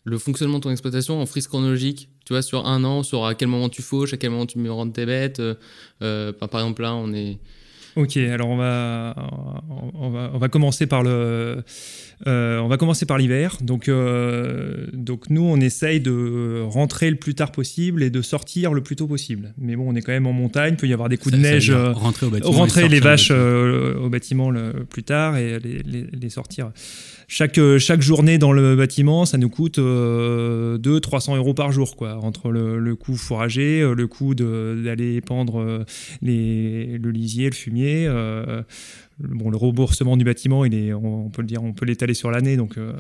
le 0.05 0.17
fonctionnement 0.17 0.59
de 0.59 0.63
ton 0.63 0.71
exploitation 0.71 1.19
en 1.21 1.25
frise 1.25 1.47
chronologique 1.47 2.09
Tu 2.25 2.33
vois, 2.33 2.41
sur 2.41 2.65
un 2.65 2.83
an, 2.83 3.03
sur 3.03 3.25
à 3.25 3.35
quel 3.35 3.47
moment 3.49 3.69
tu 3.69 3.81
fauches, 3.81 4.13
à 4.13 4.17
quel 4.17 4.29
moment 4.31 4.45
tu 4.45 4.57
rentres 4.69 4.93
tes 4.93 5.05
bêtes. 5.05 5.39
euh, 5.39 5.55
euh, 6.01 6.31
par 6.31 6.49
exemple, 6.61 6.81
là, 6.83 6.95
on 6.95 7.11
est. 7.13 7.37
Ok, 7.95 8.17
alors 8.17 8.49
on 8.49 8.57
va, 8.57 9.15
on 9.93 10.09
va, 10.09 10.29
on 10.33 10.37
va 10.37 10.49
commencer 10.49 10.85
par 10.85 11.01
le, 11.01 11.63
euh, 12.27 12.59
on 12.59 12.67
va 12.67 12.75
commencer 12.75 13.05
par 13.05 13.17
l'hiver. 13.17 13.57
Donc, 13.61 13.87
euh, 13.87 14.87
donc 14.91 15.29
nous, 15.29 15.43
on 15.43 15.57
essaye 15.61 16.01
de 16.01 16.61
rentrer 16.67 17.09
le 17.09 17.15
plus 17.15 17.35
tard 17.35 17.53
possible 17.53 18.03
et 18.03 18.09
de 18.09 18.21
sortir 18.21 18.73
le 18.73 18.81
plus 18.83 18.97
tôt 18.97 19.07
possible. 19.07 19.53
Mais 19.57 19.77
bon, 19.77 19.89
on 19.89 19.95
est 19.95 20.01
quand 20.01 20.11
même 20.11 20.27
en 20.27 20.33
montagne, 20.33 20.73
il 20.73 20.77
peut 20.77 20.87
y 20.87 20.93
avoir 20.93 21.07
des 21.07 21.15
coups 21.17 21.35
Ça- 21.35 21.37
de 21.39 21.43
ça 21.45 21.51
neige. 21.51 21.69
euh, 21.69 21.93
rentrer 21.93 22.25
au 22.25 22.29
bâtiment. 22.31 22.51
rentrer 22.57 22.89
les 22.89 22.99
vaches 22.99 23.29
bâtiment. 23.29 23.45
euh, 23.47 23.95
au 23.97 24.09
bâtiment 24.09 24.49
le 24.51 24.85
plus 24.89 25.03
tard 25.03 25.37
et 25.37 25.57
les, 25.59 25.81
les- 25.83 26.07
les 26.11 26.29
sortir. 26.29 26.71
Chaque, 27.28 27.57
euh, 27.57 27.80
chaque 27.80 28.01
journée 28.01 28.38
dans 28.38 28.51
le 28.53 28.76
bâtiment, 28.76 29.26
ça 29.26 29.38
nous 29.38 29.49
coûte 29.49 29.80
euh, 29.80 30.78
200-300 30.78 31.38
euros 31.38 31.53
par 31.53 31.71
jour, 31.71 31.95
quoi, 31.95 32.17
entre 32.17 32.51
le, 32.51 32.95
coût 32.95 33.15
fourrager, 33.15 33.82
euh, 33.82 33.93
le 33.95 34.07
coût 34.07 34.36
de- 34.36 34.80
d'aller 34.84 35.21
pendre 35.21 35.59
euh, 35.61 35.84
le 36.21 37.09
lisier, 37.11 37.49
le 37.49 37.55
fumier. 37.55 38.05
euh, 38.07 38.61
bon, 39.19 39.49
le 39.49 39.57
remboursement 39.57 40.17
du 40.17 40.23
bâtiment, 40.26 40.65
il 40.65 40.73
est, 40.76 40.93
on, 40.93 41.30
peut 41.30 41.41
le 41.41 41.47
dire, 41.47 41.63
on 41.63 41.73
peut 41.73 41.86
l'étaler 41.86 42.13
sur 42.13 42.30
l'année, 42.32 42.57
donc 42.57 42.78
euh, 42.78 42.93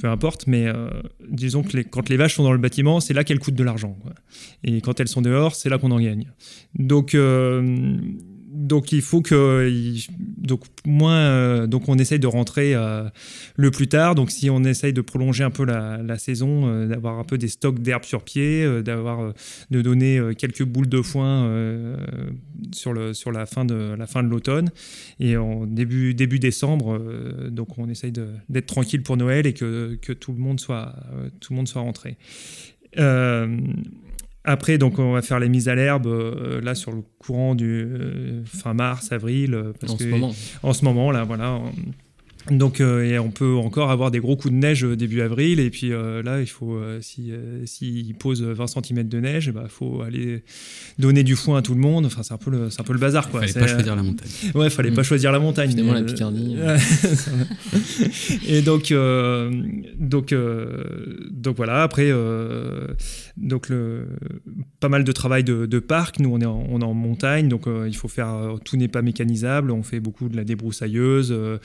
peu 0.00 0.08
importe. 0.08 0.46
Mais 0.46 0.66
euh, 0.66 0.88
disons 1.30 1.62
que 1.62 1.78
quand 1.82 2.08
les 2.08 2.16
vaches 2.16 2.34
sont 2.36 2.42
dans 2.44 2.52
le 2.52 2.58
bâtiment, 2.58 3.00
c'est 3.00 3.14
là 3.14 3.24
qu'elles 3.24 3.38
coûtent 3.38 3.54
de 3.54 3.64
l'argent. 3.64 3.96
Et 4.64 4.80
quand 4.80 5.00
elles 5.00 5.08
sont 5.08 5.22
dehors, 5.22 5.54
c'est 5.54 5.68
là 5.68 5.78
qu'on 5.78 5.90
en 5.92 6.00
gagne. 6.00 6.26
Donc, 6.78 7.14
euh, 7.14 7.96
donc 8.62 8.92
il 8.92 9.02
faut 9.02 9.22
que 9.22 9.68
donc 10.38 10.64
moins 10.86 11.18
euh, 11.18 11.66
donc 11.66 11.88
on 11.88 11.98
essaye 11.98 12.18
de 12.18 12.26
rentrer 12.26 12.74
euh, 12.74 13.08
le 13.56 13.70
plus 13.70 13.88
tard. 13.88 14.14
Donc 14.14 14.30
si 14.30 14.50
on 14.50 14.62
essaye 14.64 14.92
de 14.92 15.00
prolonger 15.00 15.44
un 15.44 15.50
peu 15.50 15.64
la, 15.64 16.18
saison, 16.18 16.66
euh, 16.66 16.86
d'avoir 16.86 17.18
un 17.18 17.24
peu 17.24 17.38
des 17.38 17.48
stocks 17.48 17.80
d'herbe 17.80 18.04
sur 18.04 18.22
pied, 18.22 18.82
d'avoir 18.82 19.34
de 19.70 19.82
donner 19.82 20.20
quelques 20.38 20.64
boules 20.64 20.88
de 20.88 21.02
foin 21.02 21.96
sur 22.72 22.92
le 22.92 23.14
sur 23.14 23.32
la 23.32 23.46
fin 23.46 23.64
de 23.64 23.94
la 23.98 24.06
fin 24.06 24.22
de 24.22 24.28
l'automne 24.28 24.70
et 25.18 25.36
en 25.36 25.66
début 25.66 26.14
début 26.14 26.38
décembre. 26.38 27.00
donc 27.50 27.78
on 27.78 27.88
essaye 27.88 28.12
d'être 28.12 28.66
tranquille 28.66 29.02
pour 29.02 29.16
Noël 29.16 29.46
et 29.46 29.54
que, 29.54 29.98
que 30.00 30.12
tout 30.12 30.32
le 30.32 30.38
monde 30.38 30.60
soit 30.60 30.94
tout 31.40 31.52
le 31.52 31.56
monde 31.56 31.68
soit 31.68 31.82
rentré. 31.82 32.16
Après, 34.44 34.76
donc, 34.76 34.98
on 34.98 35.12
va 35.12 35.22
faire 35.22 35.38
les 35.38 35.48
mises 35.48 35.68
à 35.68 35.74
l'herbe 35.74 36.06
euh, 36.06 36.60
là 36.60 36.74
sur 36.74 36.90
le 36.92 37.02
courant 37.18 37.54
du 37.54 37.84
euh, 37.84 38.42
fin 38.44 38.74
mars, 38.74 39.12
avril, 39.12 39.54
euh, 39.54 39.72
parce 39.78 39.92
en 39.92 39.96
que 39.96 40.04
ce 40.04 40.08
moment. 40.08 40.32
en 40.64 40.72
ce 40.72 40.84
moment 40.84 41.10
là, 41.12 41.22
voilà. 41.24 41.52
on- 41.52 41.72
Donc, 42.50 42.80
euh, 42.80 43.02
et 43.04 43.18
on 43.18 43.30
peut 43.30 43.54
encore 43.54 43.90
avoir 43.90 44.10
des 44.10 44.18
gros 44.18 44.36
coups 44.36 44.52
de 44.52 44.58
neige 44.58 44.84
euh, 44.84 44.96
début 44.96 45.20
avril, 45.20 45.60
et 45.60 45.70
puis 45.70 45.92
euh, 45.92 46.22
là, 46.22 46.40
il 46.40 46.46
faut, 46.46 46.74
euh, 46.74 46.98
si, 47.00 47.30
euh, 47.30 47.64
s'il 47.66 48.14
pose 48.14 48.42
20 48.42 48.66
cm 48.66 49.08
de 49.08 49.20
neige, 49.20 49.52
il 49.54 49.68
faut 49.68 50.02
aller 50.02 50.42
donner 50.98 51.22
du 51.22 51.36
foin 51.36 51.58
à 51.58 51.62
tout 51.62 51.74
le 51.74 51.80
monde. 51.80 52.04
Enfin, 52.06 52.22
c'est 52.22 52.34
un 52.34 52.38
peu 52.38 52.50
le, 52.50 52.68
c'est 52.70 52.80
un 52.80 52.84
peu 52.84 52.92
le 52.92 52.98
bazar, 52.98 53.30
quoi. 53.30 53.40
Fallait 53.40 53.52
C'est- 53.52 53.60
pas 53.60 53.66
choisir 53.68 53.94
la 53.96 54.02
montagne. 54.02 54.28
Ouais, 54.54 54.70
fallait 54.70 54.90
Mm. 54.90 54.94
pas 54.94 55.02
choisir 55.02 55.30
la 55.32 55.38
montagne. 55.38 55.70
Finalement, 55.70 55.92
mais, 55.92 56.00
la 56.00 56.06
Picardie. 56.06 56.56
et 58.48 58.62
donc, 58.62 58.90
euh, 58.90 59.50
donc, 59.98 60.32
euh, 60.32 60.84
donc 61.30 61.56
voilà. 61.56 61.82
Après, 61.82 62.06
euh, 62.10 62.88
donc 63.36 63.68
le, 63.68 64.06
pas 64.80 64.88
mal 64.88 65.04
de 65.04 65.12
travail 65.12 65.44
de, 65.44 65.66
de 65.66 65.78
parc. 65.78 66.18
Nous, 66.18 66.30
on 66.30 66.40
est 66.40 66.46
en, 66.46 66.66
on 66.70 66.80
est 66.80 66.84
en 66.84 66.94
montagne, 66.94 67.48
donc 67.48 67.66
euh, 67.66 67.86
il 67.88 67.96
faut 67.96 68.08
faire. 68.08 68.54
tout 68.64 68.76
n'est 68.76 68.88
pas 68.88 69.02
mécanisable. 69.02 69.70
On 69.70 69.82
fait 69.82 70.00
beaucoup 70.00 70.28
de 70.28 70.36
la 70.36 70.44
débroussailleuse, 70.44 71.28
euh, 71.32 71.58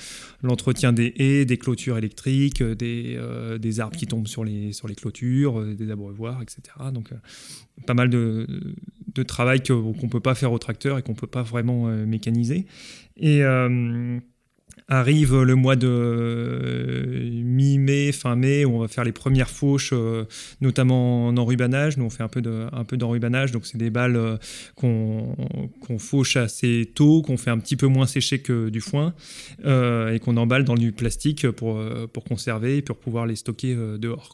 des 0.74 1.14
haies, 1.18 1.46
des 1.46 1.58
clôtures 1.58 1.98
électriques, 1.98 2.62
euh, 2.62 2.76
des, 2.76 3.16
euh, 3.18 3.58
des 3.58 3.80
arbres 3.80 3.96
qui 3.96 4.08
tombent 4.08 4.28
sur 4.28 4.44
les 4.44 4.74
sur 4.74 4.88
les 4.88 4.96
clôtures, 4.96 5.60
euh, 5.60 5.76
des 5.76 5.90
abreuvoirs, 5.92 6.42
etc. 6.42 6.62
Donc, 6.94 7.10
pas 7.86 7.94
mal 7.94 8.10
de, 8.10 8.48
de 9.14 9.24
travail 9.24 9.62
qu'on 9.62 10.10
peut 10.10 10.20
pas 10.20 10.36
faire 10.36 10.52
au 10.52 10.60
tracteur 10.60 10.98
et 10.98 11.02
qu'on 11.02 11.16
peut 11.16 11.28
pas 11.28 11.44
vraiment 11.44 11.88
mécaniser. 12.06 12.66
Et, 13.18 13.42
Arrive 14.90 15.42
le 15.42 15.56
mois 15.56 15.76
de 15.76 15.86
euh, 15.90 17.30
mi-mai, 17.44 18.14
fin 18.14 18.38
mai, 18.38 18.64
où 18.64 18.76
on 18.76 18.80
va 18.80 18.88
faire 18.88 19.04
les 19.04 19.12
premières 19.12 19.50
fauches, 19.50 19.90
euh, 19.92 20.24
notamment 20.62 21.28
en 21.28 21.36
enrubanage. 21.36 21.98
Nous, 21.98 22.06
on 22.06 22.10
fait 22.10 22.24
un 22.24 22.30
peu 22.30 22.42
de- 22.42 22.68
un 22.72 22.86
peu 22.86 22.96
d'enrubanage, 22.96 23.52
donc 23.52 23.66
c'est 23.66 23.78
des 23.78 23.90
balles 23.90 24.16
euh, 24.16 24.38
qu'on 24.76 25.36
qu'on 25.82 26.00
fauche 26.00 26.38
assez 26.38 26.90
tôt, 26.96 27.22
qu'on 27.22 27.36
fait 27.36 27.50
un 27.50 27.58
petit 27.60 27.76
peu 27.76 27.88
moins 27.88 28.06
sécher 28.08 28.40
que 28.40 28.70
du 28.70 28.80
foin, 28.80 29.14
et 29.66 30.20
qu'on 30.20 30.38
emballe 30.38 30.64
dans 30.64 30.76
du 30.76 30.94
plastique 30.94 31.50
pour, 31.52 31.82
pour 32.14 32.24
conserver 32.24 32.78
et 32.78 32.82
pour 32.82 32.98
pouvoir 32.98 33.26
les 33.26 33.36
stocker 33.36 33.76
dehors. 34.00 34.34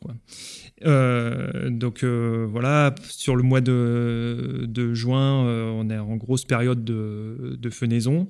Donc 0.84 2.04
voilà, 2.04 2.94
sur 3.10 3.36
le 3.36 3.44
mois 3.44 3.62
de, 3.62 4.66
de 4.68 4.94
juin, 4.94 5.44
on 5.46 5.90
est 5.90 5.98
en 5.98 6.16
grosse 6.16 6.46
période 6.46 6.84
de, 6.84 7.58
de 7.60 7.70
fenaison. 7.70 8.28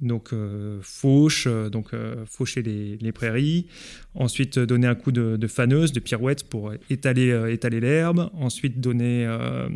Donc 0.00 0.32
euh, 0.32 0.78
fauche, 0.82 1.46
euh, 1.46 1.68
donc 1.68 1.92
euh, 1.92 2.24
faucher 2.26 2.62
les, 2.62 2.96
les 2.96 3.12
prairies. 3.12 3.66
Ensuite 4.14 4.58
euh, 4.58 4.66
donner 4.66 4.88
un 4.88 4.96
coup 4.96 5.12
de, 5.12 5.36
de 5.36 5.46
faneuse, 5.46 5.92
de 5.92 6.00
pirouette 6.00 6.42
pour 6.48 6.72
étaler, 6.90 7.30
euh, 7.30 7.52
étaler 7.52 7.78
l'herbe. 7.78 8.28
Ensuite 8.34 8.80
donner, 8.80 9.24
euh, 9.24 9.68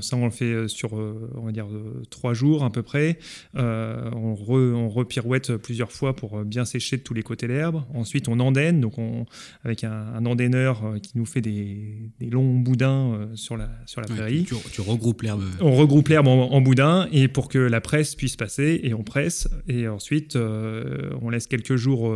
ça 0.00 0.16
on 0.16 0.24
le 0.24 0.30
fait 0.30 0.66
sur, 0.68 0.94
on 0.94 1.44
va 1.44 1.52
dire 1.52 1.66
trois 2.08 2.32
jours 2.32 2.64
à 2.64 2.70
peu 2.72 2.82
près. 2.82 3.18
On, 3.54 4.34
re, 4.34 4.50
on 4.74 4.88
repirouette 4.88 5.56
plusieurs 5.56 5.92
fois 5.92 6.16
pour 6.16 6.42
bien 6.44 6.64
sécher 6.64 6.96
de 6.96 7.02
tous 7.02 7.12
les 7.14 7.22
côtés 7.22 7.46
l'herbe. 7.46 7.82
Ensuite 7.94 8.28
on 8.28 8.40
andaine, 8.40 8.80
donc 8.80 8.96
on, 8.98 9.26
avec 9.64 9.84
un, 9.84 9.92
un 9.92 10.24
andaineur 10.26 10.84
euh, 10.84 10.98
qui 10.98 11.18
nous 11.18 11.26
fait 11.26 11.40
des, 11.42 12.10
des 12.18 12.30
longs 12.30 12.54
boudins 12.58 13.28
sur 13.34 13.56
la, 13.56 13.68
sur 13.86 14.00
la 14.00 14.06
prairie. 14.06 14.44
tu, 14.44 14.54
tu 14.72 14.80
regroupes 14.80 15.22
l'herbe. 15.22 15.42
On 15.60 15.72
regroupe 15.72 16.08
l'herbe 16.08 16.28
en, 16.28 16.50
en 16.50 16.60
boudin 16.62 17.08
et 17.12 17.28
pour 17.28 17.48
que 17.48 17.58
la 17.58 17.80
presse 17.82 18.14
puisse 18.14 18.36
passer 18.36 18.80
et 18.82 18.94
on 18.94 19.02
presse 19.02 19.48
et 19.68 19.86
ensuite 19.88 20.36
on 20.36 21.28
laisse 21.30 21.46
quelques 21.46 21.76
jours 21.76 22.14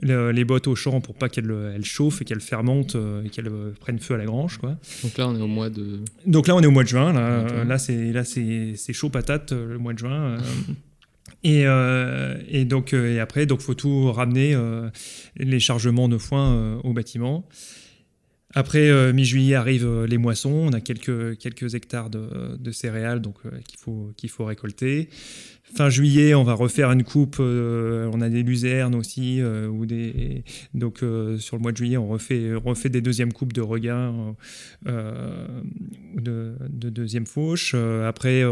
le- 0.00 0.30
les 0.32 0.44
bottes 0.44 0.66
au 0.66 0.74
champ 0.74 1.00
pour 1.04 1.14
pas 1.14 1.28
qu'elles 1.28 1.54
elles 1.74 1.84
chauffent 1.84 2.20
et 2.22 2.24
qu'elles 2.24 2.40
fermentent 2.40 2.96
euh, 2.96 3.22
et 3.24 3.28
qu'elles 3.28 3.48
euh, 3.48 3.70
prennent 3.78 4.00
feu 4.00 4.14
à 4.14 4.18
la 4.18 4.24
grange 4.24 4.58
quoi. 4.58 4.76
Donc 5.02 5.16
là, 5.18 5.28
on 5.28 5.36
est 5.36 5.40
au 5.40 5.46
mois 5.46 5.70
de. 5.70 6.00
Donc 6.26 6.48
là 6.48 6.56
on 6.56 6.60
est 6.60 6.66
au 6.66 6.70
mois 6.72 6.82
de 6.82 6.88
juin 6.88 7.12
là. 7.12 7.20
Euh, 7.20 7.64
là 7.64 7.78
c'est 7.78 8.12
là 8.12 8.24
c'est 8.24 8.72
c'est 8.76 8.92
chaud 8.92 9.10
patate 9.10 9.52
euh, 9.52 9.74
le 9.74 9.78
mois 9.78 9.92
de 9.92 9.98
juin. 9.98 10.22
euh. 10.22 10.38
Et, 11.46 11.66
euh, 11.66 12.38
et 12.48 12.64
donc 12.64 12.94
euh, 12.94 13.14
et 13.16 13.20
après 13.20 13.44
donc 13.44 13.60
faut 13.60 13.74
tout 13.74 14.10
ramener 14.10 14.54
euh, 14.54 14.88
les 15.36 15.60
chargements 15.60 16.08
de 16.08 16.16
foin 16.16 16.54
euh, 16.54 16.76
au 16.84 16.94
bâtiment. 16.94 17.46
Après, 18.56 18.88
euh, 18.88 19.12
mi-juillet 19.12 19.56
arrivent 19.56 19.84
euh, 19.86 20.06
les 20.06 20.16
moissons. 20.16 20.52
On 20.52 20.72
a 20.72 20.80
quelques, 20.80 21.36
quelques 21.38 21.74
hectares 21.74 22.08
de, 22.08 22.56
de 22.56 22.70
céréales 22.70 23.20
donc, 23.20 23.34
euh, 23.44 23.50
qu'il 23.66 23.78
faut, 23.80 24.12
qu'il 24.16 24.30
faut 24.30 24.44
récolter. 24.44 25.08
Fin 25.76 25.90
juillet, 25.90 26.34
on 26.36 26.44
va 26.44 26.54
refaire 26.54 26.92
une 26.92 27.02
coupe. 27.02 27.38
euh, 27.40 28.08
on 28.12 28.20
a 28.20 28.28
des 28.28 28.44
luzernes 28.44 28.94
aussi. 28.94 29.40
euh, 29.40 29.84
des... 29.86 30.44
Donc, 30.72 31.02
euh, 31.02 31.36
sur 31.38 31.56
le 31.56 31.62
mois 31.62 31.72
de 31.72 31.76
juillet, 31.76 31.96
on 31.96 32.08
refait, 32.08 32.88
des 32.88 33.00
deuxièmes 33.00 33.32
coupes 33.32 33.52
de 33.52 33.60
regain 33.60 34.36
de, 34.84 36.54
de 36.68 36.90
deuxième 36.90 37.26
fauche. 37.26 37.74
Après, 37.74 38.42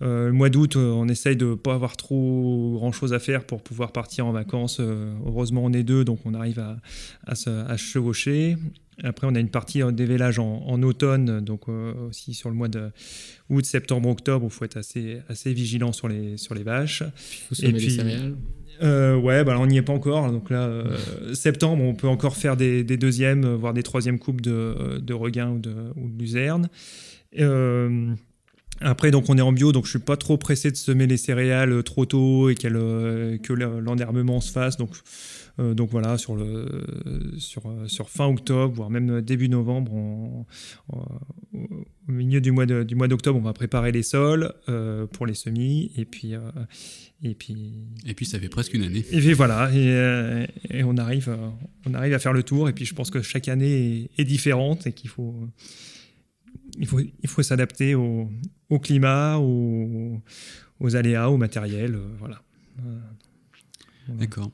le 0.00 0.32
mois 0.32 0.50
d'août, 0.50 0.74
on 0.76 1.08
essaye 1.08 1.36
de 1.36 1.54
pas 1.54 1.74
avoir 1.74 1.96
trop 1.96 2.72
grand-chose 2.74 3.12
à 3.12 3.20
faire 3.20 3.44
pour 3.44 3.62
pouvoir 3.62 3.92
partir 3.92 4.26
en 4.26 4.32
vacances. 4.32 4.80
Heureusement, 4.80 5.62
on 5.64 5.72
est 5.72 5.84
deux, 5.84 6.04
donc 6.04 6.18
on 6.24 6.34
arrive 6.34 6.62
à 7.26 7.34
se 7.36 7.76
chevaucher. 7.76 8.56
Après, 9.02 9.26
on 9.26 9.34
a 9.34 9.40
une 9.40 9.48
partie 9.50 9.82
euh, 9.82 9.90
dévélage 9.92 10.38
en, 10.38 10.62
en 10.66 10.82
automne, 10.82 11.40
donc 11.40 11.62
euh, 11.68 11.92
aussi 12.08 12.34
sur 12.34 12.50
le 12.50 12.54
mois 12.56 12.68
de 12.68 12.90
août, 13.48 13.64
septembre, 13.64 14.08
octobre, 14.08 14.44
où 14.44 14.48
il 14.48 14.52
faut 14.52 14.64
être 14.64 14.76
assez, 14.76 15.18
assez 15.28 15.52
vigilant 15.52 15.92
sur 15.92 16.08
les, 16.08 16.36
sur 16.36 16.54
les 16.54 16.62
vaches. 16.62 17.02
Faut 17.48 17.54
semer 17.54 17.72
puis- 17.72 17.86
les 17.86 17.90
céréales. 17.90 18.36
Euh, 18.82 19.14
ouais, 19.16 19.44
bah, 19.44 19.56
on 19.58 19.66
n'y 19.66 19.76
est 19.76 19.82
pas 19.82 19.92
encore. 19.92 20.30
Donc 20.32 20.48
là, 20.50 20.62
euh, 20.62 20.96
septembre, 21.34 21.82
on 21.82 21.94
peut 21.94 22.08
encore 22.08 22.36
faire 22.36 22.56
des, 22.56 22.82
des 22.84 22.96
deuxièmes, 22.96 23.46
voire 23.54 23.74
des 23.74 23.82
troisièmes 23.82 24.18
coupes 24.18 24.40
de, 24.40 24.98
de 25.02 25.12
regain 25.14 25.50
ou 25.50 25.58
de, 25.58 25.74
ou 25.96 26.08
de 26.08 26.18
luzerne. 26.18 26.68
Après, 28.82 29.10
donc 29.10 29.26
on 29.28 29.36
est 29.36 29.42
en 29.42 29.52
bio, 29.52 29.72
donc 29.72 29.84
je 29.84 29.90
suis 29.90 29.98
pas 29.98 30.16
trop 30.16 30.38
pressé 30.38 30.70
de 30.70 30.76
semer 30.76 31.06
les 31.06 31.18
céréales 31.18 31.82
trop 31.82 32.06
tôt 32.06 32.48
et 32.48 32.54
euh, 32.64 33.36
que 33.36 33.52
le- 33.52 33.78
l'enherbement 33.80 34.40
se 34.40 34.50
fasse. 34.50 34.78
Donc, 34.78 34.90
euh, 35.60 35.74
donc 35.74 35.90
voilà, 35.90 36.16
sur, 36.18 36.34
le, 36.36 36.84
sur, 37.38 37.66
euh, 37.68 37.86
sur 37.86 38.08
fin 38.10 38.26
octobre, 38.26 38.74
voire 38.74 38.90
même 38.90 39.20
début 39.20 39.48
novembre, 39.48 39.92
on- 39.94 40.46
on- 40.92 41.04
au 42.08 42.12
milieu 42.12 42.40
du 42.40 42.50
mois, 42.50 42.66
de- 42.66 42.82
du 42.82 42.94
mois 42.96 43.06
d'octobre, 43.08 43.38
on 43.38 43.42
va 43.42 43.52
préparer 43.52 43.92
les 43.92 44.02
sols 44.02 44.52
euh, 44.68 45.06
pour 45.06 45.26
les 45.26 45.34
semis. 45.34 45.92
Et 45.96 46.04
puis, 46.04 46.34
euh, 46.34 46.40
et 47.22 47.34
puis, 47.34 47.86
Et 48.06 48.14
puis 48.14 48.24
ça 48.26 48.38
fait 48.40 48.48
presque 48.48 48.74
une 48.74 48.82
année. 48.82 49.04
et 49.12 49.18
puis 49.20 49.32
voilà, 49.34 49.70
et, 49.72 49.90
euh, 49.90 50.46
et 50.70 50.82
on, 50.82 50.96
arrive, 50.96 51.28
euh, 51.28 51.48
on 51.86 51.94
arrive 51.94 52.14
à 52.14 52.18
faire 52.18 52.32
le 52.32 52.42
tour. 52.42 52.68
Et 52.68 52.72
puis 52.72 52.84
je 52.84 52.94
pense 52.94 53.10
que 53.10 53.20
chaque 53.22 53.48
année 53.48 54.10
est, 54.16 54.22
est 54.22 54.24
différente 54.24 54.86
et 54.86 54.92
qu'il 54.92 55.10
faut, 55.10 55.34
il 56.78 56.86
faut, 56.86 57.00
il 57.00 57.28
faut 57.28 57.42
s'adapter 57.42 57.94
au, 57.94 58.28
au 58.70 58.78
climat, 58.78 59.36
au- 59.38 60.20
aux 60.80 60.96
aléas, 60.96 61.28
au 61.30 61.36
matériel. 61.36 61.94
euh, 61.94 62.06
voilà. 62.18 62.42
D'accord. 64.18 64.50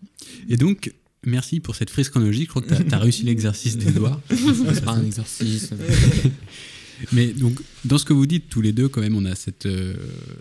Et 0.49 0.57
donc, 0.57 0.93
merci 1.25 1.61
pour 1.61 1.75
cette 1.77 1.91
frise 1.91 2.09
chronologique. 2.09 2.45
Je 2.45 2.51
crois 2.51 2.63
que 2.63 2.83
tu 2.83 2.95
as, 2.95 2.99
réussi 2.99 3.25
l'exercice 3.25 3.77
des 3.77 3.91
doigts. 3.93 4.21
C'est 4.31 4.85
pas 4.85 4.93
un 4.93 5.05
exercice. 5.05 5.71
Mais 7.13 7.29
donc, 7.29 7.61
dans 7.85 7.99
ce 7.99 8.05
que 8.05 8.13
vous 8.13 8.27
dites 8.27 8.49
tous 8.49 8.61
les 8.61 8.73
deux, 8.73 8.89
quand 8.89 9.01
même, 9.01 9.17
on 9.17 9.25
a 9.25 9.35
cette, 9.35 9.67
euh, 9.67 9.95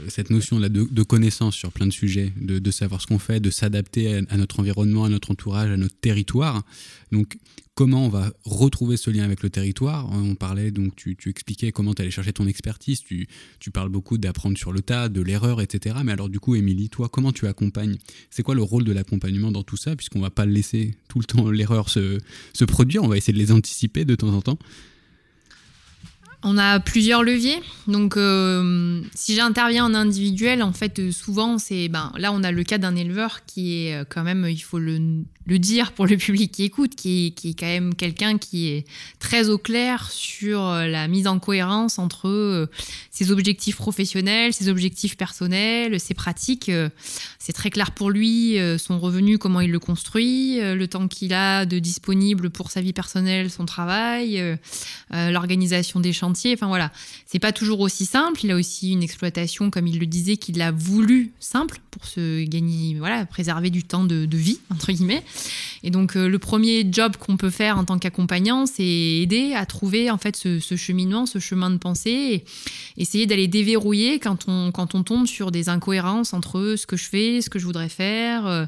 cette 0.08 0.30
notion 0.30 0.60
de, 0.60 1.04
connaissance 1.04 1.56
sur 1.56 1.72
plein 1.72 1.86
de 1.86 1.92
sujets, 1.92 2.34
de, 2.38 2.72
savoir 2.72 3.02
ce 3.02 3.08
qu'on 3.08 3.20
fait, 3.20 3.40
de 3.40 3.50
s'adapter 3.50 4.16
à, 4.16 4.22
à 4.30 4.38
notre 4.38 4.60
environnement, 4.60 5.06
à 5.06 5.10
notre 5.10 5.32
entourage, 5.32 5.72
à 5.72 5.78
notre 5.78 5.96
territoire. 5.96 6.64
Donc, 7.12 7.38
comment 7.76 8.06
on 8.06 8.10
va 8.10 8.32
retrouver 8.46 8.98
ce 8.98 9.12
lien 9.12 9.24
avec 9.24 9.44
le 9.44 9.50
territoire? 9.50 10.10
On 10.12 10.36
parlait, 10.36 10.72
donc, 10.72 10.96
tu, 10.96 11.16
tu 11.16 11.30
expliquais 11.30 11.72
comment 11.72 11.94
tu 11.94 12.02
allais 12.02 12.12
chercher 12.12 12.34
ton 12.34 12.48
expertise. 12.48 13.02
Tu, 13.02 13.28
tu 13.60 13.70
parles 13.70 13.90
beaucoup 13.90 14.18
d'apprendre 14.18 14.58
sur 14.58 14.72
le 14.72 14.82
tas, 14.82 15.10
de 15.10 15.22
l'erreur, 15.22 15.62
etc. 15.62 15.98
Mais 16.04 16.14
alors, 16.14 16.30
du 16.30 16.40
coup, 16.40 16.56
Émilie, 16.56 16.90
toi, 16.90 17.10
comment 17.10 17.34
tu 17.34 17.48
accompagnes? 17.48 17.98
C'est 18.30 18.44
quoi 18.44 18.56
le 18.56 18.64
rôle 18.64 18.86
de 18.86 18.94
l'accompagnement 18.94 19.52
dans 19.52 19.64
tout 19.64 19.78
ça? 19.78 19.96
Puisqu'on 19.96 20.22
va 20.22 20.30
pas 20.30 20.46
laisser 20.46 20.96
tout 21.10 21.20
le 21.20 21.26
temps 21.26 21.52
l'erreur 21.52 21.90
se, 21.90 22.20
se 22.54 22.66
produire, 22.66 23.04
on 23.04 23.08
va 23.08 23.18
essayer 23.18 23.34
de 23.34 23.40
les 23.40 23.52
anticiper 23.52 24.06
de 24.06 24.16
temps 24.16 24.34
en 24.34 24.42
temps. 24.42 24.58
On 26.48 26.60
a 26.60 26.80
plusieurs 26.80 27.24
leviers. 27.24 27.60
Donc, 27.88 28.18
euh, 28.18 29.02
si 29.16 29.36
j'interviens 29.36 29.86
en 29.86 29.96
individuel, 29.96 30.62
en 30.62 30.74
fait, 30.74 31.00
euh, 31.00 31.12
souvent, 31.12 31.58
c'est. 31.58 31.88
Ben, 31.88 32.12
là, 32.20 32.32
on 32.32 32.44
a 32.44 32.52
le 32.52 32.64
cas 32.64 32.78
d'un 32.78 32.96
éleveur 32.96 33.46
qui 33.48 33.88
est 33.88 33.96
euh, 33.96 34.06
quand 34.08 34.22
même, 34.22 34.46
il 34.48 34.60
faut 34.60 34.78
le, 34.78 35.24
dire 35.48 35.92
pour 35.94 36.06
le 36.06 36.18
public 36.18 36.52
qui 36.52 36.64
écoute, 36.64 36.94
qui 36.96 37.34
est, 37.44 37.60
quand 37.60 37.66
même 37.66 37.96
quelqu'un 37.96 38.38
qui 38.38 38.68
est 38.68 38.86
très 39.18 39.50
au 39.50 39.58
clair 39.58 40.12
sur 40.12 40.62
la 40.70 41.08
mise 41.08 41.26
en 41.26 41.40
cohérence 41.40 41.98
entre 41.98 42.70
ses 43.10 43.32
objectifs 43.32 43.76
professionnels, 43.76 44.54
ses 44.54 44.70
objectifs 44.70 45.18
personnels, 45.18 46.00
ses 46.00 46.14
pratiques. 46.14 46.72
C'est 47.40 47.54
très 47.54 47.70
clair 47.70 47.92
pour 47.92 48.10
lui, 48.10 48.58
son 48.80 49.00
revenu, 49.00 49.38
comment 49.38 49.62
il 49.62 49.72
le 49.72 49.80
construit, 49.80 50.60
le 50.60 50.86
temps 50.88 51.08
qu'il 51.08 51.34
a 51.34 51.66
de 51.66 51.80
disponible 51.80 52.50
pour 52.50 52.72
sa 52.72 52.82
vie 52.82 52.94
personnelle, 52.94 53.52
son 53.52 53.66
travail. 53.66 54.58
l'organisation 55.12 56.00
des 56.00 56.14
chantiers. 56.14 56.35
Enfin 56.54 56.68
voilà, 56.68 56.92
c'est 57.26 57.40
pas 57.40 57.52
toujours 57.52 57.80
aussi 57.80 58.06
simple. 58.06 58.42
Il 58.44 58.52
a 58.52 58.56
aussi 58.56 58.92
une 58.92 59.04
exploitation, 59.04 59.70
comme 59.70 59.88
il 59.88 60.00
le 60.00 60.06
disait, 60.06 60.38
qu'il 60.38 60.62
a 60.62 60.72
voulu 60.72 61.34
simple 61.40 61.80
pour 61.96 62.06
se 62.06 62.44
gagner, 62.44 62.96
voilà, 63.00 63.26
préserver 63.26 63.70
du 63.70 63.84
temps 63.84 64.04
de, 64.04 64.28
vie 64.36 64.60
entre 64.70 64.92
guillemets. 64.92 65.24
Et 65.84 65.92
donc 65.92 66.18
euh, 66.18 66.28
le 66.28 66.40
premier 66.40 66.86
job 66.92 67.16
qu'on 67.16 67.38
peut 67.38 67.50
faire 67.50 67.78
en 67.78 67.86
tant 67.86 67.98
qu'accompagnant, 68.00 68.66
c'est 68.66 68.84
aider 68.84 69.54
à 69.54 69.66
trouver 69.66 70.12
en 70.12 70.18
fait 70.18 70.36
ce, 70.36 70.60
cheminement, 70.76 71.26
ce 71.26 71.40
chemin 71.40 71.70
de 71.70 71.78
pensée, 71.78 72.10
et 72.10 72.46
essayer 72.98 73.28
d'aller 73.28 73.48
déverrouiller 73.48 74.20
quand 74.20 74.46
on 74.48 74.72
quand 74.72 74.94
on 74.94 75.04
tombe 75.04 75.26
sur 75.26 75.52
des 75.52 75.70
incohérences 75.70 76.34
entre 76.34 76.76
ce 76.78 76.86
que 76.86 76.98
je 76.98 77.06
fais, 77.06 77.42
ce 77.42 77.50
que 77.50 77.60
je 77.60 77.66
voudrais 77.66 77.90
faire, 77.90 78.46
euh, 78.46 78.66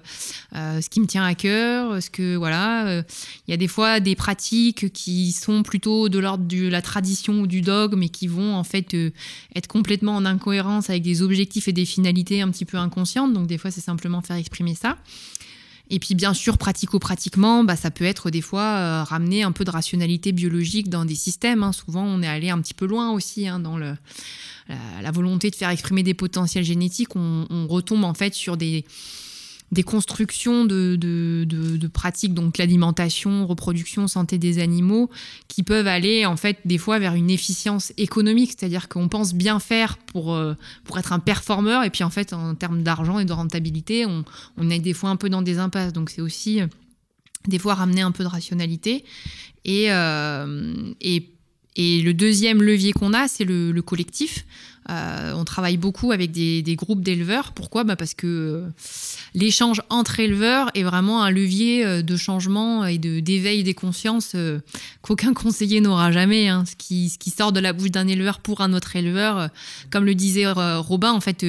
euh, 0.55 0.79
ce 0.79 0.89
qui 0.89 1.01
me 1.01 1.07
tient 1.07 1.25
à 1.25 1.35
cœur, 1.35 2.01
ce 2.01 2.09
que 2.09 2.35
voilà. 2.35 3.03
il 3.47 3.51
y 3.51 3.53
a 3.53 3.57
des 3.57 3.67
fois 3.67 3.99
des 3.99 4.15
pratiques 4.15 4.93
qui 4.93 5.33
sont 5.33 5.63
plutôt 5.63 6.07
de 6.07 6.19
l'ordre 6.19 6.45
de 6.45 6.67
la 6.67 6.81
tradition 6.81 7.41
ou 7.41 7.47
du 7.47 7.56
dogme 7.61 8.03
et 8.03 8.09
qui 8.09 8.27
vont 8.27 8.55
en 8.55 8.63
fait 8.63 8.93
euh, 8.93 9.11
être 9.55 9.67
complètement 9.67 10.15
en 10.15 10.25
incohérence 10.25 10.89
avec 10.89 11.03
des 11.03 11.21
objectifs 11.21 11.67
et 11.67 11.73
des 11.73 11.85
finalités 11.85 12.41
un 12.41 12.49
petit 12.49 12.65
peu 12.65 12.77
inconscientes. 12.77 13.33
Donc 13.33 13.47
des 13.47 13.57
fois, 13.57 13.71
c'est 13.71 13.81
simplement 13.81 14.21
faire 14.21 14.35
exprimer 14.35 14.75
ça. 14.75 14.97
Et 15.89 15.99
puis 15.99 16.15
bien 16.15 16.33
sûr, 16.33 16.57
pratico-pratiquement, 16.57 17.63
bah, 17.63 17.77
ça 17.77 17.91
peut 17.91 18.03
être 18.03 18.29
des 18.29 18.41
fois 18.41 18.61
euh, 18.61 19.03
ramener 19.03 19.43
un 19.43 19.53
peu 19.53 19.63
de 19.63 19.71
rationalité 19.71 20.33
biologique 20.33 20.89
dans 20.89 21.05
des 21.05 21.15
systèmes. 21.15 21.63
hein. 21.63 21.71
Souvent, 21.71 22.03
on 22.03 22.21
est 22.21 22.27
allé 22.27 22.49
un 22.49 22.59
petit 22.61 22.73
peu 22.73 22.85
loin 22.85 23.11
aussi 23.11 23.47
hein, 23.47 23.59
dans 23.59 23.77
le, 23.77 23.95
la, 24.67 25.11
volonté 25.11 25.49
de 25.49 25.55
faire 25.55 25.69
exprimer 25.69 26.03
des 26.03 26.13
potentiels 26.13 26.65
génétiques. 26.65 27.15
On 27.15 27.67
retombe 27.69 28.03
en 28.03 28.13
fait 28.13 28.33
sur 28.33 28.57
des 28.57 28.83
des 29.71 29.83
constructions 29.83 30.63
de, 30.63 30.95
de, 30.95 31.43
de- 31.43 31.87
pratiques, 31.87 32.33
donc 32.33 32.57
l'alimentation, 32.57 33.45
reproduction, 33.45 34.07
santé 34.07 34.37
des 34.37 34.59
animaux, 34.59 35.09
qui 35.49 35.61
peuvent 35.63 35.87
aller 35.87 36.25
en 36.25 36.37
fait 36.37 36.59
des 36.63 36.77
fois 36.77 36.99
vers 36.99 37.15
une 37.15 37.29
efficience 37.29 37.91
économique, 37.97 38.51
c'est-à-dire 38.57 38.87
qu'on 38.87 39.09
pense 39.09 39.33
bien 39.33 39.59
faire 39.59 39.97
pour, 39.97 40.33
euh, 40.33 40.53
pour 40.85 40.97
être 40.99 41.11
un 41.11 41.19
performeur, 41.19 41.83
et 41.83 41.89
puis 41.89 42.05
en 42.05 42.09
fait 42.09 42.31
en 42.31 42.55
termes 42.55 42.81
d'argent 42.81 43.19
et 43.19 43.25
de 43.25 43.33
rentabilité, 43.33 44.05
on, 44.05 44.23
on 44.55 44.69
est 44.69 44.79
des 44.79 44.93
fois 44.93 45.09
un 45.09 45.17
peu 45.17 45.29
dans 45.29 45.41
des 45.41 45.57
impasses. 45.57 45.91
Donc 45.91 46.11
c'est 46.11 46.21
aussi 46.21 46.61
euh, 46.61 46.67
des 47.47 47.59
fois 47.59 47.73
ramener 47.75 48.01
un 48.01 48.11
peu 48.11 48.23
de 48.23 48.29
rationalité. 48.29 49.03
Et, 49.65 49.91
euh, 49.91 50.93
et, 51.01 51.29
et 51.75 52.01
le 52.01 52.13
deuxième 52.13 52.61
levier 52.61 52.93
qu'on 52.93 53.13
a, 53.13 53.27
c'est 53.27 53.43
le 53.43 53.81
collectif. 53.81 54.45
Euh, 54.89 55.33
on 55.35 55.43
travaille 55.43 55.77
beaucoup 55.77 56.11
avec 56.11 56.31
des, 56.31 56.63
groupes 56.77 57.01
d'éleveurs. 57.01 57.51
Pourquoi? 57.51 57.83
Bah 57.83 57.95
Parce 57.95 58.13
que 58.13 58.27
euh, 58.27 58.67
l'échange 59.33 59.81
entre 59.89 60.19
éleveurs 60.19 60.69
est 60.75 60.83
vraiment 60.83 61.23
un 61.23 61.29
levier 61.29 61.85
euh, 61.85 62.01
de 62.01 62.15
changement 62.15 62.85
et 62.85 62.97
de- 62.97 63.19
d'éveil 63.19 63.63
des 63.63 63.73
consciences 63.73 64.35
qu'aucun 65.01 65.33
conseiller 65.33 65.81
n'aura 65.81 66.11
jamais. 66.11 66.47
hein. 66.47 66.63
Ce, 66.65 66.75
qui, 66.75 67.09
ce 67.09 67.17
qui 67.17 67.31
sort 67.31 67.51
de 67.51 67.59
la 67.59 67.73
bouche 67.73 67.91
d'un 67.91 68.07
éleveur 68.07 68.39
pour 68.39 68.61
un 68.61 68.73
autre 68.73 68.95
éleveur, 68.95 69.49
comme 69.89 70.05
le 70.05 70.15
disait 70.15 70.45
Robin, 70.51 71.11
en 71.11 71.19
fait, 71.21 71.45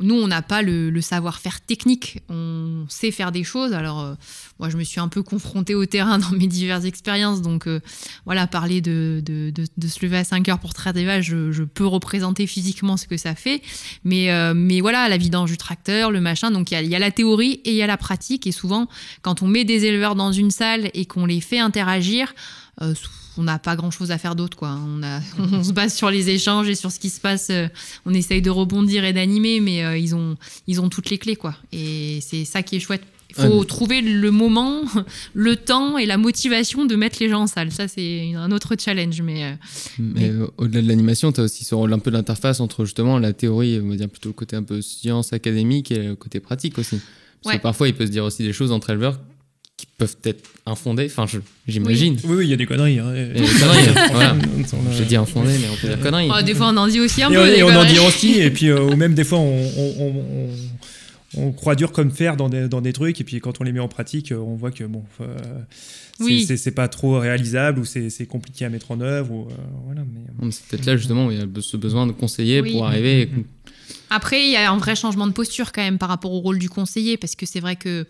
nous, 0.00 0.14
on 0.14 0.26
n'a 0.26 0.42
pas 0.42 0.62
le, 0.62 1.00
savoir-faire 1.00 1.60
technique. 1.60 2.20
On 2.28 2.84
sait 2.88 3.10
faire 3.10 3.32
des 3.32 3.44
choses. 3.44 3.72
Alors, 3.72 4.00
euh, 4.00 4.14
moi, 4.58 4.68
je 4.68 4.76
me 4.76 4.84
suis 4.84 5.00
un 5.00 5.08
peu 5.08 5.22
confrontée 5.22 5.74
au 5.74 5.86
terrain 5.86 6.18
dans 6.30 6.30
mes 6.30 6.46
diverses 6.46 6.84
expériences. 6.84 7.42
Donc, 7.42 7.66
euh, 7.66 7.80
voilà, 8.24 8.46
parler 8.46 8.80
de, 8.80 9.22
se 9.26 10.04
lever 10.04 10.18
à 10.18 10.24
5 10.24 10.48
heures 10.48 10.58
pour 10.58 10.74
traire 10.74 10.92
des 10.92 11.04
vaches, 11.04 11.26
je, 11.26 11.62
peux 11.62 11.86
représenter 11.86 12.46
physiquement 12.46 12.96
ce 12.96 13.06
que 13.06 13.16
ça 13.16 13.34
fait. 13.34 13.62
Mais, 14.04 14.30
euh, 14.30 14.54
mais 14.54 14.80
voilà, 14.80 15.08
la 15.08 15.16
vidange 15.16 15.50
du 15.50 15.56
tracteur, 15.56 16.10
le 16.10 16.20
machin. 16.20 16.50
Donc, 16.50 16.70
il 16.70 16.86
y 16.86 16.90
y 16.90 16.96
a 16.96 16.98
la 16.98 17.10
théorie 17.10 17.60
et 17.64 17.70
il 17.70 17.76
y 17.76 17.82
a 17.82 17.86
la 17.86 17.96
pratique. 17.96 18.46
Et 18.46 18.52
souvent, 18.52 18.88
quand 19.22 19.42
on 19.42 19.46
met 19.46 19.64
des 19.64 19.84
éleveurs 19.84 20.16
dans 20.16 20.32
une 20.32 20.50
salle 20.50 20.90
et 20.94 21.06
qu'on 21.06 21.26
les 21.26 21.40
fait 21.40 21.58
interagir, 21.58 22.34
on 23.40 23.44
n'a 23.44 23.58
pas 23.58 23.74
grand 23.74 23.90
chose 23.90 24.10
à 24.10 24.18
faire 24.18 24.36
d'autre 24.36 24.56
quoi. 24.56 24.78
On, 24.86 25.02
a, 25.02 25.20
on 25.38 25.64
se 25.64 25.72
base 25.72 25.94
sur 25.94 26.10
les 26.10 26.28
échanges 26.28 26.68
et 26.68 26.74
sur 26.74 26.92
ce 26.92 26.98
qui 27.00 27.08
se 27.10 27.20
passe. 27.20 27.48
euh, 27.50 27.66
on 28.04 28.12
essaye 28.14 28.42
de 28.42 28.50
rebondir 28.50 29.04
et 29.04 29.12
d'animer, 29.12 29.60
mais 29.60 29.82
euh, 29.84 29.96
ils, 29.96 30.14
ont, 30.14 30.36
ils 30.66 30.80
ont 30.80 30.88
toutes 30.88 31.10
les 31.10 31.18
clés 31.18 31.36
quoi. 31.36 31.54
Et 31.72 32.20
c'est 32.22 32.44
ça 32.44 32.62
qui 32.62 32.76
est 32.76 32.80
chouette. 32.80 33.02
Il 33.30 33.36
faut 33.36 33.60
Ouais, 33.60 33.64
trouver 33.64 34.00
le 34.00 34.30
moment, 34.32 34.82
le 35.34 35.54
temps 35.54 35.96
et 35.98 36.04
la 36.04 36.16
motivation 36.18 36.84
de 36.84 36.96
mettre 36.96 37.18
les 37.20 37.28
gens 37.28 37.42
en 37.42 37.46
salle. 37.46 37.70
Ça, 37.70 37.86
c'est 37.86 38.34
un 38.34 38.50
autre 38.50 38.74
challenge. 38.76 39.22
Mais 39.22 39.44
euh, 39.44 39.52
Mais 40.00 40.32
au-delà 40.58 40.82
de 40.82 40.88
l'animation, 40.88 41.30
tu 41.30 41.40
as 41.40 41.44
aussi 41.44 41.62
ce 41.64 41.76
rôle 41.76 41.92
un 41.92 42.00
peu 42.00 42.10
d'interface 42.10 42.58
entre 42.58 42.84
justement 42.84 43.18
la 43.20 43.32
théorie, 43.32 43.80
on 43.80 43.88
va 43.88 43.94
dire 43.96 44.08
plutôt 44.08 44.30
le 44.30 44.32
côté 44.34 44.56
un 44.56 44.64
peu 44.64 44.82
science 44.82 45.32
académique 45.32 45.92
et 45.92 45.98
le 46.08 46.16
côté 46.16 46.40
pratique 46.40 46.76
aussi. 46.78 46.98
Parce 47.42 47.54
Ouais. 47.54 47.58
que 47.58 47.62
parfois, 47.62 47.86
il 47.88 47.94
peut 47.94 48.04
se 48.04 48.10
dire 48.10 48.24
aussi 48.24 48.42
des 48.42 48.52
choses 48.52 48.72
entre 48.72 48.90
éleveurs 48.90 49.20
qui 49.80 49.86
peuvent 49.98 50.16
être 50.24 50.42
infondées, 50.66 51.06
enfin, 51.06 51.26
je- 51.26 51.38
j'imagine. 51.66 52.18
Oui, 52.24 52.36
oui, 52.38 52.46
il 52.46 52.50
y 52.50 52.52
a 52.52 52.56
des 52.56 52.66
conneries. 52.66 52.98
hein. 52.98 53.14
Et 53.14 53.40
des 53.40 53.46
conneries, 53.46 53.88
voilà. 54.12 54.36
J'ai 54.96 55.04
dit 55.06 55.16
infondées, 55.16 55.56
mais 55.60 55.68
on 55.72 55.76
peut 55.76 55.88
dire 55.88 56.00
conneries. 56.00 56.28
oh, 56.30 56.42
des 56.42 56.54
fois, 56.54 56.68
on 56.68 56.76
en 56.76 56.86
dit 56.86 57.00
aussi 57.00 57.22
un 57.22 57.30
et 57.30 57.34
peu. 57.34 57.40
on, 57.40 57.44
des 57.46 57.52
et 57.52 57.62
on 57.62 57.68
en 57.68 57.72
conneries. 57.72 57.92
dit 57.94 57.98
aussi, 58.00 58.32
et 58.40 58.50
puis 58.50 58.68
euh, 58.68 58.82
ou 58.82 58.96
même 58.96 59.14
des 59.14 59.24
fois 59.24 59.38
on, 59.38 59.58
on- 59.76 59.94
on- 59.98 60.24
on- 60.44 60.50
on 61.46 61.52
croit 61.52 61.76
dur 61.76 61.92
comme 61.92 62.10
fer 62.10 62.36
dans 62.36 62.48
des, 62.48 62.68
dans 62.68 62.80
des 62.80 62.92
trucs, 62.92 63.20
et 63.20 63.24
puis 63.24 63.40
quand 63.40 63.60
on 63.60 63.64
les 63.64 63.72
met 63.72 63.80
en 63.80 63.88
pratique, 63.88 64.32
euh, 64.32 64.36
on 64.36 64.56
voit 64.56 64.70
que 64.72 64.84
bon, 64.84 65.02
euh, 65.20 65.26
c'est 66.18 66.24
Oui. 66.24 66.44
c'est- 66.46 66.56
c'est 66.56 66.72
pas 66.72 66.88
trop 66.88 67.18
réalisable 67.18 67.80
ou 67.80 67.84
c'est 67.84 68.10
c'est 68.10 68.26
compliqué 68.26 68.64
à 68.64 68.68
mettre 68.68 68.90
en 68.90 69.00
œuvre. 69.00 69.32
Ou, 69.32 69.48
euh, 69.48 69.54
voilà, 69.86 70.02
mais, 70.02 70.50
C'est 70.52 70.66
peut-être 70.66 70.86
là 70.86 70.96
justement 70.96 71.26
où 71.26 71.30
il 71.30 71.38
y 71.38 71.40
a 71.40 71.46
ce 71.60 71.76
besoin 71.76 72.06
de 72.06 72.12
conseiller 72.12 72.60
Oui. 72.60 72.72
pour 72.72 72.86
arriver. 72.86 73.22
et- 73.22 73.28
Après, 74.12 74.44
il 74.44 74.50
y 74.50 74.56
a 74.56 74.70
un 74.72 74.76
vrai 74.76 74.96
changement 74.96 75.26
de 75.28 75.32
posture 75.32 75.70
quand 75.70 75.82
même 75.82 75.98
par 75.98 76.08
rapport 76.08 76.32
au 76.32 76.40
rôle 76.40 76.58
du 76.58 76.68
conseiller, 76.68 77.16
parce 77.16 77.36
que 77.36 77.46
c'est 77.46 77.60
vrai 77.60 77.76
que 77.76 78.06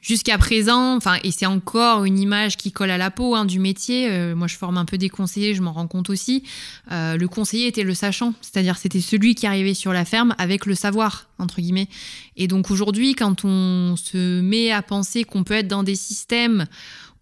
jusqu'à 0.00 0.38
présent, 0.38 0.96
enfin, 0.96 1.18
et 1.22 1.30
c'est 1.30 1.46
encore 1.46 2.04
une 2.04 2.18
image 2.18 2.56
qui 2.56 2.72
colle 2.72 2.90
à 2.90 2.98
la 2.98 3.10
peau 3.10 3.34
hein, 3.34 3.44
du 3.44 3.58
métier. 3.58 4.08
euh, 4.10 4.34
moi, 4.34 4.46
je 4.46 4.56
forme 4.56 4.78
un 4.78 4.84
peu 4.84 4.98
des 4.98 5.08
conseillers, 5.08 5.54
je 5.54 5.62
m'en 5.62 5.72
rends 5.72 5.86
compte 5.86 6.10
aussi. 6.10 6.42
euh, 6.90 7.16
le 7.16 7.28
conseiller 7.28 7.66
était 7.66 7.82
le 7.82 7.94
sachant, 7.94 8.32
c'est-à-dire 8.40 8.78
c'était 8.78 9.00
celui 9.00 9.34
qui 9.34 9.46
arrivait 9.46 9.74
sur 9.74 9.92
la 9.92 10.04
ferme 10.04 10.34
avec 10.38 10.66
le 10.66 10.74
savoir 10.74 11.28
entre 11.38 11.60
guillemets. 11.60 11.88
Et 12.36 12.46
donc 12.48 12.70
aujourd'hui, 12.70 13.14
quand 13.14 13.44
on 13.44 13.94
se 13.96 14.40
met 14.40 14.70
à 14.70 14.82
penser 14.82 15.24
qu'on 15.24 15.44
peut 15.44 15.54
être 15.54 15.68
dans 15.68 15.82
des 15.82 15.96
systèmes 15.96 16.66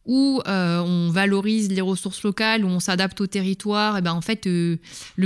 où 0.07 0.41
euh, 0.49 0.81
on 0.81 1.11
valorise 1.11 1.70
les 1.70 1.83
ressources 1.83 2.22
locales, 2.22 2.64
où 2.64 2.68
on 2.68 2.81
s'adapte 2.81 3.20
au 3.20 3.26
territoire, 3.26 3.99
et 3.99 4.03
ben 4.03 4.14
en 4.14 4.22
fait, 4.22 4.47
le 4.47 4.79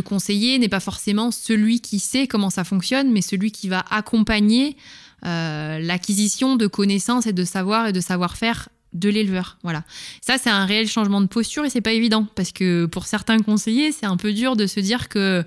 conseiller 0.03 0.59
n'est 0.59 0.69
pas 0.69 0.81
forcément 0.81 1.31
celui 1.31 1.81
qui 1.81 2.01
sait 2.01 2.27
comment 2.27 2.51
ça 2.51 2.65
fonctionne, 2.65 3.13
mais 3.13 3.23
celui 3.23 3.53
qui 3.53 3.69
va 3.69 3.85
accompagner 3.91 4.77
euh, 5.25 5.79
l'acquisition 5.79 6.57
de 6.57 6.67
connaissances 6.67 7.27
et 7.27 7.33
de 7.33 7.45
savoir 7.45 7.87
et 7.89 7.93
de 7.93 8.01
savoir-faire 8.01 8.69
de 8.93 9.09
l'éleveur. 9.09 9.57
Voilà. 9.63 9.85
Ça, 10.21 10.37
c'est 10.37 10.51
un 10.51 10.67
réel 10.67 10.87
changement 10.87 11.23
de 11.23 11.27
posture 11.27 11.65
et 11.65 11.71
c'est 11.71 11.81
pas 11.81 11.95
évident 11.95 12.27
parce 12.35 12.53
que 12.53 12.85
pour 12.85 13.07
certains 13.07 13.39
conseillers, 13.39 13.91
c'est 13.91 14.05
un 14.05 14.19
peu 14.19 14.35
dur 14.35 14.55
de 14.55 14.67
se 14.67 14.81
dire 14.81 15.09
que 15.09 15.43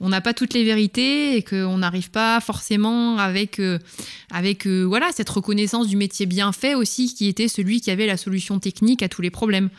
on 0.00 0.08
n'a 0.08 0.20
pas 0.20 0.34
toutes 0.34 0.52
les 0.52 0.64
vérités 0.64 1.36
et 1.36 1.42
qu'on 1.44 1.78
n'arrive 1.78 2.10
pas 2.10 2.40
forcément 2.40 3.16
avec, 3.18 3.60
euh, 3.60 3.78
avec 4.32 4.66
euh, 4.66 4.82
voilà, 4.82 5.10
cette 5.14 5.28
reconnaissance 5.28 5.86
du 5.86 5.96
métier 5.96 6.26
bien 6.26 6.50
fait 6.50 6.74
aussi, 6.74 7.14
qui 7.14 7.28
était 7.28 7.46
celui 7.46 7.80
qui 7.80 7.92
avait 7.92 8.06
la 8.06 8.16
solution 8.16 8.58
technique 8.58 9.04
à 9.04 9.08
tous 9.08 9.22
les 9.22 9.30
problèmes. 9.30 9.70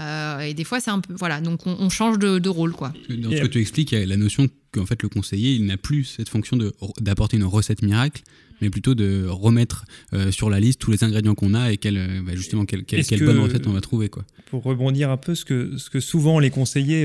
Euh, 0.00 0.40
et 0.40 0.52
des 0.52 0.64
fois, 0.64 0.80
c'est 0.80 0.90
un 0.90 0.98
peu. 0.98 1.14
Voilà, 1.16 1.40
donc 1.40 1.68
on, 1.68 1.76
on 1.78 1.88
change 1.88 2.18
de, 2.18 2.40
de 2.40 2.48
rôle, 2.48 2.72
quoi. 2.72 2.92
Dans 3.08 3.30
ce 3.30 3.42
que 3.42 3.46
tu 3.46 3.60
expliques, 3.60 3.92
il 3.92 3.98
y 4.00 4.02
a 4.02 4.06
la 4.06 4.16
notion 4.16 4.48
qu'en 4.72 4.86
fait 4.86 5.00
le 5.04 5.08
conseiller, 5.08 5.54
il 5.54 5.64
n'a 5.66 5.76
plus 5.76 6.04
cette 6.04 6.28
fonction 6.28 6.56
de- 6.56 6.74
d'apporter 7.00 7.36
une 7.36 7.44
recette 7.44 7.82
miracle, 7.82 8.22
mais 8.60 8.70
plutôt 8.70 8.94
de 8.94 9.26
remettre 9.28 9.84
euh, 10.12 10.30
sur 10.30 10.50
la 10.50 10.60
liste 10.60 10.80
tous 10.80 10.90
les 10.90 11.04
ingrédients 11.04 11.34
qu'on 11.34 11.54
a 11.54 11.72
et 11.72 11.76
quelle, 11.76 11.96
euh, 11.98 12.20
bah, 12.24 12.32
justement 12.34 12.64
quelle, 12.64 12.84
quelle, 12.84 13.04
quelle 13.04 13.20
que- 13.20 13.24
bonne 13.24 13.38
recette 13.38 13.66
on 13.66 13.72
va 13.72 13.80
trouver. 13.80 14.08
Quoi. 14.08 14.24
pour 14.46 14.62
rebondir 14.62 15.10
un 15.10 15.16
peu, 15.16 15.34
ce 15.34 15.44
que, 15.44 15.76
ce 15.76 15.90
que 15.90 16.00
souvent 16.00 16.38
les 16.38 16.50
conseillers 16.50 17.04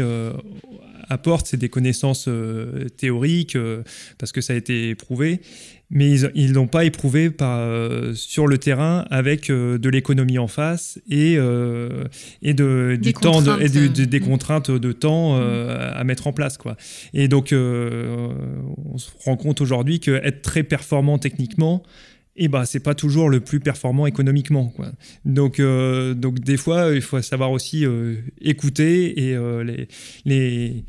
apportent, 1.11 1.47
c'est 1.47 1.57
des 1.57 1.69
connaissances 1.69 2.25
euh, 2.27 2.87
théoriques, 2.97 3.55
euh, 3.55 3.83
parce 4.17 4.31
que 4.31 4.41
ça 4.41 4.53
a 4.53 4.55
été 4.55 4.89
éprouvé, 4.89 5.41
mais 5.89 6.09
ils 6.09 6.31
ils 6.35 6.53
l'ont 6.53 6.67
pas 6.67 6.85
éprouvé 6.85 7.29
par, 7.29 7.59
euh, 7.59 8.13
sur 8.13 8.47
le 8.47 8.57
terrain 8.57 9.05
avec 9.09 9.49
de 9.51 9.89
l'économie 9.89 10.37
en 10.39 10.47
face 10.47 10.99
et, 11.09 11.33
et 11.33 12.53
de, 12.53 12.95
du 12.95 12.97
Des 12.97 13.13
temps 13.13 13.41
de, 13.41 13.61
et 13.61 13.67
du- 13.69 13.87
contraintes, 13.89 13.97
de- 13.99 14.05
des 14.05 14.19
contraintes 14.19 14.71
de 14.71 14.91
temps 14.93 15.37
euh, 15.37 15.91
à 15.93 16.03
mettre 16.03 16.27
en 16.27 16.33
place. 16.33 16.57
Quoi. 16.57 16.77
Et 17.13 17.27
donc, 17.27 17.53
on 17.53 18.97
se 18.97 19.09
rend 19.25 19.35
compte 19.37 19.59
aujourd'hui 19.61 19.99
qu'être 19.99 20.41
très 20.41 20.63
performant 20.63 21.17
techniquement, 21.17 21.83
et 22.35 22.47
bah 22.47 22.65
c'est 22.65 22.79
pas 22.79 22.95
toujours 22.95 23.29
le 23.29 23.39
plus 23.39 23.59
performant 23.59 24.05
économiquement 24.07 24.69
quoi. 24.69 24.87
Donc 25.25 25.59
euh, 25.59 26.13
donc 26.13 26.39
des 26.39 26.57
fois 26.57 26.93
il 26.93 27.01
faut 27.01 27.21
savoir 27.21 27.51
aussi 27.51 27.85
euh, 27.85 28.15
écouter 28.39 29.27
et 29.27 29.35
euh, 29.35 29.85
les 30.25 30.85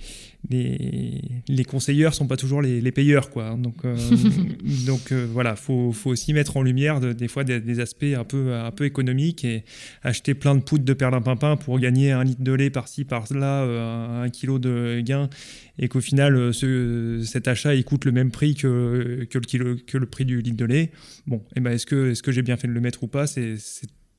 les, 0.50 1.20
les 1.48 1.64
conseilleurs 1.64 2.14
sont 2.14 2.26
pas 2.26 2.36
toujours 2.36 2.62
les, 2.62 2.80
les 2.80 2.92
payeurs 2.92 3.30
quoi. 3.30 3.54
Donc 3.56 3.84
euh, 3.84 3.96
donc 4.86 5.12
euh, 5.12 5.26
voilà, 5.32 5.54
faut 5.56 5.92
faut 5.92 6.10
aussi 6.10 6.32
mettre 6.32 6.56
en 6.56 6.62
lumière 6.62 7.00
de- 7.00 7.12
des 7.12 7.28
fois 7.28 7.44
des, 7.44 7.60
des 7.60 7.80
aspects 7.80 8.04
un 8.16 8.24
peu 8.24 8.52
un 8.54 8.70
peu 8.72 8.84
économiques 8.84 9.44
et 9.44 9.64
acheter 10.02 10.34
plein 10.34 10.54
de 10.54 10.60
poudre 10.62 10.84
de 10.84 10.92
perlimpinpin 10.92 11.56
pour 11.56 11.78
gagner 11.78 12.10
un 12.12 12.24
litre 12.24 12.42
de 12.42 12.52
lait 12.52 12.70
par-ci 12.70 13.04
par-là, 13.04 13.62
euh, 13.62 14.24
un 14.24 14.28
kilo 14.30 14.58
de 14.58 15.00
gain 15.04 15.30
et 15.78 15.88
qu'au 15.88 16.00
final 16.00 16.52
ce, 16.52 17.22
cet 17.24 17.48
achat 17.48 17.74
il 17.74 17.84
coûte 17.84 18.04
le 18.04 18.12
même 18.12 18.30
prix 18.30 18.54
que 18.54 19.26
que 19.30 19.38
le 19.38 19.44
kilo 19.44 19.76
que 19.86 19.96
le 19.98 20.06
prix 20.06 20.24
du 20.24 20.40
litre 20.42 20.56
de 20.56 20.64
lait. 20.64 20.90
Bon, 21.26 21.42
et 21.56 21.60
ben 21.60 21.70
est-ce 21.70 21.86
que 21.86 22.10
est-ce 22.10 22.22
que 22.22 22.32
j'ai 22.32 22.42
bien 22.42 22.56
fait 22.56 22.66
de 22.68 22.72
le 22.72 22.80
mettre 22.80 23.02
ou 23.04 23.06
pas? 23.06 23.26
C'est 23.26 23.56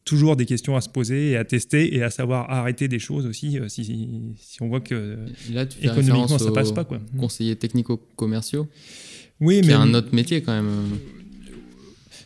toujours 0.05 0.35
des 0.35 0.45
questions 0.45 0.75
à 0.75 0.81
se 0.81 0.89
poser 0.89 1.31
et 1.31 1.37
à 1.37 1.45
tester 1.45 1.95
et 1.95 2.03
à 2.03 2.09
savoir 2.09 2.49
arrêter 2.49 2.87
des 2.87 2.99
choses 2.99 3.25
aussi 3.25 3.57
euh, 3.57 3.69
si, 3.69 3.83
si 4.37 4.61
on 4.61 4.67
voit 4.67 4.81
que 4.81 5.17
Là, 5.51 5.65
tu 5.65 5.77
fais 5.79 5.85
économiquement 5.87 6.37
ça 6.37 6.51
passe 6.51 6.71
pas 6.71 6.83
quoi. 6.83 6.99
conseillers 7.19 7.55
technico-commerciaux, 7.55 8.67
Oui, 9.39 9.61
qui 9.61 9.67
mais 9.67 9.73
est 9.73 9.77
un 9.77 9.93
autre 9.93 10.13
métier 10.13 10.41
quand 10.41 10.53
même. 10.53 10.69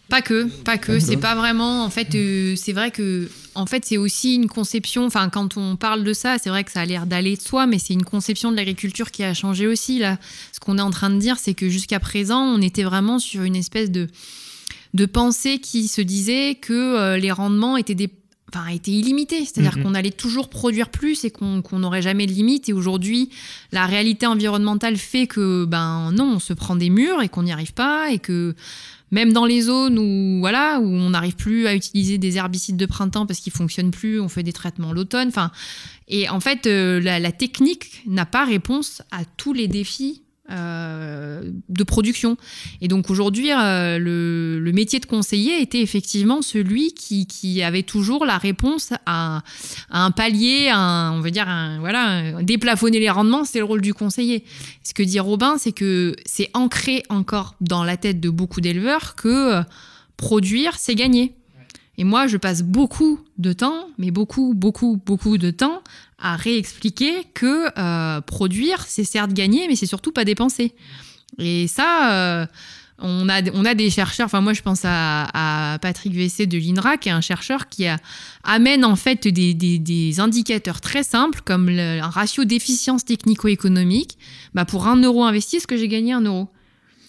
Pas 0.10 0.22
que, 0.22 0.46
pas 0.64 0.78
que. 0.78 0.88
Pas 0.88 0.98
que. 0.98 1.00
C'est 1.00 1.18
pas 1.18 1.36
vraiment. 1.36 1.84
En 1.84 1.90
fait, 1.90 2.16
euh, 2.16 2.56
c'est 2.56 2.72
vrai 2.72 2.92
que, 2.92 3.30
en 3.56 3.66
fait, 3.66 3.84
c'est 3.84 3.98
aussi 3.98 4.36
une 4.36 4.48
conception. 4.48 5.06
Enfin, 5.06 5.28
quand 5.28 5.58
on 5.58 5.76
parle 5.76 6.06
de 6.06 6.14
ça, 6.14 6.38
c'est 6.42 6.50
vrai 6.50 6.64
que 6.64 6.72
ça 6.72 6.80
a 6.82 6.86
l'air 6.86 7.06
d'aller 7.06 7.36
de 7.36 7.42
soi, 7.42 7.68
mais 7.68 7.78
c'est 7.78 7.94
une 7.94 8.06
conception 8.06 8.50
de 8.52 8.56
l'agriculture 8.56 9.12
qui 9.12 9.24
a 9.24 9.34
changé 9.34 9.68
aussi 9.68 10.00
là. 10.00 10.18
Ce 10.54 10.62
qu'on 10.62 10.78
est 10.78 10.82
en 10.82 10.92
train 10.92 11.10
de 11.10 11.20
dire, 11.20 11.38
c'est 11.40 11.54
que 11.54 11.68
jusqu'à 11.68 12.00
présent, 12.00 12.42
on 12.42 12.62
était 12.62 12.84
vraiment 12.84 13.20
sur 13.20 13.44
une 13.44 13.58
espèce 13.58 13.92
de 13.92 14.08
de 14.98 15.06
pensée 15.06 15.60
qui 15.60 15.88
se 15.88 16.02
disait 16.02 16.56
que 16.56 16.74
euh, 16.74 17.18
les 17.18 17.32
rendements 17.32 17.78
étaient 17.78 17.96
des 17.96 18.10
Enfin, 18.56 18.68
c'est-à-dire 18.72 19.76
Mhm. 19.76 19.84
qu'on 19.84 19.94
allait 19.94 20.10
toujours 20.10 20.50
produire 20.50 20.88
plus 20.88 21.26
et 21.26 21.32
qu'on 21.32 21.62
qu'on 21.62 21.80
n'aurait 21.80 22.02
jamais 22.02 22.26
de 22.28 22.32
limite. 22.32 22.70
Et 22.70 22.74
aujourd'hui, 22.74 23.30
la 23.74 23.86
réalité 23.86 24.26
environnementale 24.26 24.96
fait 24.96 25.28
que, 25.28 25.66
ben 25.66 26.14
non, 26.14 26.36
on 26.36 26.40
se 26.40 26.54
prend 26.54 26.78
des 26.78 26.90
murs 26.90 27.22
et 27.22 27.28
qu'on 27.28 27.44
n'y 27.44 27.52
arrive 27.52 27.74
pas 27.74 28.10
et 28.10 28.20
que 28.20 28.56
même 29.12 29.34
dans 29.34 29.46
les 29.46 29.64
zones 29.64 30.00
où 30.00 30.40
voilà 30.40 30.80
où 30.80 30.88
on 30.88 31.10
n'arrive 31.10 31.36
plus 31.36 31.68
à 31.68 31.76
utiliser 31.76 32.18
des 32.18 32.38
herbicides 32.38 32.78
de 32.78 32.86
printemps 32.86 33.26
parce 33.26 33.40
qu'ils 33.42 33.52
fonctionnent 33.52 33.92
plus, 33.92 34.22
on 34.22 34.30
fait 34.30 34.44
des 34.44 34.54
traitements 34.54 34.94
l'automne. 34.94 35.28
Enfin, 35.28 35.52
et 36.08 36.30
en 36.30 36.40
fait, 36.40 36.68
euh, 36.68 37.02
la, 37.02 37.20
la 37.20 37.34
technique 37.34 38.02
n'a 38.08 38.26
pas 38.26 38.46
réponse 38.46 39.02
à 39.12 39.26
tous 39.36 39.52
les 39.52 39.68
défis 39.68 40.22
euh, 40.50 41.52
de 41.70 41.84
production. 41.84 42.38
Et 42.82 42.88
donc 42.88 43.10
aujourd'hui, 43.10 43.52
euh, 43.52 43.98
le, 44.00 44.60
le 44.60 44.72
métier 44.72 45.00
de 45.00 45.06
conseiller 45.06 45.62
était 45.62 45.82
effectivement 45.82 46.42
celui 46.42 46.94
qui, 46.94 47.28
qui 47.28 47.62
avait 47.64 47.84
toujours 47.84 48.26
la 48.26 48.38
réponse 48.38 48.94
à, 49.06 49.44
à 49.90 50.06
un 50.06 50.12
palier, 50.12 50.70
à 50.70 50.78
un- 50.78 51.12
on 51.18 51.22
veut 51.22 51.32
dire, 51.32 51.48
un- 51.50 51.80
voilà, 51.80 52.04
un- 52.04 52.44
déplafonner 52.44 53.00
les 53.00 53.10
rendements, 53.10 53.44
c'est 53.44 53.60
le 53.60 53.66
rôle 53.66 53.82
du 53.82 53.94
conseiller. 53.94 54.44
Ce 54.84 54.94
que 54.94 55.04
dit 55.04 55.20
Robin, 55.20 55.56
c'est 55.58 55.72
que 55.74 56.16
c'est 56.26 56.50
ancré 56.54 57.04
encore 57.10 57.56
dans 57.62 57.84
la 57.84 57.98
tête 57.98 58.20
de 58.20 58.30
beaucoup 58.30 58.62
d'éleveurs 58.62 59.16
que 59.16 59.56
euh, 59.56 59.62
produire, 60.18 60.76
c'est 60.78 60.96
gagner. 60.96 61.34
Et 62.00 62.04
moi, 62.04 62.28
je 62.28 62.38
passe 62.38 62.62
beaucoup 62.62 63.20
de 63.40 63.54
temps, 63.54 63.88
mais 63.98 64.12
beaucoup, 64.12 64.54
beaucoup, 64.54 65.02
beaucoup 65.04 65.40
de 65.40 65.50
temps 65.50 65.82
à 66.20 66.36
réexpliquer 66.36 67.24
que 67.34 67.68
euh, 67.78 68.22
produire, 68.22 68.84
c'est 68.88 69.04
certes 69.04 69.34
gagner, 69.34 69.68
mais 69.68 69.76
c'est 69.76 69.86
surtout 69.86 70.12
pas 70.12 70.26
dépenser. 70.26 70.74
Et 71.38 71.68
ça, 71.68 72.12
euh, 72.12 72.46
on, 73.00 73.30
a, 73.30 73.42
on 73.54 73.66
a 73.66 73.76
des 73.76 73.92
chercheurs, 73.92 74.26
enfin 74.26 74.42
moi 74.42 74.54
je 74.54 74.62
pense 74.64 74.82
à, 74.84 75.78
Patrick 75.82 76.14
Vessé 76.14 76.48
de 76.48 76.58
l'INRA, 76.58 76.98
qui 76.98 77.10
est 77.10 77.12
un 77.12 77.22
chercheur 77.22 77.70
qui 77.70 77.86
amène 78.44 78.84
en 78.84 78.96
fait 78.96 79.28
des 79.28 80.20
indicateurs 80.20 80.82
très 80.82 81.04
simples, 81.04 81.42
comme 81.46 81.70
le- 81.70 82.02
un 82.02 82.10
ratio 82.10 82.44
d'efficience 82.46 83.06
technico-économique. 83.06 84.18
Bah, 84.56 84.66
pour 84.66 84.88
un 84.88 84.96
euro 85.02 85.24
investi, 85.24 85.58
est-ce 85.58 85.68
que 85.68 85.78
j'ai 85.78 85.88
gagné 85.88 86.14
un 86.14 86.22
euro? 86.22 86.48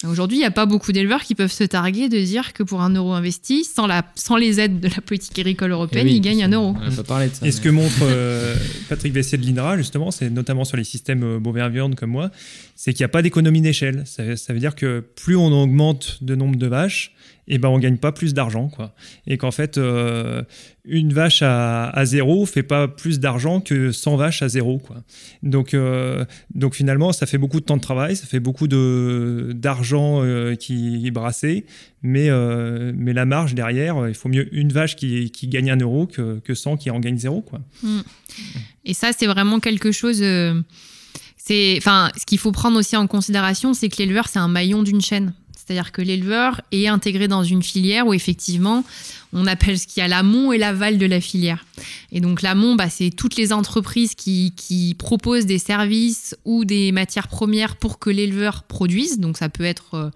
Aujourd'hui, 0.07 0.37
il 0.37 0.39
n'y 0.39 0.45
a 0.45 0.51
pas 0.51 0.65
beaucoup 0.65 0.93
d'éleveurs 0.93 1.23
qui 1.23 1.35
peuvent 1.35 1.51
se 1.51 1.65
targuer 1.65 2.07
de 2.07 2.19
dire 2.19 2.53
que 2.53 2.63
pour 2.63 2.81
un 2.81 2.89
euro 2.93 3.13
investi, 3.13 3.65
sans, 3.65 3.85
la, 3.85 4.05
sans 4.15 4.37
les 4.37 4.61
aides 4.61 4.79
de 4.79 4.87
la 4.87 5.01
politique 5.01 5.37
agricole 5.37 5.71
européenne, 5.71 6.07
Eh 6.07 6.11
oui, 6.11 6.17
ils 6.17 6.21
gagnent 6.21 6.43
un 6.43 6.51
euro. 6.51 6.73
On 6.81 6.89
n'a 6.89 6.95
pas 6.95 7.03
parlé 7.03 7.27
de 7.27 7.33
ça. 7.35 7.45
Et 7.45 7.51
ce 7.51 7.59
que 7.59 7.67
montre 7.67 8.03
euh, 8.03 8.55
Patrick 8.87 9.11
Vessé 9.13 9.37
de 9.37 9.45
l'INRA, 9.45 9.75
justement, 9.75 10.09
c'est 10.11 10.29
notamment 10.29 10.63
sur 10.63 10.77
les 10.77 10.85
systèmes 10.85 11.23
euh, 11.23 11.39
bovins-viande 11.39 11.95
comme 11.95 12.11
moi, 12.11 12.31
c'est 12.75 12.93
qu'il 12.93 13.03
n'y 13.03 13.05
a 13.05 13.09
pas 13.09 13.21
d'économie 13.21 13.61
d'échelle. 13.61 14.03
Ça, 14.05 14.37
ça 14.37 14.53
veut 14.53 14.59
dire 14.59 14.75
que 14.75 15.03
plus 15.15 15.35
on 15.35 15.51
augmente 15.51 16.19
de 16.21 16.33
nombre 16.33 16.55
de 16.55 16.67
vaches, 16.67 17.13
et 17.49 17.57
ben 17.57 17.67
on 17.69 17.79
gagne 17.79 17.97
pas 17.97 18.11
plus 18.11 18.33
d'argent. 18.33 18.69
quoi. 18.69 18.93
Et 19.27 19.37
qu'en 19.37 19.51
fait, 19.51 19.77
euh, 19.77 20.43
une 20.85 21.11
vache 21.13 21.41
à, 21.41 21.89
à 21.89 22.05
zéro 22.05 22.45
fait 22.45 22.63
pas 22.63 22.87
plus 22.87 23.19
d'argent 23.19 23.59
que 23.59 23.91
100 23.91 24.15
vaches 24.17 24.41
à 24.41 24.47
zéro. 24.47 24.77
Quoi. 24.77 24.97
Donc, 25.43 25.73
euh, 25.73 26.23
donc 26.53 26.75
finalement, 26.75 27.11
ça 27.11 27.25
fait 27.25 27.37
beaucoup 27.37 27.59
de 27.59 27.65
temps 27.65 27.77
de 27.77 27.81
travail, 27.81 28.15
ça 28.15 28.25
fait 28.27 28.39
beaucoup 28.39 28.67
de- 28.67 29.51
d'argent 29.55 30.23
euh, 30.23 30.55
qui 30.55 31.05
est 31.05 31.11
brassé, 31.11 31.65
mais, 32.03 32.29
mais 32.95 33.13
la 33.13 33.25
marge 33.25 33.55
derrière, 33.55 34.07
il 34.07 34.13
faut 34.15 34.29
mieux 34.29 34.47
une 34.55 34.71
vache 34.71 34.95
qui, 34.95 35.31
qui 35.31 35.47
gagne 35.47 35.69
un 35.71 35.77
euro 35.77 36.07
que, 36.07 36.39
que 36.39 36.53
100 36.53 36.77
qui 36.77 36.89
en 36.91 36.99
gagne 36.99 37.17
zéro. 37.17 37.41
Quoi. 37.41 37.59
Et 38.85 38.93
ça, 38.93 39.09
c'est 39.17 39.27
vraiment 39.27 39.59
quelque 39.59 39.91
chose. 39.91 40.21
enfin, 40.21 42.09
ce 42.17 42.25
qu'il 42.25 42.37
faut 42.37 42.51
prendre 42.51 42.77
aussi 42.77 42.95
en 42.95 43.07
considération, 43.07 43.73
c'est 43.73 43.89
que 43.89 43.97
l'éleveur, 43.97 44.27
c'est 44.27 44.39
un 44.39 44.47
maillon 44.47 44.83
d'une 44.83 45.01
chaîne. 45.01 45.33
C'est-à-dire 45.69 45.91
que 45.91 46.01
l'éleveur 46.01 46.61
est 46.71 46.87
intégré 46.87 47.27
dans 47.27 47.43
une 47.43 47.61
filière 47.61 48.07
où 48.07 48.13
effectivement, 48.15 48.83
on 49.33 49.45
appelle 49.45 49.77
ce 49.77 49.85
qu'il 49.85 50.01
y 50.01 50.03
a 50.03 50.07
l'amont 50.07 50.51
et 50.51 50.57
l'aval 50.57 50.97
de 50.97 51.05
la 51.05 51.21
filière. 51.21 51.65
Et 52.11 52.19
donc 52.19 52.41
l'amont, 52.41 52.75
bah, 52.75 52.89
c'est 52.89 53.11
toutes 53.11 53.35
les 53.35 53.53
entreprises 53.53 54.15
qui, 54.15 54.53
qui 54.55 54.95
proposent 54.95 55.45
des 55.45 55.59
services 55.59 56.35
ou 56.45 56.65
des 56.65 56.91
matières 56.91 57.27
premières 57.27 57.75
pour 57.75 57.99
que 57.99 58.09
l'éleveur 58.09 58.63
produise. 58.63 59.19
Donc 59.19 59.37
ça 59.37 59.49
peut 59.49 59.63
être, 59.63 60.11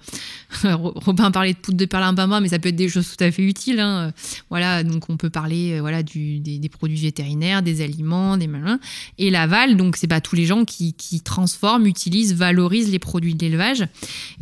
euh, 0.65 0.75
Robin 0.75 1.29
parlait 1.31 1.53
de 1.53 1.57
poudre 1.57 1.77
de 1.77 1.85
perlimpinpin, 1.85 2.41
mais 2.41 2.49
ça 2.49 2.59
peut 2.59 2.69
être 2.69 2.75
des 2.75 2.89
choses 2.89 3.15
tout 3.15 3.23
à 3.23 3.31
fait 3.31 3.43
utiles. 3.43 3.79
hein. 3.79 4.11
Voilà, 4.49 4.83
donc 4.83 5.09
on 5.09 5.17
peut 5.17 5.29
parler 5.29 5.73
euh, 5.73 5.81
voilà 5.81 6.01
des, 6.01 6.69
produits 6.71 6.99
vétérinaires, 6.99 7.61
des 7.61 7.81
aliments, 7.81 8.37
des 8.37 8.47
malins. 8.47 8.79
Et 9.19 9.29
l'aval, 9.29 9.77
donc 9.77 9.95
c'est 9.95 10.07
pas 10.07 10.21
tous 10.21 10.35
les 10.35 10.45
gens 10.45 10.65
qui, 10.65 10.93
qui 10.93 11.21
transforment, 11.21 11.85
utilisent, 11.85 12.33
valorisent 12.33 12.91
les 12.91 12.99
produits 12.99 13.35
de 13.35 13.43
l'élevage. 13.43 13.85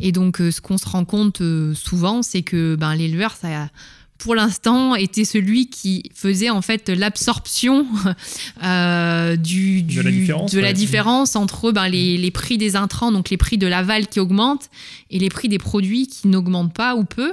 Et 0.00 0.12
donc 0.12 0.40
euh, 0.40 0.50
ce 0.50 0.62
qu'on 0.62 0.78
se 0.78 0.88
rend 0.88 1.04
compte 1.04 1.42
souvent, 1.74 2.22
c'est 2.22 2.42
que 2.42 2.74
ben, 2.76 2.94
l'éleveur, 2.94 3.32
ça 3.32 3.68
pour 4.22 4.36
l'instant 4.36 4.94
était 4.94 5.24
celui 5.24 5.66
qui 5.66 6.04
faisait 6.14 6.48
en 6.48 6.62
fait 6.62 6.88
l'absorption 6.88 7.86
euh, 8.62 9.34
du, 9.34 9.82
De 9.82 10.00
la 10.00 10.12
différence, 10.12 10.52
de 10.52 10.60
la 10.60 10.68
ouais. 10.68 10.72
différence 10.72 11.34
entre 11.34 11.72
ben, 11.72 11.88
les, 11.88 12.16
les 12.16 12.30
prix 12.30 12.56
des 12.56 12.76
intrants, 12.76 13.10
donc 13.10 13.30
les 13.30 13.36
prix 13.36 13.58
de 13.58 13.66
l'aval 13.66 14.06
qui 14.06 14.20
augmentent 14.20 14.70
et 15.10 15.18
les 15.18 15.28
prix 15.28 15.48
des 15.48 15.58
produits 15.58 16.06
qui 16.06 16.28
n'augmentent 16.28 16.72
pas 16.72 16.94
ou 16.94 17.02
peu. 17.02 17.32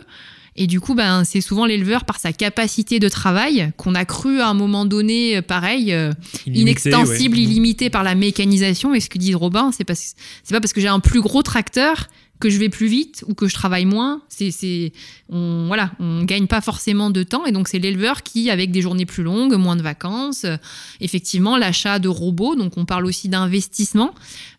Et 0.55 0.65
du 0.65 0.81
coup, 0.81 0.95
ben, 0.95 1.23
c'est 1.25 1.41
souvent 1.41 1.67
l'éleveur, 1.67 2.05
par 2.05 2.19
sa 2.19 2.33
capacité 2.33 2.99
de 2.99 3.07
travail, 3.07 3.71
qu'on 3.77 3.93
a 3.93 4.03
cru 4.03 4.41
à 4.41 4.47
un 4.47 4.55
moment 4.55 4.85
donné, 4.85 5.37
euh, 5.37 5.41
pareil, 5.43 5.93
euh, 5.93 6.11
Illimité, 6.47 6.61
inextensible, 6.89 7.37
ouais. 7.37 7.43
illimité 7.43 7.91
par 7.91 8.03
la 8.03 8.15
mécanisation. 8.15 8.95
Et 8.95 8.99
ce 8.99 9.09
que 9.09 9.19
dit 9.19 9.35
Robin, 9.35 9.71
c'est 9.71 9.87
c'est 9.93 10.53
pas 10.53 10.59
parce 10.59 10.73
que 10.73 10.81
j'ai 10.81 10.87
un 10.87 10.99
plus 10.99 11.21
gros 11.21 11.43
tracteur 11.43 12.07
que 12.39 12.49
je 12.49 12.57
vais 12.57 12.69
plus 12.69 12.87
vite 12.87 13.25
ou 13.27 13.33
que 13.33 13.47
je 13.47 13.53
travaille 13.53 13.85
moins. 13.85 14.21
C'est, 14.29 14.51
c'est, 14.51 14.93
on, 15.27 15.65
voilà, 15.67 15.91
on 15.99 16.23
gagne 16.23 16.47
pas 16.47 16.61
forcément 16.61 17.09
de 17.09 17.23
temps. 17.23 17.45
Et 17.45 17.51
donc, 17.51 17.67
c'est 17.67 17.79
l'éleveur 17.79 18.23
qui, 18.23 18.49
avec 18.49 18.71
des 18.71 18.81
journées 18.81 19.05
plus 19.05 19.23
longues, 19.23 19.55
moins 19.55 19.75
de 19.75 19.81
vacances, 19.81 20.45
euh, 20.45 20.55
effectivement, 21.01 21.57
l'achat 21.57 21.99
de 21.99 22.07
robots. 22.07 22.55
Donc, 22.55 22.77
on 22.77 22.85
parle 22.85 23.05
aussi 23.05 23.27
d'investissement. 23.27 24.13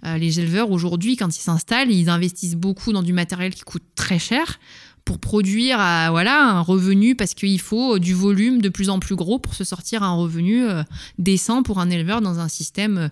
Euh, 0.05 0.18
les 0.18 0.41
éleveurs, 0.41 0.70
aujourd'hui, 0.70 1.16
quand 1.16 1.35
ils 1.35 1.41
s'installent, 1.41 1.91
ils 1.91 2.11
investissent 2.11 2.57
beaucoup 2.57 2.93
dans 2.93 3.03
du 3.03 3.14
matériel 3.14 3.55
qui 3.55 3.62
coûte 3.62 3.85
très 3.95 4.18
cher 4.18 4.59
pour 5.05 5.19
produire 5.19 5.79
à, 5.81 6.11
voilà, 6.11 6.45
un 6.45 6.61
revenu 6.61 7.15
parce 7.15 7.35
qu'il 7.35 7.61
faut 7.61 7.99
du 7.99 8.15
volume 8.15 8.61
de 8.61 8.69
plus 8.69 8.91
en 8.91 8.99
plus 8.99 9.17
gros 9.17 9.39
pour 9.39 9.55
se 9.55 9.65
sortir 9.65 10.03
un 10.03 10.15
revenu 10.15 10.65
euh, 10.65 10.83
décent 11.19 11.63
pour 11.63 11.81
un 11.81 11.91
éleveur 11.91 12.21
dans 12.21 12.39
un 12.39 12.49
système 12.49 12.99
euh, 12.99 13.09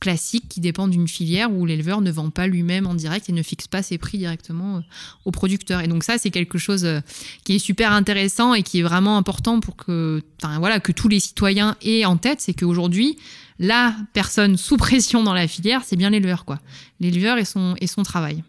classique 0.00 0.48
qui 0.48 0.60
dépend 0.60 0.88
d'une 0.88 1.06
filière 1.06 1.52
où 1.52 1.66
l'éleveur 1.66 2.00
ne 2.00 2.10
vend 2.10 2.30
pas 2.30 2.46
lui-même 2.46 2.86
en 2.86 2.94
direct 2.94 3.28
et 3.28 3.32
ne 3.32 3.42
fixe 3.42 3.68
pas 3.68 3.82
ses 3.82 3.98
prix 3.98 4.18
directement 4.18 4.78
euh, 4.78 4.80
au 5.24 5.30
producteur. 5.30 5.80
Et 5.82 5.88
donc 5.88 6.02
ça, 6.02 6.18
c'est 6.18 6.30
quelque 6.30 6.58
chose 6.58 6.84
euh, 6.84 7.00
qui 7.44 7.54
est 7.54 7.58
super 7.58 7.92
intéressant 7.92 8.54
et 8.54 8.62
qui 8.62 8.80
est 8.80 8.82
vraiment 8.82 9.16
important 9.16 9.60
pour 9.60 9.76
que, 9.76 10.22
voilà, 10.58 10.80
que 10.80 10.92
tous 10.92 11.08
les 11.08 11.20
citoyens 11.20 11.76
aient 11.82 12.04
en 12.06 12.16
tête, 12.16 12.40
c'est 12.40 12.54
qu'aujourd'hui, 12.54 13.18
la 13.58 13.94
personne 14.14 14.56
sous 14.56 14.78
pression 14.78 15.22
dans 15.22 15.34
la 15.34 15.46
filière, 15.46 15.82
c'est 15.84 15.96
bien 15.96 16.10
l'éleveur, 16.10 16.46
quoi. 16.46 16.58
L'éleveur 16.98 17.36
et 17.36 17.44
son, 17.44 17.76
et 17.80 17.86
son 17.86 18.02
travail. 18.02 18.42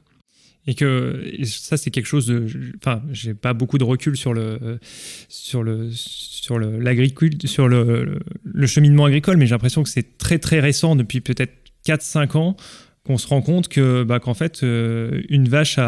Et 0.67 0.75
que 0.75 1.23
et 1.25 1.45
ça, 1.45 1.75
c'est 1.75 1.89
quelque 1.89 2.05
chose 2.05 2.27
de. 2.27 2.45
Enfin, 2.77 3.01
j'ai 3.11 3.33
pas 3.33 3.53
beaucoup 3.53 3.79
de 3.79 3.83
recul 3.83 4.15
sur 4.15 4.33
le 4.33 4.79
sur 5.27 5.63
le 5.63 5.89
sur 5.91 6.59
le 6.59 6.79
l'agricule, 6.79 7.33
sur 7.45 7.67
le, 7.67 8.03
le, 8.05 8.19
le 8.43 8.67
cheminement 8.67 9.05
agricole, 9.05 9.37
mais 9.37 9.47
j'ai 9.47 9.55
l'impression 9.55 9.81
que 9.81 9.89
c'est 9.89 10.19
très 10.19 10.37
très 10.37 10.59
récent 10.59 10.95
depuis 10.95 11.19
peut-être 11.19 11.53
4-5 11.85 12.37
ans 12.37 12.57
qu'on 13.03 13.17
se 13.17 13.27
rend 13.27 13.41
compte 13.41 13.67
que 13.67 14.03
bah, 14.03 14.19
qu'en 14.19 14.33
fait 14.33 14.63
euh, 14.63 15.21
une 15.29 15.47
vache 15.47 15.79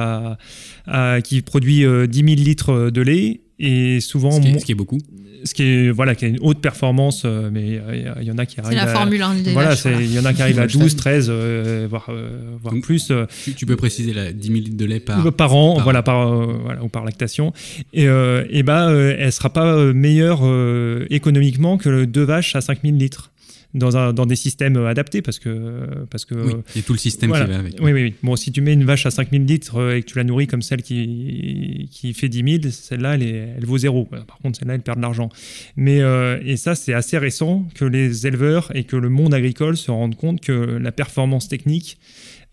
qui 1.24 1.41
produit 1.41 1.86
euh, 1.86 2.07
10 2.07 2.17
000 2.17 2.30
litres 2.38 2.89
de 2.89 3.01
lait 3.01 3.41
et 3.59 3.99
souvent 3.99 4.32
Ce 4.32 4.41
qui, 4.41 4.47
est, 4.47 4.59
ce 4.59 4.65
qui 4.65 4.71
est 4.71 4.76
beaucoup. 4.76 4.99
Ce 5.43 5.53
qui 5.53 5.63
est 5.63 5.91
voilà 5.91 6.15
qui 6.15 6.25
a 6.25 6.27
une 6.29 6.39
haute 6.41 6.59
performance 6.61 7.23
euh, 7.25 7.49
mais 7.51 7.77
euh, 7.79 8.13
il 8.21 8.27
y 8.27 8.31
en 8.31 8.37
a 8.37 8.45
qui 8.45 8.55
C'est 8.55 8.61
arrivent 8.65 8.77
la 8.77 8.83
à, 8.83 8.87
Formule 8.87 9.21
1 9.21 9.35
des 9.35 9.51
voilà, 9.51 9.75
c'est- 9.75 9.93
il 9.93 10.13
y 10.13 10.19
en 10.19 10.25
a 10.25 10.33
qui 10.33 10.41
arrivent 10.41 10.59
à 10.59 10.63
Holstein. 10.63 10.79
12, 10.79 10.95
13, 10.95 11.27
euh, 11.29 11.87
voire, 11.89 12.05
euh, 12.09 12.29
voire 12.61 12.73
Donc, 12.73 12.83
plus. 12.83 13.11
Tu, 13.43 13.53
tu 13.53 13.65
peux 13.65 13.75
préciser 13.75 14.13
la 14.13 14.31
10 14.31 14.47
000 14.47 14.59
litres 14.59 14.77
de 14.77 14.85
lait 14.85 14.99
par. 14.99 15.21
par, 15.23 15.33
par 15.33 15.55
an, 15.55 15.75
par- 15.75 15.83
voilà, 15.83 16.01
par, 16.03 16.31
euh, 16.33 16.57
voilà, 16.63 16.83
ou 16.83 16.87
par 16.89 17.03
lactation. 17.05 17.51
Et, 17.93 18.07
euh, 18.07 18.45
et 18.49 18.63
bah, 18.63 18.87
euh, 18.89 19.15
elle 19.19 19.31
sera 19.31 19.51
pas 19.51 19.75
meilleure 19.93 20.39
euh, 20.43 21.05
économiquement 21.09 21.77
que 21.77 21.89
le 21.89 22.07
deux 22.07 22.23
vaches 22.23 22.55
à 22.55 22.61
5000 22.61 22.97
litres 22.97 23.31
dans, 23.74 23.97
un, 23.97 24.13
dans 24.13 24.26
des 24.26 24.36
systèmes 24.36 24.78
euh, 24.78 24.88
adaptés 24.88 25.21
parce 25.21 25.39
que. 25.39 26.05
Parce 26.09 26.26
que 26.26 26.36
Oui, 26.36 26.53
il 26.76 26.78
y 26.78 26.80
a 26.80 26.84
tout 26.84 26.93
le 26.93 26.99
système 26.99 27.30
voilà. 27.30 27.45
qui 27.45 27.51
va 27.51 27.57
avec. 27.59 27.74
Oui, 27.82 27.91
oui, 27.91 28.03
oui. 28.03 28.13
Bon, 28.24 28.36
si 28.36 28.51
tu 28.51 28.61
mets 28.61 28.74
une 28.74 28.84
vache 28.86 29.05
à 29.05 29.11
5000 29.11 29.45
litres 29.45 29.78
euh, 29.78 29.95
et 29.97 30.01
que 30.03 30.07
tu 30.11 30.17
la 30.17 30.24
nourris 30.24 30.47
comme 30.47 30.61
celle 30.61 30.82
qui, 30.84 31.88
qui 31.91 32.13
fait 32.13 32.30
10 32.30 32.59
000, 32.61 32.71
celle-là, 32.71 33.15
elle, 33.15 33.24
est- 33.24 33.53
elle 33.57 33.65
vaut 33.65 33.78
zéro. 33.78 34.05
Par 34.05 34.38
contre, 34.39 34.59
celle-là, 34.59 34.76
elle 34.76 34.82
perd 34.82 34.97
de 34.97 35.01
l'argent. 35.01 35.30
Mais, 35.76 36.01
euh, 36.01 36.39
et 36.45 36.57
ça, 36.57 36.76
c'est 36.76 36.93
assez 36.93 37.17
récent 37.17 37.67
que 37.76 37.86
les 37.86 38.28
éleveurs 38.28 38.71
et 38.76 38.84
que 38.84 38.95
le 38.95 39.09
monde 39.09 39.34
agricole 39.34 39.78
se 39.78 39.91
rendent 39.91 40.15
compte 40.15 40.41
que 40.41 40.51
la 40.51 40.91
performance 40.91 41.47
technique 41.47 41.97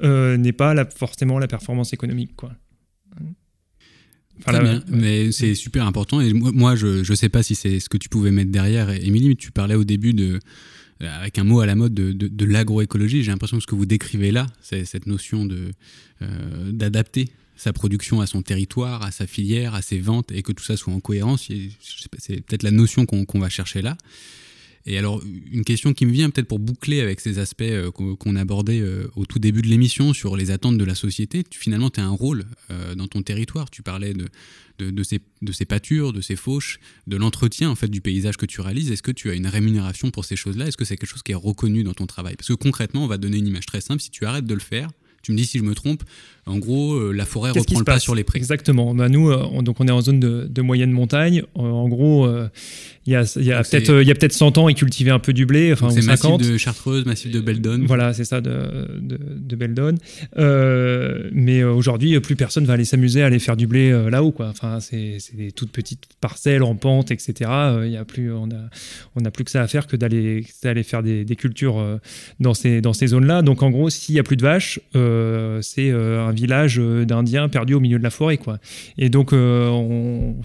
euh, 0.03 0.37
n'est 0.39 0.53
pas 0.53 0.73
la- 0.75 0.87
forcément 0.87 1.39
la 1.39 1.47
performance 1.49 1.93
économique. 1.93 2.35
Quoi. 2.37 2.53
Enfin, 4.39 4.53
Très 4.55 4.63
bien, 4.63 4.83
mais 4.89 5.33
c'est 5.33 5.55
super 5.55 5.87
important. 5.87 6.21
Et 6.23 6.33
moi, 6.33 6.51
moi, 6.55 6.75
je 6.77 7.07
ne 7.09 7.15
sais 7.15 7.29
pas 7.29 7.43
si 7.43 7.55
c'est 7.55 7.79
ce 7.79 7.91
que 7.91 7.99
tu 7.99 8.09
pouvais 8.09 8.31
mettre 8.31 8.51
derrière, 8.51 8.89
Émilie, 8.91 9.29
mais 9.29 9.35
tu 9.35 9.51
parlais 9.53 9.75
au 9.75 9.85
début 9.85 10.15
de, 10.15 10.39
avec 11.01 11.39
un 11.39 11.45
mot 11.45 11.61
à 11.61 11.67
la 11.67 11.75
mode 11.75 11.95
de, 11.95 12.45
l'agroécologie. 12.45 13.23
J'ai 13.23 13.31
l'impression 13.31 13.57
que 13.57 13.63
ce 13.63 13.67
que 13.67 13.75
vous 13.75 13.87
décrivez 13.87 14.31
là, 14.31 14.47
c'est 14.61 14.85
cette 14.85 15.07
notion 15.07 15.49
euh, 15.51 16.73
d'adapter 16.73 17.29
sa 17.57 17.73
production 17.73 18.21
à 18.21 18.27
son 18.27 18.43
territoire, 18.43 19.03
à 19.03 19.11
sa 19.11 19.27
filière, 19.27 19.75
à 19.75 19.83
ses 19.83 19.99
ventes, 19.99 20.33
et 20.33 20.43
que 20.43 20.53
tout 20.53 20.65
ça 20.65 20.77
soit 20.77 20.95
en 20.95 21.01
cohérence. 21.01 21.49
C'est 22.19 22.41
peut-être 22.41 22.63
la 22.63 22.71
notion 22.71 23.05
qu'on 23.07 23.39
va 23.39 23.49
chercher 23.49 23.83
là. 23.83 23.97
Et 24.91 24.99
alors, 24.99 25.23
une 25.53 25.65
question 25.65 25.93
qui 25.95 26.05
me 26.05 26.11
vient 26.11 26.31
peut-être 26.31 26.49
pour 26.49 26.59
boucler 26.59 27.01
avec 27.01 27.21
ces 27.21 27.39
aspects 27.39 27.63
euh, 27.63 27.93
qu'on 27.93 28.35
abordait 28.35 28.81
euh, 28.81 29.07
au 29.15 29.25
tout 29.25 29.39
début 29.39 29.63
de 29.63 29.69
l'émission 29.69 30.13
sur 30.13 30.37
les 30.37 30.51
attentes 30.51 30.79
de 30.79 30.85
la 30.85 30.97
société. 30.97 31.45
Finalement, 31.53 31.91
tu 31.91 32.01
as 32.01 32.05
un 32.05 32.11
rôle 32.11 32.45
euh, 32.73 32.97
dans 32.97 33.07
ton 33.07 33.23
territoire. 33.23 33.71
Tu 33.71 33.83
parlais 33.83 34.15
de 34.81 35.03
ces 35.05 35.65
pâtures, 35.65 36.13
de 36.13 36.21
ces 36.21 36.35
fauches, 36.35 36.81
de 37.07 37.17
l'entretien 37.17 37.71
en 37.71 37.77
fait 37.77 37.87
du 37.87 38.01
paysage 38.01 38.37
que 38.37 38.47
tu 38.47 38.61
réalises. 38.61 38.91
Est-ce 38.91 39.05
que 39.05 39.13
tu 39.13 39.31
as 39.31 39.35
une 39.35 39.47
rémunération 39.47 40.11
pour 40.11 40.25
ces 40.25 40.35
choses-là? 40.35 40.67
Est-ce 40.67 40.77
que 40.77 40.85
c'est 40.85 40.97
quelque 40.97 41.09
chose 41.09 41.23
qui 41.23 41.31
est 41.31 41.37
reconnu 41.37 41.85
dans 41.85 41.95
ton 41.95 42.07
travail? 42.07 42.35
Parce 42.35 42.49
que 42.49 42.55
concrètement, 42.55 43.05
on 43.05 43.07
va 43.07 43.17
donner 43.17 43.39
une 43.39 43.47
image 43.47 43.67
très 43.67 43.81
simple. 43.81 44.03
Si 44.03 44.11
tu 44.11 44.27
arrêtes 44.27 44.47
de 44.47 44.55
le 44.55 44.61
faire, 44.61 44.91
Tu 45.23 45.33
me 45.33 45.37
dis 45.37 45.45
si 45.45 45.59
je 45.59 45.63
me 45.65 45.75
trompe. 45.75 46.03
En 46.47 46.59
gros, 46.59 46.95
euh, 46.95 47.13
la 47.13 47.27
forêt 47.27 47.51
reprend 47.51 47.79
le 47.79 47.85
pas 47.85 47.99
sur 47.99 48.15
les 48.15 48.25
prés. 48.25 48.39
Exactement. 48.39 48.95
Bah, 48.95 49.09
nous, 49.11 49.31
euh, 49.31 49.45
on, 49.53 49.63
donc 49.63 49.77
on 49.81 49.87
est 49.87 49.91
en 49.93 50.01
zone 50.01 50.19
de, 50.19 50.47
de 50.51 50.63
moyenne 50.63 50.91
montagne. 50.91 51.43
En, 51.55 51.65
en 51.65 51.89
gros, 51.89 52.25
euh, 52.27 52.49
il 53.07 53.13
y 53.13 53.17
a, 53.17 53.23
y 53.23 53.25
peut-être 53.51 53.67
c'est- 53.67 53.91
euh, 53.91 54.03
il 54.03 54.09
y 54.09 54.11
a 54.11 54.15
peut-être 54.15 54.33
100 54.33 54.57
ans, 54.57 54.69
ils 54.71 54.75
cultivaient 54.75 55.11
un 55.11 55.19
peu 55.19 55.33
du 55.35 55.45
blé, 55.45 55.73
enfin 55.73 55.91
C'est 55.91 56.03
massif 56.03 56.23
50. 56.23 56.43
de 56.43 56.57
Chartreuse, 56.57 57.05
massif 57.05 57.31
de 57.31 57.41
Beldon. 57.41 57.85
Voilà, 57.87 58.15
c'est 58.15 58.25
ça, 58.25 58.41
de, 58.41 58.51
de, 59.01 59.19
de 59.21 59.57
Beldon. 59.57 59.97
Euh, 60.39 61.29
mais 61.33 61.61
euh, 61.61 61.73
aujourd'hui, 61.73 62.19
plus 62.21 62.37
personne 62.37 62.65
va 62.65 62.73
aller 62.75 62.85
s'amuser 62.85 63.23
à 63.23 63.27
aller 63.27 63.39
faire 63.39 63.57
du 63.57 63.67
blé 63.67 63.91
euh, 63.91 64.11
là-haut. 64.11 64.33
Quoi. 64.33 64.49
Enfin, 64.49 64.81
c'est 64.81 65.19
des 65.35 65.53
toutes 65.53 65.71
petites 65.73 66.05
parcelles 66.21 66.63
en 66.63 66.75
pente, 66.77 67.11
etc. 67.11 67.51
Euh, 67.51 67.83
Il 67.87 67.93
y 67.93 67.97
a 67.97 68.05
plus, 68.05 68.33
on 68.33 68.45
a, 68.51 68.71
on 69.17 69.25
a 69.25 69.31
plus 69.31 69.45
que 69.45 69.51
ça 69.51 69.63
à 69.63 69.67
faire 69.69 69.87
que 69.87 69.97
d'aller 69.97 70.45
d'aller 70.63 70.83
faire 70.83 71.03
des, 71.03 71.25
des 71.25 71.37
cultures 71.37 71.79
euh, 71.79 71.99
dans 72.41 72.55
ces, 72.55 72.81
dans 72.81 72.93
ces 72.95 73.09
zones-là. 73.09 73.43
Donc, 73.43 73.63
en 73.63 73.71
gros, 73.71 73.91
s'il 73.91 74.15
y 74.15 74.19
a 74.19 74.23
plus 74.23 74.37
de 74.37 74.43
vaches, 74.43 74.81
euh, 74.97 75.10
c'est 75.63 75.91
euh, 75.91 76.27
un 76.27 76.33
village 76.33 76.79
euh, 76.79 77.05
d'Indiens 77.05 77.49
perdu 77.49 77.75
au 77.75 77.81
milieu 77.81 77.99
de 77.99 78.03
la 78.03 78.11
forêt. 78.11 78.39
Quoi. 78.39 78.59
Et 78.99 79.09
donc, 79.09 79.33
euh, 79.33 79.69
on, 79.69 80.37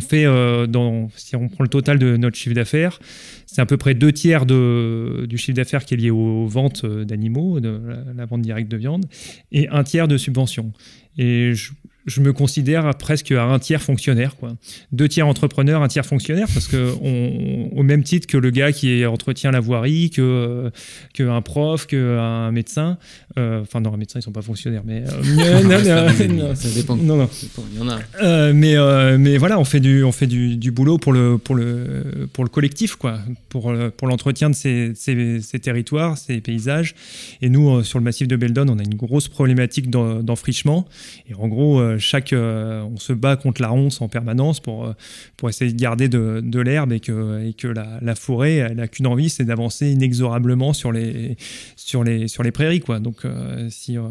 fait, 0.00 0.24
euh, 0.24 0.66
dans, 0.66 1.10
si 1.16 1.36
on 1.36 1.48
prend 1.48 1.64
le 1.64 1.68
total 1.68 1.98
de 1.98 2.16
notre 2.16 2.36
chiffre 2.36 2.54
d'affaires, 2.54 2.98
c'est 3.46 3.60
à 3.60 3.66
peu 3.66 3.76
près 3.76 3.94
deux 3.94 4.12
tiers 4.12 4.46
de, 4.46 5.26
du 5.28 5.38
chiffre 5.38 5.56
d'affaires 5.56 5.84
qui 5.84 5.94
est 5.94 5.98
lié 5.98 6.10
aux 6.10 6.46
ventes 6.46 6.84
euh, 6.84 7.04
d'animaux, 7.04 7.60
de 7.60 7.80
la, 7.86 8.12
la 8.16 8.26
vente 8.26 8.42
directe 8.42 8.70
de 8.70 8.76
viande, 8.76 9.06
et 9.52 9.68
un 9.68 9.84
tiers 9.84 10.08
de 10.08 10.16
subventions. 10.16 10.72
Et 11.16 11.54
je, 11.54 11.72
je 12.06 12.20
me 12.20 12.32
considère 12.32 12.94
presque 12.96 13.32
à 13.32 13.44
un 13.44 13.58
tiers 13.58 13.82
fonctionnaire, 13.82 14.36
quoi. 14.36 14.54
Deux 14.92 15.08
tiers 15.08 15.26
entrepreneur, 15.26 15.82
un 15.82 15.88
tiers 15.88 16.04
fonctionnaire, 16.04 16.48
parce 16.52 16.68
que 16.68 16.92
on, 17.00 17.70
au 17.76 17.82
même 17.82 18.02
titre 18.02 18.26
que 18.26 18.36
le 18.36 18.50
gars 18.50 18.72
qui 18.72 19.04
entretient 19.06 19.50
la 19.50 19.60
voirie, 19.60 20.10
que 20.10 20.70
qu'un 21.14 21.40
prof, 21.40 21.86
qu'un 21.86 22.50
médecin, 22.52 22.98
enfin 23.36 23.80
non, 23.80 23.92
un 23.92 23.96
médecin 23.96 24.18
ils 24.18 24.22
sont 24.22 24.32
pas 24.32 24.42
fonctionnaires, 24.42 24.82
mais 24.84 25.02
euh, 25.06 26.54
Ça 26.54 26.68
dépend. 26.74 26.96
non, 26.96 27.16
non. 27.16 27.28
Il 27.72 27.78
y 27.78 27.82
en 27.82 27.88
a. 27.88 27.98
Euh, 28.22 28.52
mais, 28.54 28.76
euh, 28.76 29.16
mais 29.18 29.36
voilà, 29.38 29.58
on 29.58 29.64
fait 29.64 29.80
du, 29.80 30.04
on 30.04 30.12
fait 30.12 30.26
du, 30.26 30.56
du 30.56 30.70
boulot 30.70 30.98
pour 30.98 31.12
le, 31.12 31.38
pour 31.38 31.54
le, 31.54 32.28
pour 32.32 32.44
le 32.44 32.50
collectif, 32.50 32.96
quoi, 32.96 33.18
pour, 33.48 33.70
euh, 33.70 33.90
pour 33.96 34.08
l'entretien 34.08 34.50
de 34.50 34.54
ces, 34.54 34.92
ces, 34.94 35.40
ces 35.40 35.58
territoires, 35.58 36.16
ces 36.18 36.40
paysages. 36.40 36.94
Et 37.42 37.48
nous, 37.48 37.68
euh, 37.76 37.82
sur 37.82 37.98
le 37.98 38.04
massif 38.04 38.28
de 38.28 38.36
Beldon, 38.36 38.66
on 38.68 38.78
a 38.78 38.82
une 38.82 38.94
grosse 38.94 39.28
problématique 39.28 39.90
d'en- 39.90 40.22
d'enfrichement. 40.22 40.86
Et 41.28 41.34
en 41.34 41.48
gros, 41.48 41.80
euh, 41.80 41.98
chaque, 41.98 42.32
euh, 42.32 42.82
on 42.82 42.98
se 42.98 43.12
bat 43.12 43.36
contre 43.36 43.62
la 43.62 43.68
ronce 43.68 44.00
en 44.00 44.08
permanence 44.08 44.60
pour, 44.60 44.86
euh, 44.86 44.92
pour 45.36 45.48
essayer 45.48 45.72
de 45.72 45.80
garder 45.80 46.08
de, 46.08 46.40
de 46.42 46.60
l'herbe 46.60 46.92
et 46.92 47.00
que, 47.00 47.44
et 47.48 47.52
que 47.52 47.68
la, 47.68 47.98
la 48.00 48.14
forêt, 48.14 48.54
elle 48.56 48.76
n'a 48.76 48.88
qu'une 48.88 49.06
envie, 49.06 49.28
c'est 49.28 49.44
d'avancer 49.44 49.90
inexorablement 49.90 50.72
sur 50.72 50.92
les, 50.92 51.36
sur 51.76 52.04
les, 52.04 52.28
sur 52.28 52.42
les 52.42 52.50
prairies, 52.52 52.80
quoi. 52.80 53.00
Donc, 53.00 53.23
euh, 53.24 53.68
si, 53.70 53.96
euh, 53.98 54.08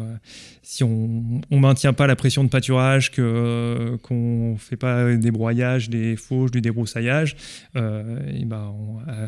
si 0.62 0.82
on 0.84 1.40
ne 1.50 1.58
maintient 1.58 1.92
pas 1.92 2.06
la 2.06 2.16
pression 2.16 2.44
de 2.44 2.48
pâturage, 2.48 3.10
euh, 3.18 3.96
qu'on 3.98 4.56
fait 4.58 4.76
pas 4.76 5.14
des 5.16 5.30
broyages, 5.30 5.88
des 5.90 6.16
fauches, 6.16 6.50
du 6.50 6.60
débroussaillage, 6.60 7.36
euh, 7.76 8.20
et 8.32 8.44
ben 8.44 8.72
on- 8.76 9.00
euh, 9.08 9.26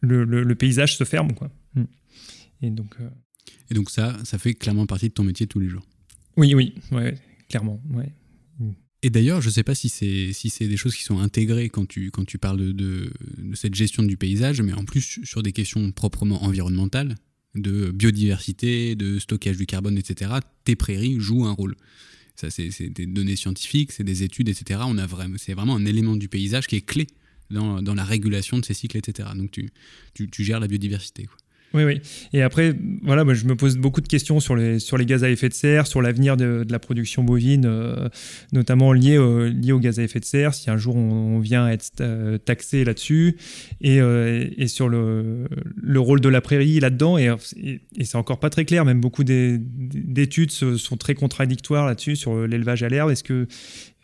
le, 0.00 0.24
le- 0.24 0.42
le 0.44 0.54
paysage 0.54 0.96
se 0.96 1.04
ferme 1.04 1.32
quoi. 1.34 1.50
Mm. 1.74 1.84
Et 2.62 2.70
donc 2.70 2.94
euh, 3.00 3.08
Et 3.70 3.74
donc 3.74 3.90
ça, 3.90 4.16
ça 4.24 4.38
fait 4.38 4.54
clairement 4.54 4.86
partie 4.86 5.08
de 5.08 5.14
ton 5.14 5.24
métier 5.24 5.46
tous 5.46 5.60
les 5.60 5.68
jours. 5.68 5.86
oui 6.36 6.54
oui 6.54 6.74
ouais, 6.92 7.14
clairement 7.48 7.80
ouais. 7.94 8.12
Et 9.02 9.10
d'ailleurs, 9.10 9.40
je 9.42 9.48
ne 9.48 9.52
sais 9.52 9.62
pas 9.62 9.74
si 9.74 9.88
c'est 9.88 10.32
si 10.32 10.48
c'est 10.50 10.66
des 10.66 10.76
choses 10.78 10.96
qui 10.96 11.02
sont 11.04 11.18
intégrées 11.20 11.68
quand 11.68 11.86
tu, 11.86 12.10
quand 12.10 12.24
tu 12.24 12.38
parles 12.38 12.56
de, 12.58 12.72
de, 12.72 13.12
de 13.38 13.54
cette 13.54 13.74
gestion 13.74 14.02
du 14.02 14.16
paysage, 14.16 14.60
mais 14.62 14.72
en 14.72 14.84
plus 14.84 15.20
sur 15.22 15.42
des 15.44 15.52
questions 15.52 15.92
proprement 15.92 16.42
environnementales, 16.42 17.14
de 17.56 17.90
biodiversité, 17.90 18.94
de 18.94 19.18
stockage 19.18 19.56
du 19.56 19.66
carbone, 19.66 19.98
etc., 19.98 20.32
tes 20.64 20.76
prairies 20.76 21.18
jouent 21.20 21.46
un 21.46 21.52
rôle. 21.52 21.76
Ça, 22.36 22.50
c'est 22.50 22.90
des 22.90 23.06
données 23.06 23.36
scientifiques, 23.36 23.92
c'est 23.92 24.04
des 24.04 24.22
études, 24.22 24.48
etc. 24.48 24.80
On 24.84 24.98
a 24.98 25.06
vraiment, 25.06 25.36
c'est 25.38 25.54
vraiment 25.54 25.76
un 25.76 25.86
élément 25.86 26.16
du 26.16 26.28
paysage 26.28 26.66
qui 26.66 26.76
est 26.76 26.84
clé 26.84 27.06
dans, 27.50 27.94
la 27.94 28.04
régulation 28.04 28.58
de 28.58 28.64
ces 28.64 28.74
cycles, 28.74 28.98
etc. 28.98 29.30
Donc 29.34 29.50
tu, 29.52 29.70
gères 30.38 30.60
la 30.60 30.68
biodiversité. 30.68 31.28
Oui, 31.74 31.84
oui. 31.84 32.00
Et 32.32 32.40
après, 32.42 32.72
voilà, 33.02 33.24
moi, 33.24 33.34
je 33.34 33.44
me 33.44 33.54
pose 33.54 33.76
beaucoup 33.76 34.00
de 34.00 34.08
questions 34.08 34.40
sur 34.40 34.56
les, 34.56 34.78
sur 34.78 34.96
les 34.96 35.04
gaz 35.04 35.24
à 35.24 35.30
effet 35.30 35.48
de 35.50 35.54
serre, 35.54 35.86
sur 35.86 36.00
l'avenir 36.00 36.36
de, 36.38 36.64
la 36.70 36.78
production 36.78 37.22
bovine, 37.22 37.64
euh, 37.66 38.08
notamment 38.52 38.92
lié, 38.94 39.18
au- 39.18 39.46
lié 39.46 39.72
aux 39.72 39.78
gaz 39.78 39.98
à 39.98 40.02
effet 40.02 40.20
de 40.20 40.24
serre, 40.24 40.54
si 40.54 40.70
un 40.70 40.78
jour 40.78 40.96
on, 40.96 41.38
vient 41.38 41.68
être 41.68 41.90
euh, 42.00 42.38
taxé 42.38 42.84
là-dessus, 42.84 43.36
et, 43.82 44.00
euh, 44.00 44.48
et 44.56 44.68
sur 44.68 44.88
le, 44.88 45.48
le 45.76 46.00
rôle 46.00 46.20
de 46.22 46.28
la 46.30 46.40
prairie 46.40 46.80
là-dedans. 46.80 47.18
Et, 47.18 47.30
et, 47.62 47.80
et 47.96 48.04
c'est 48.04 48.16
encore 48.16 48.40
pas 48.40 48.48
très 48.48 48.64
clair, 48.64 48.84
même 48.86 49.00
beaucoup 49.00 49.24
des- 49.24 49.58
d'études 49.58 50.52
sont 50.52 50.96
très 50.96 51.14
contradictoires 51.14 51.86
là-dessus, 51.86 52.16
sur 52.16 52.46
l'élevage 52.46 52.84
à 52.84 52.88
l'herbe. 52.88 53.10
Est-ce 53.10 53.24
que 53.24 53.46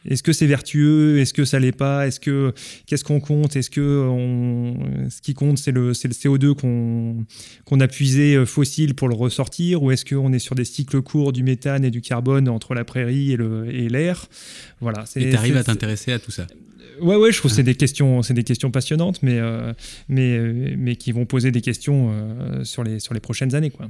est-ce 0.08 0.22
que 0.22 0.32
c'est 0.32 0.46
vertueux? 0.46 1.18
Est-ce 1.20 1.32
que 1.32 1.44
ça 1.44 1.58
l'est 1.60 1.72
pas? 1.76 2.06
Est-ce 2.06 2.18
que 2.20 2.52
qu'est-ce 2.86 3.04
qu'on 3.04 3.20
compte? 3.20 3.56
Est-ce 3.56 3.70
que 3.70 4.06
on, 4.08 5.08
ce 5.10 5.20
qui 5.20 5.34
compte 5.34 5.58
c'est 5.58 5.72
le 5.72 5.94
c'est 5.94 6.08
le 6.08 6.14
CO2 6.14 6.54
qu'on 6.54 7.24
qu'on 7.64 7.80
a 7.80 7.88
puisé 7.88 8.34
euh, 8.36 8.46
fossile 8.46 8.94
pour 8.94 9.08
le 9.08 9.14
ressortir? 9.14 9.82
Ou 9.82 9.90
est-ce 9.92 10.04
qu'on 10.04 10.32
est 10.32 10.38
sur 10.38 10.54
des 10.54 10.64
cycles 10.64 11.02
courts 11.02 11.32
du 11.32 11.42
méthane 11.42 11.84
et 11.84 11.90
du 11.90 12.00
carbone 12.00 12.48
entre 12.48 12.74
la 12.74 12.84
prairie 12.84 13.32
et 13.32 13.36
le 13.36 13.66
et 13.74 13.88
l'air? 13.88 14.26
Voilà. 14.80 15.04
c'est- 15.06 15.22
Et 15.22 15.30
tu 15.30 15.36
arrives 15.36 15.54
c'est- 15.54 15.58
à 15.60 15.64
t'intéresser 15.64 16.12
à 16.12 16.18
tout 16.18 16.30
ça? 16.32 16.46
Ouais, 17.00 17.16
ouais, 17.16 17.32
je 17.32 17.38
trouve 17.38 17.50
que 17.50 17.54
Ah. 17.54 17.56
c'est 17.56 17.62
des 17.62 17.74
questions, 17.74 18.22
c'est 18.22 18.34
des 18.34 18.44
questions 18.44 18.70
passionnantes, 18.70 19.22
mais 19.22 19.38
euh, 19.38 19.72
mais 20.08 20.36
euh, 20.36 20.74
mais 20.76 20.96
qui 20.96 21.10
vont 21.12 21.24
poser 21.24 21.50
des 21.50 21.62
questions 21.62 22.10
euh, 22.12 22.64
sur 22.64 22.84
les 22.84 23.00
sur 23.00 23.14
les 23.14 23.20
prochaines 23.20 23.54
années, 23.54 23.70
quoi. 23.70 23.88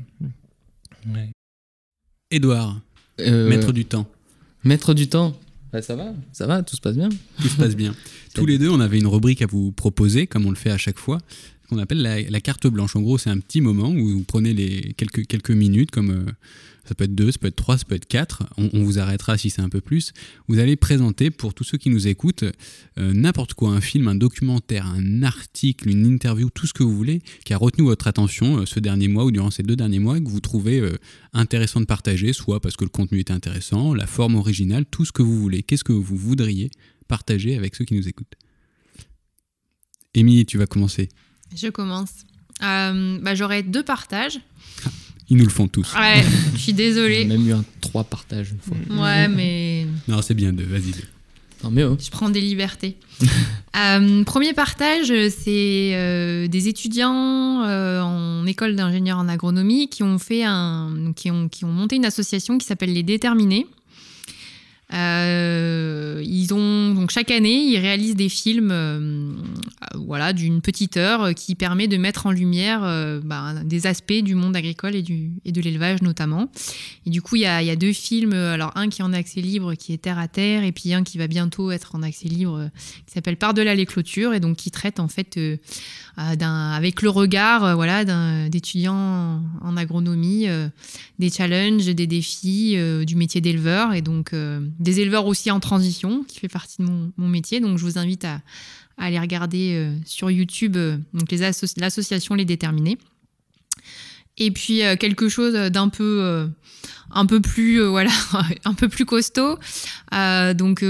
Ouais. 1.12 1.28
Édouard, 2.30 2.80
Euh, 3.20 3.48
maître 3.48 3.72
du 3.72 3.84
temps, 3.84 4.06
Maître 4.64 4.94
du 4.94 5.08
temps. 5.08 5.36
Bah, 5.72 5.80
ça 5.80 5.96
va, 5.96 6.12
ça 6.32 6.46
va, 6.46 6.62
tout 6.62 6.76
se 6.76 6.80
passe 6.80 6.96
bien. 6.96 7.08
tout 7.40 7.48
se 7.48 7.56
passe 7.56 7.76
bien. 7.76 7.94
Tous 8.34 8.46
les 8.46 8.58
deux, 8.58 8.68
on 8.68 8.80
avait 8.80 8.98
une 8.98 9.06
rubrique 9.06 9.42
à 9.42 9.46
vous 9.46 9.72
proposer, 9.72 10.26
comme 10.26 10.46
on 10.46 10.50
le 10.50 10.56
fait 10.56 10.70
à 10.70 10.78
chaque 10.78 10.98
fois, 10.98 11.18
qu'on 11.68 11.78
appelle 11.78 12.00
la, 12.00 12.20
la 12.22 12.40
carte 12.40 12.66
blanche. 12.66 12.96
En 12.96 13.00
gros, 13.00 13.18
c'est 13.18 13.30
un 13.30 13.38
petit 13.38 13.60
moment 13.60 13.90
où 13.90 14.08
vous 14.08 14.24
prenez 14.24 14.54
les 14.54 14.94
quelques, 14.96 15.26
quelques 15.26 15.50
minutes, 15.50 15.90
comme 15.90 16.10
euh, 16.10 16.32
ça 16.84 16.94
peut 16.94 17.04
être 17.04 17.14
deux, 17.14 17.32
ça 17.32 17.38
peut 17.38 17.46
être 17.46 17.56
trois, 17.56 17.78
ça 17.78 17.84
peut 17.84 17.94
être 17.94 18.06
quatre. 18.06 18.44
On, 18.56 18.70
on 18.72 18.82
vous 18.82 18.98
arrêtera 18.98 19.38
si 19.38 19.50
c'est 19.50 19.62
un 19.62 19.68
peu 19.68 19.80
plus. 19.80 20.12
Vous 20.48 20.58
allez 20.58 20.76
présenter 20.76 21.30
pour 21.30 21.54
tous 21.54 21.64
ceux 21.64 21.78
qui 21.78 21.90
nous 21.90 22.08
écoutent 22.08 22.44
euh, 22.98 23.12
n'importe 23.12 23.54
quoi, 23.54 23.70
un 23.70 23.80
film, 23.80 24.08
un 24.08 24.14
documentaire, 24.14 24.86
un 24.86 25.22
article, 25.22 25.88
une 25.88 26.06
interview, 26.06 26.50
tout 26.50 26.66
ce 26.66 26.72
que 26.72 26.82
vous 26.82 26.94
voulez, 26.94 27.22
qui 27.44 27.54
a 27.54 27.56
retenu 27.56 27.84
votre 27.84 28.06
attention 28.06 28.58
euh, 28.58 28.66
ce 28.66 28.80
dernier 28.80 29.08
mois 29.08 29.24
ou 29.24 29.30
durant 29.30 29.50
ces 29.50 29.62
deux 29.62 29.76
derniers 29.76 30.00
mois, 30.00 30.18
et 30.18 30.24
que 30.24 30.28
vous 30.28 30.40
trouvez 30.40 30.80
euh, 30.80 30.96
intéressant 31.32 31.80
de 31.80 31.86
partager, 31.86 32.32
soit 32.32 32.60
parce 32.60 32.76
que 32.76 32.84
le 32.84 32.90
contenu 32.90 33.18
est 33.18 33.30
intéressant, 33.30 33.94
la 33.94 34.06
forme 34.06 34.34
originale, 34.34 34.84
tout 34.86 35.04
ce 35.04 35.12
que 35.12 35.22
vous 35.22 35.38
voulez. 35.38 35.62
Qu'est-ce 35.62 35.84
que 35.84 35.92
vous 35.92 36.16
voudriez 36.16 36.70
partager 37.08 37.56
avec 37.56 37.74
ceux 37.74 37.84
qui 37.84 37.94
nous 37.94 38.08
écoutent 38.08 38.34
Émilie, 40.14 40.44
tu 40.44 40.58
vas 40.58 40.66
commencer. 40.66 41.08
Je 41.54 41.68
commence. 41.68 42.12
Euh, 42.62 43.18
bah, 43.20 43.34
J'aurais 43.34 43.62
deux 43.62 43.82
partages. 43.82 44.40
Ils 45.32 45.38
nous 45.38 45.44
le 45.44 45.50
font 45.50 45.66
tous. 45.66 45.94
Ouais, 45.94 46.22
je 46.54 46.58
suis 46.58 46.72
On 46.72 46.74
a 46.74 46.76
désolée. 46.76 47.24
même 47.24 47.48
eu 47.48 47.52
un 47.54 47.64
trois 47.80 48.04
partages 48.04 48.50
une 48.50 48.58
fois. 48.58 49.02
Ouais, 49.02 49.28
mais 49.28 49.86
Non, 50.06 50.20
c'est 50.20 50.34
bien 50.34 50.52
deux, 50.52 50.64
vas-y. 50.66 50.90
deux. 50.92 51.08
Tant 51.62 51.70
mieux. 51.70 51.86
hein. 51.86 51.96
je 51.98 52.10
prends 52.10 52.28
des 52.28 52.40
libertés. 52.42 52.96
Euh, 53.74 54.22
premier 54.24 54.52
partage, 54.52 55.06
c'est 55.06 55.92
euh, 55.94 56.46
des 56.46 56.68
étudiants 56.68 57.62
euh, 57.64 58.02
en 58.02 58.44
école 58.44 58.76
d'ingénieur 58.76 59.16
en 59.16 59.26
agronomie 59.28 59.88
qui 59.88 60.02
ont 60.02 60.18
fait 60.18 60.44
un, 60.44 61.14
qui 61.16 61.30
ont, 61.30 61.48
qui 61.48 61.64
ont 61.64 61.72
monté 61.72 61.96
une 61.96 62.04
association 62.04 62.58
qui 62.58 62.66
s'appelle 62.66 62.92
les 62.92 63.02
Déterminés. 63.02 63.66
Euh, 64.92 66.22
ils 66.24 66.52
ont 66.52 66.94
donc 66.94 67.10
chaque 67.10 67.30
année, 67.30 67.64
ils 67.64 67.78
réalisent 67.78 68.16
des 68.16 68.28
films, 68.28 68.70
euh, 68.70 68.98
euh, 68.98 69.98
voilà, 70.06 70.32
d'une 70.32 70.60
petite 70.60 70.96
heure 70.96 71.34
qui 71.34 71.54
permet 71.54 71.88
de 71.88 71.96
mettre 71.96 72.26
en 72.26 72.30
lumière 72.30 72.80
bah, 73.24 73.54
des 73.64 73.86
aspects 73.86 74.12
du 74.12 74.34
monde 74.34 74.54
agricole 74.56 74.94
et 74.94 75.02
du 75.02 75.30
et 75.44 75.52
de 75.52 75.60
l'élevage 75.60 76.02
notamment. 76.02 76.50
Et 77.06 77.10
du 77.10 77.22
coup, 77.22 77.36
il 77.36 77.42
y 77.42 77.46
a, 77.46 77.76
deux 77.76 77.92
films, 77.92 78.34
alors 78.34 78.72
un 78.74 78.88
qui 78.88 79.00
est 79.00 79.04
en 79.04 79.12
accès 79.12 79.40
libre, 79.40 79.74
qui 79.74 79.92
est 79.92 79.98
Terre 79.98 80.18
à 80.18 80.28
Terre, 80.28 80.64
et 80.64 80.72
puis 80.72 80.92
un 80.92 81.02
qui 81.02 81.16
va 81.18 81.26
bientôt 81.26 81.70
être 81.70 81.94
en 81.94 82.02
accès 82.02 82.28
libre, 82.28 82.68
qui 83.06 83.14
s'appelle 83.14 83.36
Par-delà 83.36 83.74
les 83.74 83.86
clôtures, 83.86 84.34
et 84.34 84.40
donc 84.40 84.56
qui 84.56 84.70
traite 84.70 85.00
en 85.00 85.08
fait 85.08 85.38
avec 86.16 87.02
le 87.02 87.08
regard, 87.08 87.74
voilà, 87.76 88.04
d'un, 88.04 88.48
d'étudiants 88.48 89.42
en, 89.62 89.76
agronomie, 89.76 90.46
des 91.18 91.30
challenges, 91.30 91.86
des 91.86 92.06
défis 92.06 92.76
du 93.06 93.16
métier 93.16 93.40
d'éleveur, 93.40 93.94
et 93.94 94.02
donc 94.02 94.32
des 94.82 95.00
éleveurs 95.00 95.26
aussi 95.26 95.50
en 95.50 95.60
transition, 95.60 96.24
qui 96.24 96.40
fait 96.40 96.48
partie 96.48 96.82
de 96.82 96.88
mon, 97.16 97.28
métier. 97.28 97.60
Donc 97.60 97.78
je 97.78 97.84
vous 97.84 97.98
invite 97.98 98.24
à, 98.24 98.40
aller 98.98 99.18
regarder 99.18 99.74
euh, 99.74 99.96
sur 100.04 100.30
YouTube 100.30 100.76
euh, 100.76 100.98
l'association 101.76 102.34
Les 102.34 102.44
Déterminés. 102.44 102.98
Et 104.38 104.50
puis 104.50 104.82
euh, 104.82 104.96
quelque 104.96 105.28
chose 105.28 105.54
d'un 105.54 105.88
peu 105.88 106.50
plus 107.40 107.80
un 108.64 108.74
peu 108.74 108.88
plus 108.88 109.04
costaud 109.04 109.58
donc 110.10 110.84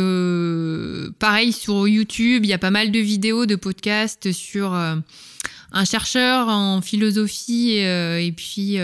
pareil 1.19 1.53
sur 1.53 1.89
YouTube 1.89 2.45
il 2.45 2.49
y 2.49 2.53
a 2.53 2.59
pas 2.59 2.71
mal 2.71 2.93
de 2.93 2.99
vidéos 3.01 3.45
de 3.45 3.57
podcasts 3.57 4.31
sur 4.31 4.73
un 4.73 5.85
chercheur 5.85 6.49
en 6.49 6.81
philosophie 6.81 7.73
et 7.79 8.33
puis 8.37 8.79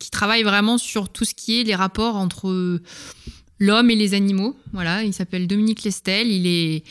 qui 0.00 0.10
travaille 0.10 0.42
vraiment 0.42 0.78
sur 0.78 1.10
tout 1.10 1.26
ce 1.26 1.34
qui 1.34 1.60
est 1.60 1.64
les 1.64 1.74
rapports 1.74 2.16
entre 2.16 2.80
l'homme 3.58 3.90
et 3.90 3.96
les 3.96 4.14
animaux. 4.14 4.56
Voilà, 4.72 5.02
il 5.02 5.12
s'appelle 5.12 5.46
Dominique 5.46 5.82
Lestel. 5.84 6.28
Il 6.30 6.46
est 6.46 6.84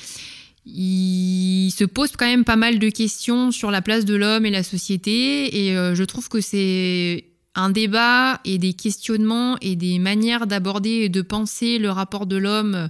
il 0.65 1.71
se 1.71 1.83
pose 1.83 2.13
quand 2.17 2.25
même 2.25 2.45
pas 2.45 2.55
mal 2.55 2.79
de 2.79 2.89
questions 2.89 3.51
sur 3.51 3.69
la 3.69 3.81
place 3.81 4.05
de 4.05 4.15
l'homme 4.15 4.45
et 4.45 4.49
la 4.49 4.63
société 4.63 5.65
et 5.65 5.75
euh, 5.75 5.93
je 5.93 6.03
trouve 6.03 6.29
que 6.29 6.39
c'est 6.39 7.25
un 7.53 7.69
débat 7.69 8.39
et 8.45 8.57
des 8.57 8.73
questionnements 8.73 9.57
et 9.61 9.75
des 9.75 9.99
manières 9.99 10.47
d'aborder 10.47 10.89
et 10.89 11.09
de 11.09 11.21
penser 11.21 11.79
le 11.79 11.91
rapport 11.91 12.25
de 12.25 12.37
l'homme 12.37 12.89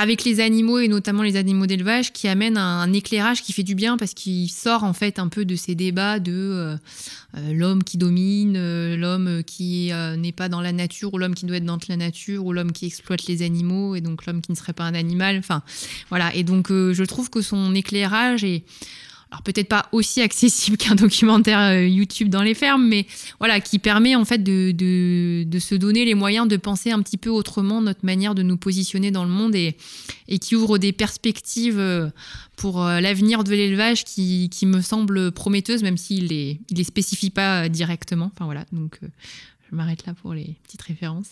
avec 0.00 0.24
les 0.24 0.40
animaux 0.40 0.78
et 0.78 0.88
notamment 0.88 1.22
les 1.22 1.36
animaux 1.36 1.66
d'élevage 1.66 2.10
qui 2.10 2.26
amènent 2.26 2.56
un, 2.56 2.90
éclairage 2.94 3.42
qui 3.42 3.52
fait 3.52 3.62
du 3.62 3.74
bien 3.74 3.98
parce 3.98 4.14
qu'il 4.14 4.50
sort 4.50 4.82
en 4.82 4.94
fait 4.94 5.18
un 5.18 5.28
peu 5.28 5.44
de 5.44 5.54
ces 5.56 5.74
débats 5.74 6.18
de 6.18 6.32
euh, 6.32 6.76
euh, 7.36 7.52
l'homme 7.52 7.84
qui 7.84 7.98
domine, 7.98 8.56
euh, 8.56 8.96
l'homme 8.96 9.42
qui 9.44 9.92
n'est 10.16 10.32
pas 10.32 10.48
dans 10.48 10.62
la 10.62 10.72
nature 10.72 11.12
ou 11.12 11.18
l'homme 11.18 11.34
qui 11.34 11.44
doit 11.44 11.58
être 11.58 11.66
dans 11.66 11.78
la 11.86 11.96
nature 11.98 12.46
ou 12.46 12.54
l'homme 12.54 12.72
qui 12.72 12.86
exploite 12.86 13.26
les 13.26 13.42
animaux 13.42 13.94
et 13.94 14.00
donc 14.00 14.24
l'homme 14.24 14.40
qui 14.40 14.50
ne 14.50 14.56
serait 14.56 14.72
pas 14.72 14.84
un 14.84 14.94
animal. 14.94 15.36
Enfin 15.38 15.62
voilà 16.08 16.34
et 16.34 16.44
donc 16.44 16.68
je 16.70 17.04
trouve 17.04 17.28
que 17.28 17.42
son 17.42 17.74
éclairage 17.74 18.42
est 18.42 18.64
alors 19.30 19.42
peut-être 19.42 19.68
pas 19.68 19.88
aussi 19.92 20.20
accessible 20.20 20.76
qu'un 20.76 20.94
documentaire 20.94 21.60
euh, 21.60 21.86
YouTube 21.86 22.28
dans 22.28 22.42
les 22.42 22.54
fermes, 22.54 22.86
mais 22.86 23.06
voilà, 23.38 23.60
qui 23.60 23.78
permet 23.78 24.16
en 24.16 24.24
fait 24.24 24.42
de, 24.42 25.46
se 25.58 25.74
donner 25.74 26.04
les 26.04 26.14
moyens 26.14 26.48
de 26.48 26.56
penser 26.56 26.90
un 26.90 27.00
petit 27.02 27.16
peu 27.16 27.30
autrement 27.30 27.80
notre 27.80 28.04
manière 28.04 28.34
de 28.34 28.42
nous 28.42 28.56
positionner 28.56 29.10
dans 29.10 29.24
le 29.24 29.30
monde 29.30 29.54
et, 29.54 29.76
qui 30.40 30.56
ouvre 30.56 30.78
des 30.78 30.92
perspectives 30.92 31.78
euh, 31.78 32.08
pour 32.56 32.84
euh, 32.84 33.00
l'avenir 33.00 33.44
de 33.44 33.50
l'élevage 33.50 34.04
qui, 34.04 34.50
me 34.62 34.80
semble 34.80 35.32
prometteuse, 35.32 35.82
même 35.82 35.96
s'il 35.96 36.28
les, 36.28 36.60
il 36.68 36.76
les 36.76 36.84
spécifie 36.84 37.30
pas 37.30 37.68
directement. 37.68 38.30
Enfin 38.34 38.44
voilà, 38.44 38.64
donc 38.72 38.98
je 39.70 39.76
m'arrête 39.76 40.06
là 40.06 40.14
pour 40.14 40.34
les 40.34 40.56
petites 40.64 40.82
références. 40.82 41.28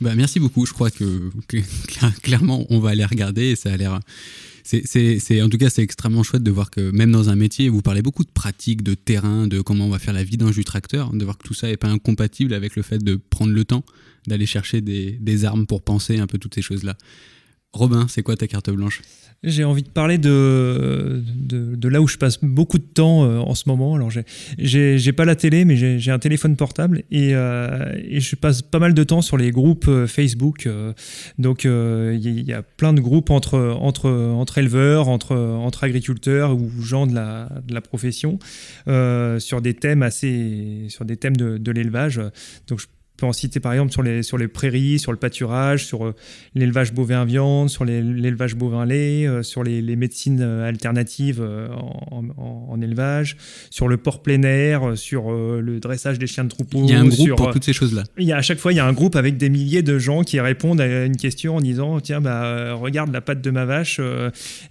Bah, 0.00 0.14
merci 0.14 0.40
beaucoup. 0.40 0.66
Je 0.66 0.72
crois 0.72 0.90
que 0.90 1.30
clairement, 2.22 2.66
on 2.70 2.80
va 2.80 2.90
aller 2.90 3.04
regarder 3.04 3.50
et 3.50 3.56
ça 3.56 3.72
a 3.72 3.76
l'air 3.76 4.00
c'est, 4.66 5.42
en 5.42 5.48
tout 5.48 5.58
cas, 5.58 5.70
c'est 5.70 5.82
extrêmement 5.82 6.24
chouette 6.24 6.42
de 6.42 6.50
voir 6.50 6.70
que 6.70 6.90
même 6.90 7.12
dans 7.12 7.28
un 7.30 7.36
métier, 7.36 7.68
vous 7.68 7.82
parlez 7.82 8.02
beaucoup 8.02 8.24
de 8.24 8.30
pratiques, 8.30 8.82
de 8.82 8.94
terrain, 8.94 9.46
de 9.46 9.60
comment 9.60 9.86
on 9.86 9.90
va 9.90 10.00
faire 10.00 10.14
la 10.14 10.24
vidange 10.24 10.56
du 10.56 10.64
tracteur, 10.64 11.12
de 11.12 11.24
voir 11.24 11.38
que 11.38 11.46
tout 11.46 11.54
ça 11.54 11.68
n'est 11.68 11.76
pas 11.76 11.88
incompatible 11.88 12.52
avec 12.52 12.74
le 12.74 12.82
fait 12.82 12.98
de 12.98 13.14
prendre 13.14 13.52
le 13.52 13.64
temps 13.64 13.84
d'aller 14.26 14.46
chercher 14.46 14.80
des, 14.80 15.12
des 15.20 15.44
armes 15.44 15.66
pour 15.66 15.82
penser 15.82 16.18
un 16.18 16.26
peu 16.26 16.38
toutes 16.38 16.56
ces 16.56 16.62
choses-là. 16.62 16.96
Robin, 17.72 18.06
c'est 18.08 18.22
quoi 18.22 18.36
ta 18.36 18.48
carte 18.48 18.70
blanche? 18.70 19.02
J'ai 19.42 19.64
envie 19.64 19.82
de 19.82 19.88
parler 19.88 20.18
de, 20.18 21.22
de, 21.24 21.88
là 21.88 22.00
où 22.00 22.08
je 22.08 22.16
passe 22.16 22.38
beaucoup 22.42 22.78
de 22.78 22.84
temps 22.84 23.24
euh, 23.24 23.38
en 23.38 23.54
ce 23.54 23.68
moment. 23.68 23.94
Alors, 23.94 24.10
j'ai 24.58 25.12
pas 25.12 25.24
la 25.24 25.36
télé, 25.36 25.64
mais 25.64 25.76
j'ai 25.76 26.10
un 26.10 26.18
téléphone 26.18 26.56
portable 26.56 27.04
et, 27.10 27.30
euh, 27.34 27.94
et, 27.96 28.20
je 28.20 28.34
passe 28.34 28.62
pas 28.62 28.78
mal 28.78 28.92
de 28.94 29.04
temps 29.04 29.22
sur 29.22 29.36
les 29.36 29.50
groupes 29.50 29.86
euh, 29.88 30.06
Facebook. 30.06 30.68
donc, 31.38 31.64
il 31.64 32.40
y, 32.42 32.52
a 32.52 32.62
plein 32.62 32.92
de 32.92 33.00
groupes 33.00 33.30
entre, 33.30 33.58
entre, 33.80 34.10
entre 34.10 34.58
éleveurs, 34.58 35.08
entre, 35.08 35.36
entre 35.36 35.84
agriculteurs 35.84 36.56
ou 36.56 36.70
gens 36.80 37.06
de 37.06 37.14
la, 37.14 37.48
de 37.66 37.74
la 37.74 37.80
profession 37.80 38.38
sur 38.86 39.60
des 39.60 39.74
thèmes 39.74 40.02
assez, 40.02 40.86
sur 40.88 41.04
des 41.04 41.16
thèmes 41.16 41.36
de, 41.36 41.58
de 41.58 41.70
l'élevage. 41.70 42.20
Donc, 42.68 42.80
je 42.80 42.86
peut 43.16 43.26
en 43.26 43.32
citer 43.32 43.60
par 43.60 43.72
exemple 43.72 43.92
sur 43.92 44.02
les, 44.02 44.22
sur 44.22 44.38
les 44.38 44.48
prairies, 44.48 44.98
sur 44.98 45.12
le 45.12 45.18
pâturage, 45.18 45.86
sur 45.86 46.06
euh, 46.06 46.14
l'élevage 46.54 46.92
bovin-viande, 46.92 47.70
sur 47.70 47.84
l'élevage 47.84 48.54
bovin-lait, 48.54 49.26
euh, 49.26 49.42
sur 49.42 49.64
les, 49.64 49.82
les, 49.82 49.96
médecines 49.96 50.40
euh, 50.42 50.68
alternatives 50.68 51.42
en, 51.42 52.24
en, 52.36 52.80
élevage, 52.80 53.36
sur 53.70 53.88
le 53.88 53.96
port 53.96 54.22
plein 54.22 54.42
air, 54.42 54.96
sur 54.96 55.30
le 55.32 55.80
dressage 55.80 56.18
des 56.18 56.26
chiens 56.26 56.44
de 56.44 56.50
troupeau. 56.50 56.80
Il 56.84 56.90
y 56.90 56.92
a 56.92 57.00
un 57.00 57.06
groupe 57.06 57.26
sur, 57.26 57.36
pour 57.36 57.52
toutes 57.52 57.64
ces 57.64 57.72
choses-là. 57.72 58.04
Il 58.18 58.26
y 58.26 58.32
a, 58.32 58.36
à 58.36 58.42
chaque 58.42 58.58
fois, 58.58 58.72
il 58.72 58.76
y 58.76 58.80
a 58.80 58.86
un 58.86 58.92
groupe 58.92 59.16
avec 59.16 59.38
des 59.38 59.48
milliers 59.48 59.82
de 59.82 59.98
gens 59.98 60.22
qui 60.22 60.38
répondent 60.40 60.80
à 60.80 61.04
une 61.06 61.16
question 61.16 61.56
en 61.56 61.60
disant 61.60 62.00
Tiens, 62.00 62.20
bah, 62.20 62.74
regarde 62.74 63.12
la 63.12 63.22
patte 63.22 63.40
de 63.40 63.50
ma 63.50 63.64
vache, 63.64 64.00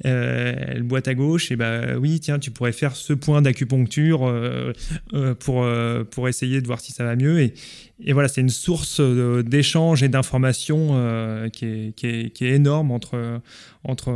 elle 0.04 0.84
boite 0.84 1.08
à 1.08 1.16
gauche, 1.16 1.52
et 1.52 1.56
bah 1.56 1.98
oui, 2.00 2.20
tiens, 2.20 2.38
tu 2.38 2.52
pourrais 2.52 2.72
faire 2.72 2.96
ce 2.96 3.14
point 3.14 3.42
d'acupuncture 3.42 4.32
pour, 5.40 5.68
pour 6.12 6.30
essayer 6.30 6.62
de 6.62 6.68
voir 6.68 6.80
si 6.80 6.92
ça 6.92 7.04
va 7.04 7.16
mieux. 7.16 7.40
Et, 7.40 7.54
et 8.04 8.12
voilà, 8.12 8.28
c'est 8.28 8.42
une 8.42 8.50
source 8.50 9.00
euh, 9.00 9.42
d'échange 9.42 10.04
et 10.04 10.10
d'informations 10.10 10.90
euh, 10.92 11.48
qui, 11.48 11.66
est, 11.66 11.96
qui, 11.96 12.30
qui, 12.32 12.46
est, 12.46 12.56
énorme 12.56 12.92
entre, 12.92 13.42
entre, 13.86 14.14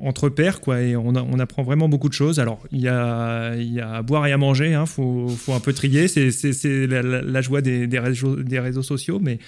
entre 0.00 0.28
pairs, 0.28 0.60
quoi, 0.60 0.80
et 0.80 0.94
on, 0.94 1.14
apprend 1.40 1.64
vraiment 1.64 1.88
beaucoup 1.88 2.08
de 2.08 2.14
choses. 2.14 2.38
Alors, 2.38 2.64
il 2.70 2.80
y 2.80 2.88
a, 2.88 3.56
y 3.56 3.80
a 3.80 3.94
à 3.94 4.02
boire 4.02 4.28
et 4.28 4.32
à 4.32 4.36
manger, 4.36 4.70
il 4.70 4.74
hein, 4.74 4.86
faut, 4.86 5.26
faut, 5.26 5.54
un 5.54 5.60
peu 5.60 5.72
trier, 5.72 6.06
c'est 6.06 6.86
la, 6.86 7.02
la, 7.02 7.40
joie 7.40 7.62
des, 7.62 7.88
des, 7.88 7.98
réseaux, 7.98 8.36
des 8.36 8.60
réseaux 8.60 8.84
sociaux, 8.84 9.18
mais, 9.20 9.40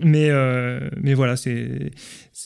mais, 0.00 0.30
euh, 0.30 0.88
mais 1.00 1.14
voilà, 1.14 1.36
c'est, 1.36 1.90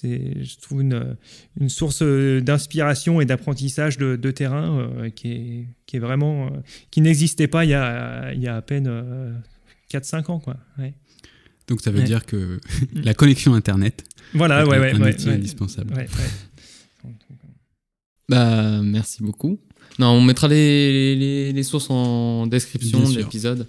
je 0.02 0.60
trouve, 0.62 0.80
une, 0.80 1.16
une 1.60 1.68
source 1.68 2.02
d'inspiration 2.02 3.20
et 3.20 3.26
d'apprentissage 3.26 3.98
de, 3.98 4.16
de, 4.16 4.30
terrain 4.30 4.88
qui, 5.14 5.32
est, 5.32 5.66
qui 5.84 5.96
est 5.98 6.00
vraiment, 6.00 6.50
qui 6.90 7.02
n'existait 7.02 7.46
pas 7.46 7.66
il 7.66 7.72
y 7.72 7.74
a, 7.74 8.32
il 8.32 8.40
y 8.40 8.48
a 8.48 8.56
à 8.56 8.62
peine 8.62 8.88
4-5 9.98 10.30
ans. 10.30 10.40
Quoi. 10.40 10.56
Donc 11.68 11.80
ça 11.80 11.90
veut 11.90 12.02
dire 12.02 12.24
que 12.26 12.60
la 12.94 13.14
connexion 13.14 13.54
Internet 13.54 14.04
voilà, 14.34 14.62
est 14.62 14.68
ouais, 14.68 14.92
un, 14.92 15.00
ouais, 15.00 15.14
outil 15.14 15.30
indispensable. 15.30 15.94
Bah, 18.28 18.82
merci 18.82 19.22
beaucoup. 19.22 19.58
Non, 19.98 20.08
on 20.08 20.20
mettra 20.20 20.48
les, 20.48 21.14
les, 21.16 21.52
les 21.52 21.62
sources 21.62 21.90
en 21.90 22.46
description 22.46 23.08
de 23.08 23.16
l'épisode 23.16 23.66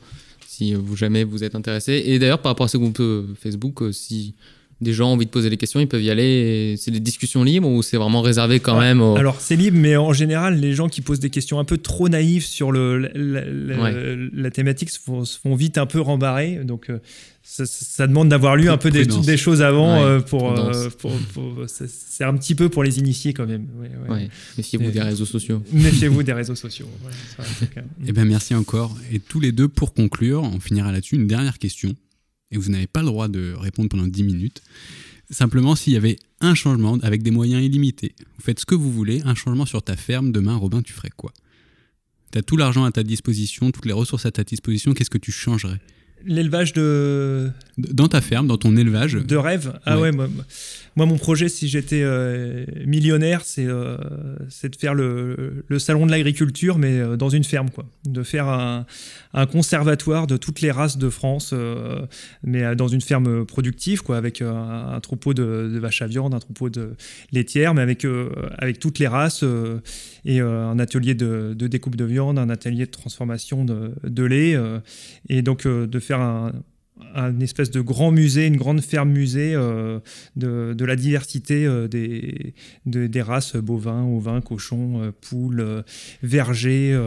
si 0.57 0.73
vous 0.73 0.95
jamais 0.95 1.23
vous 1.23 1.43
êtes 1.43 1.53
intéressé. 1.53 2.01
Et 2.05 2.17
d'ailleurs, 2.17 2.41
par 2.41 2.51
rapport 2.51 2.65
à 2.65 2.69
ce 2.69 2.77
groupe 2.77 2.99
Facebook, 3.39 3.83
euh, 3.83 3.91
si 3.91 4.33
des 4.79 4.93
gens 4.93 5.09
ont 5.09 5.13
envie 5.13 5.25
de 5.25 5.31
poser 5.31 5.49
des 5.49 5.57
questions, 5.57 5.79
ils 5.79 5.87
peuvent 5.87 6.03
y 6.03 6.11
aller. 6.11 6.75
C'est 6.77 6.91
des 6.91 6.99
discussions 6.99 7.43
libres 7.43 7.67
ou 7.67 7.81
c'est 7.81 7.97
vraiment 7.97 8.21
réservé 8.21 8.59
quand 8.59 8.79
même 8.79 9.01
Alors 9.01 9.41
c'est 9.41 9.55
libre, 9.55 9.77
mais 9.79 9.97
en 9.97 10.13
général, 10.13 10.59
les 10.59 10.73
gens 10.73 10.87
qui 10.87 11.01
posent 11.01 11.19
des 11.19 11.31
questions 11.31 11.59
un 11.59 11.63
peu 11.63 11.77
trop 11.77 12.09
naïves 12.09 12.45
sur 12.45 12.71
le, 12.71 12.97
la, 14.33 14.51
thématique 14.51 14.89
se 14.91 14.99
font, 14.99 15.55
vite 15.55 15.77
un 15.79 15.87
peu 15.87 15.99
rembarrer. 15.99 16.59
Donc 16.63 16.91
euh, 16.91 16.99
ça, 17.41 18.05
demande 18.05 18.29
d'avoir 18.29 18.55
lu 18.55 18.69
un 18.69 18.77
peu 18.77 18.91
des, 18.91 19.05
des, 19.05 19.37
choses 19.37 19.63
avant 19.63 20.03
euh, 20.03 20.19
pour, 20.19 20.51
euh, 20.51 20.89
c'est 21.67 22.23
un 22.23 22.35
petit 22.35 22.53
peu 22.53 22.69
pour 22.69 22.83
les 22.83 22.99
initier 22.99 23.33
quand 23.33 23.47
même. 23.47 23.67
Méfiez-vous 24.57 24.91
des 24.91 25.01
réseaux 25.01 25.25
sociaux. 25.25 25.63
Méfiez-vous 25.73 26.21
des 26.21 26.33
réseaux 26.33 26.55
sociaux. 26.55 26.89
et 27.39 27.79
eh 28.07 28.11
bien 28.11 28.25
merci 28.25 28.53
encore. 28.53 28.95
Et 29.11 29.19
tous 29.19 29.39
les 29.39 29.51
deux 29.51 29.67
pour 29.67 29.95
conclure, 29.95 30.43
on 30.43 30.59
finira 30.59 30.91
là-dessus 30.91 31.15
une 31.15 31.27
dernière 31.27 31.57
question 31.57 31.95
et 32.52 32.57
vous 32.57 32.69
n'avez 32.69 32.88
pas 32.88 33.02
le 33.02 33.07
droit 33.07 33.28
de 33.28 33.53
répondre 33.53 33.90
pendant 33.90 34.07
10 34.07 34.24
minutes. 34.24 34.61
Simplement, 35.30 35.76
s'il 35.76 35.94
y 35.94 35.98
avait 35.98 36.18
un 36.40 36.56
changement 36.56 36.98
avec 37.02 37.22
des 37.22 37.32
moyens 37.32 37.64
illimités, 37.64 38.15
vous 38.19 38.44
faites 38.44 38.60
ce 38.60 38.65
que 38.65 38.76
vous 38.76 38.91
voulez, 38.91 39.22
un 39.26 39.36
changement 39.36 39.65
sur 39.65 39.82
ta 39.84 39.98
ferme, 39.98 40.32
demain, 40.32 40.56
Robin, 40.56 40.82
tu 40.82 40.94
ferais 40.94 41.11
quoi? 41.15 41.34
Tu 42.32 42.38
as 42.38 42.41
tout 42.41 42.57
l'argent 42.57 42.86
à 42.86 42.91
ta 42.91 43.03
disposition, 43.03 43.72
toutes 43.72 43.86
les 43.86 43.94
ressources 43.94 44.26
à 44.26 44.32
ta 44.32 44.44
disposition, 44.44 44.94
qu'est-ce 44.94 45.10
que 45.10 45.18
tu 45.18 45.32
changerais? 45.32 45.82
L'élevage 46.27 46.73
de. 46.73 47.49
Dans 47.77 48.07
ta 48.07 48.21
ferme, 48.21 48.47
dans 48.47 48.57
ton 48.57 48.75
élevage. 48.75 49.13
De 49.13 49.35
rêve 49.37 49.79
Ah 49.85 49.99
ouais, 49.99 50.11
moi, 50.97 51.05
mon 51.05 51.19
projet, 51.19 51.47
si 51.47 51.67
j'étais 51.67 52.01
euh, 52.01 52.65
millionnaire, 52.87 53.43
euh, 53.59 53.97
c'est 54.49 54.69
de 54.69 54.75
faire 54.75 54.95
le, 54.95 55.63
le 55.67 55.77
salon 55.77 56.07
de 56.07 56.11
l'agriculture, 56.11 56.79
mais 56.79 56.97
euh, 56.97 57.17
dans 57.17 57.29
une 57.29 57.43
ferme, 57.43 57.69
quoi. 57.69 57.85
De 58.07 58.23
faire 58.23 58.47
un, 58.47 58.87
un, 59.35 59.45
conservatoire 59.45 60.25
de 60.25 60.37
toutes 60.37 60.59
les 60.61 60.71
races 60.71 60.97
de 60.97 61.11
France, 61.11 61.53
mais 62.43 62.75
dans 62.75 62.87
une 62.87 63.01
ferme 63.01 63.45
productive, 63.45 64.01
quoi, 64.01 64.17
avec 64.17 64.41
un, 64.41 64.99
troupeau 65.03 65.35
de, 65.35 65.69
de, 65.71 65.77
vaches 65.77 66.01
à 66.01 66.07
viande, 66.07 66.33
un 66.33 66.39
troupeau 66.39 66.71
de 66.71 66.95
laitières, 67.31 67.75
mais 67.75 67.83
avec, 67.83 68.03
avec 68.57 68.79
toutes 68.79 68.97
les 68.97 69.07
races, 69.07 69.45
et 70.25 70.39
un 70.39 70.79
atelier 70.79 71.13
de, 71.13 71.53
de, 71.55 71.67
découpe 71.67 71.95
de 71.95 72.05
viande, 72.05 72.39
un 72.39 72.49
atelier 72.49 72.87
de 72.87 72.91
transformation 72.91 73.65
de, 73.65 73.91
de 74.03 74.23
lait, 74.23 74.57
et 75.29 75.43
donc 75.43 75.67
de 75.67 75.99
faire 75.99 76.16
un, 76.22 77.39
espèce 77.41 77.72
de 77.72 77.81
grand 77.81 78.11
musée, 78.11 78.45
une 78.45 78.57
grande 78.57 78.81
ferme 78.81 79.11
musée 79.11 79.53
euh, 79.56 79.99
de, 80.35 80.85
la 80.85 80.95
diversité 80.95 81.65
euh, 81.65 81.88
des, 81.88 82.53
des 82.85 83.22
races 83.22 83.56
bovins, 83.56 84.03
ovins, 84.03 84.41
cochons, 84.41 85.02
euh, 85.02 85.11
poules, 85.11 85.84
vergers, 86.23 86.98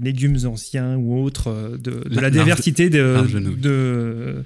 légumes 0.00 0.38
anciens 0.44 0.96
ou 0.96 1.18
autres, 1.18 1.78
de, 1.78 2.02
la, 2.20 2.30
diversité 2.30 2.90
de, 2.90 4.44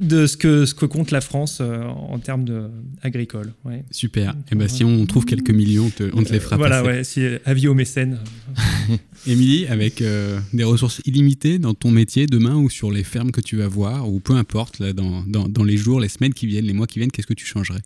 de 0.00 0.26
ce 0.26 0.36
que, 0.36 0.66
ce 0.66 0.74
que 0.74 0.86
compte 0.86 1.10
la 1.10 1.20
France 1.20 1.60
en 1.60 2.18
termes 2.18 2.44
de, 2.44 2.64
agricole. 3.02 3.52
Super. 3.90 4.30
Et 4.30 4.52
eh 4.52 4.54
ben, 4.54 4.68
si 4.68 4.84
on 4.84 5.06
trouve 5.06 5.24
quelques 5.24 5.50
millions, 5.50 5.90
on 6.14 6.22
te, 6.22 6.32
les 6.32 6.40
fera 6.40 6.56
voilà, 6.56 6.82
ouais, 6.82 7.04
si, 7.04 7.26
avis 7.44 7.68
aux 7.68 7.74
mécènes. 7.74 8.18
Émilie, 9.26 9.66
avec 9.66 10.02
euh, 10.02 10.40
des 10.52 10.64
ressources 10.64 11.00
illimitées 11.04 11.58
dans 11.58 11.74
ton 11.74 11.90
métier 11.90 12.26
demain 12.26 12.56
ou 12.56 12.68
sur 12.68 12.90
les 12.90 13.04
fermes 13.04 13.30
que 13.30 13.40
tu 13.40 13.56
vas 13.56 13.68
voir, 13.68 14.08
ou 14.10 14.18
peu 14.20 14.34
importe, 14.34 14.78
là, 14.80 14.92
dans, 14.92 15.22
dans, 15.22 15.48
dans 15.48 15.64
les 15.64 15.76
jours, 15.76 16.00
les 16.00 16.08
semaines 16.08 16.34
qui 16.34 16.46
viennent, 16.46 16.64
les 16.64 16.72
mois 16.72 16.86
qui 16.86 16.98
viennent, 16.98 17.12
qu'est-ce 17.12 17.26
que 17.26 17.34
tu 17.34 17.46
changerais? 17.46 17.82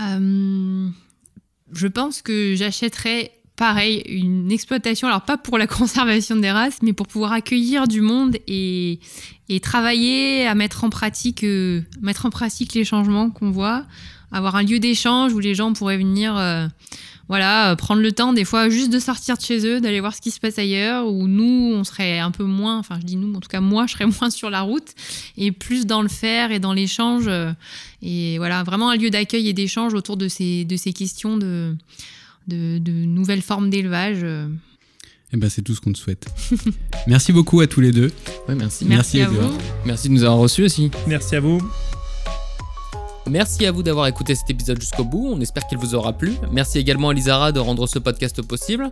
Euh, 0.00 0.88
Je 1.72 1.86
pense 1.86 2.22
que 2.22 2.54
j'achèterais 2.56 3.32
pareil, 3.56 4.02
une 4.06 4.50
exploitation, 4.50 5.06
alors 5.06 5.22
pas 5.22 5.36
pour 5.36 5.58
la 5.58 5.66
conservation 5.78 6.36
des 6.36 6.50
races, 6.50 6.78
mais 6.82 6.94
pour 6.94 7.06
pouvoir 7.06 7.32
accueillir 7.32 7.86
du 7.86 8.00
monde 8.00 8.38
et, 8.46 9.00
et 9.48 9.60
travailler 9.60 10.46
à 10.46 10.54
mettre 10.54 10.84
en 10.84 10.90
pratique, 10.90 11.44
euh, 11.44 11.82
mettre 12.00 12.24
en 12.26 12.30
pratique 12.30 12.72
les 12.74 12.84
changements 12.84 13.30
qu'on 13.30 13.50
voit, 13.50 13.84
avoir 14.32 14.56
un 14.56 14.62
lieu 14.62 14.78
d'échange 14.78 15.34
où 15.34 15.38
les 15.40 15.54
gens 15.54 15.74
pourraient 15.74 15.98
venir, 15.98 16.34
voilà, 17.28 17.70
euh, 17.72 17.76
prendre 17.76 18.02
le 18.02 18.12
temps 18.12 18.32
des 18.32 18.44
fois 18.44 18.68
juste 18.68 18.90
de 18.92 18.98
sortir 18.98 19.36
de 19.36 19.42
chez 19.42 19.66
eux, 19.66 19.80
d'aller 19.80 20.00
voir 20.00 20.14
ce 20.14 20.20
qui 20.20 20.30
se 20.30 20.40
passe 20.40 20.58
ailleurs, 20.58 21.06
où 21.06 21.26
nous, 21.28 21.72
on 21.74 21.84
serait 21.84 22.18
un 22.18 22.30
peu 22.30 22.44
moins, 22.44 22.78
enfin 22.78 22.98
je 23.00 23.06
dis 23.06 23.16
nous, 23.16 23.32
en 23.34 23.40
tout 23.40 23.48
cas 23.48 23.60
moi, 23.60 23.86
je 23.86 23.92
serais 23.92 24.06
moins 24.20 24.30
sur 24.30 24.50
la 24.50 24.60
route 24.62 24.88
et 25.36 25.52
plus 25.52 25.86
dans 25.86 26.02
le 26.02 26.08
faire 26.08 26.50
et 26.52 26.58
dans 26.58 26.72
l'échange. 26.72 27.24
euh, 27.28 27.52
et 28.02 28.36
voilà, 28.38 28.62
vraiment 28.64 28.90
un 28.90 28.96
lieu 28.96 29.10
d'accueil 29.10 29.48
et 29.48 29.52
d'échange 29.52 29.94
autour 29.94 30.16
de 30.16 30.28
ces, 30.28 30.64
de 30.64 30.76
ces 30.76 30.92
questions 30.92 31.36
de, 31.36 31.74
de, 32.48 32.78
de 32.78 32.92
nouvelles 32.92 33.42
formes 33.42 33.70
d'élevage. 33.70 34.18
euh. 34.22 34.48
Eh 35.32 35.38
ben, 35.38 35.48
c'est 35.48 35.62
tout 35.62 35.74
ce 35.74 35.80
qu'on 35.80 35.92
te 35.92 35.98
souhaite. 35.98 36.26
Merci 37.06 37.32
beaucoup 37.32 37.60
à 37.60 37.66
tous 37.66 37.80
les 37.80 37.90
deux. 37.92 38.10
Ouais, 38.48 38.54
merci. 38.54 38.84
Merci, 38.84 39.22
à 39.22 39.28
Edouard. 39.30 39.48
vous. 39.48 39.58
Merci 39.86 40.08
de 40.10 40.14
nous 40.14 40.24
avoir 40.24 40.38
reçus 40.38 40.62
aussi. 40.64 40.90
Merci 41.06 41.36
à 41.36 41.40
vous. 41.40 41.58
Merci 43.28 43.66
à 43.66 43.72
vous 43.72 43.82
d'avoir 43.82 44.06
écouté 44.06 44.34
cet 44.34 44.50
épisode 44.50 44.80
jusqu'au 44.80 45.04
bout, 45.04 45.30
on 45.32 45.40
espère 45.40 45.66
qu'il 45.66 45.78
vous 45.78 45.94
aura 45.94 46.12
plu. 46.12 46.34
Merci 46.50 46.78
également 46.78 47.10
à 47.10 47.14
Lizara 47.14 47.52
de 47.52 47.60
rendre 47.60 47.86
ce 47.86 47.98
podcast 47.98 48.42
possible. 48.42 48.90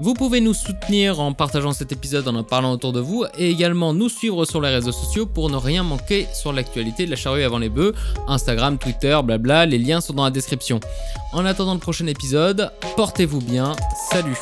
Vous 0.00 0.14
pouvez 0.14 0.40
nous 0.40 0.54
soutenir 0.54 1.20
en 1.20 1.32
partageant 1.32 1.72
cet 1.72 1.90
épisode, 1.90 2.28
en 2.28 2.36
en 2.36 2.44
parlant 2.44 2.72
autour 2.72 2.92
de 2.92 3.00
vous, 3.00 3.24
et 3.36 3.50
également 3.50 3.92
nous 3.92 4.08
suivre 4.08 4.44
sur 4.44 4.60
les 4.60 4.68
réseaux 4.68 4.92
sociaux 4.92 5.26
pour 5.26 5.50
ne 5.50 5.56
rien 5.56 5.82
manquer 5.82 6.26
sur 6.32 6.52
l'actualité 6.52 7.04
de 7.04 7.10
la 7.10 7.16
charrue 7.16 7.42
avant 7.42 7.58
les 7.58 7.68
bœufs, 7.68 7.94
Instagram, 8.28 8.78
Twitter, 8.78 9.18
blabla, 9.24 9.66
les 9.66 9.78
liens 9.78 10.00
sont 10.00 10.12
dans 10.12 10.24
la 10.24 10.30
description. 10.30 10.78
En 11.32 11.44
attendant 11.44 11.74
le 11.74 11.80
prochain 11.80 12.06
épisode, 12.06 12.70
portez-vous 12.96 13.40
bien, 13.40 13.74
salut 14.12 14.38